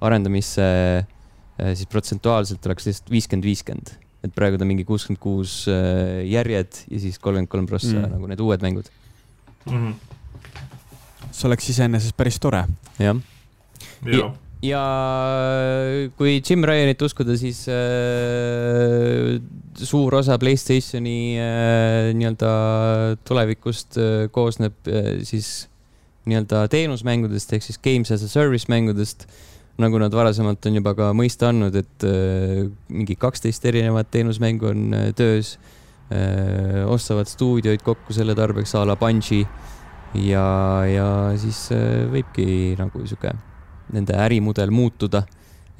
arendamisse 0.00 0.66
äh, 1.00 1.72
siis 1.74 1.88
protsentuaalselt 1.90 2.66
oleks 2.66 2.88
lihtsalt 2.88 3.12
viiskümmend, 3.12 3.46
viiskümmend. 3.46 3.92
et 4.20 4.34
praegu 4.36 4.58
ta 4.60 4.66
mingi 4.68 4.84
kuuskümmend 4.84 5.20
kuus 5.22 5.62
äh, 5.70 6.20
järjed 6.28 6.82
ja 6.90 7.00
siis 7.00 7.18
kolmkümmend 7.18 7.52
kolm 7.52 7.68
prossa 7.70 7.94
mm. 7.94 8.10
nagu 8.16 8.28
need 8.28 8.40
uued 8.44 8.64
mängud 8.64 8.90
mm. 9.66 9.72
-hmm. 9.76 9.94
see 11.30 11.48
oleks 11.48 11.70
iseenesest 11.72 12.16
päris 12.16 12.40
tore. 12.40 12.64
jah 12.98 13.16
ja 14.04 14.18
ja 14.18 14.32
kui 16.20 16.42
Jim 16.44 16.64
Ryanit 16.68 17.00
uskuda, 17.02 17.32
siis 17.40 17.62
äh, 17.72 19.38
suur 19.80 20.18
osa 20.18 20.36
Playstationi 20.40 21.38
äh, 21.40 22.10
nii-öelda 22.16 22.50
tulevikust 23.24 23.96
äh, 23.96 24.28
koosneb 24.32 24.76
äh, 24.84 25.22
siis 25.24 25.70
nii-öelda 26.28 26.66
teenusmängudest 26.72 27.56
ehk 27.56 27.64
siis 27.64 27.80
games 27.80 28.12
as 28.12 28.24
a 28.26 28.28
service 28.28 28.68
mängudest. 28.68 29.26
nagu 29.80 29.96
nad 29.96 30.12
varasemalt 30.12 30.66
on 30.68 30.74
juba 30.76 30.92
ka 30.92 31.06
mõista 31.16 31.48
andnud, 31.48 31.72
et 31.80 32.04
äh, 32.04 32.66
mingi 32.92 33.16
kaksteist 33.16 33.64
erinevat 33.64 34.10
teenusmängu 34.12 34.68
on 34.74 34.82
äh, 34.92 35.12
töös 35.16 35.56
äh,. 36.12 36.84
ostavad 36.84 37.30
stuudioid 37.30 37.80
kokku 37.86 38.12
selle 38.12 38.36
tarbeks 38.36 38.74
a 38.76 38.84
la 38.84 38.98
Bungi 39.00 39.40
ja, 40.20 40.48
ja 40.84 41.06
siis 41.40 41.70
äh, 41.72 42.04
võibki 42.12 42.76
nagu 42.76 43.06
sihuke 43.06 43.32
nende 43.92 44.16
ärimudel 44.16 44.70
muutuda. 44.70 45.22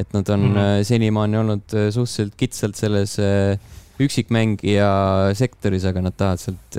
et 0.00 0.14
nad 0.14 0.28
on 0.28 0.40
mm 0.40 0.54
-hmm. 0.56 0.84
senimaani 0.84 1.36
olnud 1.36 1.74
äh, 1.74 1.90
suhteliselt 1.92 2.34
kitsalt 2.36 2.76
selles 2.76 3.18
äh, 3.18 3.58
üksikmängija 4.00 4.90
sektoris, 5.34 5.84
aga 5.84 6.00
nad 6.00 6.12
tahavad 6.16 6.38
sealt 6.38 6.76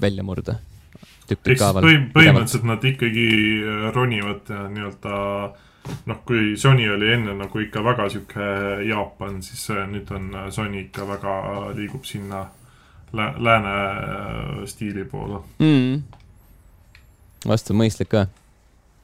välja 0.00 0.22
murda. 0.22 0.58
ehk 1.30 1.40
siis 1.44 1.60
põhim 1.60 2.10
põhimõtteliselt 2.12 2.64
nad 2.64 2.84
ikkagi 2.84 3.28
ronivad 3.94 4.52
nii-öelda 4.70 5.14
noh, 6.06 6.20
kui 6.26 6.56
Sony 6.56 6.88
oli 6.90 7.12
enne 7.12 7.34
nagu 7.34 7.58
ikka 7.58 7.84
väga 7.84 8.08
sihuke 8.08 8.44
Jaapan, 8.88 9.42
siis 9.42 9.68
nüüd 9.68 10.12
on 10.12 10.30
Sony 10.50 10.80
ikka 10.80 11.08
väga 11.08 11.32
liigub 11.74 12.04
sinna 12.04 12.46
lä 13.12 13.34
lääne 13.38 14.66
stiili 14.66 15.04
poole 15.04 15.40
mm.. 15.58 16.02
vastu 17.48 17.74
mõistlik 17.74 18.10
ka 18.10 18.26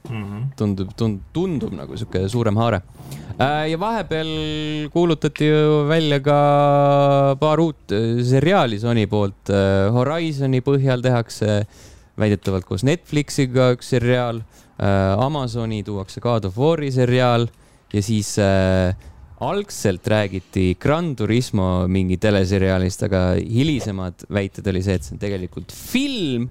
mm. 0.08 0.22
-hmm. 0.24 0.42
tundub, 0.56 0.90
tundub, 0.96 1.22
tundub 1.32 1.72
nagu 1.72 1.96
sihuke 1.96 2.28
suurem 2.28 2.56
haare. 2.56 2.82
Äh, 3.40 3.70
ja 3.70 3.78
vahepeal 3.80 4.32
kuulutati 4.92 5.48
ju 5.48 5.86
välja 5.88 6.20
ka 6.20 7.36
paar 7.40 7.60
uut 7.60 7.92
äh, 7.92 8.22
seriaali 8.24 8.78
Sony 8.78 9.06
poolt. 9.06 9.50
Äh, 9.50 9.90
Horizoni 9.92 10.60
põhjal 10.60 11.02
tehakse 11.02 11.66
väidetavalt 12.18 12.64
koos 12.64 12.84
Netflixiga 12.84 13.72
üks 13.76 13.88
seriaal. 13.94 14.42
Amazoni 15.18 15.82
tuuakse 15.84 16.20
God 16.20 16.44
of 16.44 16.56
War'i 16.58 16.90
seriaal 16.90 17.46
ja 17.92 18.02
siis 18.02 18.34
äh, 18.40 18.96
algselt 19.40 20.06
räägiti 20.08 20.76
Gran 20.80 21.16
Turismo 21.16 21.86
mingi 21.88 22.16
teleseriaalist, 22.16 23.04
aga 23.06 23.22
hilisemad 23.36 24.26
väited 24.32 24.66
oli 24.72 24.82
see, 24.82 24.96
et 24.98 25.06
see 25.06 25.14
on 25.16 25.22
tegelikult 25.22 25.72
film. 25.72 26.50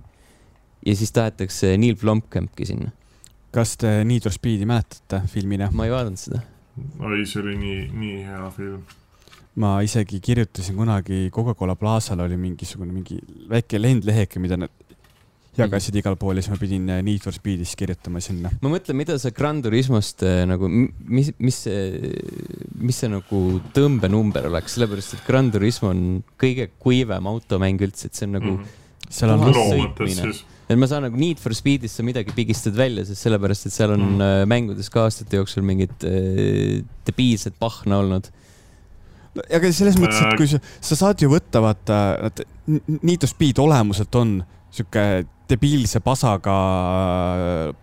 ja 0.86 0.95
siis 0.97 1.12
tahetakse 1.14 1.76
Neil 1.78 1.95
Blomkampki 1.95 2.66
sinna 2.66 2.89
kas 3.52 3.76
te 3.82 4.02
Need 4.08 4.26
for 4.26 4.34
Speedi 4.34 4.68
mäletate 4.68 5.22
filmina? 5.32 5.70
ma 5.76 5.88
ei 5.88 5.93
vaadanud 5.93 6.20
seda. 6.20 6.41
oi, 6.99 7.24
see 7.28 7.41
oli 7.43 7.58
nii, 7.60 7.80
nii 7.91 8.20
hea 8.28 8.49
film. 8.56 8.84
ma 9.62 9.74
isegi 9.84 10.22
kirjutasin 10.24 10.78
kunagi 10.80 11.26
Coca-Cola 11.34 11.76
Plaza'l 11.76 12.24
oli 12.24 12.38
mingisugune 12.39 12.93
mingi 12.95 13.20
väike 13.52 13.82
lendleheke, 13.82 14.39
mida 14.39 14.60
nad 14.60 14.72
jagasid 15.58 15.97
igal 15.99 16.16
pool 16.16 16.39
ja 16.39 16.43
siis 16.45 16.54
ma 16.54 16.60
pidin 16.62 16.86
äh, 16.93 17.02
Need 17.04 17.24
for 17.26 17.36
Speedis 17.36 17.74
kirjutama 17.80 18.22
sinna. 18.24 18.54
ma 18.64 18.72
mõtlen, 18.72 18.95
mida 19.02 19.18
sa 19.20 19.34
Gran 19.36 19.60
Turismost 19.64 20.24
äh, 20.24 20.45
nagu, 20.47 20.70
mis, 20.72 21.34
mis 21.43 21.60
see, 21.68 22.14
mis 22.80 23.02
see 23.04 23.12
nagu 23.12 23.41
tõmbenumber 23.76 24.47
oleks, 24.47 24.78
sellepärast 24.78 25.18
et 25.18 25.28
Gran 25.28 25.52
Turismo 25.52 25.91
on 25.91 26.06
kõige 26.39 26.70
kuivem 26.80 27.28
automäng 27.34 27.84
üldse, 27.84 28.08
et 28.08 28.16
see 28.16 28.30
on 28.30 28.38
nagu 28.39 28.54
mm. 28.54 28.64
-hmm. 28.64 29.12
seal 29.20 29.36
on 29.36 29.45
sõitmine 29.52 30.32
et 30.72 30.80
ma 30.80 30.88
saan 30.89 31.05
nagu 31.07 31.19
Need 31.19 31.41
for 31.41 31.55
Speedist 31.57 31.99
sa 31.99 32.05
midagi 32.07 32.34
pigistad 32.36 32.78
välja, 32.78 33.05
sest 33.07 33.28
sellepärast, 33.28 33.67
et 33.67 33.76
seal 33.76 33.95
on 33.95 34.05
mm. 34.05 34.22
Äh, 34.22 34.45
mängudes 34.49 34.91
ka 34.93 35.07
aastate 35.07 35.41
jooksul 35.41 35.65
mingit 35.67 36.07
äh, 36.07 36.80
debiilset 37.07 37.57
pahna 37.59 38.01
olnud 38.03 38.32
aga 39.47 39.69
selles 39.72 39.95
mõttes, 39.99 40.19
et 40.26 40.39
kui 40.39 40.49
sa, 40.49 40.59
sa 40.84 40.97
saad 41.05 41.22
ju 41.24 41.30
võtta, 41.32 41.61
vaata, 41.63 41.99
Need 42.67 43.24
for 43.24 43.32
Speed 43.32 43.61
olemuselt 43.63 44.15
on 44.19 44.41
sihuke 44.72 45.05
debiilse 45.51 45.99
pasaga, 46.03 46.55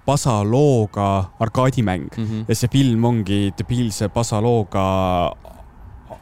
pasalooga 0.06 1.08
arkaadimäng 1.44 2.08
mm 2.16 2.24
-hmm. 2.24 2.44
ja 2.48 2.54
see 2.54 2.68
film 2.72 3.04
ongi 3.04 3.52
debiilse 3.58 4.08
pasalooga 4.08 4.84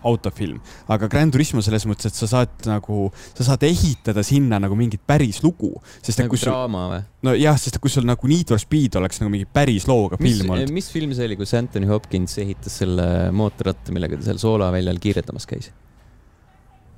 autofilm. 0.07 0.61
aga 0.93 1.09
Grand 1.13 1.35
Turismo 1.35 1.63
selles 1.65 1.87
mõttes, 1.89 2.11
et 2.11 2.19
sa 2.19 2.29
saad 2.31 2.69
nagu, 2.69 3.07
sa 3.37 3.47
saad 3.51 3.67
ehitada 3.69 4.25
sinna 4.27 4.61
nagu 4.63 4.79
mingit 4.79 5.03
päris 5.07 5.43
lugu. 5.45 5.73
nagu 6.19 6.41
draama 6.41 6.85
või? 6.93 7.01
nojah, 7.27 7.59
sest 7.61 7.81
kui 7.83 7.93
sul 7.93 8.07
nagu 8.09 8.31
Need 8.31 8.53
for 8.53 8.63
Speed 8.63 8.99
oleks 9.01 9.21
nagu 9.23 9.33
mingi 9.33 9.49
päris 9.49 9.89
looga 9.91 10.19
mis, 10.21 10.37
film 10.37 10.55
olnud. 10.55 10.75
mis 10.75 10.91
film 10.93 11.15
see 11.17 11.29
oli, 11.29 11.39
kus 11.41 11.55
Anthony 11.59 11.89
Hopkins 11.91 12.39
ehitas 12.43 12.79
selle 12.83 13.09
mootorratta, 13.35 13.95
millega 13.95 14.19
ta 14.21 14.31
seal 14.31 14.41
soolaväljal 14.43 15.03
kiiretamas 15.03 15.49
käis? 15.51 15.73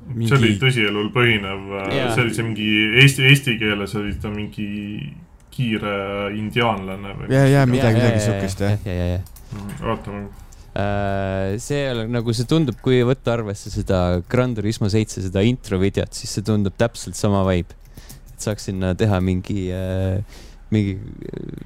mingi... 0.08 0.28
see 0.30 0.38
oli 0.38 0.52
tõsielul 0.60 1.08
põhinev 1.14 1.72
yeah., 1.92 2.12
see 2.14 2.26
oli 2.26 2.36
see 2.36 2.46
mingi 2.46 2.68
eesti, 3.02 3.24
eesti 3.28 3.56
keeles 3.60 3.96
oli 3.98 4.14
ta 4.20 4.32
mingi 4.32 4.68
kiire 5.52 5.94
indiaanlane 6.38 7.14
või? 7.18 7.32
ja, 7.34 7.46
ja 7.50 7.64
midagi, 7.68 8.00
midagi 8.00 8.22
siukest 8.24 8.62
jah. 8.64 9.24
oota, 9.82 10.14
ma 10.14 10.47
Äh, 10.78 11.56
see 11.58 11.90
nagu 12.06 12.30
see 12.36 12.46
tundub, 12.46 12.76
kui 12.84 13.00
võtta 13.06 13.32
arvesse 13.34 13.70
seda 13.72 14.20
Gran 14.30 14.52
Turismo 14.54 14.86
seitse, 14.92 15.24
seda 15.24 15.42
intro 15.42 15.80
videot, 15.82 16.14
siis 16.14 16.36
see 16.36 16.46
tundub 16.46 16.76
täpselt 16.78 17.18
sama 17.18 17.40
vibe. 17.48 17.74
et 18.30 18.44
saaks 18.44 18.68
sinna 18.68 18.92
teha 18.94 19.18
mingi 19.24 19.72
äh,, 19.74 20.20
mingi 20.70 20.94
äh, 20.94 21.56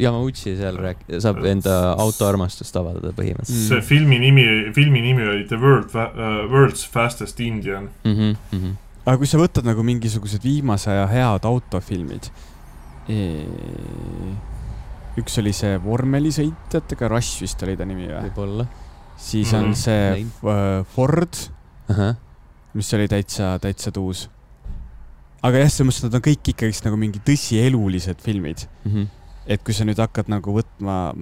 Yamauchi 0.00 0.54
seal 0.56 0.78
rääk-, 0.80 1.04
saab 1.22 1.44
enda 1.46 1.74
autoarmastust 2.02 2.74
avaldada 2.80 3.12
põhimõtteliselt. 3.18 3.68
see 3.68 3.84
filmi 3.84 4.16
nimi, 4.22 4.46
filmi 4.74 5.04
nimi 5.04 5.28
oli 5.28 5.44
The 5.50 5.60
World 5.60 5.92
uh,, 5.92 6.40
World's 6.48 6.86
Fastest 6.88 7.44
Indian 7.44 7.90
mm. 8.00 8.16
-hmm, 8.16 8.32
mm 8.48 8.62
-hmm. 8.62 8.72
aga 9.04 9.18
kui 9.20 9.28
sa 9.28 9.42
võtad 9.42 9.68
nagu 9.68 9.84
mingisugused 9.84 10.42
viimase 10.42 10.90
aja 10.90 11.06
head 11.12 11.44
autofilmid 11.52 12.32
e 13.12 13.20
üks 15.20 15.38
oli 15.42 15.52
see 15.54 15.78
vormelisõitjatega, 15.82 17.08
Rush 17.12 17.42
vist 17.44 17.62
oli 17.66 17.76
ta 17.78 17.86
nimi 17.88 18.08
või? 18.08 18.22
võib-olla. 18.28 18.68
siis 19.16 19.52
on 19.54 19.70
mm 19.70 19.72
-hmm. 19.72 19.74
see 19.74 20.26
uh, 20.42 20.86
Ford 20.94 21.34
uh, 21.90 21.96
-huh. 21.96 22.14
mis 22.74 22.94
oli 22.94 23.08
täitsa, 23.08 23.58
täitsa 23.58 23.92
tuus. 23.92 24.28
aga 25.42 25.58
jah, 25.58 25.70
selles 25.70 25.90
mõttes, 25.90 26.04
et 26.04 26.10
nad 26.10 26.14
on 26.14 26.26
kõik 26.30 26.54
ikkagist 26.54 26.84
nagu 26.84 26.96
mingi 26.96 27.20
tõsielulised 27.20 28.20
filmid 28.20 28.66
mm. 28.84 28.90
-hmm 28.92 29.12
et 29.46 29.60
kui 29.64 29.74
sa 29.76 29.84
nüüd 29.84 30.00
hakkad 30.00 30.30
nagu 30.32 30.54
võtma 30.56 31.12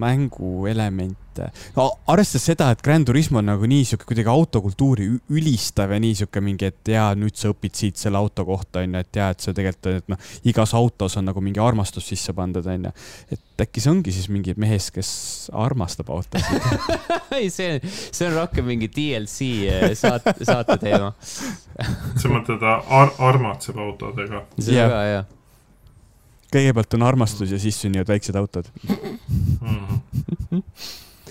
mänguelemente, 1.32 1.72
no 1.76 1.98
arvestades 2.06 2.44
seda, 2.44 2.70
et 2.72 2.82
Grand 2.82 3.06
Turismo 3.06 3.38
on 3.38 3.46
nagu 3.46 3.66
nii 3.68 3.84
sihuke 3.84 4.06
kuidagi 4.08 4.28
autokultuuri 4.28 5.08
ülistav 5.30 5.92
ja 5.92 5.98
nii 6.00 6.14
sihuke 6.14 6.40
mingi, 6.40 6.66
et 6.66 6.88
jaa, 6.88 7.14
nüüd 7.14 7.36
sa 7.36 7.52
õpid 7.52 7.74
siit 7.74 7.96
selle 7.96 8.18
auto 8.18 8.44
kohta, 8.44 8.82
onju, 8.82 8.98
et 9.00 9.16
jaa, 9.16 9.30
et 9.32 9.40
see 9.40 9.54
tegelikult, 9.56 10.02
et 10.02 10.12
noh, 10.12 10.30
igas 10.44 10.74
autos 10.74 11.16
on 11.16 11.28
nagu 11.28 11.40
mingi 11.40 11.60
armastus 11.60 12.08
sisse 12.08 12.32
pandud, 12.36 12.66
onju. 12.66 12.92
et 13.32 13.62
äkki 13.62 13.82
see 13.82 13.92
ongi 13.92 14.12
siis 14.14 14.28
mingi 14.32 14.54
mees, 14.58 14.90
kes 14.90 15.12
armastab 15.52 16.10
autosid? 16.12 16.70
Ei, 17.38 17.48
see, 17.50 17.78
see 17.84 18.28
on 18.28 18.36
rohkem 18.36 18.66
mingi 18.68 18.90
DLC 18.92 19.52
eh, 19.70 19.92
saate, 19.96 20.34
saate 20.44 20.76
teema. 20.82 21.12
Sa 21.20 22.32
mõtled 22.32 22.64
ar, 22.66 23.14
armatseb 23.22 23.78
autodega? 23.80 24.44
väga 24.58 25.06
hea 25.06 25.22
kõigepealt 26.52 26.96
on 26.98 27.06
armastus 27.06 27.52
ja 27.52 27.58
siis 27.60 27.78
sünnivad 27.80 28.10
väiksed 28.12 28.36
autod. 28.36 28.68
Mm.. 29.62 30.62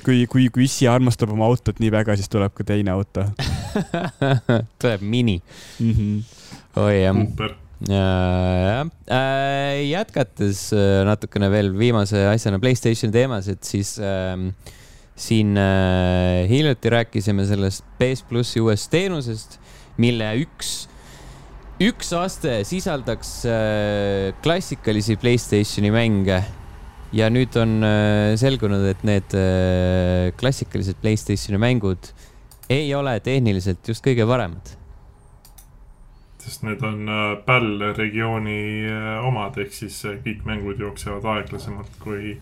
Kui, 0.05 0.25
kui, 0.29 0.49
kui 0.53 0.65
issi 0.67 0.87
armastab 0.89 1.31
oma 1.33 1.47
autot 1.49 1.79
nii 1.81 1.91
väga, 1.93 2.15
siis 2.19 2.31
tuleb 2.31 2.53
ka 2.57 2.65
teine 2.67 2.93
auto 2.93 3.25
tuleb 4.81 5.01
mini 5.01 5.39
mm. 5.79 5.91
-hmm. 5.91 6.21
oi 6.81 7.01
jah. 7.01 7.17
jah, 7.89 8.91
äh, 9.09 9.81
jätkates 9.89 10.69
äh, 10.73 11.01
natukene 11.07 11.49
veel 11.51 11.73
viimase 11.77 12.27
asjana 12.27 12.59
Playstationi 12.59 13.13
teemas, 13.13 13.47
et 13.47 13.63
siis 13.63 13.97
äh, 13.99 14.37
siin 15.15 15.57
äh, 15.57 16.49
hiljuti 16.49 16.89
rääkisime 16.89 17.45
sellest 17.45 17.85
PS 17.97 18.23
plussi 18.23 18.61
uuest 18.61 18.91
teenusest, 18.91 19.59
mille 19.97 20.33
üks 20.45 20.87
üks 21.81 22.11
aste 22.13 22.61
sisaldaks 22.67 23.45
äh, 23.49 24.33
klassikalisi 24.43 25.17
Playstationi 25.17 25.91
mänge 25.91 26.43
ja 27.15 27.29
nüüd 27.33 27.55
on 27.59 27.79
äh, 27.83 28.33
selgunud, 28.39 28.85
et 28.91 29.01
need 29.07 29.35
äh, 29.37 30.31
klassikalised 30.39 31.01
Playstationi 31.03 31.59
mängud 31.61 32.11
ei 32.71 32.93
ole 32.95 33.17
tehniliselt 33.23 33.87
just 33.87 34.05
kõige 34.05 34.27
paremad. 34.27 34.77
sest 36.41 36.63
need 36.65 36.81
on 36.81 37.05
PAL 37.45 37.67
regiooni 37.97 38.87
omad, 39.27 39.59
ehk 39.61 39.75
siis 39.75 39.99
kõik 40.25 40.45
mängud 40.47 40.79
jooksevad 40.81 41.27
aeglasemalt 41.35 41.99
kui 42.01 42.33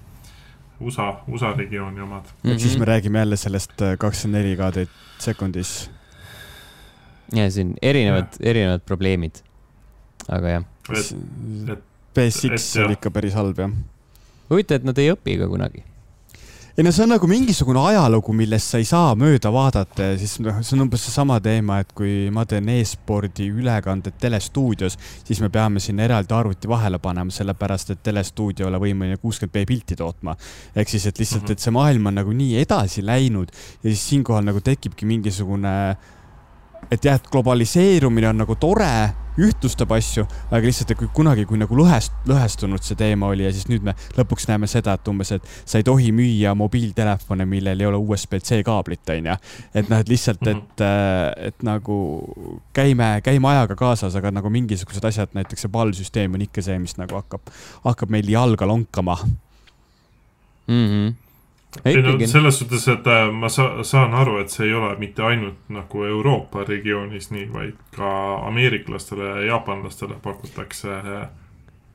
USA, 0.79 1.11
USA 1.27 1.51
regiooni 1.57 2.01
omad 2.01 2.23
mm. 2.23 2.35
-hmm. 2.43 2.51
ehk 2.53 2.59
siis 2.59 2.77
me 2.79 2.85
räägime 2.85 3.19
jälle 3.19 3.37
sellest 3.37 3.73
kakskümmend 3.99 4.43
neli 4.43 4.57
kaadrit 4.57 4.89
sekundis 5.19 5.89
ja 7.33 7.51
siin 7.51 7.75
erinevad, 7.81 8.39
erinevad 8.39 8.81
probleemid. 8.85 9.41
aga 10.27 10.49
jah. 10.49 10.63
PS6 12.17 12.83
oli 12.85 12.97
ikka 12.97 13.11
päris 13.11 13.33
halb 13.33 13.59
jah. 13.59 13.71
Huvitav, 14.49 14.81
et 14.81 14.89
nad 14.89 14.97
ei 15.01 15.13
õpi 15.13 15.39
ka 15.39 15.49
kunagi 15.51 15.85
ei 16.79 16.83
no 16.83 16.93
see 16.95 17.03
on 17.03 17.09
nagu 17.11 17.27
mingisugune 17.27 17.81
ajalugu, 17.89 18.31
millest 18.39 18.71
sa 18.71 18.79
ei 18.79 18.85
saa 18.87 19.09
mööda 19.19 19.49
vaadata 19.51 20.05
ja 20.13 20.19
siis 20.19 20.37
noh, 20.39 20.61
see 20.63 20.77
on 20.77 20.85
umbes 20.85 21.01
seesama 21.03 21.35
teema, 21.43 21.81
et 21.83 21.89
kui 21.97 22.29
ma 22.31 22.45
teen 22.47 22.69
e-spordi 22.71 23.49
ülekanded 23.51 24.15
telestuudios, 24.21 24.95
siis 25.27 25.41
me 25.43 25.49
peame 25.51 25.83
sinna 25.83 26.05
eraldi 26.07 26.31
arvuti 26.37 26.71
vahele 26.71 27.01
panema, 27.03 27.35
sellepärast 27.35 27.91
et 27.95 28.03
telestuudio 28.05 28.63
ei 28.63 28.69
ole 28.69 28.79
võimeline 28.85 29.19
kuuskümmend 29.19 29.57
B 29.57 29.65
pilti 29.67 29.97
tootma. 29.99 30.37
ehk 30.71 30.93
siis, 30.93 31.09
et 31.11 31.19
lihtsalt, 31.19 31.49
mhm. 31.49 31.57
et 31.57 31.65
see 31.65 31.75
maailm 31.75 32.07
on 32.13 32.19
nagu 32.21 32.37
nii 32.45 32.55
edasi 32.61 33.03
läinud 33.03 33.51
ja 33.51 33.89
siis 33.89 34.05
siinkohal 34.13 34.47
nagu 34.47 34.63
tekibki 34.63 35.09
mingisugune 35.09 35.75
et 36.87 37.03
jah, 37.03 37.19
et 37.19 37.27
globaliseerumine 37.27 38.31
on 38.31 38.39
nagu 38.45 38.55
tore, 38.55 38.93
ühtlustab 39.47 39.91
asju, 39.95 40.25
aga 40.49 40.61
lihtsalt, 40.65 40.93
et 40.93 40.99
kui 40.99 41.09
kunagi, 41.15 41.45
kui 41.49 41.59
nagu 41.61 41.77
lõhest, 41.77 42.15
lõhestunud 42.29 42.83
see 42.85 42.97
teema 42.99 43.29
oli 43.31 43.45
ja 43.45 43.51
siis 43.55 43.69
nüüd 43.71 43.85
me 43.85 43.95
lõpuks 44.17 44.49
näeme 44.49 44.69
seda, 44.69 44.95
et 44.97 45.11
umbes, 45.11 45.31
et 45.35 45.45
sa 45.63 45.79
ei 45.79 45.87
tohi 45.87 46.11
müüa 46.15 46.55
mobiiltelefone, 46.59 47.47
millel 47.49 47.83
ei 47.83 47.89
ole 47.89 48.01
USB-C 48.01 48.61
kaablit, 48.67 49.03
onju. 49.15 49.37
et 49.73 49.91
noh, 49.91 50.01
et 50.01 50.11
lihtsalt, 50.11 50.43
mhm. 50.45 50.57
et, 50.57 50.83
äh, 50.85 51.49
et 51.51 51.63
nagu 51.67 51.99
käime, 52.75 53.11
käime 53.25 53.53
ajaga 53.53 53.79
kaasas, 53.79 54.17
aga 54.19 54.33
nagu 54.35 54.51
mingisugused 54.53 55.05
asjad, 55.11 55.33
näiteks 55.37 55.65
see 55.65 55.73
ballsüsteem 55.73 56.35
on 56.35 56.45
ikka 56.47 56.65
see, 56.65 56.79
mis 56.81 56.97
nagu 56.99 57.19
hakkab, 57.19 57.53
hakkab 57.87 58.13
meil 58.13 58.29
jalga 58.29 58.67
lonkama 58.69 59.17
mm. 60.67 60.85
-hmm 60.85 61.28
ei 61.85 62.01
no 62.01 62.15
selles 62.27 62.59
suhtes, 62.59 62.87
et 62.89 63.07
äh, 63.07 63.27
ma 63.33 63.49
sa, 63.49 63.83
saan 63.85 64.13
aru, 64.17 64.39
et 64.41 64.49
see 64.53 64.65
ei 64.67 64.73
ole 64.73 64.89
mitte 65.01 65.23
ainult 65.25 65.69
nagu 65.73 66.05
Euroopa 66.05 66.63
regioonis 66.67 67.29
nii, 67.33 67.45
vaid 67.53 67.75
ka 67.95 68.13
ameeriklastele 68.47 69.27
ja 69.29 69.43
jaapanlastele 69.51 70.17
pakutakse 70.23 70.95
äh, 70.97 71.27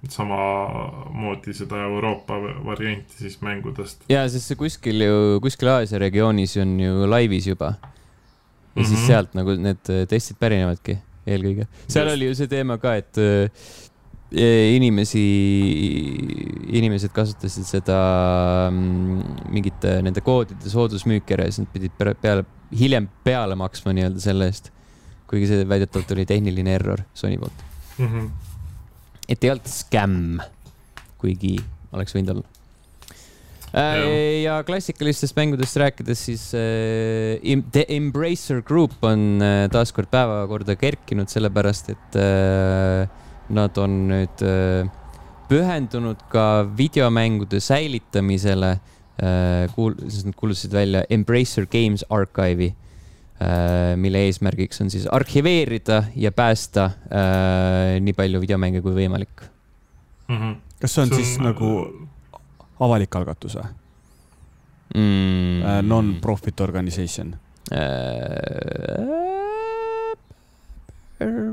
samamoodi 0.09 1.55
seda 1.57 1.83
Euroopa 1.89 2.39
varianti 2.65 3.19
siis 3.19 3.41
mängudest. 3.43 4.05
ja, 4.09 4.27
sest 4.29 4.53
see 4.53 4.61
kuskil 4.61 5.03
ju, 5.07 5.17
kuskil 5.43 5.73
Aasia 5.73 5.99
regioonis 6.03 6.57
on 6.63 6.79
ju 6.81 7.11
laivis 7.11 7.47
juba. 7.51 7.75
ja 7.75 7.81
mm 7.81 8.83
-hmm. 8.83 8.87
siis 8.87 8.99
mhm. 8.99 9.07
sealt 9.07 9.35
nagu 9.35 9.57
need 9.57 10.09
testid 10.09 10.37
pärinevadki 10.39 10.99
eelkõige. 11.27 11.67
seal 11.89 12.07
Just. 12.07 12.17
oli 12.17 12.27
ju 12.27 12.35
see 12.35 12.47
teema 12.47 12.79
ka, 12.79 12.95
et 12.97 13.17
inimesi, 14.33 15.23
inimesed 16.75 17.13
kasutasid 17.15 17.67
seda 17.69 17.99
mm, 18.71 19.51
mingite 19.55 19.99
nende 20.05 20.23
koodide 20.25 20.71
soodusmüüki 20.71 21.37
ära 21.37 21.47
ja 21.47 21.53
siis 21.55 21.65
nad 21.65 21.75
pidid 21.75 21.95
peale, 22.23 22.47
hiljem 22.75 23.09
peale 23.27 23.59
maksma 23.59 23.95
nii-öelda 23.95 24.23
selle 24.23 24.49
eest. 24.51 24.73
kuigi 25.31 25.49
see 25.51 25.69
väidetavalt 25.69 26.11
oli 26.15 26.27
tehniline 26.29 26.75
error 26.77 27.05
Sony 27.15 27.39
poolt 27.41 27.63
mm. 27.99 28.09
-hmm. 28.09 28.29
et 29.29 29.45
ei 29.45 29.51
olnud 29.51 29.71
skämm, 29.71 30.43
kuigi 31.19 31.57
oleks 31.93 32.15
võinud 32.17 32.35
olla 32.35 32.45
äh, 33.71 34.43
ja 34.43 34.63
klassikalistest 34.67 35.37
mängudest 35.37 35.77
rääkides, 35.77 36.25
siis 36.27 36.49
äh, 36.55 37.63
The 37.73 37.87
Embracer 37.89 38.63
Group 38.63 38.99
on 39.03 39.43
äh, 39.43 39.69
taaskord 39.71 40.11
päevakorda 40.11 40.77
kerkinud, 40.77 41.29
sellepärast 41.29 41.91
et 41.95 42.19
äh, 42.19 43.07
Nad 43.53 43.77
on 43.77 43.97
nüüd 44.09 44.45
äh, 44.45 44.87
pühendunud 45.51 46.23
ka 46.33 46.65
videomängude 46.77 47.61
säilitamisele. 47.61 48.79
Äh, 49.21 49.69
kuul-, 49.77 49.99
siis 50.09 50.25
nad 50.25 50.35
kuulutasid 50.39 50.73
välja 50.73 51.05
Embracer 51.13 51.67
Games 51.71 52.05
Archive'i, 52.11 52.73
äh, 53.45 53.93
mille 54.01 54.25
eesmärgiks 54.27 54.81
on 54.81 54.91
siis 54.91 55.07
arhiveerida 55.07 56.05
ja 56.17 56.33
päästa 56.33 56.91
nii 58.01 58.15
palju 58.17 58.41
videomänge 58.43 58.83
kui 58.83 58.95
võimalik 58.97 59.45
mm. 60.29 60.37
-hmm. 60.37 60.57
kas 60.81 60.95
see 60.95 61.03
on, 61.03 61.09
see 61.09 61.19
on 61.19 61.25
siis 61.25 61.39
nagu 61.43 61.71
avalik 62.81 63.17
algatus 63.17 63.55
või 63.55 63.71
mm.? 64.95 65.87
Non-profit 65.87 66.61
organization 66.61 67.37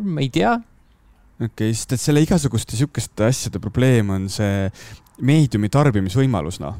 ma 0.01 0.21
ei 0.21 0.29
tea 0.29 0.57
okei 1.41 1.71
okay,, 1.71 1.73
sest 1.73 1.95
et 1.97 2.01
selle 2.01 2.21
igasuguste 2.21 2.77
sihukeste 2.77 3.25
asjade 3.25 3.59
probleem 3.61 4.13
on 4.13 4.29
see 4.29 4.69
meediumi 5.21 5.69
tarbimisvõimalus, 5.73 6.61
noh. 6.61 6.79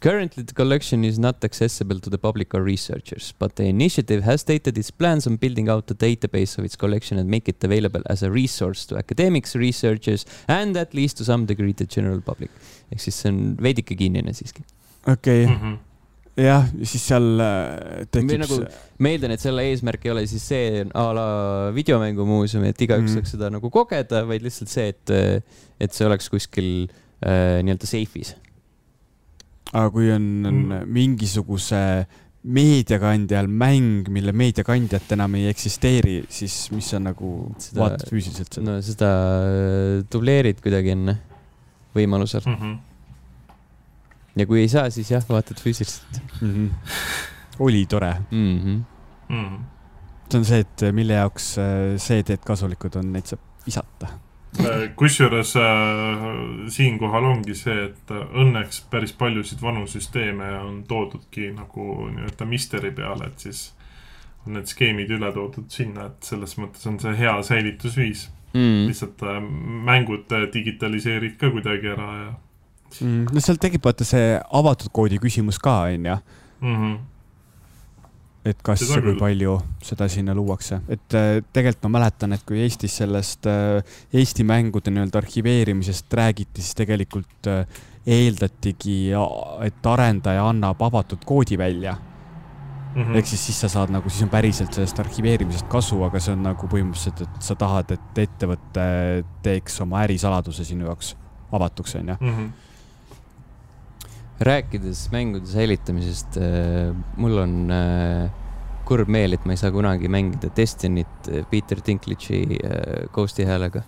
Currently 0.00 0.44
the 0.48 0.54
collection 0.56 1.04
is 1.04 1.18
not 1.18 1.44
accessible 1.44 2.00
to 2.00 2.08
the 2.08 2.16
public 2.16 2.54
or 2.54 2.62
researchers, 2.64 3.34
but 3.38 3.56
the 3.56 3.66
initiative 3.68 4.24
has 4.24 4.40
stated 4.40 4.78
its 4.78 4.90
plans 4.90 5.26
on 5.26 5.36
building 5.36 5.68
out 5.68 5.90
a 5.90 5.94
database 5.94 6.56
of 6.56 6.64
its 6.64 6.74
collection 6.74 7.18
and 7.18 7.28
make 7.28 7.50
it 7.50 7.62
available 7.62 8.00
as 8.08 8.22
a 8.22 8.30
resource 8.30 8.86
to 8.86 8.96
academics, 8.96 9.54
researchers 9.54 10.24
and 10.48 10.74
at 10.78 10.94
least 10.94 11.18
to 11.18 11.24
some 11.24 11.44
degree 11.44 11.72
the 11.72 11.84
general 11.84 12.22
public. 12.22 12.50
ehk 12.90 13.00
siis 13.00 13.20
see 13.20 13.28
on 13.28 13.56
veidike 13.60 13.94
kinnine 13.94 14.32
siiski. 14.32 14.64
okei 15.06 15.44
okay. 15.44 15.56
mm. 15.56 15.60
-hmm 15.60 15.89
jah, 16.44 16.68
siis 16.86 17.04
seal 17.10 17.42
äh, 17.42 18.04
tekib 18.12 18.42
nagu, 18.42 18.60
ma 19.02 19.12
eeldan, 19.12 19.34
et 19.34 19.42
selle 19.42 19.64
eesmärk 19.70 20.06
ei 20.06 20.12
ole 20.14 20.24
siis 20.30 20.44
see 20.52 20.84
a 20.86 21.04
la 21.16 21.26
videomängumuuseum, 21.76 22.66
et 22.68 22.86
igaüks 22.86 23.08
mm. 23.08 23.18
saaks 23.18 23.34
seda 23.36 23.50
nagu 23.52 23.70
kogeda, 23.72 24.24
vaid 24.28 24.44
lihtsalt 24.46 24.72
see, 24.72 24.88
et, 24.94 25.14
et 25.80 25.96
see 25.96 26.08
oleks 26.08 26.30
kuskil 26.32 26.70
äh, 26.86 27.60
nii-öelda 27.64 27.90
seifis. 27.90 28.34
aga 29.72 29.86
kui 29.94 30.10
on, 30.14 30.26
on 30.48 30.60
mm. 30.64 30.90
mingisuguse 30.90 31.84
meediakandjal 32.40 33.50
mäng, 33.52 34.06
mille 34.08 34.32
meediakandjat 34.32 35.10
enam 35.12 35.34
ei 35.36 35.50
eksisteeri, 35.50 36.22
siis 36.32 36.62
mis 36.72 36.88
sa 36.94 37.00
nagu 37.02 37.50
seda, 37.60 37.82
vaatad 37.82 38.06
füüsiliselt 38.08 38.54
seda? 38.56 38.68
no 38.68 38.78
seda 38.84 39.10
dubleerid 40.12 40.62
kuidagi 40.64 40.94
enne, 40.96 41.18
võimalusel 41.96 42.46
mm. 42.46 42.62
-hmm 42.62 42.78
ja 44.40 44.46
kui 44.48 44.62
ei 44.64 44.70
saa, 44.72 44.88
siis 44.90 45.10
jah, 45.12 45.26
vaatad 45.28 45.60
füüsiliselt 45.60 46.22
mm. 46.40 46.54
-hmm. 46.54 46.96
oli 47.58 47.84
tore 47.86 48.14
mm. 48.30 48.58
-hmm. 48.58 48.80
Mm 49.28 49.44
-hmm. 49.44 49.60
see 50.30 50.38
on 50.38 50.44
see, 50.44 50.58
et 50.58 50.88
mille 50.92 51.12
jaoks 51.12 51.52
äh, 51.58 51.96
CD-d 51.96 52.42
kasulikud 52.46 52.96
on, 52.96 53.12
neid 53.12 53.26
saab 53.26 53.40
visata 53.66 54.12
Äh, 54.58 54.90
kusjuures 54.96 55.56
äh, 55.56 55.62
siinkohal 56.68 57.24
ongi 57.24 57.54
see, 57.54 57.84
et 57.84 58.10
õnneks 58.10 58.82
päris 58.90 59.12
paljusid 59.14 59.62
vanu 59.62 59.84
süsteeme 59.86 60.48
on 60.58 60.80
toodudki 60.88 61.52
nagu 61.54 62.08
nii-öelda 62.10 62.48
misteri 62.50 62.90
peale, 62.90 63.28
et 63.30 63.46
siis 63.46 63.68
on 64.46 64.56
need 64.58 64.66
skeemid 64.66 65.12
üle 65.14 65.30
toodud 65.36 65.70
sinna, 65.70 66.08
et 66.10 66.26
selles 66.26 66.56
mõttes 66.58 66.88
on 66.90 66.98
see 66.98 67.14
hea 67.20 67.36
säilitusviis 67.46 68.26
mm.. 68.50 68.88
lihtsalt 68.90 69.22
äh, 69.22 69.38
mängud 69.86 70.34
digitaliseerid 70.54 71.38
ka 71.38 71.52
kuidagi 71.54 71.94
ära 71.94 72.10
ja 72.18 72.32
mm.. 72.98 73.30
no 73.32 73.44
seal 73.44 73.60
tekib 73.60 73.84
vaata 73.84 74.06
see 74.06 74.34
avatud 74.60 74.92
koodi 74.92 75.20
küsimus 75.22 75.60
ka, 75.62 75.82
onju. 75.90 76.18
Mhm. 76.60 76.98
Et 78.40 78.56
kas 78.64 78.80
ja 78.88 79.02
kui 79.04 79.18
palju 79.20 79.58
seda 79.84 80.06
sinna 80.08 80.32
luuakse, 80.32 80.78
et 80.88 81.16
äh, 81.16 81.42
tegelikult 81.52 81.82
ma 81.84 81.98
mäletan, 81.98 82.32
et 82.32 82.44
kui 82.48 82.62
Eestis 82.64 82.94
sellest 83.02 83.44
äh, 83.50 83.82
Eesti 84.16 84.46
mängude 84.48 84.88
nii-öelda 84.94 85.20
arhiveerimisest 85.20 86.16
räägiti, 86.16 86.64
siis 86.64 86.78
tegelikult 86.78 87.50
äh, 87.52 87.82
eeldatigi, 88.08 89.10
et 89.66 89.90
arendaja 89.92 90.46
annab 90.48 90.80
avatud 90.88 91.20
koodi 91.28 91.58
välja. 91.60 91.98
Mm 92.94 93.02
-hmm.. 93.02 93.16
ehk 93.20 93.26
siis, 93.26 93.44
siis 93.46 93.60
sa 93.60 93.68
saad 93.68 93.92
nagu, 93.92 94.08
siis 94.08 94.22
on 94.22 94.32
päriselt 94.32 94.72
sellest 94.74 94.98
arhiveerimisest 94.98 95.68
kasu, 95.68 96.00
aga 96.02 96.18
see 96.18 96.32
on 96.32 96.42
nagu 96.42 96.66
põhimõtteliselt, 96.66 97.20
et 97.22 97.44
sa 97.44 97.54
tahad, 97.54 97.92
et 97.92 98.18
ettevõte 98.24 98.88
teeks 99.42 99.80
oma 99.84 100.00
ärisaladuse 100.08 100.64
sinu 100.64 100.88
jaoks 100.88 101.14
avatuks, 101.52 101.94
onju. 102.00 102.16
Mhm 102.20 102.50
rääkides 104.40 105.10
mängude 105.12 105.46
säilitamisest, 105.46 106.36
äh, 106.36 106.96
mul 107.16 107.38
on 107.38 107.70
äh, 107.70 108.30
kurb 108.88 109.08
meel, 109.12 109.36
et 109.36 109.44
ma 109.44 109.52
ei 109.54 109.60
saa 109.60 109.72
kunagi 109.74 110.08
mängida 110.08 110.48
Destiny't 110.56 111.28
äh, 111.28 111.44
Peter 111.50 111.80
Dinklage'i 111.86 112.60
Ghosti 113.12 113.44
häälega. 113.44 113.82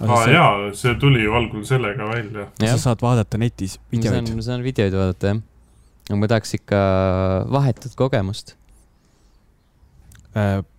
aa 0.00 0.08
ah, 0.14 0.24
see... 0.24 0.32
jaa, 0.34 0.72
see 0.74 0.94
tuli 0.96 1.22
ju 1.22 1.34
algul 1.36 1.64
sellega 1.64 2.06
välja. 2.08 2.46
sa 2.60 2.78
saad 2.78 3.02
vaadata 3.04 3.38
netis 3.38 3.78
videoid. 3.92 4.14
ma 4.14 4.26
saan, 4.26 4.36
ma 4.36 4.42
saan 4.42 4.62
videoid 4.64 4.96
vaadata, 4.96 5.34
jah. 5.34 5.42
aga 6.08 6.18
ma 6.22 6.30
tahaks 6.32 6.54
ikka 6.56 6.80
vahetut 7.52 7.94
kogemust 8.00 8.56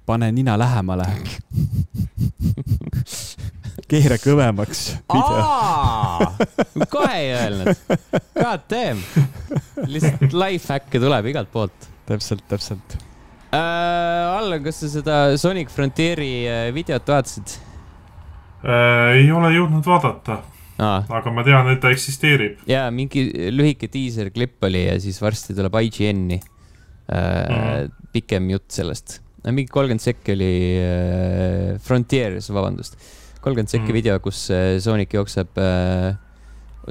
pane 0.05 0.31
nina 0.31 0.57
lähemale 0.59 1.05
keera 3.91 4.17
kõvemaks 4.21 4.81
video. 5.11 6.85
kohe 6.93 7.15
ei 7.17 7.31
öelnud. 7.35 7.81
God 8.37 8.67
damn. 8.71 9.01
lihtsalt 9.91 10.35
life 10.35 10.71
hack'e 10.71 11.01
tuleb 11.01 11.27
igalt 11.31 11.51
poolt. 11.51 11.89
täpselt, 12.07 12.45
täpselt 12.51 12.95
äh,. 13.51 14.37
Allan, 14.37 14.63
kas 14.63 14.81
sa 14.83 14.89
seda 14.91 15.17
Sonic 15.39 15.71
Frontieri 15.73 16.31
äh, 16.47 16.69
videot 16.75 17.07
vaatasid 17.11 17.57
äh,? 18.63 19.19
ei 19.19 19.27
ole 19.35 19.51
jõudnud 19.57 19.85
vaadata 19.87 20.39
ah.. 20.79 21.03
aga 21.19 21.33
ma 21.35 21.45
tean, 21.47 21.69
et 21.73 21.81
ta 21.83 21.91
eksisteerib. 21.93 22.63
ja 22.69 22.87
mingi 22.95 23.27
lühike 23.51 23.91
diiserklipp 23.91 24.63
oli 24.69 24.85
ja 24.87 24.95
siis 25.03 25.19
varsti 25.23 25.55
tuleb 25.57 25.75
IGN-i 25.81 26.39
äh, 26.39 27.17
mm 27.17 27.57
-hmm. 27.57 27.95
pikem 28.15 28.49
jutt 28.55 28.71
sellest. 28.71 29.19
mingi 29.45 29.71
kolmkümmend 29.71 30.03
sekki 30.03 30.37
oli 30.37 30.53
äh, 30.79 31.81
Frontiers, 31.83 32.49
vabandust 32.55 32.99
kolmkümmend 33.41 33.71
sekki 33.71 33.89
mm. 33.89 33.97
video, 33.97 34.17
kus 34.23 34.43
äh, 34.53 34.75
Sonic 34.81 35.13
jookseb 35.17 35.57
äh, 35.61 36.13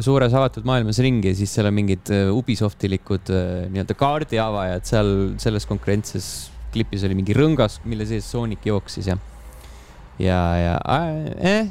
suures 0.03 0.35
avatud 0.35 0.67
maailmas 0.67 1.01
ringi 1.03 1.33
siis 1.39 1.53
seal 1.55 1.69
on 1.71 1.77
mingid 1.77 2.11
äh, 2.15 2.31
Ubisoftilikud 2.35 3.31
nii-öelda 3.71 3.97
kaardiavajad 3.99 4.87
seal 4.87 5.13
selles 5.43 5.67
konkreetses 5.71 6.51
klipis 6.71 7.03
oli 7.07 7.17
mingi 7.19 7.35
rõngas, 7.35 7.81
mille 7.91 8.07
sees 8.07 8.29
Sonic 8.31 8.67
jooksis 8.67 9.11
ja, 9.11 9.17
ja, 10.23 10.41
ja 10.59 10.75
eh, 11.39 11.71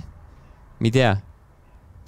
ma 0.79 0.89
ei 0.89 0.95
tea. 0.95 1.13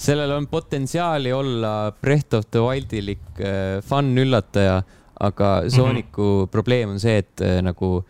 sellel 0.01 0.33
on 0.35 0.47
potentsiaali 0.51 1.31
olla 1.31 1.91
Breath 2.01 2.39
of 2.39 2.49
the 2.51 2.63
Wildilik 2.63 3.43
fun 3.87 4.15
üllataja, 4.17 4.81
aga 5.21 5.51
mhm. 5.61 5.69
Sooniku 5.75 6.23
mm 6.23 6.43
-hmm. 6.43 6.51
probleem 6.51 6.89
on 6.89 6.99
see, 6.99 7.17
et 7.17 7.43
nagu 7.61 8.03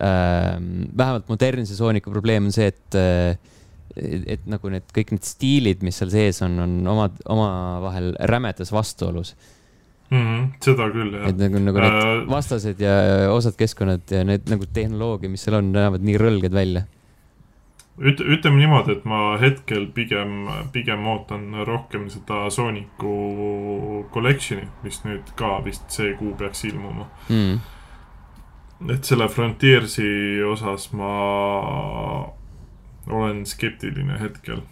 äh, 0.00 0.56
vähemalt 0.96 1.28
modernse 1.28 1.76
Sooniku 1.76 2.10
probleem 2.10 2.48
on 2.48 2.52
see, 2.52 2.66
et 2.66 2.94
äh, 2.94 3.36
et 3.96 4.48
nagu 4.50 4.70
need 4.72 4.88
kõik 4.94 5.14
need 5.14 5.26
stiilid, 5.26 5.84
mis 5.86 5.96
seal 6.00 6.10
sees 6.12 6.42
on, 6.44 6.58
on 6.60 6.80
omad, 6.92 7.20
omavahel 7.32 8.12
rämedas 8.28 8.72
vastuolus 8.74 9.34
mm. 10.10 10.22
-hmm, 10.22 10.50
seda 10.60 10.90
küll, 10.90 11.14
jah. 11.14 11.28
et 11.28 11.38
nagu, 11.38 11.62
nagu 11.62 11.80
need 11.80 11.96
äh... 12.02 12.28
vastased 12.30 12.80
ja 12.80 12.96
osad 13.32 13.56
keskkonnad 13.58 14.10
ja 14.10 14.24
need 14.24 14.50
nagu 14.50 14.66
tehnoloogia, 14.72 15.30
mis 15.30 15.46
seal 15.46 15.58
on, 15.60 15.72
näevad 15.72 16.04
nii 16.06 16.18
rõlged 16.20 16.52
välja. 16.54 16.84
üt-, 17.98 18.24
ütleme 18.36 18.60
niimoodi, 18.60 18.98
et 18.98 19.04
ma 19.08 19.38
hetkel 19.40 19.88
pigem, 19.94 20.50
pigem 20.72 21.06
ootan 21.06 21.64
rohkem 21.64 22.10
seda 22.12 22.50
Sooniku 22.50 24.06
collection'i, 24.12 24.68
mis 24.84 25.00
nüüd 25.08 25.32
ka 25.36 25.58
vist 25.64 25.88
see 25.90 26.12
kuu 26.18 26.34
peaks 26.36 26.64
ilmuma 26.68 27.08
mm. 27.28 27.60
et 28.92 29.04
selle 29.04 29.28
Frontiersi 29.32 30.10
osas 30.44 30.90
ma 30.92 31.14
olen 33.06 33.46
skeptiline 33.46 34.20
hetkel. 34.20 34.62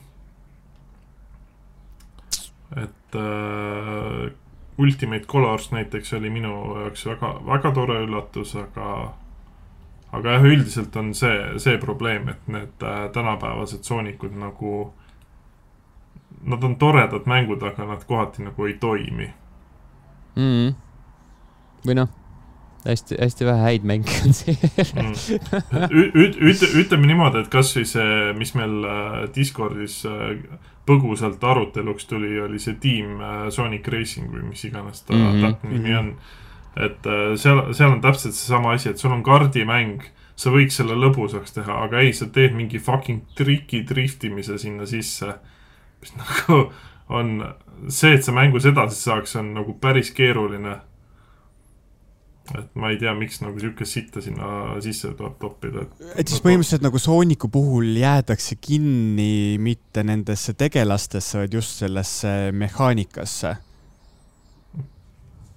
et 2.76 3.14
äh, 3.14 4.32
Ultimate 4.78 5.24
Colors 5.24 5.70
näiteks 5.70 6.12
oli 6.12 6.30
minu 6.30 6.80
jaoks 6.80 7.06
väga, 7.06 7.28
väga 7.46 7.70
tore 7.70 8.00
üllatus, 8.02 8.56
aga 8.58 9.14
aga 10.12 10.32
jah, 10.32 10.46
üldiselt 10.48 10.96
on 10.96 11.12
see, 11.14 11.58
see 11.62 11.78
probleem, 11.78 12.28
et 12.28 12.48
need 12.48 12.82
äh, 12.82 13.06
tänapäevased 13.12 13.82
soonikud 13.82 14.34
nagu 14.38 14.92
Nad 16.44 16.64
on 16.64 16.74
toredad 16.76 17.24
mängud, 17.26 17.62
aga 17.62 17.86
nad 17.86 18.02
kohati 18.04 18.42
nagu 18.44 18.66
ei 18.66 18.74
toimi 18.74 19.30
mm. 20.36 20.42
-hmm. 20.42 20.74
või 21.86 21.94
noh 21.94 22.23
hästi, 22.84 23.16
hästi 23.20 23.46
vähe 23.48 23.64
häid 23.68 23.84
mänge 23.88 24.14
on 24.26 24.34
seejuures 24.36 24.92
mm.. 24.94 26.46
ütleme 26.82 27.10
niimoodi, 27.10 27.42
et 27.44 27.50
kasvõi 27.52 27.84
see, 27.88 28.32
mis 28.38 28.54
meil 28.58 28.86
äh, 28.88 29.18
Discordis 29.34 30.00
äh, 30.08 30.36
põgusalt 30.88 31.44
aruteluks 31.44 32.08
tuli, 32.10 32.34
oli 32.44 32.60
see 32.60 32.76
tiim 32.80 33.22
Sonic 33.54 33.88
Racing 33.88 34.28
või 34.32 34.50
mis 34.50 34.64
iganes 34.68 35.04
ta 35.06 35.14
mm 35.16 35.22
-hmm. 35.22 35.46
täpne 35.46 35.70
nimi 35.70 35.94
on. 35.96 36.10
et 36.76 37.06
seal, 37.40 37.72
seal 37.72 37.92
on 37.94 38.00
täpselt 38.04 38.34
seesama 38.34 38.74
asi, 38.74 38.90
et 38.90 38.98
sul 38.98 39.12
on 39.14 39.22
kaardimäng, 39.22 40.02
sa 40.36 40.50
võiks 40.50 40.76
selle 40.76 40.96
lõbusaks 40.98 41.54
teha, 41.54 41.76
aga 41.86 42.00
ei, 42.02 42.12
sa 42.12 42.26
teed 42.26 42.52
mingi 42.52 42.78
fucking 42.78 43.22
triki 43.38 43.84
driftimise 43.88 44.58
sinna 44.58 44.86
sisse. 44.86 45.34
mis 46.00 46.16
nagu 46.16 46.72
on 47.08 47.54
see, 47.88 48.14
et 48.14 48.24
sa 48.24 48.32
mängus 48.32 48.66
edasi 48.66 49.00
saaks, 49.00 49.36
on 49.36 49.54
nagu 49.54 49.76
päris 49.80 50.10
keeruline 50.14 50.78
et 52.52 52.74
ma 52.76 52.90
ei 52.92 52.98
tea, 53.00 53.12
miks 53.16 53.40
nagu 53.40 53.60
siukest 53.60 53.96
sitta 53.96 54.20
sinna 54.24 54.76
sisse 54.84 55.14
tuleb 55.16 55.36
toppida. 55.40 55.86
et 56.12 56.28
siis 56.28 56.42
põhimõtteliselt 56.44 56.84
nagu 56.84 57.00
Sooniku 57.00 57.48
puhul 57.52 57.88
jäädakse 57.96 58.58
kinni 58.60 59.56
mitte 59.62 60.04
nendesse 60.04 60.52
tegelastesse, 60.58 61.38
vaid 61.40 61.56
just 61.56 61.80
sellesse 61.80 62.34
mehaanikasse? 62.52 63.54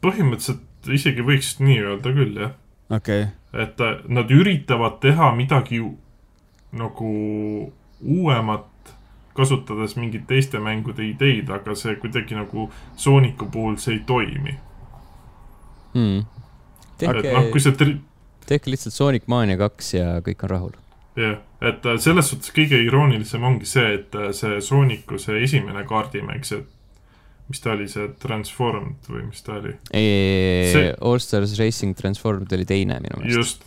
põhimõtteliselt 0.05 0.93
isegi 0.95 1.25
võiks 1.27 1.57
nii 1.59 1.81
öelda 1.83 2.15
küll, 2.15 2.39
jah. 2.45 2.55
okei 2.87 3.27
okay.. 3.27 3.65
et 3.65 3.83
äh, 3.83 3.99
nad 4.07 4.31
üritavad 4.31 5.01
teha 5.03 5.33
midagi 5.35 5.81
nagu 6.77 7.11
uuemat, 7.99 8.95
kasutades 9.35 9.97
mingeid 9.99 10.23
teiste 10.29 10.59
mängude 10.63 11.03
ideid, 11.03 11.51
aga 11.51 11.75
see 11.75 11.99
kuidagi 11.99 12.39
nagu 12.39 12.71
Sooniku 12.95 13.51
puhul 13.51 13.75
see 13.81 13.99
ei 13.99 14.01
toimi 14.07 14.55
hmm 15.91 16.36
tehke 17.01 17.33
no,, 17.33 17.43
kui 17.53 17.63
see 17.63 17.75
tri... 17.77 17.97
tehke 18.47 18.71
lihtsalt 18.73 18.95
Sonic 18.95 19.27
Mania 19.31 19.59
kaks 19.59 19.93
ja 19.97 20.17
kõik 20.25 20.47
on 20.47 20.53
rahul. 20.53 20.79
jah 21.17 21.35
yeah., 21.35 21.43
et 21.61 21.85
äh, 21.85 21.97
selles 22.01 22.29
suhtes 22.29 22.53
kõige 22.53 22.79
iroonilisem 22.85 23.43
ongi 23.47 23.65
see, 23.69 23.85
et 23.97 24.17
äh, 24.17 24.29
see 24.37 24.59
Sooniku 24.61 25.17
see 25.21 25.39
esimene 25.45 25.83
kaardimäng, 25.89 26.45
see 26.45 26.61
mis 27.47 27.63
ta 27.63 27.71
oli, 27.73 27.87
see 27.89 28.09
Transformed 28.21 29.07
või 29.09 29.23
mis 29.29 29.41
ta 29.45 29.57
oli? 29.57 29.73
ei 29.95 30.67
see..., 30.73 30.91
All 31.01 31.21
Stars 31.23 31.55
Racing 31.59 31.97
Transformed 31.97 32.53
oli 32.53 32.67
teine 32.69 32.99
minu 33.01 33.21
meelest. 33.23 33.39
just, 33.39 33.65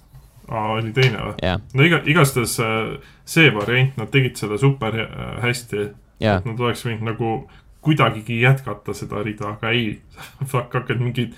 aa, 0.48 0.77
oli 0.77 0.94
teine 0.97 1.24
või 1.24 1.35
yeah.? 1.43 1.62
no 1.74 1.86
iga, 1.86 2.02
igastahes 2.07 2.59
äh, 2.62 2.93
see 3.28 3.51
variant, 3.57 3.97
nad 3.98 4.12
tegid 4.15 4.39
selle 4.39 4.61
super 4.61 4.94
hästi 5.43 5.81
yeah.. 5.82 6.39
et 6.39 6.47
nad 6.47 6.62
oleks 6.62 6.86
võinud 6.86 7.11
nagu 7.11 7.35
kuidagigi 7.81 8.43
jätkata 8.43 8.94
seda 8.94 9.24
rida, 9.24 9.57
aga 9.57 9.73
ei, 9.74 9.97
fuck, 10.51 10.70
hakkad 10.77 11.01
mingeid 11.02 11.35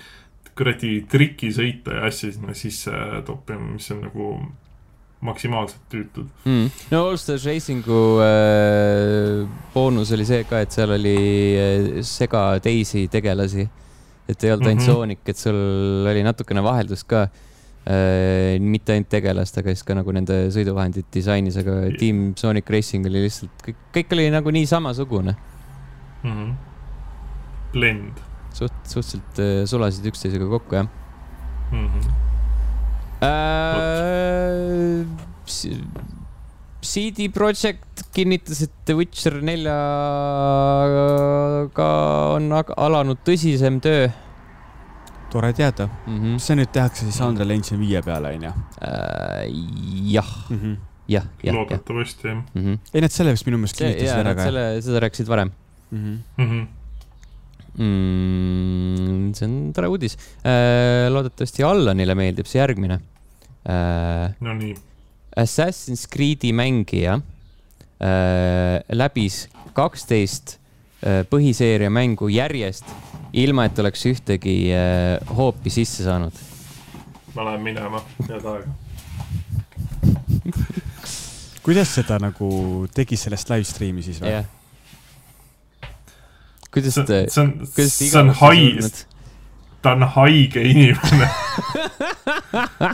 kuradi 0.57 0.97
trikisõite 1.09 1.95
ja 1.97 2.09
asju 2.09 2.31
sinna 2.35 2.53
sisse 2.57 2.91
toppima, 3.25 3.73
mis 3.75 3.89
on 3.93 4.03
nagu 4.05 4.27
maksimaalselt 5.23 5.85
tüütud 5.91 6.27
mm.. 6.45 6.67
no 6.91 7.05
Allstars 7.09 7.45
Racingu 7.47 8.01
äh, 8.23 9.43
boonus 9.73 10.11
oli 10.15 10.27
see 10.27 10.43
ka, 10.49 10.63
et 10.65 10.75
seal 10.75 10.93
oli 10.97 11.15
äh, 11.59 11.87
sega 12.07 12.59
teisi 12.63 13.07
tegelasi. 13.11 13.67
et 14.27 14.43
ei 14.43 14.51
olnud 14.51 14.67
ainult 14.67 14.83
mm 14.83 14.89
-hmm. 14.89 14.99
Sonic, 14.99 15.19
et 15.25 15.37
sul 15.37 16.07
oli 16.09 16.23
natukene 16.23 16.63
vaheldust 16.63 17.07
ka 17.07 17.23
äh,. 17.23 18.59
mitte 18.59 18.93
ainult 18.93 19.09
tegelast, 19.09 19.57
aga 19.57 19.69
siis 19.69 19.83
ka 19.83 19.95
nagu 19.95 20.11
nende 20.11 20.49
sõiduvahendid 20.51 21.07
disainis, 21.13 21.57
aga 21.57 21.89
Team 21.99 22.33
Sonic 22.35 22.69
Racing 22.69 23.05
oli 23.05 23.25
lihtsalt, 23.27 23.51
kõik, 23.65 23.79
kõik 23.95 24.13
oli 24.13 24.29
nagu 24.29 24.51
nii 24.51 24.65
samasugune 24.65 25.35
mm. 26.23 26.31
-hmm. 26.31 26.53
Blend. 27.73 28.32
Suht, 28.53 28.75
suhteliselt 28.85 29.39
äh, 29.39 29.65
sulasid 29.69 30.05
üksteisega 30.11 30.49
kokku, 30.57 30.75
jah 30.81 30.87
mm. 31.71 31.87
-hmm. 31.87 32.11
Äh, 33.23 35.05
CD 36.83 37.29
Projekt 37.31 38.03
kinnitas, 38.13 38.61
et 38.65 38.71
The 38.85 38.95
Witcher 38.97 39.37
neljaga 39.45 39.77
on 42.35 42.51
alanud 42.51 43.17
tõsisem 43.25 43.79
töö. 43.83 44.09
tore 45.31 45.53
teada 45.53 45.87
mm. 45.87 46.19
-hmm. 46.19 46.37
see 46.37 46.55
nüüd 46.55 46.69
tehakse 46.69 47.05
siis 47.07 47.21
Unreal 47.25 47.49
Engine 47.49 47.79
viie 47.79 48.01
peale, 48.05 48.27
onju? 48.35 48.51
Äh, 48.81 49.47
jah 50.11 50.29
mm, 50.49 50.59
-hmm. 50.59 50.75
jah, 51.07 51.25
jah. 51.43 51.55
loodetavasti 51.55 52.27
jah 52.27 52.35
mm. 52.35 52.61
-hmm. 52.61 52.77
ei, 52.93 53.01
nad 53.01 53.11
selle 53.11 53.31
vist 53.31 53.45
minu 53.45 53.57
meelest 53.57 53.77
kinnitasid 53.77 54.19
ära 54.19 54.35
ka. 54.35 54.43
selle, 54.43 54.81
seda 54.81 54.99
rääkisid 54.99 55.27
varem 55.27 55.51
mm. 55.91 55.97
-hmm. 55.97 56.17
Mm, 56.37 56.67
see 57.77 59.45
on 59.47 59.59
tore 59.73 59.89
uudis. 59.89 60.17
Äh, 60.45 61.09
loodetavasti 61.13 61.65
Allanile 61.65 62.15
meeldib 62.17 62.49
see 62.49 62.61
järgmine. 62.61 62.99
no 63.63 64.53
nii 64.57 64.73
Assassin's 65.35 66.05
Creed'i 66.07 66.53
mängija 66.53 67.15
äh, 67.17 68.83
läbis 68.93 69.47
kaksteist 69.73 70.57
äh, 71.01 71.23
põhiseeria 71.29 71.89
mängu 71.89 72.29
järjest, 72.29 72.85
ilma 73.33 73.65
et 73.69 73.79
oleks 73.81 74.05
ühtegi 74.09 74.57
äh, 74.75 75.17
hoopi 75.37 75.73
sisse 75.73 76.05
saanud. 76.05 76.33
ma 77.33 77.47
lähen 77.47 77.63
minema, 77.65 78.03
head 78.27 78.45
aega 78.45 78.69
kuidas 81.63 81.95
seda 81.95 82.19
nagu 82.21 82.49
tegi 82.93 83.17
sellest 83.17 83.49
live 83.49 83.65
stream'i 83.65 84.03
siis 84.05 84.21
või? 84.21 84.35
Kuidas 86.73 86.99
te, 87.07 87.25
see 87.29 87.43
on, 87.43 87.51
see 87.69 88.11
on 88.19 88.31
high, 88.39 89.03
ta 89.83 89.93
on 89.97 90.05
haige 90.15 90.63
inimene 90.63 91.27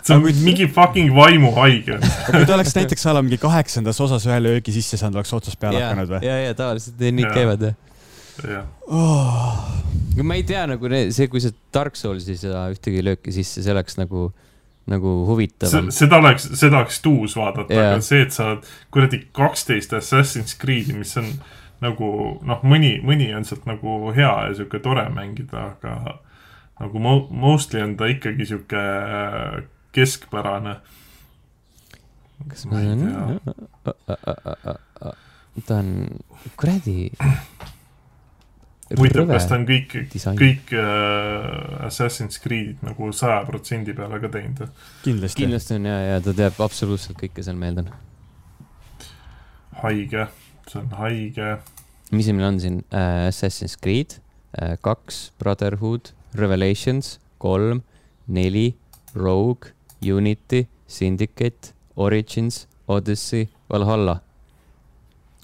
see 0.04 0.16
on 0.16 0.26
mingi 0.44 0.68
fucking 0.74 1.14
vaimuhaige 1.16 2.00
kui 2.02 2.46
ta 2.48 2.56
oleks 2.58 2.76
näiteks 2.78 3.06
a 3.10 3.16
la 3.18 3.24
mingi 3.26 3.40
kaheksandas 3.42 4.02
osas 4.06 4.26
ühe 4.30 4.40
löögi 4.44 4.74
sisse 4.76 5.00
saanud, 5.00 5.20
oleks 5.22 5.34
otsast 5.38 5.60
peale 5.62 5.82
ja, 5.82 5.92
hakanud 5.92 6.16
või? 6.16 6.24
ja, 6.28 6.40
ja 6.48 6.58
tavaliselt 6.58 7.00
nii 7.00 7.32
käivad 7.34 7.70
jah. 7.70 7.78
jah. 8.56 8.68
Oh. 8.88 9.64
ma 10.24 10.40
ei 10.40 10.46
tea 10.48 10.66
nagu 10.70 10.92
see, 11.16 11.30
kui 11.32 11.44
sa 11.44 11.54
Dark 11.76 12.00
Soulsi 12.00 12.36
ei 12.36 12.42
saa 12.42 12.68
ühtegi 12.74 13.06
lööki 13.06 13.34
sisse, 13.36 13.64
see 13.64 13.76
oleks 13.76 14.00
nagu, 14.00 14.30
nagu 14.90 15.16
huvitavam. 15.30 15.92
seda 15.94 16.20
oleks, 16.24 16.50
seda 16.60 16.82
oleks 16.82 17.00
tuus 17.06 17.38
vaadata, 17.40 17.70
aga 17.70 18.04
see, 18.06 18.26
et 18.26 18.36
sa 18.36 18.54
oled 18.54 18.68
kuradi 18.94 19.24
kaksteist 19.36 19.96
Assassin's 20.00 20.58
Creed'i, 20.60 20.98
mis 20.98 21.16
on 21.22 21.32
nagu 21.84 22.10
noh, 22.46 22.64
mõni, 22.68 22.98
mõni 23.06 23.30
on 23.36 23.46
sealt 23.48 23.66
nagu 23.70 24.12
hea 24.16 24.32
ja 24.50 24.56
sihuke 24.58 24.82
tore 24.84 25.06
mängida, 25.14 25.74
aga 25.78 26.20
nagu 26.80 27.00
mo-, 27.00 27.28
mostly 27.32 27.82
on 27.84 27.96
ta 28.00 28.08
ikkagi 28.12 28.48
sihuke 28.48 28.80
äh, 28.80 29.64
keskpärane. 29.96 30.76
kas 32.48 32.66
ma 32.66 32.80
ei 32.82 32.96
tea. 33.00 34.76
ta 35.68 35.76
on 35.76 35.90
kuradi. 36.56 37.12
huvitav, 38.98 39.28
kas 39.30 39.48
ta 39.50 39.58
on 39.60 39.66
kõik, 39.70 39.96
kõik 40.40 40.74
äh, 40.74 41.88
Assassin's 41.88 42.40
Creed'id 42.42 42.84
nagu 42.86 43.12
saja 43.14 43.44
protsendi 43.48 43.94
peale 43.94 44.22
ka 44.24 44.32
teinud? 44.34 44.70
kindlasti. 45.04 45.44
kindlasti 45.44 45.80
on 45.80 45.90
ja, 45.92 45.98
ja 46.14 46.22
ta 46.24 46.36
teab 46.38 46.62
absoluutselt 46.64 47.20
kõike 47.20 47.44
seal 47.46 47.60
meelde. 47.60 47.88
haige, 49.84 50.28
see 50.70 50.82
on 50.82 50.90
haige. 51.00 51.58
mis 52.12 52.32
meil 52.32 52.48
on 52.54 52.60
siin 52.62 52.80
äh,? 52.94 53.28
Assassin's 53.30 53.78
Creed 53.82 54.20
äh,, 54.58 54.78
kaks 54.86 55.30
Brotherhood 55.42 56.14
Revelations, 56.36 57.20
kolm, 57.38 57.82
neli, 58.28 58.76
Rogue, 59.16 59.74
Unity, 60.02 60.68
Syndicate, 60.88 61.74
Origins, 61.96 62.68
Odyssey, 62.88 63.50
Valhalla. 63.70 64.20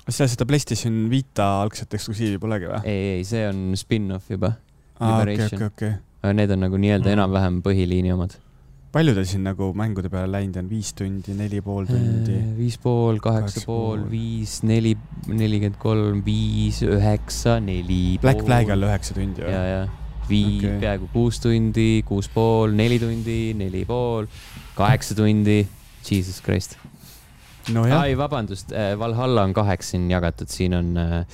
seal 0.10 0.30
seda 0.30 0.46
Playstation 0.46 1.08
Vita 1.10 1.48
algset 1.64 1.94
eksklusiivi 1.98 2.38
polegi 2.38 2.70
või? 2.70 2.82
ei, 2.86 3.06
ei, 3.16 3.24
see 3.26 3.42
on 3.50 3.72
spin-off 3.78 4.30
juba. 4.30 4.54
aa, 5.00 5.24
okei, 5.24 5.40
okei, 5.48 5.70
okei. 5.72 5.94
Need 6.34 6.54
on 6.54 6.64
nagu 6.66 6.78
nii-öelda 6.82 7.10
mm. 7.10 7.18
enam-vähem 7.18 7.58
põhiliini 7.66 8.14
omad. 8.14 8.38
Palju 8.96 9.12
teil 9.18 9.28
siin 9.28 9.44
nagu 9.44 9.72
mängude 9.76 10.08
peale 10.12 10.30
läinud 10.32 10.62
on, 10.62 10.70
viis 10.72 10.94
tundi, 10.96 11.36
neli 11.36 11.60
pool 11.64 11.88
tundi? 11.90 12.38
Äh, 12.40 12.54
viis 12.56 12.78
pool, 12.80 13.20
kaheksa 13.24 13.66
pool, 13.68 14.06
viis, 14.12 14.62
neli, 14.68 14.94
nelikümmend 15.28 15.80
kolm, 15.82 16.22
viis, 16.24 16.80
üheksa, 16.88 17.58
neli. 17.64 18.16
Black 18.24 18.46
Flag 18.48 18.72
all 18.72 18.88
üheksa 18.88 19.18
tundi 19.18 19.44
või? 19.44 19.52
ja, 19.52 19.64
ja 19.74 19.84
vii- 20.30 20.62
okay., 20.62 20.80
peaaegu 20.86 21.10
kuus 21.14 21.42
tundi, 21.44 22.04
kuus 22.08 22.32
pool, 22.32 22.72
neli 22.78 23.00
tundi, 23.02 23.40
neli 23.58 23.84
pool, 23.90 24.30
kaheksa 24.80 25.18
tundi. 25.18 25.66
Jesus 26.06 26.40
Christ. 26.46 26.78
no 27.74 27.84
ai, 27.90 28.16
vabandust, 28.18 28.72
äh, 28.72 28.94
Valhalla 29.00 29.44
on 29.44 29.54
kaheks 29.58 29.92
siin 29.96 30.08
jagatud, 30.12 30.48
siin 30.54 30.78
on 30.78 30.96
äh, 31.02 31.26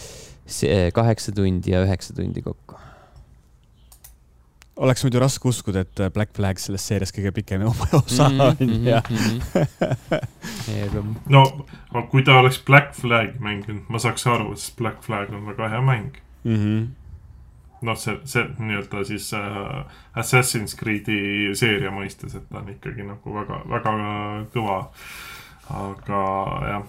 kaheksa 0.95 1.35
tundi 1.35 1.75
ja 1.75 1.85
üheksa 1.85 2.15
tundi 2.17 2.41
kokku. 2.41 2.79
Oleks 4.75 5.03
muidu 5.03 5.19
raske 5.19 5.47
uskuda, 5.47 5.83
et 5.85 6.01
Black 6.13 6.33
Flag 6.35 6.59
selles 6.61 6.85
seerias 6.87 7.11
kõige 7.15 7.31
pikem 7.35 7.65
osa 7.69 8.29
mhm, 8.29 8.41
on 8.41 8.55
mm 8.59 8.69
-hmm, 8.69 8.87
ja 8.87 9.01
mm. 9.09 9.17
-hmm. 10.95 11.13
no, 11.35 11.65
kui 12.11 12.23
ta 12.23 12.39
oleks 12.39 12.63
Black 12.65 12.93
Flag 12.93 13.39
mänginud, 13.39 13.83
ma 13.89 13.99
saaks 13.99 14.27
aru, 14.27 14.55
sest 14.55 14.77
Black 14.77 15.03
Flag 15.03 15.29
on 15.33 15.45
väga 15.45 15.69
hea 15.69 15.81
mäng 15.81 16.17
mm. 16.43 16.55
-hmm 16.55 16.87
noh, 17.81 17.97
see, 17.97 18.19
see 18.25 18.45
nii-öelda 18.59 19.03
siis 19.03 19.33
äh, 19.33 19.85
Assassin's 20.15 20.75
Creed'i 20.77 21.55
seeria 21.57 21.91
mõistes, 21.91 22.35
et 22.37 22.49
ta 22.49 22.59
on 22.61 22.69
ikkagi 22.69 23.03
nagu 23.03 23.33
väga, 23.33 23.61
väga 23.69 23.93
kõva. 24.53 24.79
aga 25.69 26.21
jah, 26.67 26.83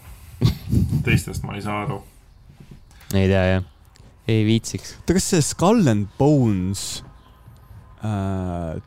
teistest 1.05 1.43
ma 1.47 1.55
ei 1.55 1.63
saa 1.63 1.83
aru. 1.83 2.03
ei 3.15 3.29
tea 3.29 3.45
jah, 3.45 3.65
ei 4.29 4.45
viitsiks. 4.45 4.97
oota, 5.01 5.15
kas 5.15 5.31
see 5.31 5.43
Skull 5.43 5.89
and 5.89 6.09
Bones 6.19 7.03
äh, 7.05 7.12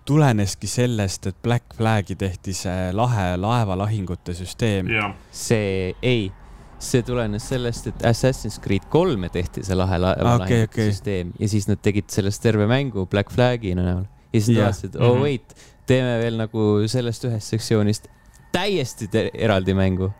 tuleneski 0.06 0.68
sellest, 0.68 1.28
et 1.28 1.36
Black 1.44 1.76
Flagi 1.78 2.18
tehti 2.20 2.54
see 2.54 2.90
lahe 2.94 3.36
laevalahingute 3.40 4.34
süsteem? 4.36 4.90
see 5.32 5.94
ei 6.04 6.32
see 6.80 7.04
tulenes 7.06 7.46
sellest, 7.48 7.88
et 7.88 8.04
Assassin's 8.06 8.58
Creed 8.62 8.90
kolme 8.92 9.30
tehti 9.32 9.64
see 9.66 9.78
lahe 9.78 10.00
laevalahingu 10.02 10.66
okay, 10.68 10.68
okay. 10.68 10.90
süsteem 10.92 11.32
ja 11.40 11.48
siis 11.50 11.70
nad 11.70 11.80
tegid 11.84 12.10
sellest 12.12 12.44
terve 12.44 12.68
mängu 12.68 13.06
Black 13.12 13.32
Flagi 13.32 13.72
näol. 13.78 14.04
ja 14.34 14.42
siis 14.42 14.58
nad 14.58 14.66
vaatasid, 14.66 14.98
oh 15.00 15.14
mhm. 15.14 15.24
wait, 15.24 15.56
teeme 15.88 16.18
veel 16.20 16.40
nagu 16.42 16.66
sellest 16.92 17.28
ühest 17.30 17.56
sektsioonist 17.56 18.10
täiesti 18.56 19.08
eraldi 19.34 19.78
mängu. 19.78 20.12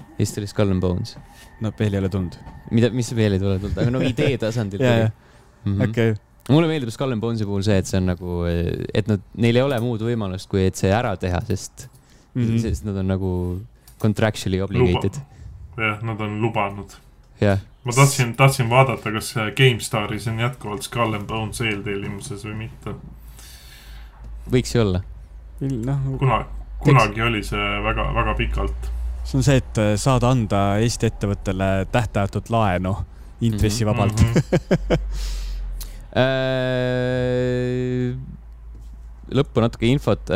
ja 0.00 0.24
siis 0.24 0.34
tuli 0.34 0.50
Skull 0.50 0.74
and 0.74 0.82
Bones. 0.82 1.14
no 1.60 1.72
veel 1.78 1.94
ei 1.94 2.02
ole 2.02 2.08
tulnud. 2.08 2.34
mida, 2.70 2.90
mis 2.90 3.14
veel 3.14 3.38
ei 3.38 3.42
tule 3.42 3.60
tulnud, 3.62 3.78
aga 3.78 3.94
no 3.94 4.02
idee 4.12 4.34
tasandil 4.42 4.82
tuli. 4.82 5.06
Mhm. 5.70 5.86
okei 5.86 6.18
mulle 6.50 6.68
meeldib 6.70 6.92
Skull 6.94 7.14
and 7.14 7.22
Bonesi 7.22 7.46
puhul 7.48 7.64
see, 7.66 7.78
et 7.80 7.88
see 7.88 8.00
on 8.00 8.10
nagu, 8.10 8.44
et 8.46 9.10
nad, 9.10 9.22
neil 9.40 9.58
ei 9.60 9.66
ole 9.66 9.80
muud 9.84 10.02
võimalust, 10.04 10.50
kui 10.50 10.64
et 10.66 10.78
see 10.78 10.92
ära 10.94 11.14
teha, 11.20 11.40
sest 11.48 11.88
mm, 12.34 12.42
-hmm. 12.42 12.62
sest 12.64 12.84
nad 12.88 12.96
on 13.02 13.12
nagu 13.14 13.32
contractually 14.00 14.60
obligated 14.64 15.20
jah, 15.76 16.02
nad 16.02 16.20
on 16.20 16.40
lubanud 16.40 16.96
ma 17.84 17.92
tahtsin, 17.92 18.36
tahtsin 18.36 18.70
vaadata, 18.70 19.12
kas 19.12 19.34
GameStaris 19.56 20.28
on 20.28 20.40
jätkuvalt 20.40 20.82
Skull 20.82 21.14
and 21.14 21.26
Bones 21.26 21.60
eeltellimuses 21.60 22.44
või 22.44 22.54
mitte. 22.54 22.94
võiks 24.52 24.74
ju 24.74 24.82
olla. 24.82 25.02
noh. 25.60 26.18
kuna, 26.18 26.44
kunagi 26.78 27.22
oli 27.22 27.42
see 27.44 27.68
väga, 27.84 28.10
väga 28.14 28.34
pikalt. 28.34 28.90
see 29.24 29.38
on 29.40 29.46
see, 29.46 29.56
et 29.62 29.80
äh, 29.80 29.94
saad 29.96 30.24
anda 30.28 30.78
Eesti 30.80 31.08
ettevõttele 31.08 31.70
tähtajatut 31.92 32.50
laenu 32.50 32.96
intressivabalt 33.40 34.20
mm. 34.20 34.32
-hmm. 34.34 34.98
lõppu 39.30 39.62
natuke 39.62 39.86
infot. 39.86 40.32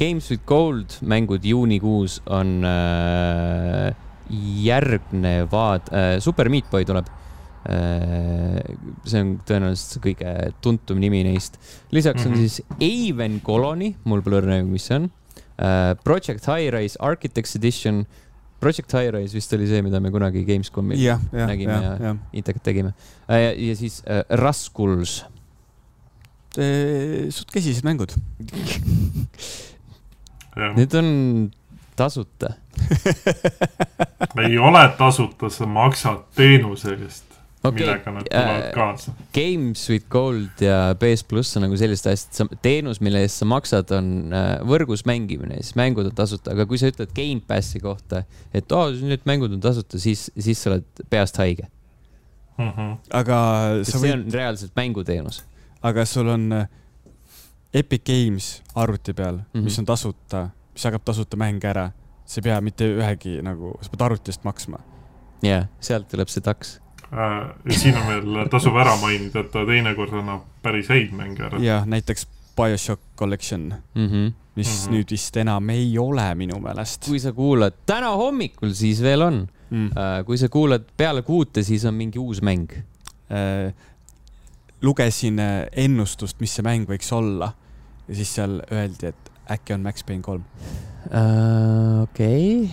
Games 0.00 0.30
with 0.32 0.46
Gold 0.48 0.96
mängud 1.04 1.44
juunikuus 1.44 2.20
on 2.32 2.62
äh, 2.64 3.92
järgnevad 4.32 5.92
äh,, 5.92 6.20
Super 6.20 6.48
Meat 6.48 6.70
Boy 6.70 6.84
tuleb 6.84 7.06
äh,. 7.68 8.60
see 9.04 9.20
on 9.20 9.34
tõenäoliselt 9.46 10.02
kõige 10.02 10.34
tuntum 10.64 11.00
nimi 11.02 11.22
neist. 11.26 11.58
lisaks 11.92 12.26
on 12.26 12.34
mhm. 12.34 12.46
siis 12.46 12.62
Aven 12.78 13.40
Colony, 13.44 13.94
mul 14.04 14.22
pole 14.24 14.40
õrna 14.42 14.62
mis 14.66 14.88
see 14.88 15.02
on 15.02 15.10
äh,. 15.58 15.92
Project 16.04 16.48
High 16.48 16.72
Rise 16.74 16.98
Architects 17.00 17.56
Edition. 17.58 18.06
Project 18.62 18.94
High 18.94 19.10
Rise 19.16 19.34
vist 19.34 19.52
oli 19.56 19.66
see, 19.66 19.82
mida 19.82 19.98
me 20.00 20.12
kunagi 20.14 20.44
Gamescomil 20.46 21.00
ja, 21.02 21.16
ja, 21.34 21.46
nägime 21.50 21.74
ja, 21.74 21.82
ja, 21.82 21.94
ja 22.06 22.12
Intekat 22.38 22.62
tegime. 22.62 22.94
Äh,. 23.26 23.42
Ja, 23.42 23.50
ja 23.58 23.76
siis 23.76 24.02
äh, 24.06 24.22
Raskuls. 24.38 25.24
Suht 26.52 27.48
kesised 27.48 27.80
mängud. 27.84 28.12
Need 30.76 30.94
on 30.94 31.50
tasuta. 31.96 32.52
Ei 34.44 34.58
ole 34.58 34.88
tasuta, 34.98 35.48
sa 35.48 35.66
maksad 35.66 36.28
teenuse 36.36 36.92
eest 37.00 37.31
okay. 37.62 37.80
millega 37.80 38.14
nad 38.14 38.26
tulevad 38.28 38.64
äh, 38.66 38.72
kaasa. 38.74 39.12
Games 39.34 39.84
with 39.90 40.06
Gold 40.10 40.62
ja 40.64 40.94
PS 40.98 41.24
pluss 41.24 41.56
on 41.56 41.66
nagu 41.66 41.76
sellised 41.78 42.08
asjad, 42.10 42.56
teenus, 42.62 43.00
mille 43.04 43.22
eest 43.22 43.42
sa 43.42 43.48
maksad, 43.48 43.92
on 43.96 44.34
äh, 44.34 44.48
võrgus 44.68 45.06
mängimine, 45.08 45.60
siis 45.62 45.76
mängud 45.78 46.08
on 46.10 46.16
tasuta, 46.18 46.56
aga 46.56 46.66
kui 46.70 46.80
sa 46.80 46.90
ütled 46.90 47.14
Gamepassi 47.16 47.82
kohta, 47.82 48.24
et 48.54 48.74
oo 48.74 48.88
oh,, 48.88 49.06
need 49.06 49.24
mängud 49.28 49.54
on 49.54 49.62
tasuta, 49.62 50.00
siis, 50.02 50.28
siis 50.38 50.62
sa 50.62 50.72
oled 50.72 51.06
peast 51.10 51.38
haige 51.42 51.68
mm. 52.58 52.70
-hmm. 52.70 52.96
aga 53.10 53.38
sa 53.82 53.98
võid. 53.98 54.00
see 54.00 54.12
on 54.12 54.26
reaalselt 54.32 54.76
mänguteenus. 54.76 55.42
aga 55.82 56.04
sul 56.04 56.28
on 56.28 56.52
äh, 56.52 56.68
Epic 57.74 58.02
Games 58.04 58.62
arvuti 58.74 59.14
peal 59.14 59.36
mm, 59.36 59.44
-hmm. 59.54 59.64
mis 59.64 59.78
on 59.78 59.84
tasuta, 59.84 60.48
mis 60.72 60.84
jagab 60.84 61.04
tasuta 61.04 61.36
mänge 61.36 61.68
ära, 61.68 61.90
sa 62.24 62.40
ei 62.40 62.42
pea 62.42 62.60
mitte 62.60 62.84
ühegi 62.84 63.42
nagu, 63.42 63.78
sa 63.80 63.90
pead 63.90 64.00
arvutist 64.00 64.44
maksma. 64.44 64.78
jah 65.42 65.50
yeah,, 65.50 65.68
sealt 65.80 66.08
tuleb 66.08 66.28
see 66.28 66.40
taks 66.40 66.81
ja 67.12 67.76
siin 67.76 67.96
on 67.98 68.06
veel, 68.08 68.44
tasub 68.50 68.76
ära 68.80 68.94
mainida, 69.00 69.42
et 69.44 69.50
ta 69.52 69.64
teinekord 69.68 70.14
annab 70.22 70.46
päris 70.64 70.88
häid 70.92 71.12
mänge 71.16 71.44
ära. 71.48 71.60
jah, 71.62 71.86
näiteks 71.88 72.26
BioShock 72.56 73.02
Collection 73.16 73.74
mm, 73.94 74.06
-hmm. 74.06 74.32
mis 74.54 74.68
mm 74.68 74.92
-hmm. 74.92 74.96
nüüd 74.96 75.10
vist 75.10 75.36
enam 75.36 75.70
ei 75.70 75.98
ole 75.98 76.34
minu 76.34 76.60
meelest. 76.60 77.04
kui 77.06 77.20
sa 77.20 77.32
kuulad 77.32 77.72
täna 77.86 78.10
hommikul, 78.10 78.72
siis 78.72 79.02
veel 79.02 79.22
on 79.22 79.48
mm.. 79.70 79.86
Äh, 79.86 80.24
kui 80.26 80.38
sa 80.38 80.48
kuulad 80.48 80.84
peale 80.96 81.22
kuute, 81.22 81.62
siis 81.62 81.84
on 81.84 81.94
mingi 81.94 82.18
uus 82.18 82.42
mäng 82.42 82.72
äh,. 82.72 83.74
lugesin 84.82 85.38
äh, 85.38 85.66
ennustust, 85.72 86.40
mis 86.40 86.54
see 86.54 86.62
mäng 86.62 86.88
võiks 86.88 87.12
olla 87.12 87.52
ja 88.08 88.14
siis 88.14 88.34
seal 88.34 88.62
öeldi, 88.72 89.06
et 89.06 89.32
äkki 89.50 89.74
on 89.74 89.80
Max 89.80 90.04
Payne 90.04 90.22
kolm 90.22 90.44
uh,. 91.10 92.02
okei 92.02 92.62
okay., 92.62 92.70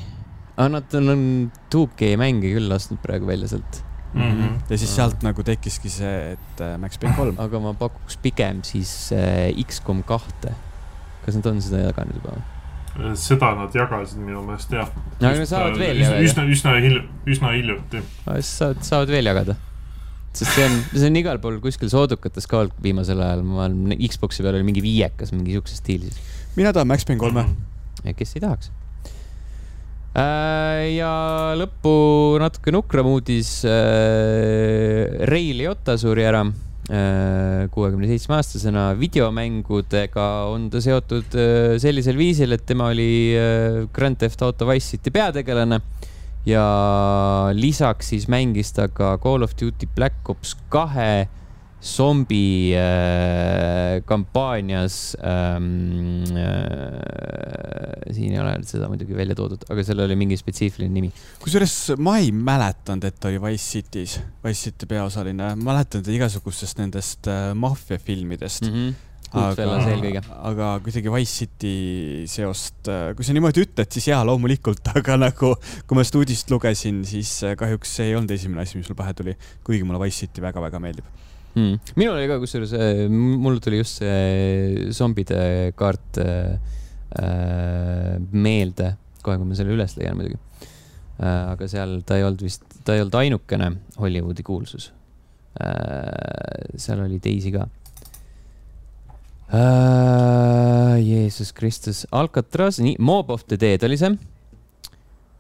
aga 0.58 0.70
nad 0.70 0.94
on 0.94 1.52
2K 1.76 2.18
mänge 2.18 2.54
küll 2.54 2.70
lasknud 2.70 3.00
praegu 3.02 3.28
välja 3.28 3.48
sealt 3.48 3.89
mm. 4.14 4.22
-hmm. 4.22 4.54
ja 4.70 4.78
siis 4.78 4.96
sealt 4.96 5.24
nagu 5.26 5.44
tekkiski 5.44 5.90
see, 5.90 6.16
et 6.34 6.64
äh, 6.64 6.78
Max 6.82 7.00
Payne 7.00 7.16
kolm. 7.18 7.36
aga 7.40 7.60
ma 7.60 7.74
pakuks 7.74 8.18
pigem 8.18 8.64
siis 8.64 9.12
äh, 9.14 9.50
X-kom 9.66 10.04
kahte. 10.04 10.56
kas 11.26 11.36
nad 11.36 11.46
on 11.46 11.62
seda 11.62 11.84
jaganud 11.90 12.16
juba 12.16 12.38
seda 13.16 13.54
nad 13.56 13.76
jagasid 13.76 14.20
minu 14.20 14.42
meelest 14.44 14.72
jah. 14.74 14.90
no 15.20 15.28
aga 15.28 15.40
nad 15.40 15.50
saavad 15.50 15.78
veel 15.80 16.02
jagada. 16.02 16.22
üsna, 16.26 16.46
üsna 16.50 16.76
hilj-, 16.84 17.04
üsna 17.30 17.52
hiljuti. 17.56 18.04
siis 18.26 18.54
saavad, 18.58 18.84
saavad 18.88 19.14
veel 19.14 19.30
jagada. 19.32 19.56
sest 20.34 20.52
see 20.56 20.66
on, 20.66 20.82
see 20.94 21.12
on 21.12 21.22
igal 21.22 21.40
pool 21.44 21.60
kuskil 21.64 21.92
soodukates 21.92 22.50
ka 22.50 22.64
olnud 22.64 22.84
viimasel 22.84 23.22
ajal, 23.24 23.46
ma 23.46 23.68
olen 23.68 23.96
Xbox'i 24.10 24.46
peal 24.46 24.60
oli 24.60 24.68
mingi 24.68 24.84
viiekas, 24.86 25.34
mingi 25.36 25.56
siukses 25.58 25.82
stiilis. 25.84 26.20
mina 26.58 26.74
tahan 26.74 26.90
Max 26.90 27.06
Payne 27.06 27.22
kolme. 27.22 27.46
-hmm. 27.46 28.14
kes 28.18 28.36
ei 28.36 28.46
tahaks 28.48 28.72
ja 30.16 31.12
lõppu 31.60 32.40
natuke 32.42 32.74
nukram 32.74 33.12
uudis. 33.12 33.60
Äh, 33.68 35.28
Ray 35.30 35.54
Liotta 35.58 35.98
suri 36.02 36.26
ära 36.26 36.42
äh, 36.46 37.68
kuuekümne 37.74 38.10
seitsme 38.10 38.40
aastasena. 38.40 38.94
videomängudega 39.00 40.28
on 40.50 40.70
ta 40.74 40.82
seotud 40.82 41.38
sellisel 41.82 42.18
viisil, 42.18 42.54
et 42.58 42.66
tema 42.66 42.90
oli 42.94 43.36
Grand 43.94 44.18
Theft 44.18 44.42
Auto 44.42 44.70
Wise 44.72 44.98
City 44.98 45.14
peategelane 45.14 45.82
ja 46.48 46.64
lisaks 47.54 48.14
siis 48.14 48.28
mängis 48.32 48.72
ta 48.74 48.88
ka 48.88 49.18
Call 49.22 49.44
of 49.44 49.56
Duty 49.60 49.90
Black 49.96 50.30
Ops 50.30 50.56
kahe 50.72 51.28
zombi 51.82 52.76
äh, 52.76 54.02
kampaanias 54.06 55.18
ähm,. 55.24 56.24
Äh, 56.36 58.14
siin 58.14 58.34
ei 58.34 58.40
ole 58.42 58.56
seda 58.68 58.90
muidugi 58.92 59.16
välja 59.16 59.36
toodud, 59.38 59.64
aga 59.72 59.84
sellel 59.86 60.10
oli 60.10 60.18
mingi 60.20 60.38
spetsiifiline 60.40 60.92
nimi. 60.92 61.12
kusjuures 61.44 61.76
ma 62.02 62.18
ei 62.20 62.32
mäletanud, 62.36 63.06
et 63.08 63.20
ta 63.20 63.30
oli 63.32 63.40
Wise 63.44 63.78
City's, 63.78 64.18
Wise 64.44 64.70
City 64.70 64.90
peaosaline, 64.90 65.54
mäletan 65.60 66.04
teda 66.04 66.18
igasugustest 66.18 66.82
nendest 66.82 67.30
äh, 67.32 67.52
maffiafilmidest 67.56 68.68
mm. 68.68 68.74
-hmm 68.74 69.06
Goodfellas 69.30 69.86
eelkõige. 69.86 70.24
aga 70.50 70.68
kuidagi 70.82 71.12
Wise 71.14 71.44
City 71.44 71.74
seost, 72.30 72.90
äh, 72.90 73.12
kui 73.14 73.26
sa 73.28 73.36
niimoodi 73.36 73.62
ütled, 73.62 73.92
siis 73.94 74.10
jaa, 74.10 74.24
loomulikult, 74.26 74.90
aga 74.98 75.20
nagu 75.22 75.54
kui 75.86 75.98
ma 75.98 76.06
seda 76.08 76.24
uudist 76.24 76.50
lugesin, 76.50 77.04
siis 77.06 77.36
äh, 77.46 77.54
kahjuks 77.60 77.94
see 78.00 78.10
ei 78.10 78.18
olnud 78.18 78.34
esimene 78.34 78.66
asi, 78.66 78.80
mis 78.82 78.90
mul 78.90 78.98
pähe 78.98 79.14
tuli, 79.14 79.38
kuigi 79.64 79.86
mulle 79.86 80.02
Wise 80.02 80.26
City 80.26 80.42
väga-väga 80.42 80.82
meeldib 80.82 81.29
mm.. 81.56 81.94
minul 82.00 82.18
oli 82.18 82.28
ka 82.30 82.40
kusjuures, 82.42 82.74
äh, 82.76 83.06
mul 83.10 83.60
tuli 83.64 83.82
just 83.82 84.02
see 84.02 84.90
zombide 84.96 85.72
kaart 85.80 86.20
äh, 86.22 86.60
äh, 87.20 88.16
meelde, 88.32 88.94
kohe 89.24 89.40
kui 89.40 89.50
ma 89.50 89.58
selle 89.58 89.76
üles 89.76 89.98
leian 90.00 90.18
muidugi 90.20 90.40
äh,. 91.20 91.52
aga 91.56 91.70
seal 91.72 92.00
ta 92.08 92.20
ei 92.20 92.28
olnud 92.28 92.46
vist, 92.46 92.66
ta 92.86 92.96
ei 92.96 93.04
olnud 93.04 93.20
ainukene 93.22 93.74
Hollywoodi 94.00 94.46
kuulsus 94.48 94.92
äh,. 95.60 96.76
seal 96.80 97.04
oli 97.06 97.22
teisi 97.24 97.54
ka 97.56 97.68
äh,. 99.54 100.98
Jeesus 101.00 101.54
Kristus, 101.56 102.04
Alcatraz, 102.12 102.82
nii, 102.84 102.98
Mob 103.00 103.30
of 103.32 103.46
the 103.48 103.58
Dead 103.60 103.84
oli 103.88 103.98
see 104.00 104.12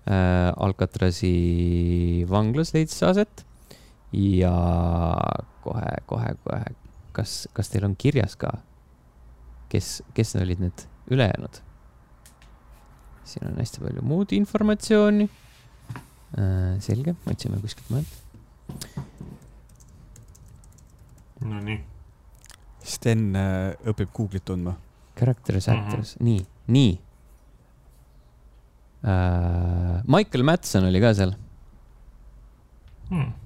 äh,. 0.09 0.49
Alcatrazi 0.57 2.25
vanglas 2.29 2.73
leidis 2.73 3.03
aset 3.05 3.45
ja 4.15 4.53
kohe, 5.63 5.95
kohe, 6.09 6.33
kohe, 6.43 6.63
kas, 7.15 7.47
kas 7.53 7.71
teil 7.71 7.87
on 7.87 7.95
kirjas 7.99 8.35
ka, 8.39 8.53
kes, 9.71 9.99
kes 10.17 10.35
olid 10.39 10.61
need 10.63 10.85
ülejäänud? 11.11 11.61
siin 13.29 13.45
on 13.45 13.59
hästi 13.61 13.83
palju 13.83 14.01
muud 14.09 14.31
informatsiooni 14.33 15.27
äh,. 15.29 16.79
selge, 16.81 17.13
otsime 17.29 17.59
kuskilt 17.61 17.91
mujalt. 17.93 18.15
Nonii. 21.45 21.77
Sten 22.83 23.35
äh, 23.37 23.75
õpib 23.87 24.09
Google'it 24.15 24.47
tundma. 24.49 24.73
Characters 25.19 25.67
mm, 25.67 25.73
-hmm. 25.73 25.85
actors, 25.85 26.15
nii, 26.19 26.41
nii 26.67 26.95
äh,. 29.05 30.01
Michael 30.07 30.43
Madsen 30.43 30.89
oli 30.89 31.03
ka 31.03 31.13
seal 31.13 31.35
hmm 33.09 33.38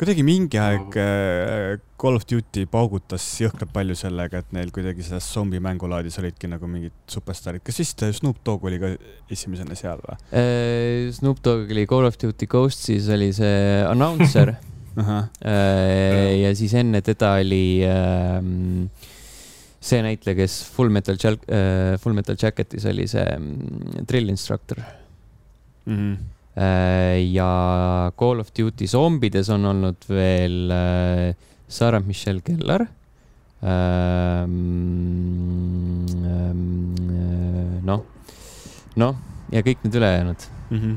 kuidagi 0.00 0.22
mingi 0.24 0.56
aeg 0.56 0.96
äh, 0.96 1.74
Call 2.00 2.16
of 2.16 2.24
Duty 2.28 2.64
paugutas 2.72 3.24
jõhkralt 3.42 3.72
palju 3.74 3.96
sellega, 3.98 4.40
et 4.40 4.54
neil 4.56 4.70
kuidagi 4.72 5.04
selles 5.04 5.26
zombi 5.28 5.60
mängulaadis 5.60 6.16
olidki 6.22 6.48
nagu 6.48 6.68
mingid 6.70 6.94
superstaarid. 7.10 7.60
kas 7.66 7.80
vist 7.82 8.04
Snoop 8.16 8.40
Dogg 8.46 8.64
oli 8.70 8.80
ka 8.80 8.94
esimesena 9.28 9.76
seal 9.76 10.00
või 10.00 10.16
äh,? 10.32 11.10
Snoop 11.12 11.42
Dogg 11.44 11.74
oli 11.74 11.84
Call 11.90 12.08
of 12.08 12.16
Duty 12.20 12.48
Ghosts'is 12.48 13.10
oli 13.12 13.28
see 13.36 13.60
announcer 13.84 14.54
äh, 14.56 16.40
ja 16.40 16.54
siis 16.56 16.74
enne 16.80 17.04
teda 17.04 17.34
oli 17.42 17.62
äh, 17.84 18.40
see 19.84 20.00
näitleja, 20.06 20.38
kes 20.40 20.62
Full 20.72 20.96
Metal 20.96 21.20
Jack- 21.20 21.44
äh,, 21.44 22.00
Full 22.00 22.16
Metal 22.16 22.40
Jacketis 22.40 22.88
oli 22.88 23.04
see 23.10 23.28
mm, 23.36 24.08
drill 24.08 24.32
instructor 24.32 24.80
mm. 24.80 25.96
-hmm 25.96 26.39
ja 26.56 28.12
Call 28.18 28.40
of 28.40 28.50
Duty 28.52 28.86
zombides 28.86 29.48
on 29.54 29.64
olnud 29.70 30.06
veel 30.08 30.70
äh, 30.74 31.34
Sarah 31.68 32.02
Michelle 32.02 32.40
Keller. 32.42 32.86
Ähm, 33.62 34.56
ähm, 36.24 36.94
noh, 37.84 38.02
noh 38.96 39.14
ja 39.52 39.60
kõik 39.66 39.84
need 39.84 39.98
ülejäänud 40.00 40.46
mm. 40.70 40.78
-hmm. 40.80 40.96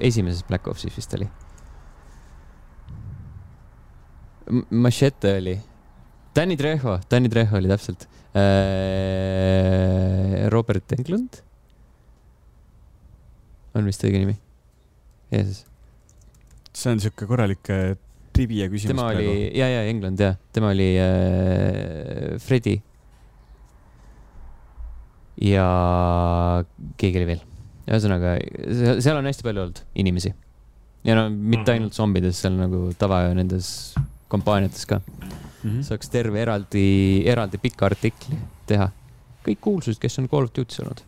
esimeses 0.00 0.42
Black 0.48 0.66
Opsis 0.66 0.96
vist 0.96 1.14
oli. 1.14 1.28
Machete 4.70 5.36
oli. 5.36 5.60
Danny 6.34 6.56
Trejo, 6.56 6.98
Danny 7.10 7.28
Trejo 7.28 7.56
oli 7.56 7.68
täpselt. 7.68 8.08
Robert 10.48 10.92
Englund 10.92 11.42
on 13.74 13.88
vist 13.88 14.04
õige 14.04 14.20
nimi. 14.22 14.36
Jeesus. 15.32 15.64
see 16.72 16.92
on 16.92 17.00
sihuke 17.00 17.26
korralik 17.28 17.68
trivia 18.32 18.68
küsimus. 18.72 18.94
tema 18.94 19.08
oli, 19.12 19.50
ja, 19.56 19.68
ja 19.68 19.82
England 19.88 20.20
ja, 20.20 20.34
tema 20.52 20.72
oli 20.72 20.88
äh, 21.00 22.38
Fredi. 22.40 22.78
ja 25.40 25.66
keegi 27.00 27.20
oli 27.20 27.28
veel. 27.32 27.44
ühesõnaga, 27.88 28.36
seal 29.02 29.18
on 29.18 29.28
hästi 29.28 29.46
palju 29.46 29.66
olnud 29.66 29.82
inimesi. 30.04 30.32
ja 31.04 31.18
no 31.18 31.28
mitte 31.30 31.66
mhm. 31.66 31.76
ainult 31.76 31.98
zombides, 31.98 32.40
seal 32.40 32.56
nagu 32.60 32.90
tava 32.98 33.24
nendes 33.36 33.92
kampaaniates 34.32 34.86
ka 34.88 35.00
mm. 35.00 35.30
-hmm. 35.62 35.80
saaks 35.88 36.08
terve 36.08 36.40
eraldi, 36.40 37.22
eraldi 37.28 37.60
pika 37.60 37.88
artikli 37.88 38.38
teha. 38.66 38.90
kõik 39.44 39.60
kuulsused, 39.60 40.00
kes 40.00 40.20
on 40.20 40.28
Call 40.28 40.48
of 40.48 40.54
Duty's 40.56 40.80
olnud 40.80 41.02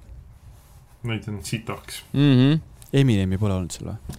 Neid 1.04 1.28
on 1.28 1.40
sitaks 1.44 2.02
mm. 2.12 2.34
-hmm. 2.34 2.60
Eminemi 2.92 3.38
pole 3.38 3.54
olnud 3.54 3.74
seal 3.74 3.90
või? 3.92 4.18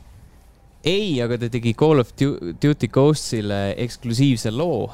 ei, 0.86 1.22
aga 1.22 1.38
ta 1.42 1.50
tegi 1.50 1.74
Call 1.74 2.00
of 2.04 2.14
Duty 2.16 2.88
Ghostsile 2.94 3.74
eksklusiivse 3.82 4.52
loo. 4.54 4.92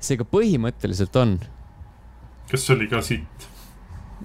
seega 0.00 0.24
põhimõtteliselt 0.24 1.16
on. 1.20 1.38
kas 2.50 2.66
see 2.66 2.76
oli 2.76 2.88
ka 2.88 3.02
sitt 3.02 3.48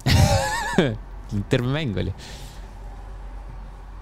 terve 1.50 1.72
mäng 1.72 1.96
oli. 1.98 2.12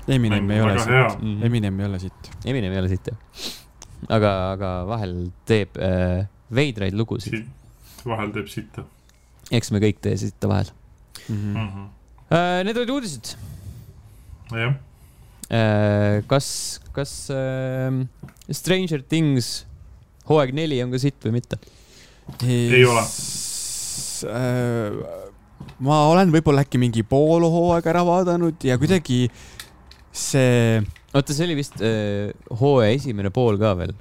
Eminem 0.09 0.51
ei 0.51 0.61
ole 0.61 0.79
sitt, 0.79 1.21
mhm. 1.21 1.43
Eminem 1.47 1.81
ei 1.81 1.87
ole 1.87 1.99
sitt. 1.99 2.31
Eminem 2.45 2.73
ei 2.73 2.79
ole 2.83 2.89
sitt 2.93 3.09
jah. 3.09 3.19
aga, 4.13 4.33
aga 4.53 4.73
vahel 4.89 5.15
teeb 5.49 5.79
äh, 5.81 6.27
veidraid 6.55 6.97
lugusid. 6.99 7.47
vahel 8.05 8.35
teeb 8.35 8.51
sitta. 8.53 8.85
eks 9.51 9.73
me 9.73 9.81
kõik 9.81 10.03
tee 10.05 10.17
sitta 10.21 10.49
vahel 10.49 10.69
mm. 11.29 11.55
-hmm. 11.55 11.63
Äh, 11.65 12.04
need 12.65 12.77
olid 12.77 12.91
uudised. 12.95 13.35
jah 14.51 14.75
äh,. 15.51 16.23
kas, 16.31 16.81
kas 16.97 17.15
äh, 17.31 18.05
Stranger 18.51 19.03
Things 19.03 19.65
hooaeg 20.29 20.55
neli 20.57 20.81
on 20.85 20.93
ka 20.95 21.01
sitt 21.03 21.21
või 21.25 21.39
mitte? 21.39 21.61
ei 22.45 22.85
ole 22.89 23.05
äh, 24.29 25.23
ma 25.85 26.01
olen 26.11 26.33
võib-olla 26.35 26.65
äkki 26.65 26.81
mingi 26.81 27.05
pool 27.07 27.45
hooaega 27.45 27.93
ära 27.93 28.05
vaadanud 28.07 28.67
ja 28.67 28.79
kuidagi 28.81 29.27
see. 30.15 30.83
oota, 31.15 31.35
see 31.35 31.49
oli 31.49 31.59
vist 31.59 31.81
äh, 31.85 32.31
hooaja 32.61 32.95
esimene 32.97 33.33
pool 33.35 33.59
ka 33.61 33.75
veel, 33.79 33.95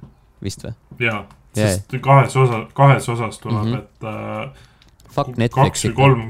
vist 0.44 0.64
või? 0.66 0.76
jaa, 1.06 1.24
sest 1.56 1.98
kahes 2.04 2.38
osa, 2.40 2.64
kahes 2.76 3.08
osas 3.12 3.40
tuleb 3.42 3.66
mm, 3.66 3.74
-hmm. 3.74 3.82
et 3.82 4.08
äh, 4.10 4.70
Fuck 5.14 5.36
Netflix 5.38 5.78
kaks 5.78 5.84
või 5.86 5.94
kolm, 5.98 6.22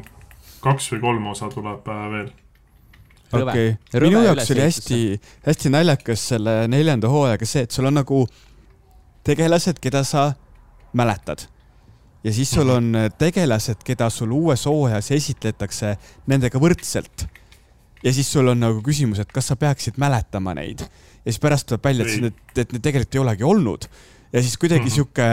kaks 0.65 0.91
või 0.95 1.05
kolm 1.05 1.27
osa 1.33 1.51
tuleb 1.53 1.89
äh, 1.93 2.05
veel 2.15 2.33
okei 3.33 3.71
okay., 3.75 4.01
minu 4.05 4.23
jaoks 4.25 4.51
oli 4.55 4.65
hästi, 4.65 5.01
hästi 5.47 5.73
naljakas 5.73 6.29
selle 6.35 6.57
neljanda 6.71 7.11
hooajaga 7.13 7.49
see, 7.49 7.67
et 7.67 7.75
sul 7.75 7.89
on 7.91 7.99
nagu 8.01 8.25
tegelased, 9.25 9.81
keda 9.83 10.05
sa 10.07 10.31
mäletad 10.97 11.47
ja 12.25 12.33
siis 12.33 12.51
sul 12.51 12.69
mhm. 12.69 12.77
on 12.77 13.17
tegelased, 13.19 13.85
keda 13.85 14.11
sul 14.11 14.33
uues 14.33 14.67
hooajas 14.69 15.11
esitletakse 15.17 15.95
nendega 16.31 16.61
võrdselt. 16.61 17.27
ja 18.05 18.13
siis 18.13 18.31
sul 18.33 18.49
on 18.49 18.61
nagu 18.61 18.83
küsimus, 18.85 19.21
et 19.21 19.33
kas 19.33 19.51
sa 19.53 19.57
peaksid 19.57 19.99
mäletama 20.01 20.55
neid 20.57 20.85
ja 20.85 21.33
siis 21.33 21.41
pärast 21.41 21.69
tuleb 21.69 21.85
välja, 21.85 22.07
et 22.07 22.29
need, 22.29 22.41
et 22.57 22.73
need 22.73 22.85
tegelikult 22.85 23.15
ei 23.15 23.25
olegi 23.25 23.49
olnud. 23.49 23.89
ja 24.33 24.43
siis 24.43 24.57
kuidagi 24.59 24.85
mm 24.85 24.87
-hmm. 24.87 24.95
sihuke 24.95 25.29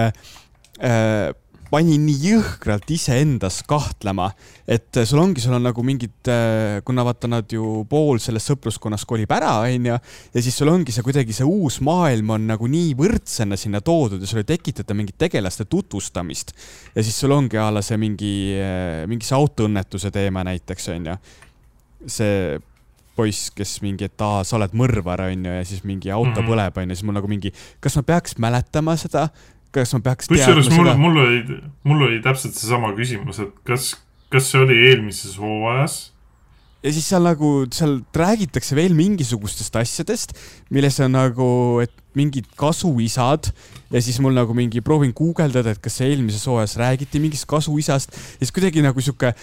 äh, 0.83 1.35
panin 1.71 2.03
nii 2.03 2.31
jõhkralt 2.33 2.89
iseendas 2.91 3.61
kahtlema, 3.67 4.27
et 4.67 4.99
sul 5.07 5.21
ongi, 5.21 5.41
sul 5.43 5.55
on 5.55 5.63
nagu 5.63 5.83
mingid, 5.87 6.17
äh, 6.31 6.79
kuna 6.87 7.05
vaata 7.07 7.29
nad 7.31 7.51
ju 7.51 7.85
pool 7.89 8.19
sellest 8.21 8.51
sõpruskonnast 8.51 9.07
kolib 9.07 9.31
ära, 9.31 9.53
onju, 9.67 9.99
ja 10.35 10.43
siis 10.43 10.57
sul 10.59 10.71
ongi 10.71 10.91
see 10.91 11.05
kuidagi 11.05 11.35
see 11.35 11.47
uus 11.47 11.79
maailm 11.85 12.33
on 12.35 12.49
nagu 12.51 12.67
nii 12.71 12.91
võrdsena 12.99 13.59
sinna 13.59 13.79
toodud 13.85 14.19
ja 14.21 14.29
sul 14.29 14.41
ei 14.43 14.49
tekitata 14.51 14.97
mingit 14.97 15.17
tegelaste 15.21 15.65
tutvustamist. 15.71 16.51
ja 16.95 17.03
siis 17.03 17.15
sul 17.17 17.31
ongi 17.35 17.59
a 17.59 17.69
la 17.71 17.83
see 17.85 17.99
mingi, 18.01 18.33
äh, 18.59 19.05
mingi 19.07 19.27
see 19.27 19.39
autoõnnetuse 19.39 20.11
teema 20.11 20.43
näiteks, 20.47 20.91
onju. 20.97 21.15
see 22.11 22.59
poiss, 23.15 23.51
kes 23.55 23.79
mingi, 23.83 24.07
et 24.07 24.23
aa, 24.23 24.43
sa 24.47 24.57
oled 24.57 24.75
mõrvar, 24.75 25.23
onju, 25.29 25.55
ja 25.59 25.63
siis 25.67 25.83
mingi 25.87 26.11
auto 26.11 26.29
mm 26.31 26.35
-hmm. 26.35 26.51
põleb, 26.51 26.83
onju, 26.83 26.95
siis 26.95 27.07
mul 27.07 27.19
nagu 27.19 27.31
mingi, 27.31 27.51
kas 27.79 27.95
ma 27.99 28.03
peaks 28.07 28.37
mäletama 28.39 28.95
seda 28.97 29.29
kas 29.75 29.93
ma 29.95 30.01
peaks 30.11 30.31
kusjuures 30.31 30.71
mul, 30.75 30.93
mul 30.99 31.19
oli, 31.25 31.59
mul 31.87 32.07
oli 32.07 32.21
täpselt 32.23 32.57
seesama 32.57 32.93
küsimus, 32.97 33.41
et 33.43 33.53
kas, 33.67 33.93
kas 34.33 34.49
see 34.51 34.63
oli 34.63 34.79
eelmises 34.89 35.37
hooajas? 35.41 35.99
ja 36.81 36.93
siis 36.93 37.07
seal 37.11 37.25
nagu, 37.25 37.51
seal 37.73 37.99
räägitakse 38.17 38.75
veel 38.77 38.95
mingisugustest 38.97 39.75
asjadest, 39.77 40.33
milles 40.73 40.97
on 41.03 41.13
nagu, 41.13 41.47
et 41.83 41.93
mingid 42.17 42.49
kasuisad 42.59 43.51
ja 43.93 44.01
siis 44.03 44.17
mul 44.23 44.35
nagu 44.35 44.55
mingi 44.57 44.81
proovin 44.83 45.13
guugeldada, 45.15 45.75
et 45.75 45.83
kas 45.83 46.01
eelmises 46.03 46.43
hooajas 46.49 46.75
räägiti 46.81 47.21
mingist 47.23 47.47
kasuisast 47.49 48.15
ja 48.15 48.41
siis 48.41 48.55
kuidagi 48.55 48.83
nagu 48.83 49.03
sihuke 49.03 49.33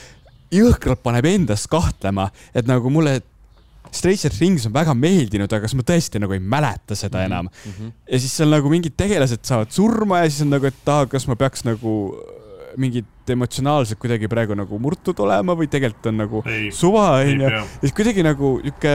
jõhkralt 0.52 1.02
paneb 1.04 1.28
endas 1.28 1.66
kahtlema, 1.70 2.28
et 2.56 2.68
nagu 2.68 2.90
mulle 2.92 3.20
Stranger 3.88 4.32
Things 4.34 4.66
on 4.68 4.74
väga 4.74 4.92
meeldinud, 4.96 5.48
aga 5.48 5.64
kas 5.64 5.74
ma 5.78 5.84
tõesti 5.86 6.20
nagu 6.20 6.34
ei 6.36 6.42
mäleta 6.42 6.96
seda 6.98 7.22
mhm, 7.22 7.28
enam 7.30 7.46
mm. 7.48 7.76
-hmm. 7.76 7.92
ja 8.12 8.20
siis 8.20 8.34
seal 8.40 8.50
nagu 8.52 8.72
mingid 8.72 8.96
tegelased 8.98 9.44
saavad 9.48 9.72
surma 9.72 10.22
ja 10.22 10.30
siis 10.30 10.44
on 10.44 10.52
nagu, 10.56 10.68
et 10.68 10.92
aa, 10.92 11.06
kas 11.08 11.28
ma 11.30 11.36
peaks 11.40 11.64
nagu 11.64 11.94
äh, 12.12 12.38
mingid 12.78 13.32
emotsionaalselt 13.32 14.00
kuidagi 14.00 14.28
praegu 14.30 14.56
nagu 14.58 14.80
murtud 14.82 15.18
olema 15.24 15.56
või 15.58 15.70
tegelikult 15.70 16.10
on 16.10 16.20
nagu 16.22 16.42
ei, 16.48 16.68
suva, 16.74 17.06
onju. 17.22 17.48
ja 17.48 17.64
siis 17.80 17.94
kuidagi 17.96 18.24
nagu 18.26 18.58
niuke 18.64 18.94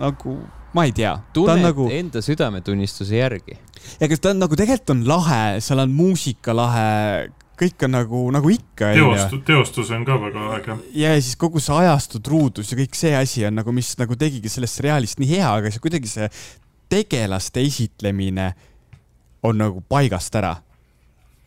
nagu, 0.00 0.36
ma 0.76 0.84
ei 0.88 0.92
tea. 0.96 1.14
tunned 1.36 1.64
nagu... 1.64 1.88
enda 1.92 2.22
südametunnistuse 2.24 3.16
järgi. 3.18 3.58
ja 4.00 4.10
kas 4.10 4.20
ta 4.20 4.34
on 4.34 4.42
nagu 4.44 4.58
tegelikult 4.58 4.94
on 4.96 5.06
lahe, 5.08 5.42
seal 5.64 5.82
on 5.84 5.96
muusika 5.96 6.56
lahe, 6.56 7.32
kõik 7.58 7.86
on 7.86 7.94
nagu, 7.94 8.20
nagu 8.34 8.50
ikka. 8.50 8.90
teostu-, 8.96 9.40
teostus 9.46 9.90
on 9.94 10.04
ka 10.06 10.18
väga 10.20 10.44
äge. 10.58 10.76
ja 10.98 11.14
siis 11.20 11.38
kogu 11.40 11.62
see 11.62 11.76
ajastu 11.84 12.20
truudus 12.24 12.72
ja 12.72 12.78
kõik 12.78 12.98
see 12.98 13.14
asi 13.16 13.44
on 13.48 13.58
nagu, 13.60 13.74
mis 13.74 13.92
nagu 14.00 14.16
tegigi 14.18 14.50
sellest 14.52 14.80
seriaalist 14.80 15.22
nii 15.22 15.30
hea, 15.36 15.48
aga 15.48 15.72
see 15.72 15.82
kuidagi 15.84 16.10
see 16.10 16.28
tegelaste 16.92 17.62
esitlemine 17.64 18.52
on 19.44 19.60
nagu 19.60 19.82
paigast 19.88 20.34
ära. 20.40 20.56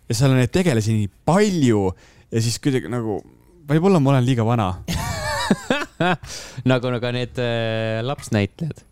ja 0.08 0.16
seal 0.16 0.34
on 0.34 0.42
neid 0.42 0.54
tegelasi 0.56 0.96
nii 0.96 1.12
palju 1.28 1.84
ja 2.32 2.44
siis 2.44 2.60
kuidagi 2.64 2.92
nagu, 2.92 3.20
võib-olla 3.68 4.02
ma 4.04 4.16
olen 4.16 4.28
liiga 4.28 4.48
vana 4.48 4.74
nagu, 6.72 6.92
nagu 6.94 7.12
need 7.16 7.40
äh, 7.42 8.00
lapsnäitlejad 8.06 8.84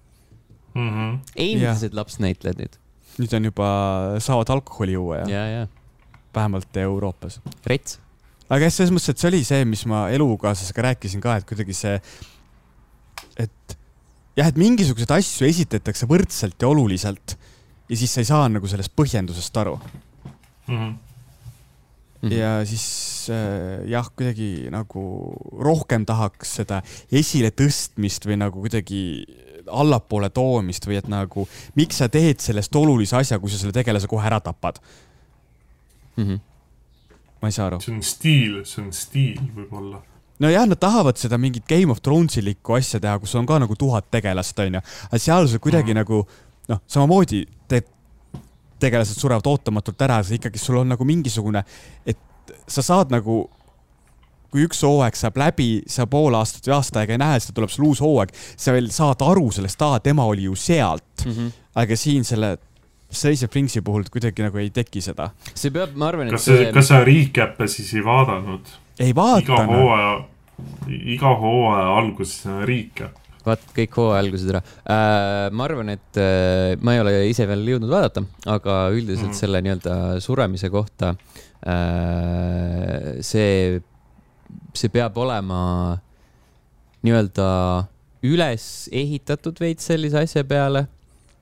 mm. 0.75 0.89
-hmm. 0.89 1.17
endised 1.35 1.95
lapsnäitlejad 1.95 2.59
nüüd. 2.59 2.77
nüüd 3.15 3.33
on 3.37 3.51
juba, 3.51 3.67
saavad 4.19 4.51
alkoholi 4.51 4.99
juua 4.99 5.23
ja? 5.23 5.27
ja, 5.31 5.47
ja 5.47 5.67
vähemalt 6.35 6.77
Euroopas. 6.83 7.39
rets. 7.65 7.99
aga 8.49 8.67
jah, 8.67 8.73
selles 8.73 8.93
mõttes, 8.93 9.09
et 9.13 9.21
see 9.21 9.31
oli 9.31 9.43
see, 9.47 9.65
mis 9.65 9.85
ma 9.89 10.05
elukaaslasega 10.13 10.89
rääkisin 10.89 11.23
ka, 11.23 11.39
et 11.39 11.47
kuidagi 11.49 11.73
see, 11.73 11.97
et 13.41 13.77
jah, 14.37 14.49
et 14.49 14.59
mingisuguseid 14.59 15.15
asju 15.17 15.47
esitletakse 15.47 16.07
võrdselt 16.09 16.61
ja 16.61 16.69
oluliselt 16.69 17.37
ja 17.89 17.97
siis 17.97 18.13
sa 18.13 18.23
ei 18.23 18.29
saa 18.29 18.45
nagu 18.51 18.67
sellest 18.69 18.93
põhjendusest 18.97 19.57
aru 19.61 19.75
mm. 20.67 20.75
-hmm. 20.77 22.33
ja 22.33 22.65
siis 22.65 22.85
äh, 23.29 23.85
jah, 23.89 24.09
kuidagi 24.15 24.67
nagu 24.73 25.05
rohkem 25.59 26.05
tahaks 26.05 26.55
seda 26.61 26.81
esiletõstmist 27.11 28.25
või 28.25 28.39
nagu 28.41 28.61
kuidagi 28.65 29.01
allapoole 29.65 30.29
toomist 30.29 30.85
või 30.85 30.99
et 30.99 31.07
nagu, 31.09 31.47
miks 31.75 31.97
sa 31.97 32.09
teed 32.09 32.39
sellest 32.39 32.75
olulise 32.75 33.17
asja, 33.17 33.39
kui 33.39 33.49
sa 33.49 33.57
selle 33.57 33.73
tegelase 33.73 34.07
kohe 34.07 34.25
ära 34.25 34.39
tapad 34.39 34.77
mm. 34.81 35.04
-hmm. 36.23 36.39
ma 37.41 37.47
ei 37.47 37.51
saa 37.51 37.67
aru. 37.67 37.79
see 37.81 37.95
on 37.95 38.03
stiil, 38.03 38.59
see 38.65 38.83
on 38.83 38.91
stiil 38.93 39.41
võib-olla 39.55 40.01
nojah, 40.39 40.67
nad 40.67 40.79
tahavad 40.79 41.17
seda 41.17 41.37
mingit 41.37 41.67
Game 41.67 41.91
of 41.91 42.01
Thronesilikku 42.01 42.75
asja 42.75 42.99
teha, 42.99 43.19
kus 43.19 43.35
on 43.35 43.45
ka 43.45 43.59
nagu 43.59 43.75
tuhat 43.75 44.09
tegelast, 44.11 44.59
onju. 44.59 44.81
aga 45.09 45.19
seal 45.19 45.47
sa 45.47 45.59
kuidagi 45.59 45.93
mm. 45.93 46.01
nagu 46.03 46.23
noh, 46.69 46.81
samamoodi 46.87 47.45
te, 47.67 47.81
tegelased 48.81 49.19
surevad 49.19 49.47
ootamatult 49.47 50.01
ära, 50.01 50.21
sa 50.23 50.35
ikkagi, 50.35 50.59
sul 50.61 50.81
on 50.81 50.91
nagu 50.91 51.07
mingisugune, 51.07 51.63
et 52.05 52.19
sa 52.67 52.83
saad 52.85 53.13
nagu, 53.13 53.45
kui 54.51 54.65
üks 54.67 54.83
hooaeg 54.85 55.17
saab 55.19 55.39
läbi, 55.39 55.69
sa 55.89 56.07
pool 56.09 56.35
aastat 56.37 56.67
või 56.67 56.77
aasta 56.77 57.01
aega 57.01 57.15
ei 57.15 57.21
näe, 57.21 57.39
siis 57.39 57.55
tuleb 57.55 57.71
sul 57.71 57.89
uus 57.89 58.03
hooaeg, 58.03 58.33
sa 58.35 58.75
veel 58.75 58.91
saad 58.93 59.23
aru 59.25 59.49
sellest, 59.55 59.81
aa, 59.87 60.01
tema 60.03 60.27
oli 60.27 60.49
ju 60.49 60.55
sealt 60.59 61.25
mm. 61.25 61.31
-hmm. 61.31 61.51
aga 61.81 61.97
siin 61.99 62.27
selle 62.27 62.57
Stranger 63.11 63.49
Thingsi 63.51 63.81
puhul 63.85 64.07
kuidagi 64.11 64.43
nagu 64.45 64.59
ei 64.61 64.71
teki 64.73 65.03
seda. 65.03 65.29
see 65.53 65.73
peab, 65.73 65.93
ma 65.99 66.09
arvan, 66.11 66.29
et 66.29 66.37
kas 66.37 66.47
see, 66.49 66.71
kas 66.75 66.89
sa 66.91 67.03
recap'e 67.05 67.67
siis 67.71 67.93
ei 67.95 68.03
vaadanud? 68.05 68.73
ei 68.99 69.13
vaadanud. 69.15 69.45
iga 69.45 69.59
hooaja, 69.69 70.15
iga 71.15 71.35
hooaja 71.43 71.93
alguses 71.99 72.45
on 72.49 72.63
recap. 72.67 73.17
vaat 73.45 73.65
kõik 73.77 73.97
hooaja 73.99 74.21
algused 74.25 74.53
ära 74.53 74.61
äh,. 74.61 75.49
ma 75.53 75.67
arvan, 75.67 75.93
et 75.93 76.21
äh, 76.21 76.75
ma 76.81 76.95
ei 76.95 77.03
ole 77.03 77.17
ise 77.29 77.47
veel 77.49 77.65
jõudnud 77.75 77.93
vaadata, 77.93 78.25
aga 78.57 78.79
üldiselt 78.95 79.31
mm 79.31 79.41
selle 79.45 79.61
nii-öelda 79.65 79.97
suremise 80.23 80.71
kohta 80.73 81.13
äh, 81.67 83.19
see, 83.25 83.81
see 84.73 84.89
peab 84.93 85.17
olema 85.21 85.59
nii-öelda 87.05 87.47
üles 88.25 88.89
ehitatud 88.95 89.59
veits 89.61 89.85
sellise 89.91 90.23
asja 90.25 90.43
peale 90.47 90.87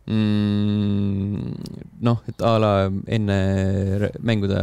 mm, 0.05 1.53
noh, 2.03 2.23
et 2.27 2.43
a 2.43 2.53
la 2.59 2.71
enne 2.89 3.37
mängude 4.19 4.59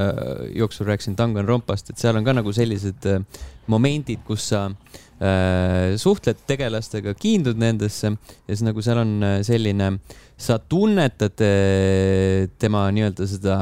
jooksul 0.57 0.91
rääkisin 0.91 1.17
Danganronpast, 1.19 1.91
et 1.91 2.01
seal 2.01 2.19
on 2.19 2.27
ka 2.27 2.35
nagu 2.37 2.53
sellised 2.55 3.09
äh, 3.09 3.23
momendid, 3.71 4.23
kus 4.27 4.51
sa 4.53 4.67
äh, 4.69 5.97
suhtled 6.01 6.43
tegelastega, 6.49 7.15
kiindud 7.19 7.61
nendesse 7.61 8.13
ja 8.13 8.51
siis 8.51 8.65
nagu 8.67 8.85
seal 8.85 9.03
on 9.03 9.17
äh, 9.25 9.37
selline, 9.47 9.93
sa 10.41 10.59
tunnetad 10.61 11.45
äh, 11.45 12.49
tema 12.61 12.87
nii-öelda 12.95 13.29
seda, 13.29 13.61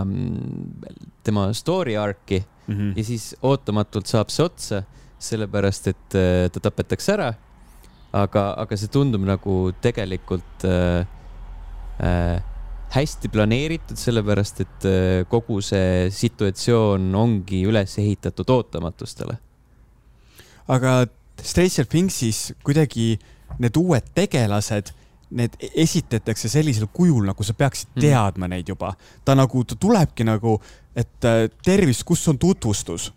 tema 1.27 1.51
story 1.55 1.99
arc'i 1.99 2.41
mm 2.43 2.75
-hmm. 2.75 2.95
ja 2.97 3.05
siis 3.05 3.35
ootamatult 3.43 4.07
saab 4.07 4.31
see 4.31 4.45
otsa, 4.45 4.83
sellepärast 5.19 5.87
et 5.87 6.17
ta 6.53 6.61
tapetakse 6.61 7.13
ära. 7.13 7.35
aga, 8.13 8.55
aga 8.57 8.77
see 8.77 8.89
tundub 8.89 9.21
nagu 9.21 9.73
tegelikult 9.81 10.65
äh, 10.65 11.07
hästi 12.95 13.29
planeeritud, 13.29 13.99
sellepärast 13.99 14.61
et 14.65 14.87
äh, 14.89 15.27
kogu 15.29 15.59
see 15.65 16.09
situatsioon 16.15 17.11
ongi 17.19 17.65
üles 17.69 17.99
ehitatud 17.99 18.49
ootamatustele 18.55 19.37
aga 20.69 21.07
Stranger 21.43 21.87
Thingsis 21.87 22.53
kuidagi 22.67 23.17
need 23.59 23.77
uued 23.81 24.09
tegelased 24.15 24.93
need 25.29 25.55
esitatakse 25.61 26.49
sellisel 26.49 26.89
kujul, 26.93 27.27
nagu 27.29 27.45
sa 27.45 27.53
peaksid 27.57 27.91
mhm. 27.93 28.01
teadma 28.01 28.47
mm. 28.47 28.51
neid 28.55 28.69
juba. 28.73 28.95
ta 29.25 29.37
nagu, 29.37 29.65
ta 29.65 29.77
tulebki 29.77 30.25
nagu, 30.25 30.57
et 30.97 31.25
äh, 31.29 31.49
tervist, 31.65 32.05
kus 32.09 32.27
on 32.29 32.39
tutvustus? 32.39 33.13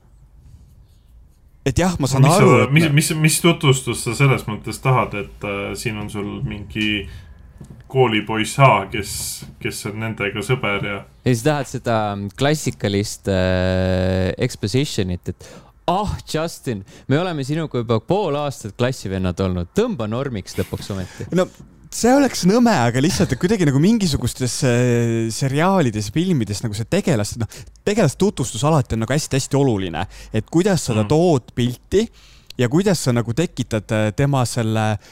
et 1.65 1.77
jah, 1.77 1.93
ma 1.99 2.09
saan 2.09 2.25
mis 2.25 2.35
aru. 2.35 2.67
mis, 2.73 2.89
mis, 2.91 3.11
mis 3.15 3.39
tutvustust 3.41 4.09
sa 4.09 4.15
selles 4.17 4.43
mõttes 4.49 4.81
tahad, 4.83 5.15
et 5.23 5.47
äh, 5.47 5.71
siin 5.79 5.99
on 6.01 6.09
sul 6.11 6.41
mingi 6.43 7.05
koolipoiss 7.91 8.59
A, 8.63 8.85
kes, 8.91 9.11
kes 9.61 9.83
on 9.89 9.99
nendega 10.03 10.43
sõber 10.45 10.85
ja. 10.87 11.01
ja 11.03 11.33
siis 11.33 11.43
tahad 11.45 11.69
seda 11.69 11.97
klassikalist 12.39 13.27
äh, 13.31 14.31
exposition'it, 14.41 15.33
et 15.33 15.49
ah 15.91 16.05
oh,, 16.05 16.15
Justin, 16.27 16.85
me 17.11 17.19
oleme 17.19 17.43
sinuga 17.47 17.81
juba 17.81 17.99
pool 18.05 18.37
aastat 18.39 18.77
klassivennad 18.79 19.39
olnud, 19.43 19.73
tõmba 19.75 20.07
normiks 20.11 20.55
lõpuks 20.59 20.91
ometi. 20.95 21.27
no 21.35 21.47
see 21.91 22.13
oleks 22.15 22.45
nõme, 22.47 22.71
aga 22.87 23.01
lihtsalt, 23.03 23.33
kuidagi 23.39 23.67
nagu 23.67 23.81
mingisugustes 23.83 24.59
äh, 24.67 25.15
seriaalides, 25.33 26.11
filmides 26.15 26.63
nagu 26.63 26.77
see 26.77 26.87
tegelaste, 26.87 27.41
noh, 27.41 27.63
tegelaste 27.87 28.21
tutvustus 28.21 28.63
alati 28.67 28.95
on 28.95 29.03
nagu 29.03 29.17
hästi-hästi 29.17 29.59
oluline, 29.59 30.05
et 30.31 30.47
kuidas 30.51 30.87
sa 30.87 30.95
ta 30.95 31.03
mm. 31.03 31.11
tood 31.11 31.51
pilti 31.57 32.05
ja 32.61 32.69
kuidas 32.71 33.03
sa 33.03 33.11
nagu 33.15 33.35
tekitad 33.35 33.91
äh, 33.97 34.13
tema 34.15 34.45
selle 34.47 34.93
äh, 34.93 35.11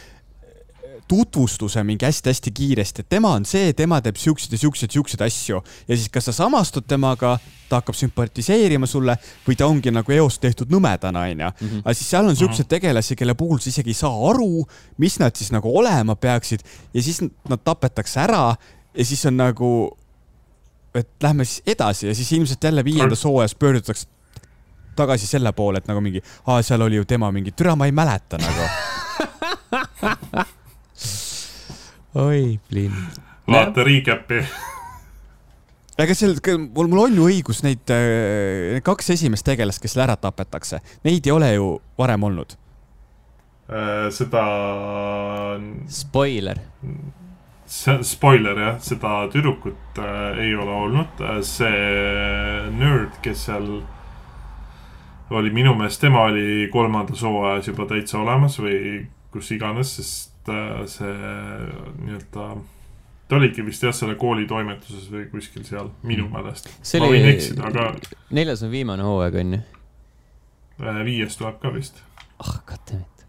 tutvustuse 1.09 1.83
mingi 1.83 2.05
hästi-hästi 2.05 2.51
kiiresti, 2.53 3.03
et 3.03 3.09
tema 3.09 3.31
on 3.37 3.45
see, 3.47 3.73
tema 3.73 3.97
teeb 4.05 4.17
siukseid 4.19 4.53
ja 4.53 4.61
siukseid, 4.61 4.93
siukseid 4.93 5.23
asju 5.25 5.61
ja 5.87 5.95
siis 5.95 6.09
kas 6.13 6.29
sa 6.29 6.35
samastud 6.43 6.85
temaga, 6.89 7.33
ta 7.69 7.79
hakkab 7.79 7.97
sümpatiseerima 7.97 8.87
sulle 8.89 9.15
või 9.47 9.57
ta 9.57 9.67
ongi 9.69 9.93
nagu 9.93 10.13
eost 10.13 10.41
tehtud 10.43 10.69
nõmedana, 10.73 11.25
onju. 11.31 11.49
Mhm. 11.55 11.81
aga 11.83 11.95
siis 11.97 12.11
seal 12.13 12.29
on 12.29 12.37
siukseid 12.37 12.67
mhm. 12.67 12.73
tegelasi, 12.75 13.17
kelle 13.17 13.33
puhul 13.39 13.61
sa 13.61 13.71
isegi 13.71 13.93
ei 13.93 13.97
saa 13.97 14.13
aru, 14.29 14.65
mis 15.01 15.17
nad 15.21 15.35
siis 15.35 15.49
nagu 15.55 15.71
olema 15.81 16.15
peaksid 16.15 16.65
ja 16.93 17.03
siis 17.03 17.23
nad 17.25 17.65
tapetakse 17.65 18.21
ära 18.27 18.43
ja 18.93 19.05
siis 19.05 19.25
on 19.25 19.37
nagu, 19.41 19.71
et 20.93 21.09
lähme 21.23 21.45
siis 21.45 21.63
edasi 21.73 22.07
ja 22.07 22.15
siis 22.15 22.31
ilmselt 22.37 22.63
jälle 22.63 22.85
viiendas 22.85 23.25
hooajas 23.25 23.55
pöördutakse 23.55 24.07
tagasi 24.99 25.27
selle 25.27 25.51
poole, 25.55 25.81
et 25.81 25.87
nagu 25.89 26.01
mingi, 26.03 26.21
aa, 26.45 26.61
seal 26.61 26.81
oli 26.85 26.99
ju 26.99 27.05
tema 27.07 27.31
mingi, 27.31 27.55
türa, 27.55 27.75
ma 27.79 27.89
ei 27.89 27.95
mäleta 27.95 28.37
nagu 28.37 28.69
oi, 32.15 32.59
Blin. 32.69 32.93
vaata 33.47 33.83
recap'i 33.85 34.41
aga 36.01 36.15
seal, 36.15 36.37
mul, 36.73 36.87
mul 36.89 37.03
on 37.03 37.19
ju 37.19 37.27
õigus 37.29 37.61
neid, 37.65 37.83
äh, 37.93 38.79
kaks 38.85 39.11
esimest 39.15 39.45
tegelast, 39.45 39.81
kes 39.83 39.97
ära 39.99 40.15
tapetakse, 40.17 40.81
neid 41.05 41.27
ei 41.27 41.35
ole 41.35 41.51
ju 41.53 41.69
varem 41.99 42.25
olnud 42.29 42.55
äh,. 43.69 44.09
seda. 44.15 44.43
Spoiler. 45.89 46.63
see, 47.69 47.99
spoiler 48.03 48.57
jah, 48.57 48.81
seda 48.81 49.21
tüdrukut 49.29 50.01
äh, 50.01 50.41
ei 50.47 50.55
ole 50.55 50.73
olnud, 50.87 51.21
äh, 51.21 51.41
see 51.45 52.73
nörd, 52.79 53.21
kes 53.21 53.45
seal 53.49 53.69
oli 55.29 55.53
minu 55.53 55.75
meelest, 55.77 56.01
tema 56.01 56.25
oli 56.31 56.65
kolmandas 56.73 57.21
hooajas 57.21 57.69
juba 57.69 57.85
täitsa 57.91 58.17
olemas 58.23 58.57
või 58.57 59.05
kus 59.29 59.51
iganes, 59.53 59.93
sest 59.99 60.28
Äh, 60.49 60.83
see 60.89 61.13
nii-öelda 61.99 62.45
ta 63.29 63.37
oligi 63.37 63.61
vist 63.65 63.83
jah, 63.85 63.93
selle 63.93 64.15
kooli 64.19 64.47
toimetuses 64.49 65.05
või 65.13 65.27
kuskil 65.29 65.65
seal, 65.67 65.91
minu 66.01 66.25
mm. 66.25 66.33
meelest. 66.33 66.71
ma 67.01 67.11
võin 67.11 67.29
eksida, 67.29 67.69
aga. 67.69 67.91
neljas 68.33 68.63
on 68.65 68.73
viimane 68.73 69.05
hooaeg, 69.05 69.37
on 69.43 69.55
ju? 69.57 69.61
Äh, 70.81 70.99
viies 71.05 71.37
tuleb 71.37 71.59
ka 71.61 71.73
vist. 71.75 72.01
ah 72.39 72.47
oh,, 72.47 72.59
goddammit. 72.71 73.25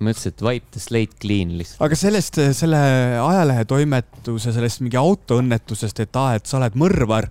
ma 0.00 0.10
mõtlesin, 0.10 0.34
et 0.34 0.46
wipe 0.48 0.74
the 0.74 0.82
slate 0.82 1.20
clean 1.22 1.54
lihtsalt. 1.60 1.84
aga 1.86 2.00
sellest, 2.02 2.40
selle 2.58 2.82
ajalehetoimetuse, 3.22 4.54
sellest 4.56 4.82
mingi 4.82 4.98
autoõnnetusest, 4.98 6.02
et 6.02 6.22
aa, 6.22 6.40
et 6.40 6.50
sa 6.50 6.58
oled 6.58 6.78
mõrvar. 6.82 7.30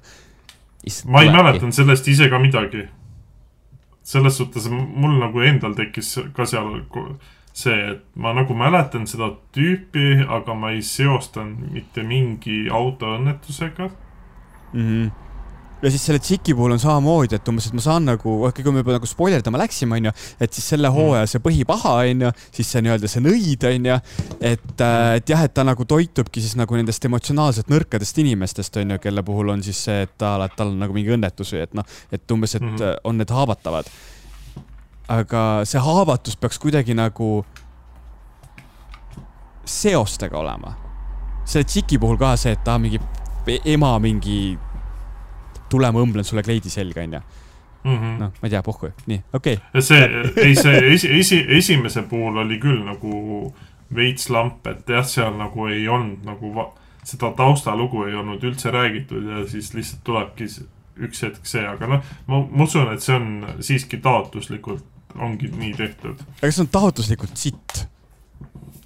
ma 1.11 1.25
ei 1.25 1.33
mäletanud 1.35 1.75
sellest 1.75 2.07
ise 2.13 2.31
ka 2.31 2.39
midagi. 2.39 2.87
selles 4.05 4.37
suhtes 4.39 4.69
mul 4.71 5.19
nagu 5.19 5.43
endal 5.43 5.75
tekkis 5.75 6.15
ka 6.31 6.47
seal 6.47 6.77
see, 7.56 7.76
et 7.91 8.02
ma 8.19 8.34
nagu 8.36 8.56
mäletan 8.57 9.07
seda 9.07 9.32
tüüpi, 9.56 10.26
aga 10.27 10.56
ma 10.60 10.73
ei 10.76 10.82
seostanud 10.84 11.72
mitte 11.72 12.03
mingi 12.03 12.65
autoõnnetusega 12.72 13.91
mm. 14.73 14.82
-hmm 14.82 15.14
ja 15.86 15.91
siis 15.91 16.06
selle 16.07 16.19
tšiki 16.19 16.56
puhul 16.56 16.73
on 16.73 16.80
samamoodi, 16.82 17.38
et 17.38 17.49
umbes, 17.52 17.68
et 17.69 17.76
ma 17.77 17.84
saan 17.84 18.07
nagu, 18.07 18.32
okei, 18.48 18.64
kui 18.65 18.73
me 18.73 18.82
juba 18.82 18.95
nagu 18.95 19.10
spoilerdama 19.10 19.60
läksime, 19.61 19.99
onju, 19.99 20.14
et 20.41 20.56
siis 20.56 20.69
selle 20.73 20.90
mhm. 20.90 20.98
hooaja 20.98 21.27
see 21.30 21.44
põhipaha, 21.45 21.94
onju, 22.14 22.32
siis 22.56 22.72
see 22.73 22.82
nii-öelda 22.86 23.11
see 23.11 23.23
nõid, 23.26 23.68
onju, 23.69 23.99
et, 24.40 24.73
äh, 24.88 25.11
et 25.19 25.36
jah, 25.36 25.45
et 25.45 25.53
ta 25.53 25.68
nagu 25.68 25.86
toitubki 25.86 26.44
siis 26.44 26.56
nagu 26.60 26.80
nendest 26.80 27.06
emotsionaalselt 27.06 27.69
nõrkadest 27.69 28.23
inimestest, 28.23 28.82
onju, 28.82 28.99
kelle 29.03 29.26
puhul 29.27 29.53
on 29.53 29.64
siis 29.65 29.84
see, 29.90 30.02
et 30.07 30.18
ta, 30.18 30.38
tal 30.57 30.73
on 30.73 30.82
nagu 30.88 30.95
mingi 30.95 31.14
õnnetus 31.15 31.53
või 31.53 31.64
et 31.68 31.77
noh, 31.77 31.95
et 32.11 32.38
umbes, 32.38 32.56
et 32.57 32.65
mm 32.65 32.76
-hmm. 32.76 32.99
on 33.03 33.22
need 33.22 33.36
haavatavad 33.36 33.91
aga 35.11 35.41
see 35.68 35.82
haavatus 35.82 36.38
peaks 36.38 36.60
kuidagi 36.60 36.95
nagu 36.98 37.45
seostega 39.65 40.38
olema. 40.38 40.73
selle 41.45 41.65
tšiki 41.65 41.99
puhul 42.02 42.18
ka 42.18 42.36
see, 42.41 42.56
et 42.57 42.64
ta 42.65 42.77
mingi 42.82 42.99
ema 43.69 43.99
mingi, 44.02 44.57
tule 45.69 45.91
ma 45.94 46.02
õmblen 46.02 46.26
sulle 46.26 46.41
kleidi 46.44 46.69
selga, 46.73 47.03
onju. 47.06 47.22
Mhm. 47.86 48.15
noh, 48.18 48.32
ma 48.41 48.48
ei 48.48 48.49
tea, 48.49 48.64
pohhu, 48.65 48.90
nii, 49.06 49.19
okei 49.34 49.60
okay.. 49.60 49.82
see, 49.82 50.07
ei 50.41 50.56
see 50.57 50.80
esi, 50.94 51.11
esi, 51.19 51.38
esimese 51.57 52.02
puhul 52.10 52.41
oli 52.41 52.57
küll 52.57 52.82
nagu 52.82 53.52
veits 53.94 54.32
lamp, 54.34 54.65
et 54.68 54.90
jah, 54.90 55.06
seal 55.06 55.38
nagu 55.38 55.68
ei 55.69 55.86
olnud 55.88 56.26
nagu 56.26 56.72
seda 57.06 57.30
taustalugu 57.38 58.07
ei 58.07 58.15
olnud 58.18 58.41
üldse 58.44 58.72
räägitud 58.73 59.30
ja 59.30 59.44
siis 59.45 59.69
lihtsalt 59.77 60.02
tulebki 60.03 60.49
üks 61.06 61.22
hetk 61.27 61.45
see, 61.45 61.61
aga 61.68 61.91
noh, 61.91 62.11
ma, 62.26 62.41
ma 62.49 62.65
usun, 62.65 62.90
et 62.94 63.06
see 63.06 63.14
on 63.14 63.30
siiski 63.61 64.02
taotluslikult 64.02 64.94
ongi 65.19 65.49
nii 65.57 65.73
tehtud. 65.73 66.23
aga 66.41 66.51
see 66.51 66.63
on 66.63 66.71
taotluslikult 66.71 67.37
sitt. 67.37 67.85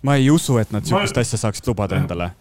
ma 0.02 0.16
ei 0.16 0.30
usu, 0.32 0.58
et 0.58 0.72
nad 0.72 0.86
sihukest 0.86 1.16
ma... 1.16 1.26
asja 1.26 1.42
saaksid 1.42 1.68
lubada 1.68 1.98
endale. 2.00 2.32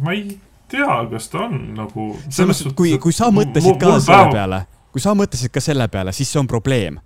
ma 0.00 0.16
ei 0.16 0.38
tea, 0.68 0.96
kas 1.10 1.28
ta 1.28 1.46
on 1.46 1.60
nagu. 1.76 2.10
selles 2.28 2.64
mõttes, 2.64 2.74
kui, 2.76 2.96
kui 2.98 3.14
sa 3.16 3.30
mõtlesid 3.34 3.78
ka 3.80 3.94
selle 4.00 4.24
päev... 4.24 4.34
peale, 4.34 4.64
kui 4.92 5.04
sa 5.04 5.14
mõtlesid 5.18 5.54
ka 5.54 5.62
selle 5.64 5.88
peale, 5.88 6.16
siis 6.16 6.32
see 6.32 6.42
on 6.42 6.50
probleem 6.50 7.00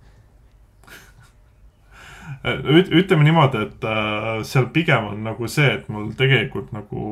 ütleme 2.45 3.25
niimoodi, 3.25 3.57
et 3.65 3.85
äh, 3.89 4.25
seal 4.45 4.67
pigem 4.73 5.07
on 5.09 5.23
nagu 5.25 5.47
see, 5.49 5.65
et 5.79 5.87
mul 5.89 6.11
tegelikult 6.17 6.69
nagu 6.75 7.05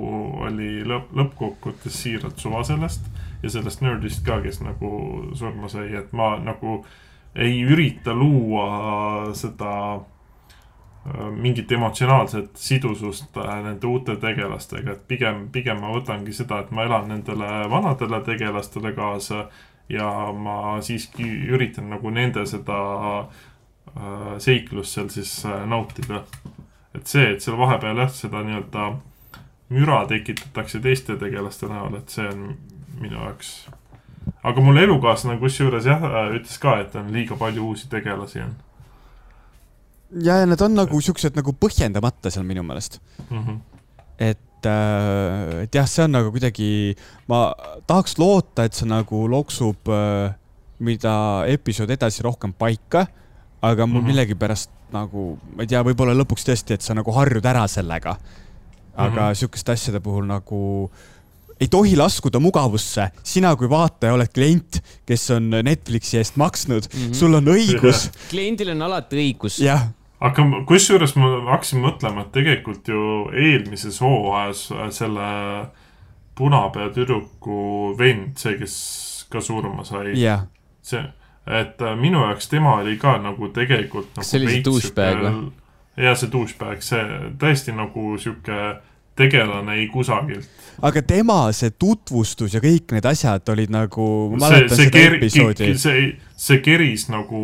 oli 0.46 0.84
lõpp, 0.86 1.08
lõppkokkuvõttes 1.18 1.96
siiralt 2.04 2.38
suva 2.38 2.62
sellest 2.68 3.08
ja 3.42 3.50
sellest 3.50 3.82
nördist 3.82 4.22
ka, 4.28 4.38
kes 4.44 4.62
nagu 4.62 4.92
surma 5.34 5.72
sai, 5.74 5.88
et 5.98 6.14
ma 6.14 6.36
nagu 6.38 6.76
äh, 6.84 6.92
ei 7.36 7.62
ürita 7.62 8.14
luua 8.14 9.34
seda 9.34 9.96
äh, 9.96 11.30
mingit 11.32 11.72
emotsionaalset 11.72 12.52
sidusust 12.56 13.38
äh, 13.38 13.64
nende 13.66 13.88
uute 13.88 14.16
tegelastega, 14.22 14.94
et 14.94 15.08
pigem, 15.08 15.48
pigem 15.52 15.82
ma 15.82 15.94
võtangi 15.96 16.34
seda, 16.36 16.62
et 16.62 16.72
ma 16.72 16.86
elan 16.88 17.10
nendele 17.10 17.50
vanadele 17.72 18.22
tegelastele 18.26 18.94
kaasa 18.94 19.48
ja 19.90 20.10
ma 20.32 20.78
siiski 20.82 21.26
üritan 21.54 21.90
nagu 21.92 22.14
nende 22.14 22.46
seda 22.50 22.80
äh, 23.24 24.36
seiklust 24.38 24.94
seal 24.94 25.10
siis 25.14 25.34
nautida. 25.66 26.24
et 26.94 27.08
see, 27.10 27.32
et 27.34 27.42
seal 27.42 27.58
vahepeal 27.58 27.98
jah, 27.98 28.14
seda 28.14 28.44
nii-öelda 28.46 28.92
müra 29.74 30.04
tekitatakse 30.06 30.80
teiste 30.80 31.18
tegelaste 31.18 31.66
näol, 31.66 31.98
et 31.98 32.14
see 32.14 32.28
on 32.30 32.52
minu 33.02 33.18
jaoks 33.18 33.56
aga 34.44 34.64
mul 34.64 34.80
elukaaslane 34.84 35.40
kusjuures 35.42 35.88
jah, 35.88 36.04
ütles 36.36 36.60
ka, 36.62 36.78
et 36.84 36.96
on 37.00 37.12
liiga 37.16 37.38
palju 37.40 37.70
uusi 37.70 37.90
tegelasi 37.92 38.44
on. 38.44 38.54
ja, 40.20 40.42
ja 40.42 40.50
need 40.50 40.62
on 40.66 40.76
nagu 40.78 41.02
siuksed 41.02 41.38
nagu 41.40 41.56
põhjendamata 41.56 42.32
seal 42.34 42.46
minu 42.48 42.66
meelest 42.68 43.00
mm. 43.30 43.40
-hmm. 43.40 43.58
et, 44.20 44.68
äh, 44.68 45.64
et 45.64 45.76
jah, 45.76 45.88
see 45.90 46.06
on 46.06 46.16
nagu 46.20 46.32
kuidagi, 46.36 46.70
ma 47.32 47.46
tahaks 47.88 48.18
loota, 48.20 48.68
et 48.68 48.76
see 48.76 48.90
nagu 48.90 49.26
loksub 49.32 49.92
äh, 49.92 50.36
mida 50.84 51.16
episood 51.48 51.92
edasi 51.96 52.24
rohkem 52.26 52.54
paika, 52.54 53.08
aga 53.62 53.86
mul 53.86 54.02
mm 54.02 54.04
-hmm. 54.04 54.08
millegipärast 54.08 54.70
nagu, 54.92 55.38
ma 55.56 55.64
ei 55.64 55.68
tea, 55.68 55.82
võib-olla 55.82 56.14
lõpuks 56.14 56.44
tõesti, 56.46 56.76
et 56.76 56.82
sa 56.82 56.94
nagu 56.94 57.12
harjud 57.12 57.46
ära 57.46 57.68
sellega. 57.68 58.18
aga 58.94 59.10
mm 59.10 59.18
-hmm. 59.18 59.36
sihukeste 59.36 59.72
asjade 59.72 60.00
puhul 60.00 60.26
nagu 60.26 60.92
äh, 60.92 61.13
ei 61.64 61.72
tohi 61.72 61.96
laskuda 62.00 62.42
mugavusse. 62.44 63.10
sina 63.24 63.56
kui 63.56 63.70
vaataja 63.72 64.14
oled 64.14 64.32
klient, 64.36 64.82
kes 65.08 65.30
on 65.36 65.50
Netflixi 65.64 66.20
eest 66.20 66.38
maksnud 66.42 66.88
mm, 66.92 67.00
-hmm. 67.00 67.14
sul 67.18 67.34
on 67.40 67.52
õigus. 67.56 68.10
kliendil 68.32 68.76
on 68.76 68.82
alati 68.90 69.22
õigus. 69.24 69.62
jah 69.64 69.90
aga 70.24 70.44
kusjuures 70.68 71.16
ma 71.20 71.30
hakkasin 71.52 71.82
mõtlema, 71.84 72.24
et 72.24 72.36
tegelikult 72.36 72.88
ju 72.88 73.08
eelmises 73.36 74.00
hooajas 74.02 74.70
selle 74.96 75.32
punapea 76.38 76.90
tüdruku 76.96 77.58
vend, 77.98 78.38
see, 78.40 78.56
kes 78.62 78.78
ka 79.34 79.42
surma 79.42 79.84
sai 79.88 80.14
yeah.. 80.16 80.46
see, 80.86 81.02
et 81.48 81.82
äh, 81.82 81.98
minu 82.00 82.24
jaoks 82.24 82.50
tema 82.52 82.78
oli 82.80 82.96
ka 83.02 83.18
nagu 83.22 83.50
tegelikult 83.54 84.14
nagu 84.14 84.22
kas 84.22 84.32
see 84.32 84.42
oli 84.42 84.56
see 84.56 84.64
douchebag 84.66 85.22
või? 85.26 85.44
jaa, 86.06 86.16
see 86.18 86.32
douchebag, 86.34 86.82
see 86.86 87.04
tõesti 87.42 87.76
nagu 87.78 88.16
sihuke 88.22 88.60
tegelane 89.16 89.76
ei 89.80 89.88
kusagilt. 89.88 90.48
aga 90.82 91.02
tema 91.02 91.52
see 91.54 91.74
tutvustus 91.80 92.54
ja 92.54 92.62
kõik 92.64 92.96
need 92.96 93.06
asjad 93.06 93.50
olid 93.54 93.74
nagu, 93.74 94.08
ma 94.34 94.48
mäletan 94.48 94.78
seda 94.78 94.94
ker, 94.96 95.18
episoodi. 95.20 95.74
see, 95.80 96.08
see 96.36 96.64
keris 96.66 97.08
nagu 97.14 97.44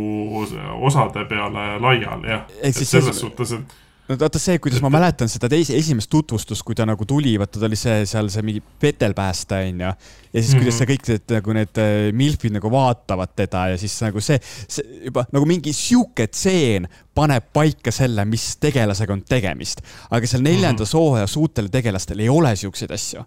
osade 0.89 1.25
peale 1.29 1.67
laiali, 1.81 2.33
jah. 2.33 2.47
selles 2.73 3.21
suhtes, 3.21 3.53
et 3.59 3.77
no 4.09 4.17
vaata 4.17 4.41
see, 4.41 4.57
kuidas 4.61 4.81
ma 4.81 4.89
mäletan 4.93 5.29
seda 5.31 5.49
teise, 5.51 5.75
esimest 5.77 6.09
tutvustust, 6.11 6.63
kui 6.65 6.77
ta 6.77 6.87
nagu 6.89 7.05
tuli, 7.07 7.35
vaata 7.39 7.61
ta 7.61 7.67
oli 7.67 7.77
see 7.79 8.05
seal 8.09 8.29
see 8.33 8.45
mingi 8.45 8.61
petelpääste 8.81 9.59
onju. 9.67 9.85
ja 9.85 9.95
siis 10.33 10.47
mm 10.47 10.53
-hmm. 10.53 10.63
kuidas 10.63 10.77
see 10.77 10.89
kõik 10.89 11.11
need 11.11 11.35
nagu 11.35 11.53
need 11.57 11.81
äh, 11.83 12.13
milfid 12.13 12.55
nagu 12.55 12.71
vaatavad 12.71 13.35
teda 13.35 13.67
ja 13.73 13.77
siis 13.77 14.01
nagu 14.01 14.21
see, 14.21 14.39
see 14.67 15.05
juba 15.05 15.25
nagu 15.31 15.45
mingi 15.45 15.73
sihuke 15.73 16.27
tseen 16.27 16.87
paneb 17.15 17.51
paika 17.53 17.91
selle, 17.91 18.25
mis 18.25 18.57
tegelasega 18.57 19.13
on 19.13 19.21
tegemist. 19.21 19.81
aga 20.09 20.27
seal 20.27 20.41
neljandas 20.41 20.93
mm 20.93 20.97
-hmm. 20.97 21.03
hooajas 21.03 21.37
uutel 21.37 21.69
tegelastel 21.69 22.19
ei 22.19 22.29
ole 22.29 22.55
siukseid 22.55 22.91
asju 22.91 23.25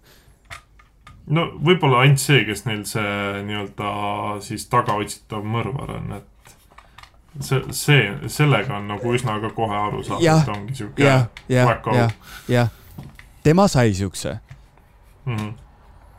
no 1.27 1.45
võib-olla 1.63 2.03
ainult 2.03 2.19
see, 2.19 2.43
kes 2.45 2.65
neil 2.65 2.83
see 2.85 3.43
nii-öelda 3.47 3.89
siis 4.41 4.67
tagaotsitav 4.67 5.43
mõrvar 5.43 5.95
on, 5.97 6.11
et 6.17 6.32
see, 7.41 7.61
see, 7.71 8.03
sellega 8.27 8.77
on 8.77 8.87
nagu 8.91 9.13
üsna 9.15 9.39
ka 9.41 9.49
kohe 9.55 9.75
aru 9.77 10.03
saada, 10.05 10.37
et 10.41 10.51
ongi 10.53 10.75
siuke 10.77 11.05
jah, 11.05 11.27
jah, 11.49 11.73
jah, 11.95 12.15
jah. 12.49 12.71
tema 13.43 13.67
sai 13.67 13.93
siukse 13.93 14.37
mm. 15.25 15.35
-hmm. 15.37 15.53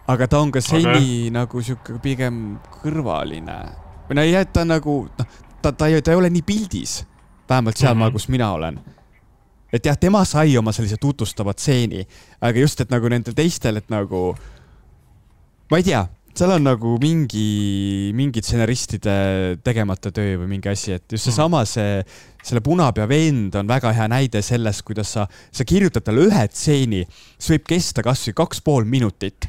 aga 0.07 0.29
ta 0.29 0.41
on 0.41 0.53
ka 0.53 0.61
seni 0.61 0.85
okay. 0.87 1.31
nagu 1.31 1.63
siuke 1.63 1.99
pigem 2.03 2.59
kõrvaline. 2.83 3.59
või 4.09 4.15
no 4.15 4.23
ei, 4.23 4.35
et 4.35 4.53
ta 4.53 4.65
nagu, 4.65 5.09
noh, 5.19 5.27
ta, 5.63 5.73
ta 5.73 5.87
ei, 5.87 6.03
ta 6.03 6.11
ei 6.11 6.17
ole 6.17 6.31
nii 6.31 6.43
pildis. 6.43 7.05
vähemalt 7.49 7.77
sealmaal 7.77 8.11
mm, 8.11 8.11
-hmm. 8.11 8.13
kus 8.13 8.29
mina 8.29 8.53
olen. 8.53 8.81
et 9.73 9.87
jah, 9.87 9.99
tema 9.99 10.25
sai 10.25 10.59
oma 10.59 10.73
sellise 10.73 10.97
tutvustava 10.97 11.53
stseeni, 11.53 12.07
aga 12.41 12.59
just, 12.59 12.81
et 12.81 12.91
nagu 12.91 13.09
nendel 13.09 13.35
teistel, 13.35 13.77
et 13.77 13.89
nagu, 13.91 14.37
ma 15.71 15.77
ei 15.77 15.83
tea 15.83 16.07
seal 16.39 16.51
on 16.57 16.65
nagu 16.67 16.97
mingi, 16.99 18.11
mingi 18.17 18.43
stsenaristide 18.43 19.15
tegemata 19.63 20.11
töö 20.15 20.41
või 20.41 20.49
mingi 20.57 20.71
asi, 20.71 20.97
et 20.97 21.15
just 21.15 21.29
seesama, 21.29 21.63
see, 21.69 22.01
selle 22.43 22.63
punapea 22.65 23.07
vend 23.11 23.55
on 23.61 23.71
väga 23.71 23.93
hea 23.95 24.09
näide 24.11 24.43
sellest, 24.43 24.83
kuidas 24.87 25.15
sa, 25.15 25.29
sa 25.31 25.67
kirjutad 25.69 26.07
talle 26.07 26.27
ühe 26.27 26.47
stseeni, 26.51 27.05
see 27.39 27.55
võib 27.55 27.69
kesta 27.75 28.03
kasvõi 28.07 28.35
kaks 28.43 28.65
pool 28.67 28.89
minutit. 28.89 29.49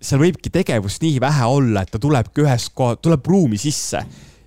seal 0.00 0.20
võibki 0.20 0.52
tegevust 0.52 1.02
nii 1.02 1.18
vähe 1.20 1.44
olla, 1.50 1.82
et 1.82 1.90
ta 1.90 1.98
tulebki 1.98 2.44
ühest 2.44 2.70
kohast, 2.74 3.02
tuleb 3.02 3.26
ruumi 3.26 3.58
sisse 3.58 4.04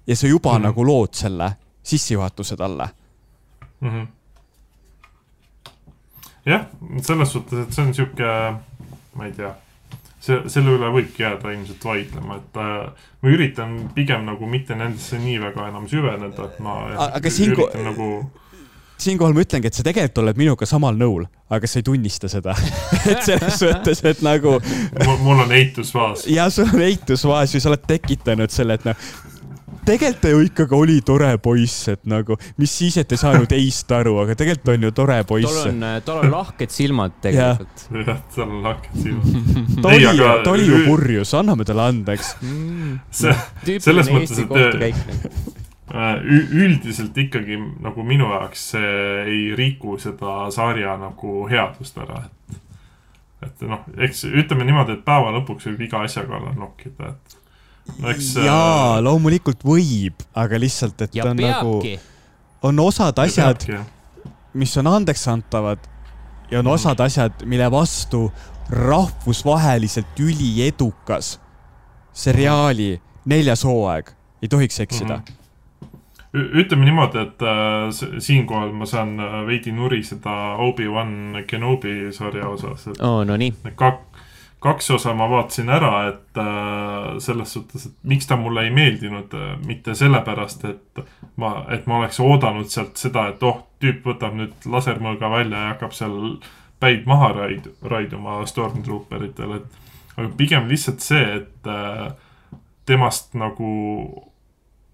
ja 0.08 0.16
sa 0.16 0.28
juba 0.28 0.54
mm 0.54 0.56
-hmm. 0.56 0.64
nagu 0.70 0.86
lood 0.86 1.14
selle 1.14 1.52
sissejuhatuse 1.84 2.56
talle 2.56 2.90
mm. 3.82 3.90
-hmm. 3.90 4.08
jah, 6.46 6.68
selles 7.02 7.32
suhtes, 7.32 7.68
et 7.68 7.74
see 7.74 7.86
on 7.86 7.94
sihuke, 7.94 8.54
ma 9.16 9.26
ei 9.26 9.32
tea 9.32 9.56
see, 10.30 10.42
selle 10.54 10.76
üle 10.78 10.92
võibki 10.94 11.26
jääda 11.26 11.54
ilmselt 11.56 11.86
vaidlema, 11.86 12.40
et 12.40 12.60
äh, 12.62 13.08
ma 13.22 13.34
üritan 13.34 13.80
pigem 13.96 14.28
nagu 14.30 14.50
mitte 14.50 14.78
nendesse 14.80 15.20
nii 15.22 15.40
väga 15.44 15.70
enam 15.72 15.90
süveneda, 15.92 16.52
et 16.52 16.62
ma 16.64 16.82
aga 17.10 17.34
siinko... 17.34 17.68
üritan 17.68 17.90
nagu 17.92 18.12
siinkohal 19.00 19.34
ma 19.36 19.44
ütlengi, 19.44 19.70
et 19.70 19.78
sa 19.78 19.84
tegelikult 19.86 20.24
oled 20.24 20.40
minuga 20.40 20.68
samal 20.70 20.98
nõul, 21.00 21.26
aga 21.54 21.70
sa 21.70 21.80
ei 21.80 21.86
tunnista 21.88 22.30
seda 22.32 22.56
et 23.12 23.24
selles 23.26 23.62
mõttes, 23.64 24.04
et 24.12 24.24
nagu 24.26 24.58
mul 25.24 25.44
on 25.46 25.54
eitusfaas. 25.56 26.26
ja 26.30 26.50
sul 26.54 26.70
on 26.74 26.84
eitusfaas 26.86 27.56
ja 27.56 27.64
sa 27.64 27.72
oled 27.72 27.86
tekitanud 27.88 28.54
selle, 28.54 28.80
et 28.80 28.88
noh, 28.88 29.10
tegelikult 29.86 30.22
ta 30.24 30.32
ju 30.32 30.40
ikkagi 30.46 30.76
oli 30.76 30.98
tore 31.06 31.30
poiss, 31.44 31.88
et 31.94 32.02
nagu, 32.10 32.38
mis 32.60 32.74
siis, 32.82 32.98
et 33.02 33.12
ei 33.16 33.22
saanud 33.22 33.52
ei-st 33.56 33.94
aru, 34.00 34.16
aga 34.24 34.36
tegelikult 34.40 34.74
on 34.76 34.88
ju 34.88 34.92
tore 34.96 35.20
poiss. 35.30 35.60
tal 35.60 35.72
on, 35.74 35.86
tal 36.06 36.22
on 36.24 36.34
lahked 36.34 36.74
silmad 36.74 37.20
tegelikult. 37.24 37.86
jah, 38.08 38.24
tal 38.36 38.46
on 38.48 38.64
lahked 38.66 39.04
silmad. 39.04 39.54
Ta 39.84 39.94
oli, 39.94 40.08
aga... 40.10 40.32
ta 40.44 40.52
oli 40.52 40.66
ju 40.68 40.80
purjus, 40.86 41.32
anname 41.38 41.66
talle 41.68 41.86
andeks. 41.94 42.34
Mm.. 42.44 42.98
selles 43.80 44.10
mõttes, 44.12 44.42
et 44.44 44.50
äh, 45.90 46.18
üldiselt 46.64 47.18
ikkagi 47.18 47.58
nagu 47.84 48.04
minu 48.06 48.30
jaoks 48.34 48.66
see 48.74 48.98
ei 49.24 49.46
riku 49.58 49.98
seda 50.02 50.50
sarja 50.54 50.98
nagu 51.00 51.46
headust 51.50 51.98
ära, 52.02 52.26
et 52.28 52.60
et 53.46 53.62
noh, 53.68 53.86
eks 54.04 54.26
ütleme 54.28 54.66
niimoodi, 54.68 54.98
et 54.98 55.06
päeva 55.06 55.32
lõpuks 55.38 55.70
võib 55.70 55.86
iga 55.88 56.04
asjaga 56.04 56.40
alla 56.40 56.52
nokkida, 56.58 57.14
et 57.14 57.39
eks 58.12 58.36
jaa 58.44 58.98
äh,, 58.98 59.04
loomulikult 59.04 59.64
võib, 59.66 60.26
aga 60.34 60.60
lihtsalt, 60.60 61.02
et 61.08 61.16
ja 61.16 61.26
on 61.30 61.38
peabki. 61.38 61.96
nagu, 61.96 62.70
on 62.70 62.80
osad 62.84 63.20
asjad, 63.24 63.66
mis 64.54 64.78
on 64.78 64.88
andeksantavad 64.88 65.90
ja 66.52 66.60
on 66.60 66.66
mm. 66.66 66.76
osad 66.78 67.00
asjad, 67.06 67.44
mille 67.46 67.72
vastu 67.72 68.28
rahvusvaheliselt 68.70 70.20
üliedukas 70.20 71.40
seriaali 72.14 73.02
neljas 73.26 73.64
hooaeg 73.66 74.14
ei 74.42 74.48
tohiks 74.48 74.80
eksida 74.80 75.18
mm. 75.18 75.24
-hmm 75.24 75.40
ütleme 76.34 76.86
niimoodi, 76.86 77.18
et 77.18 77.42
äh, 77.42 78.20
siinkohal 78.22 78.72
ma 78.72 78.86
saan 78.86 79.20
äh, 79.20 79.40
veidi 79.48 79.72
nuriseda 79.74 80.56
Obi-Wan 80.62 81.44
Kenobi 81.48 82.14
sarja 82.14 82.48
osas. 82.48 82.88
oo, 83.02 83.24
no 83.26 83.38
nii. 83.38 83.54
kak-, 83.76 84.09
kaks 84.60 84.92
osa 84.92 85.14
ma 85.16 85.30
vaatasin 85.32 85.70
ära, 85.72 85.94
et 86.10 86.38
äh, 86.38 87.18
selles 87.24 87.54
suhtes, 87.54 87.86
et 87.88 87.98
miks 88.12 88.28
ta 88.28 88.36
mulle 88.40 88.66
ei 88.68 88.74
meeldinud 88.76 89.34
äh,, 89.38 89.52
mitte 89.66 89.96
sellepärast, 89.96 90.66
et 90.68 91.04
ma, 91.40 91.54
et 91.72 91.88
ma 91.88 92.02
oleks 92.02 92.20
oodanud 92.24 92.68
sealt 92.72 93.00
seda, 93.00 93.30
et 93.32 93.44
oh, 93.48 93.62
tüüp 93.80 94.04
võtab 94.12 94.36
nüüd 94.36 94.68
lasermõõga 94.68 95.32
välja 95.32 95.64
ja 95.64 95.74
hakkab 95.74 95.96
seal 95.96 96.18
päid 96.80 97.08
maha 97.08 97.32
raid-, 97.38 97.72
raiduma 97.88 98.42
Stormtrooperitele, 98.48 99.62
et 99.62 100.18
aga 100.18 100.32
pigem 100.38 100.68
lihtsalt 100.72 101.04
see, 101.04 101.24
et 101.40 101.72
äh, 101.72 102.10
temast 102.90 103.36
nagu 103.40 103.72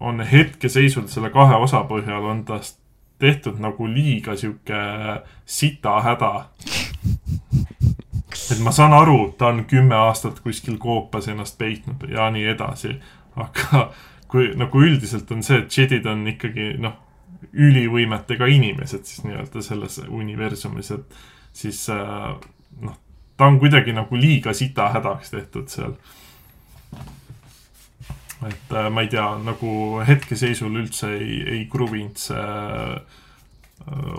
on 0.00 0.20
hetkeseisult 0.20 1.08
selle 1.10 1.30
kahe 1.34 1.56
osa 1.56 1.80
põhjal 1.88 2.26
on 2.30 2.44
tast 2.46 2.78
tehtud 3.18 3.56
nagu 3.64 3.86
liiga 3.88 4.36
sihuke 4.36 4.80
sita 5.48 6.00
häda 6.04 6.32
et 8.52 8.60
ma 8.62 8.72
saan 8.74 8.94
aru, 8.94 9.34
ta 9.38 9.50
on 9.52 9.64
kümme 9.68 9.96
aastat 9.98 10.40
kuskil 10.44 10.78
koopas 10.78 11.28
ennast 11.28 11.58
peitnud 11.58 12.08
ja 12.10 12.30
nii 12.30 12.46
edasi. 12.54 12.96
aga 13.36 13.90
kui 14.30 14.50
nagu 14.58 14.82
üldiselt 14.82 15.30
on 15.32 15.42
see, 15.46 15.60
et 15.62 15.72
džedid 15.72 16.06
on 16.10 16.26
ikkagi 16.30 16.74
noh, 16.82 16.96
ülivõimetega 17.52 18.48
inimesed 18.50 19.04
siis 19.06 19.24
nii-öelda 19.26 19.62
selles 19.64 19.98
universumis, 20.08 20.90
et 20.96 21.18
siis 21.56 21.82
äh, 21.92 22.30
noh, 22.82 22.96
ta 23.36 23.50
on 23.50 23.58
kuidagi 23.62 23.94
nagu 23.96 24.18
liiga 24.18 24.54
sita 24.56 24.88
hädaks 24.94 25.34
tehtud 25.34 25.68
seal. 25.72 25.94
et 28.46 28.72
äh, 28.72 28.90
ma 28.90 29.04
ei 29.04 29.12
tea, 29.12 29.28
nagu 29.44 30.02
hetkeseisul 30.06 30.82
üldse 30.82 31.12
ei, 31.16 31.38
ei 31.58 31.62
kruvinud 31.70 32.18
see 32.20 32.42
äh, 32.42 33.22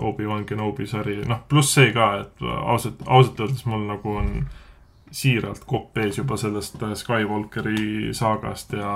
Obi-Wan 0.00 0.44
Kenobi 0.44 0.86
sari, 0.86 1.18
noh, 1.28 1.42
pluss 1.48 1.74
see 1.76 1.92
ka, 1.92 2.12
et 2.22 2.46
ausalt, 2.48 3.02
ausalt 3.06 3.40
öeldes 3.44 3.66
mul 3.68 3.84
nagu 3.88 4.14
on 4.16 4.32
siiralt 5.10 5.64
kopp 5.68 5.96
ees 6.00 6.18
juba 6.18 6.36
sellest 6.40 6.82
äh, 6.82 6.94
Skywalkeri 6.96 8.14
saagast 8.16 8.72
ja 8.76 8.92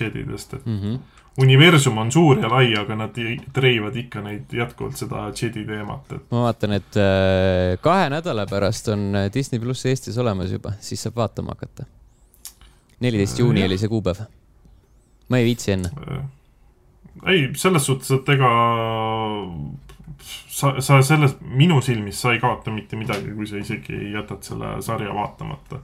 Jedidest, 0.00 0.54
et 0.54 0.66
mm 0.66 0.78
-hmm. 0.78 0.98
universum 1.42 1.98
on 1.98 2.12
suur 2.12 2.38
ja 2.38 2.50
lai, 2.50 2.74
aga 2.78 2.96
nad 2.96 3.18
treivad 3.52 3.96
ikka 3.96 4.20
neid 4.20 4.52
jätkuvalt 4.52 4.96
seda 4.96 5.32
Jedi 5.42 5.64
teemat, 5.66 6.12
et. 6.12 6.30
ma 6.30 6.42
vaatan, 6.42 6.72
et 6.72 6.96
äh, 6.96 7.78
kahe 7.80 8.10
nädala 8.10 8.46
pärast 8.46 8.88
on 8.88 9.12
Disney 9.34 9.60
pluss 9.60 9.86
Eestis 9.86 10.18
olemas 10.18 10.52
juba, 10.52 10.72
siis 10.80 11.02
saab 11.02 11.16
vaatama 11.16 11.48
hakata. 11.48 11.84
neliteist 13.00 13.38
juuni 13.38 13.64
oli 13.64 13.78
see 13.78 13.88
kuupäev. 13.88 14.26
ma 15.28 15.38
ei 15.38 15.44
viitsi 15.44 15.72
enne 15.72 15.90
ei, 17.26 17.50
selles 17.56 17.86
suhtes, 17.86 18.10
et 18.10 18.28
ega 18.28 18.50
sa, 20.22 20.74
sa 20.80 21.02
selles, 21.02 21.36
minu 21.40 21.80
silmis 21.80 22.20
sa 22.22 22.32
ei 22.32 22.40
kaota 22.40 22.70
mitte 22.70 22.96
midagi, 22.96 23.34
kui 23.36 23.46
sa 23.46 23.60
isegi 23.60 24.12
jätad 24.12 24.42
selle 24.46 24.76
sarja 24.82 25.14
vaatamata 25.14 25.82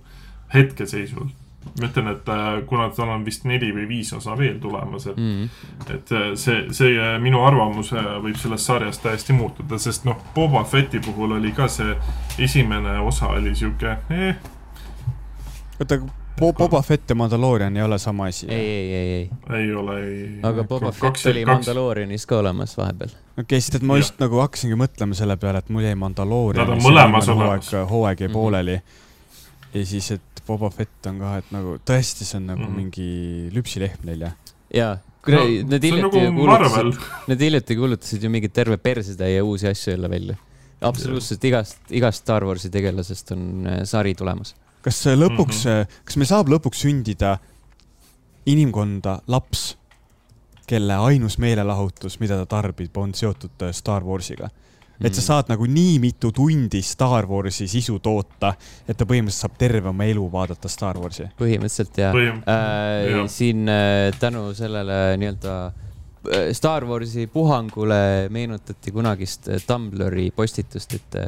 hetkeseisul. 0.55 1.29
ma 1.81 1.85
ütlen, 1.85 2.07
et 2.09 2.29
äh, 2.33 2.45
kuna 2.67 2.87
tal 2.97 3.11
on 3.13 3.25
vist 3.27 3.43
neli 3.45 3.69
või 3.75 3.85
viis 3.89 4.13
osa 4.17 4.37
veel 4.39 4.61
tulemas, 4.63 5.07
et 5.07 5.17
mm, 5.17 5.33
-hmm. 5.43 5.95
et 5.95 6.13
äh, 6.13 6.29
see, 6.35 6.63
see 6.73 6.95
äh, 6.97 7.19
minu 7.21 7.43
arvamus 7.45 7.91
võib 8.23 8.39
sellest 8.41 8.65
sarjast 8.65 9.03
täiesti 9.03 9.33
muutuda, 9.37 9.79
sest 9.79 10.05
noh, 10.05 10.17
Boba 10.35 10.65
Fetti 10.65 11.01
puhul 11.01 11.35
oli 11.37 11.53
ka 11.53 11.69
see 11.69 11.97
esimene 12.39 12.99
osa 12.99 13.27
oli 13.27 13.55
sihuke 13.55 13.99
eh.. 14.11 14.37
oota, 15.81 16.01
Boba 16.39 16.83
Fett 16.83 17.11
ja 17.11 17.17
Mandalorian 17.19 17.77
ei 17.77 17.83
ole 17.83 17.99
sama 17.99 18.29
asi? 18.31 18.47
ei, 18.49 18.61
ei, 18.61 18.95
ei, 18.95 19.13
ei. 19.13 19.31
ei 19.61 19.75
ole, 19.75 19.97
ei. 20.05 20.41
aga 20.43 20.65
Boba 20.65 20.93
Fett 20.93 21.27
oli 21.27 21.45
kaks... 21.45 21.67
Mandalorianis 21.67 22.27
ka 22.27 22.39
olemas 22.39 22.77
vahepeal. 22.79 23.11
okei 23.11 23.43
okay,, 23.43 23.61
sest 23.61 23.81
et 23.81 23.87
ma 23.87 23.99
just 23.99 24.19
nagu 24.23 24.41
hakkasingi 24.43 24.79
mõtlema 24.79 25.19
selle 25.19 25.37
peale, 25.41 25.63
et 25.65 25.73
mul 25.75 25.87
jäi 25.87 25.99
Mandalorian. 25.99 26.75
hooaeg, 26.79 27.71
hooaeg 27.91 28.21
jäi 28.21 28.29
mm 28.29 28.31
-hmm. 28.31 28.33
pooleli. 28.33 28.81
ja 29.75 29.87
siis, 29.87 30.11
et 30.17 30.43
Boba 30.47 30.71
Fett 30.71 31.07
on 31.11 31.19
ka, 31.21 31.37
et 31.43 31.51
nagu 31.55 31.77
tõesti, 31.85 32.25
see 32.25 32.39
on 32.41 32.47
nagu 32.53 32.63
mm 32.63 32.67
-hmm. 32.67 32.77
mingi 32.77 33.51
lüpsilehm 33.55 34.05
neil, 34.05 34.27
jah? 34.29 34.37
jaa, 34.75 34.99
kuule 35.25 35.41
no,, 35.41 35.73
nad 35.73 35.83
hiljuti 35.85 36.21
nagu 36.25 36.37
kuulutasid, 36.37 37.03
nad 37.29 37.41
hiljuti 37.41 37.77
kuulutasid 37.77 38.23
ju 38.23 38.31
mingit 38.31 38.53
terve 38.53 38.77
persetäie 38.77 39.43
uusi 39.43 39.69
asju 39.69 39.93
jälle 39.93 40.11
välja. 40.11 40.37
absoluutselt 40.81 41.45
igast, 41.45 41.79
igast 41.91 42.23
Star 42.23 42.45
Warsi 42.45 42.71
tegelasest 42.71 43.33
on 43.33 43.67
äh, 43.67 43.83
sari 43.85 44.15
tulemas. 44.15 44.55
Kas 44.83 45.03
lõpuks 45.07 45.65
mm, 45.65 45.71
-hmm. 45.71 46.03
kas 46.05 46.17
meil 46.17 46.31
saab 46.31 46.49
lõpuks 46.53 46.85
sündida 46.87 47.39
inimkonda 48.49 49.19
laps, 49.27 49.77
kelle 50.69 50.97
ainus 51.09 51.39
meelelahutus, 51.41 52.19
mida 52.21 52.39
ta 52.43 52.47
tarbib, 52.59 52.97
on 52.97 53.15
seotud 53.15 53.67
äh, 53.67 53.73
Star 53.77 54.05
Warsiga? 54.05 54.51
et 54.99 55.15
sa 55.15 55.21
mm. 55.21 55.27
saad 55.29 55.51
nagu 55.53 55.67
nii 55.71 55.99
mitu 56.03 56.33
tundi 56.35 56.81
Star 56.83 57.27
Warsi 57.31 57.69
sisu 57.71 58.01
toota, 58.03 58.51
et 58.83 58.99
ta 58.99 59.07
põhimõtteliselt 59.07 59.45
saab 59.45 59.59
terve 59.61 59.93
oma 59.93 60.09
elu 60.11 60.25
vaadata 60.33 60.69
Star 60.69 60.99
Warsi. 60.99 61.29
põhimõtteliselt 61.39 62.01
jah 62.03 62.17
Põhim. 62.17 62.41
äh, 62.43 63.11
ja. 63.13 63.27
siin 63.31 63.69
äh, 63.71 64.09
tänu 64.19 64.49
sellele 64.59 64.97
nii-öelda 65.23 65.55
Star 66.53 66.85
Warsi 66.85 67.29
puhangule 67.31 68.27
meenutati 68.35 68.91
kunagist 68.93 69.47
Tumblri 69.67 70.33
postitust, 70.35 70.99
et 70.99 71.21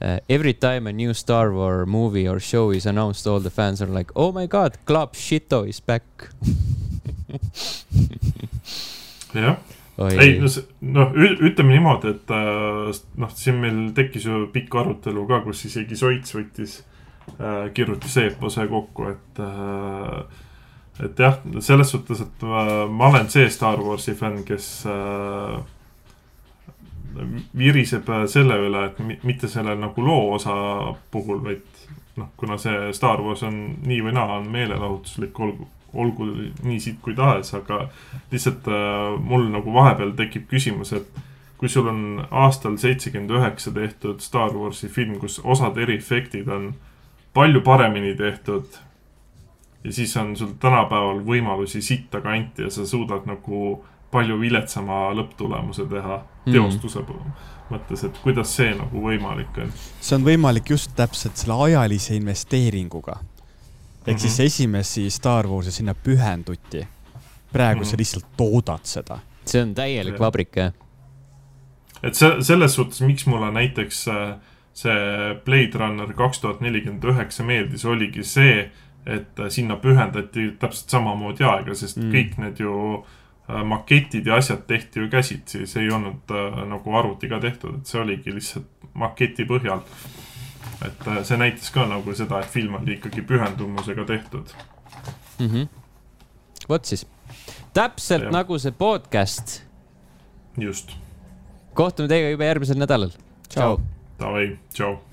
uh, 0.00 0.18
every 0.28 0.54
time 0.54 0.86
a 0.86 0.92
new 0.92 1.12
Star 1.14 1.52
Wars 1.52 1.86
movie 1.86 2.28
or 2.28 2.40
show 2.40 2.70
is 2.70 2.86
announced, 2.86 3.26
all 3.26 3.40
the 3.40 3.50
fans 3.50 3.82
are 3.82 3.86
like, 3.86 4.10
oh 4.14 4.32
my 4.32 4.46
god, 4.46 4.78
Club 4.84 5.14
Shito 5.14 5.68
is 5.68 5.80
back. 5.80 6.02
Jah. 9.32 9.58
Ei, 9.98 10.38
no 10.38 10.46
noh, 10.94 11.08
ütleme 11.42 11.74
niimoodi, 11.74 12.12
et 12.14 12.30
äh, 12.30 12.98
noh, 13.18 13.30
siin 13.34 13.56
meil 13.58 13.88
tekkis 13.96 14.28
ju 14.28 14.44
pikk 14.54 14.76
arutelu 14.78 15.24
ka, 15.26 15.40
kus 15.42 15.64
isegi 15.66 15.98
Soits 15.98 16.36
võttis 16.36 16.76
äh,, 17.34 17.66
kirjutas 17.74 18.14
eepose 18.22 18.68
kokku, 18.70 19.08
et 19.10 19.40
äh, 19.42 20.22
et 21.02 21.18
jah, 21.18 21.42
selles 21.62 21.90
suhtes, 21.90 22.22
et 22.22 22.46
ma, 22.46 22.86
ma 22.86 23.10
olen 23.10 23.26
see 23.30 23.50
Star 23.50 23.82
Warsi 23.82 24.14
fänn, 24.18 24.44
kes 24.46 24.86
äh, 24.86 25.58
viriseb 27.58 28.10
selle 28.30 28.58
üle, 28.66 28.84
et 28.88 29.24
mitte 29.24 29.48
selle 29.48 29.74
nagu 29.78 30.04
loo 30.04 30.34
osa 30.36 30.54
puhul, 31.10 31.40
vaid 31.44 31.64
noh, 32.18 32.30
kuna 32.36 32.58
see 32.60 32.92
Star 32.96 33.22
Wars 33.22 33.42
on 33.46 33.58
nii 33.86 34.00
või 34.06 34.14
naa, 34.16 34.38
on 34.40 34.48
meelelahutuslik, 34.52 35.40
olgu 35.40 35.68
olgu 35.94 36.26
nii 36.62 36.80
siit 36.80 36.98
kui 37.02 37.14
tahes, 37.16 37.54
aga 37.56 37.86
lihtsalt 38.32 38.66
äh, 38.68 39.14
mul 39.24 39.48
nagu 39.52 39.72
vahepeal 39.72 40.12
tekib 40.18 40.44
küsimus, 40.50 40.92
et 40.92 41.22
kui 41.58 41.70
sul 41.72 41.88
on 41.90 42.02
aastal 42.30 42.76
seitsekümmend 42.78 43.32
üheksa 43.34 43.72
tehtud 43.74 44.20
Star 44.22 44.52
Warsi 44.54 44.90
film, 44.92 45.16
kus 45.18 45.40
osad 45.44 45.78
eriefektid 45.80 46.48
on 46.52 46.74
palju 47.34 47.62
paremini 47.66 48.14
tehtud 48.18 48.78
ja 49.84 49.92
siis 49.92 50.16
on 50.16 50.36
sul 50.36 50.54
tänapäeval 50.60 51.22
võimalusi 51.26 51.82
sitta 51.82 52.20
kanti 52.20 52.66
ja 52.66 52.70
sa 52.70 52.86
suudad 52.86 53.26
nagu 53.26 53.78
palju 54.12 54.38
viletsama 54.40 55.08
lõpptulemuse 55.16 55.88
teha 55.90 56.20
mm. 56.48 56.56
teostuse 56.56 57.04
mõttes, 57.70 58.04
et 58.06 58.20
kuidas 58.24 58.52
see 58.56 58.70
nagu 58.76 59.02
võimalik 59.04 59.58
on? 59.62 59.72
see 60.00 60.16
on 60.16 60.26
võimalik 60.26 60.72
just 60.72 60.94
täpselt 60.96 61.36
selle 61.40 61.58
ajalise 61.68 62.16
investeeringuga 62.16 63.18
ehk 63.18 64.06
mm 64.06 64.14
-hmm. 64.14 64.18
siis 64.18 64.40
esimesi 64.40 65.10
Star 65.10 65.46
Warsi 65.46 65.72
sinna 65.72 65.94
pühenduti. 65.94 66.86
praegu 67.52 67.80
mm 67.80 67.84
-hmm. 67.84 67.90
sa 67.90 67.96
lihtsalt 67.96 68.26
toodad 68.36 68.80
seda. 68.82 69.18
see 69.44 69.62
on 69.62 69.74
täielik 69.74 70.18
vabrik, 70.20 70.56
jah. 70.56 70.72
et 72.02 72.14
see, 72.14 72.42
selles 72.42 72.74
suhtes, 72.74 73.00
miks 73.00 73.26
mulle 73.26 73.50
näiteks 73.52 74.08
äh, 74.08 74.38
see 74.74 75.34
Blade 75.44 75.78
Runner 75.78 76.12
kaks 76.12 76.40
tuhat 76.40 76.60
nelikümmend 76.60 77.04
üheksa 77.04 77.44
meeldis, 77.44 77.84
oligi 77.84 78.24
see, 78.24 78.70
et 79.06 79.40
äh, 79.40 79.48
sinna 79.48 79.76
pühendati 79.76 80.56
täpselt 80.58 80.90
samamoodi 80.90 81.44
aega, 81.44 81.74
sest 81.74 81.96
mm. 81.96 82.12
kõik 82.12 82.38
need 82.38 82.60
ju 82.60 82.94
äh, 82.94 83.17
maketid 83.48 84.26
ja 84.26 84.36
asjad 84.36 84.66
tehti 84.66 85.00
ju 85.00 85.08
käsitsi, 85.08 85.66
see 85.66 85.82
ei 85.86 85.90
olnud 85.90 86.32
äh, 86.34 86.58
nagu 86.68 86.96
arvutiga 86.96 87.40
tehtud, 87.40 87.78
et 87.78 87.86
see 87.86 88.00
oligi 88.00 88.34
lihtsalt 88.34 88.90
maketi 88.98 89.46
põhjal 89.48 89.80
et 90.84 91.08
äh, 91.08 91.22
see 91.26 91.38
näitas 91.40 91.70
ka 91.74 91.86
nagu 91.88 92.14
seda, 92.14 92.42
et 92.42 92.52
film 92.52 92.76
oli 92.78 92.98
ikkagi 92.98 93.24
pühendumusega 93.26 94.04
tehtud 94.08 94.52
mm. 95.38 95.46
-hmm. 95.46 95.66
vot 96.68 96.84
siis, 96.84 97.06
täpselt 97.74 98.28
ja. 98.28 98.30
nagu 98.30 98.58
see 98.58 98.72
podcast. 98.72 99.62
just. 100.56 100.96
kohtume 101.74 102.08
teiega 102.08 102.30
juba 102.30 102.44
järgmisel 102.44 102.78
nädalal. 102.78 103.10
tšau. 103.48 103.80
Davai, 104.18 104.58
tšau 104.74 105.07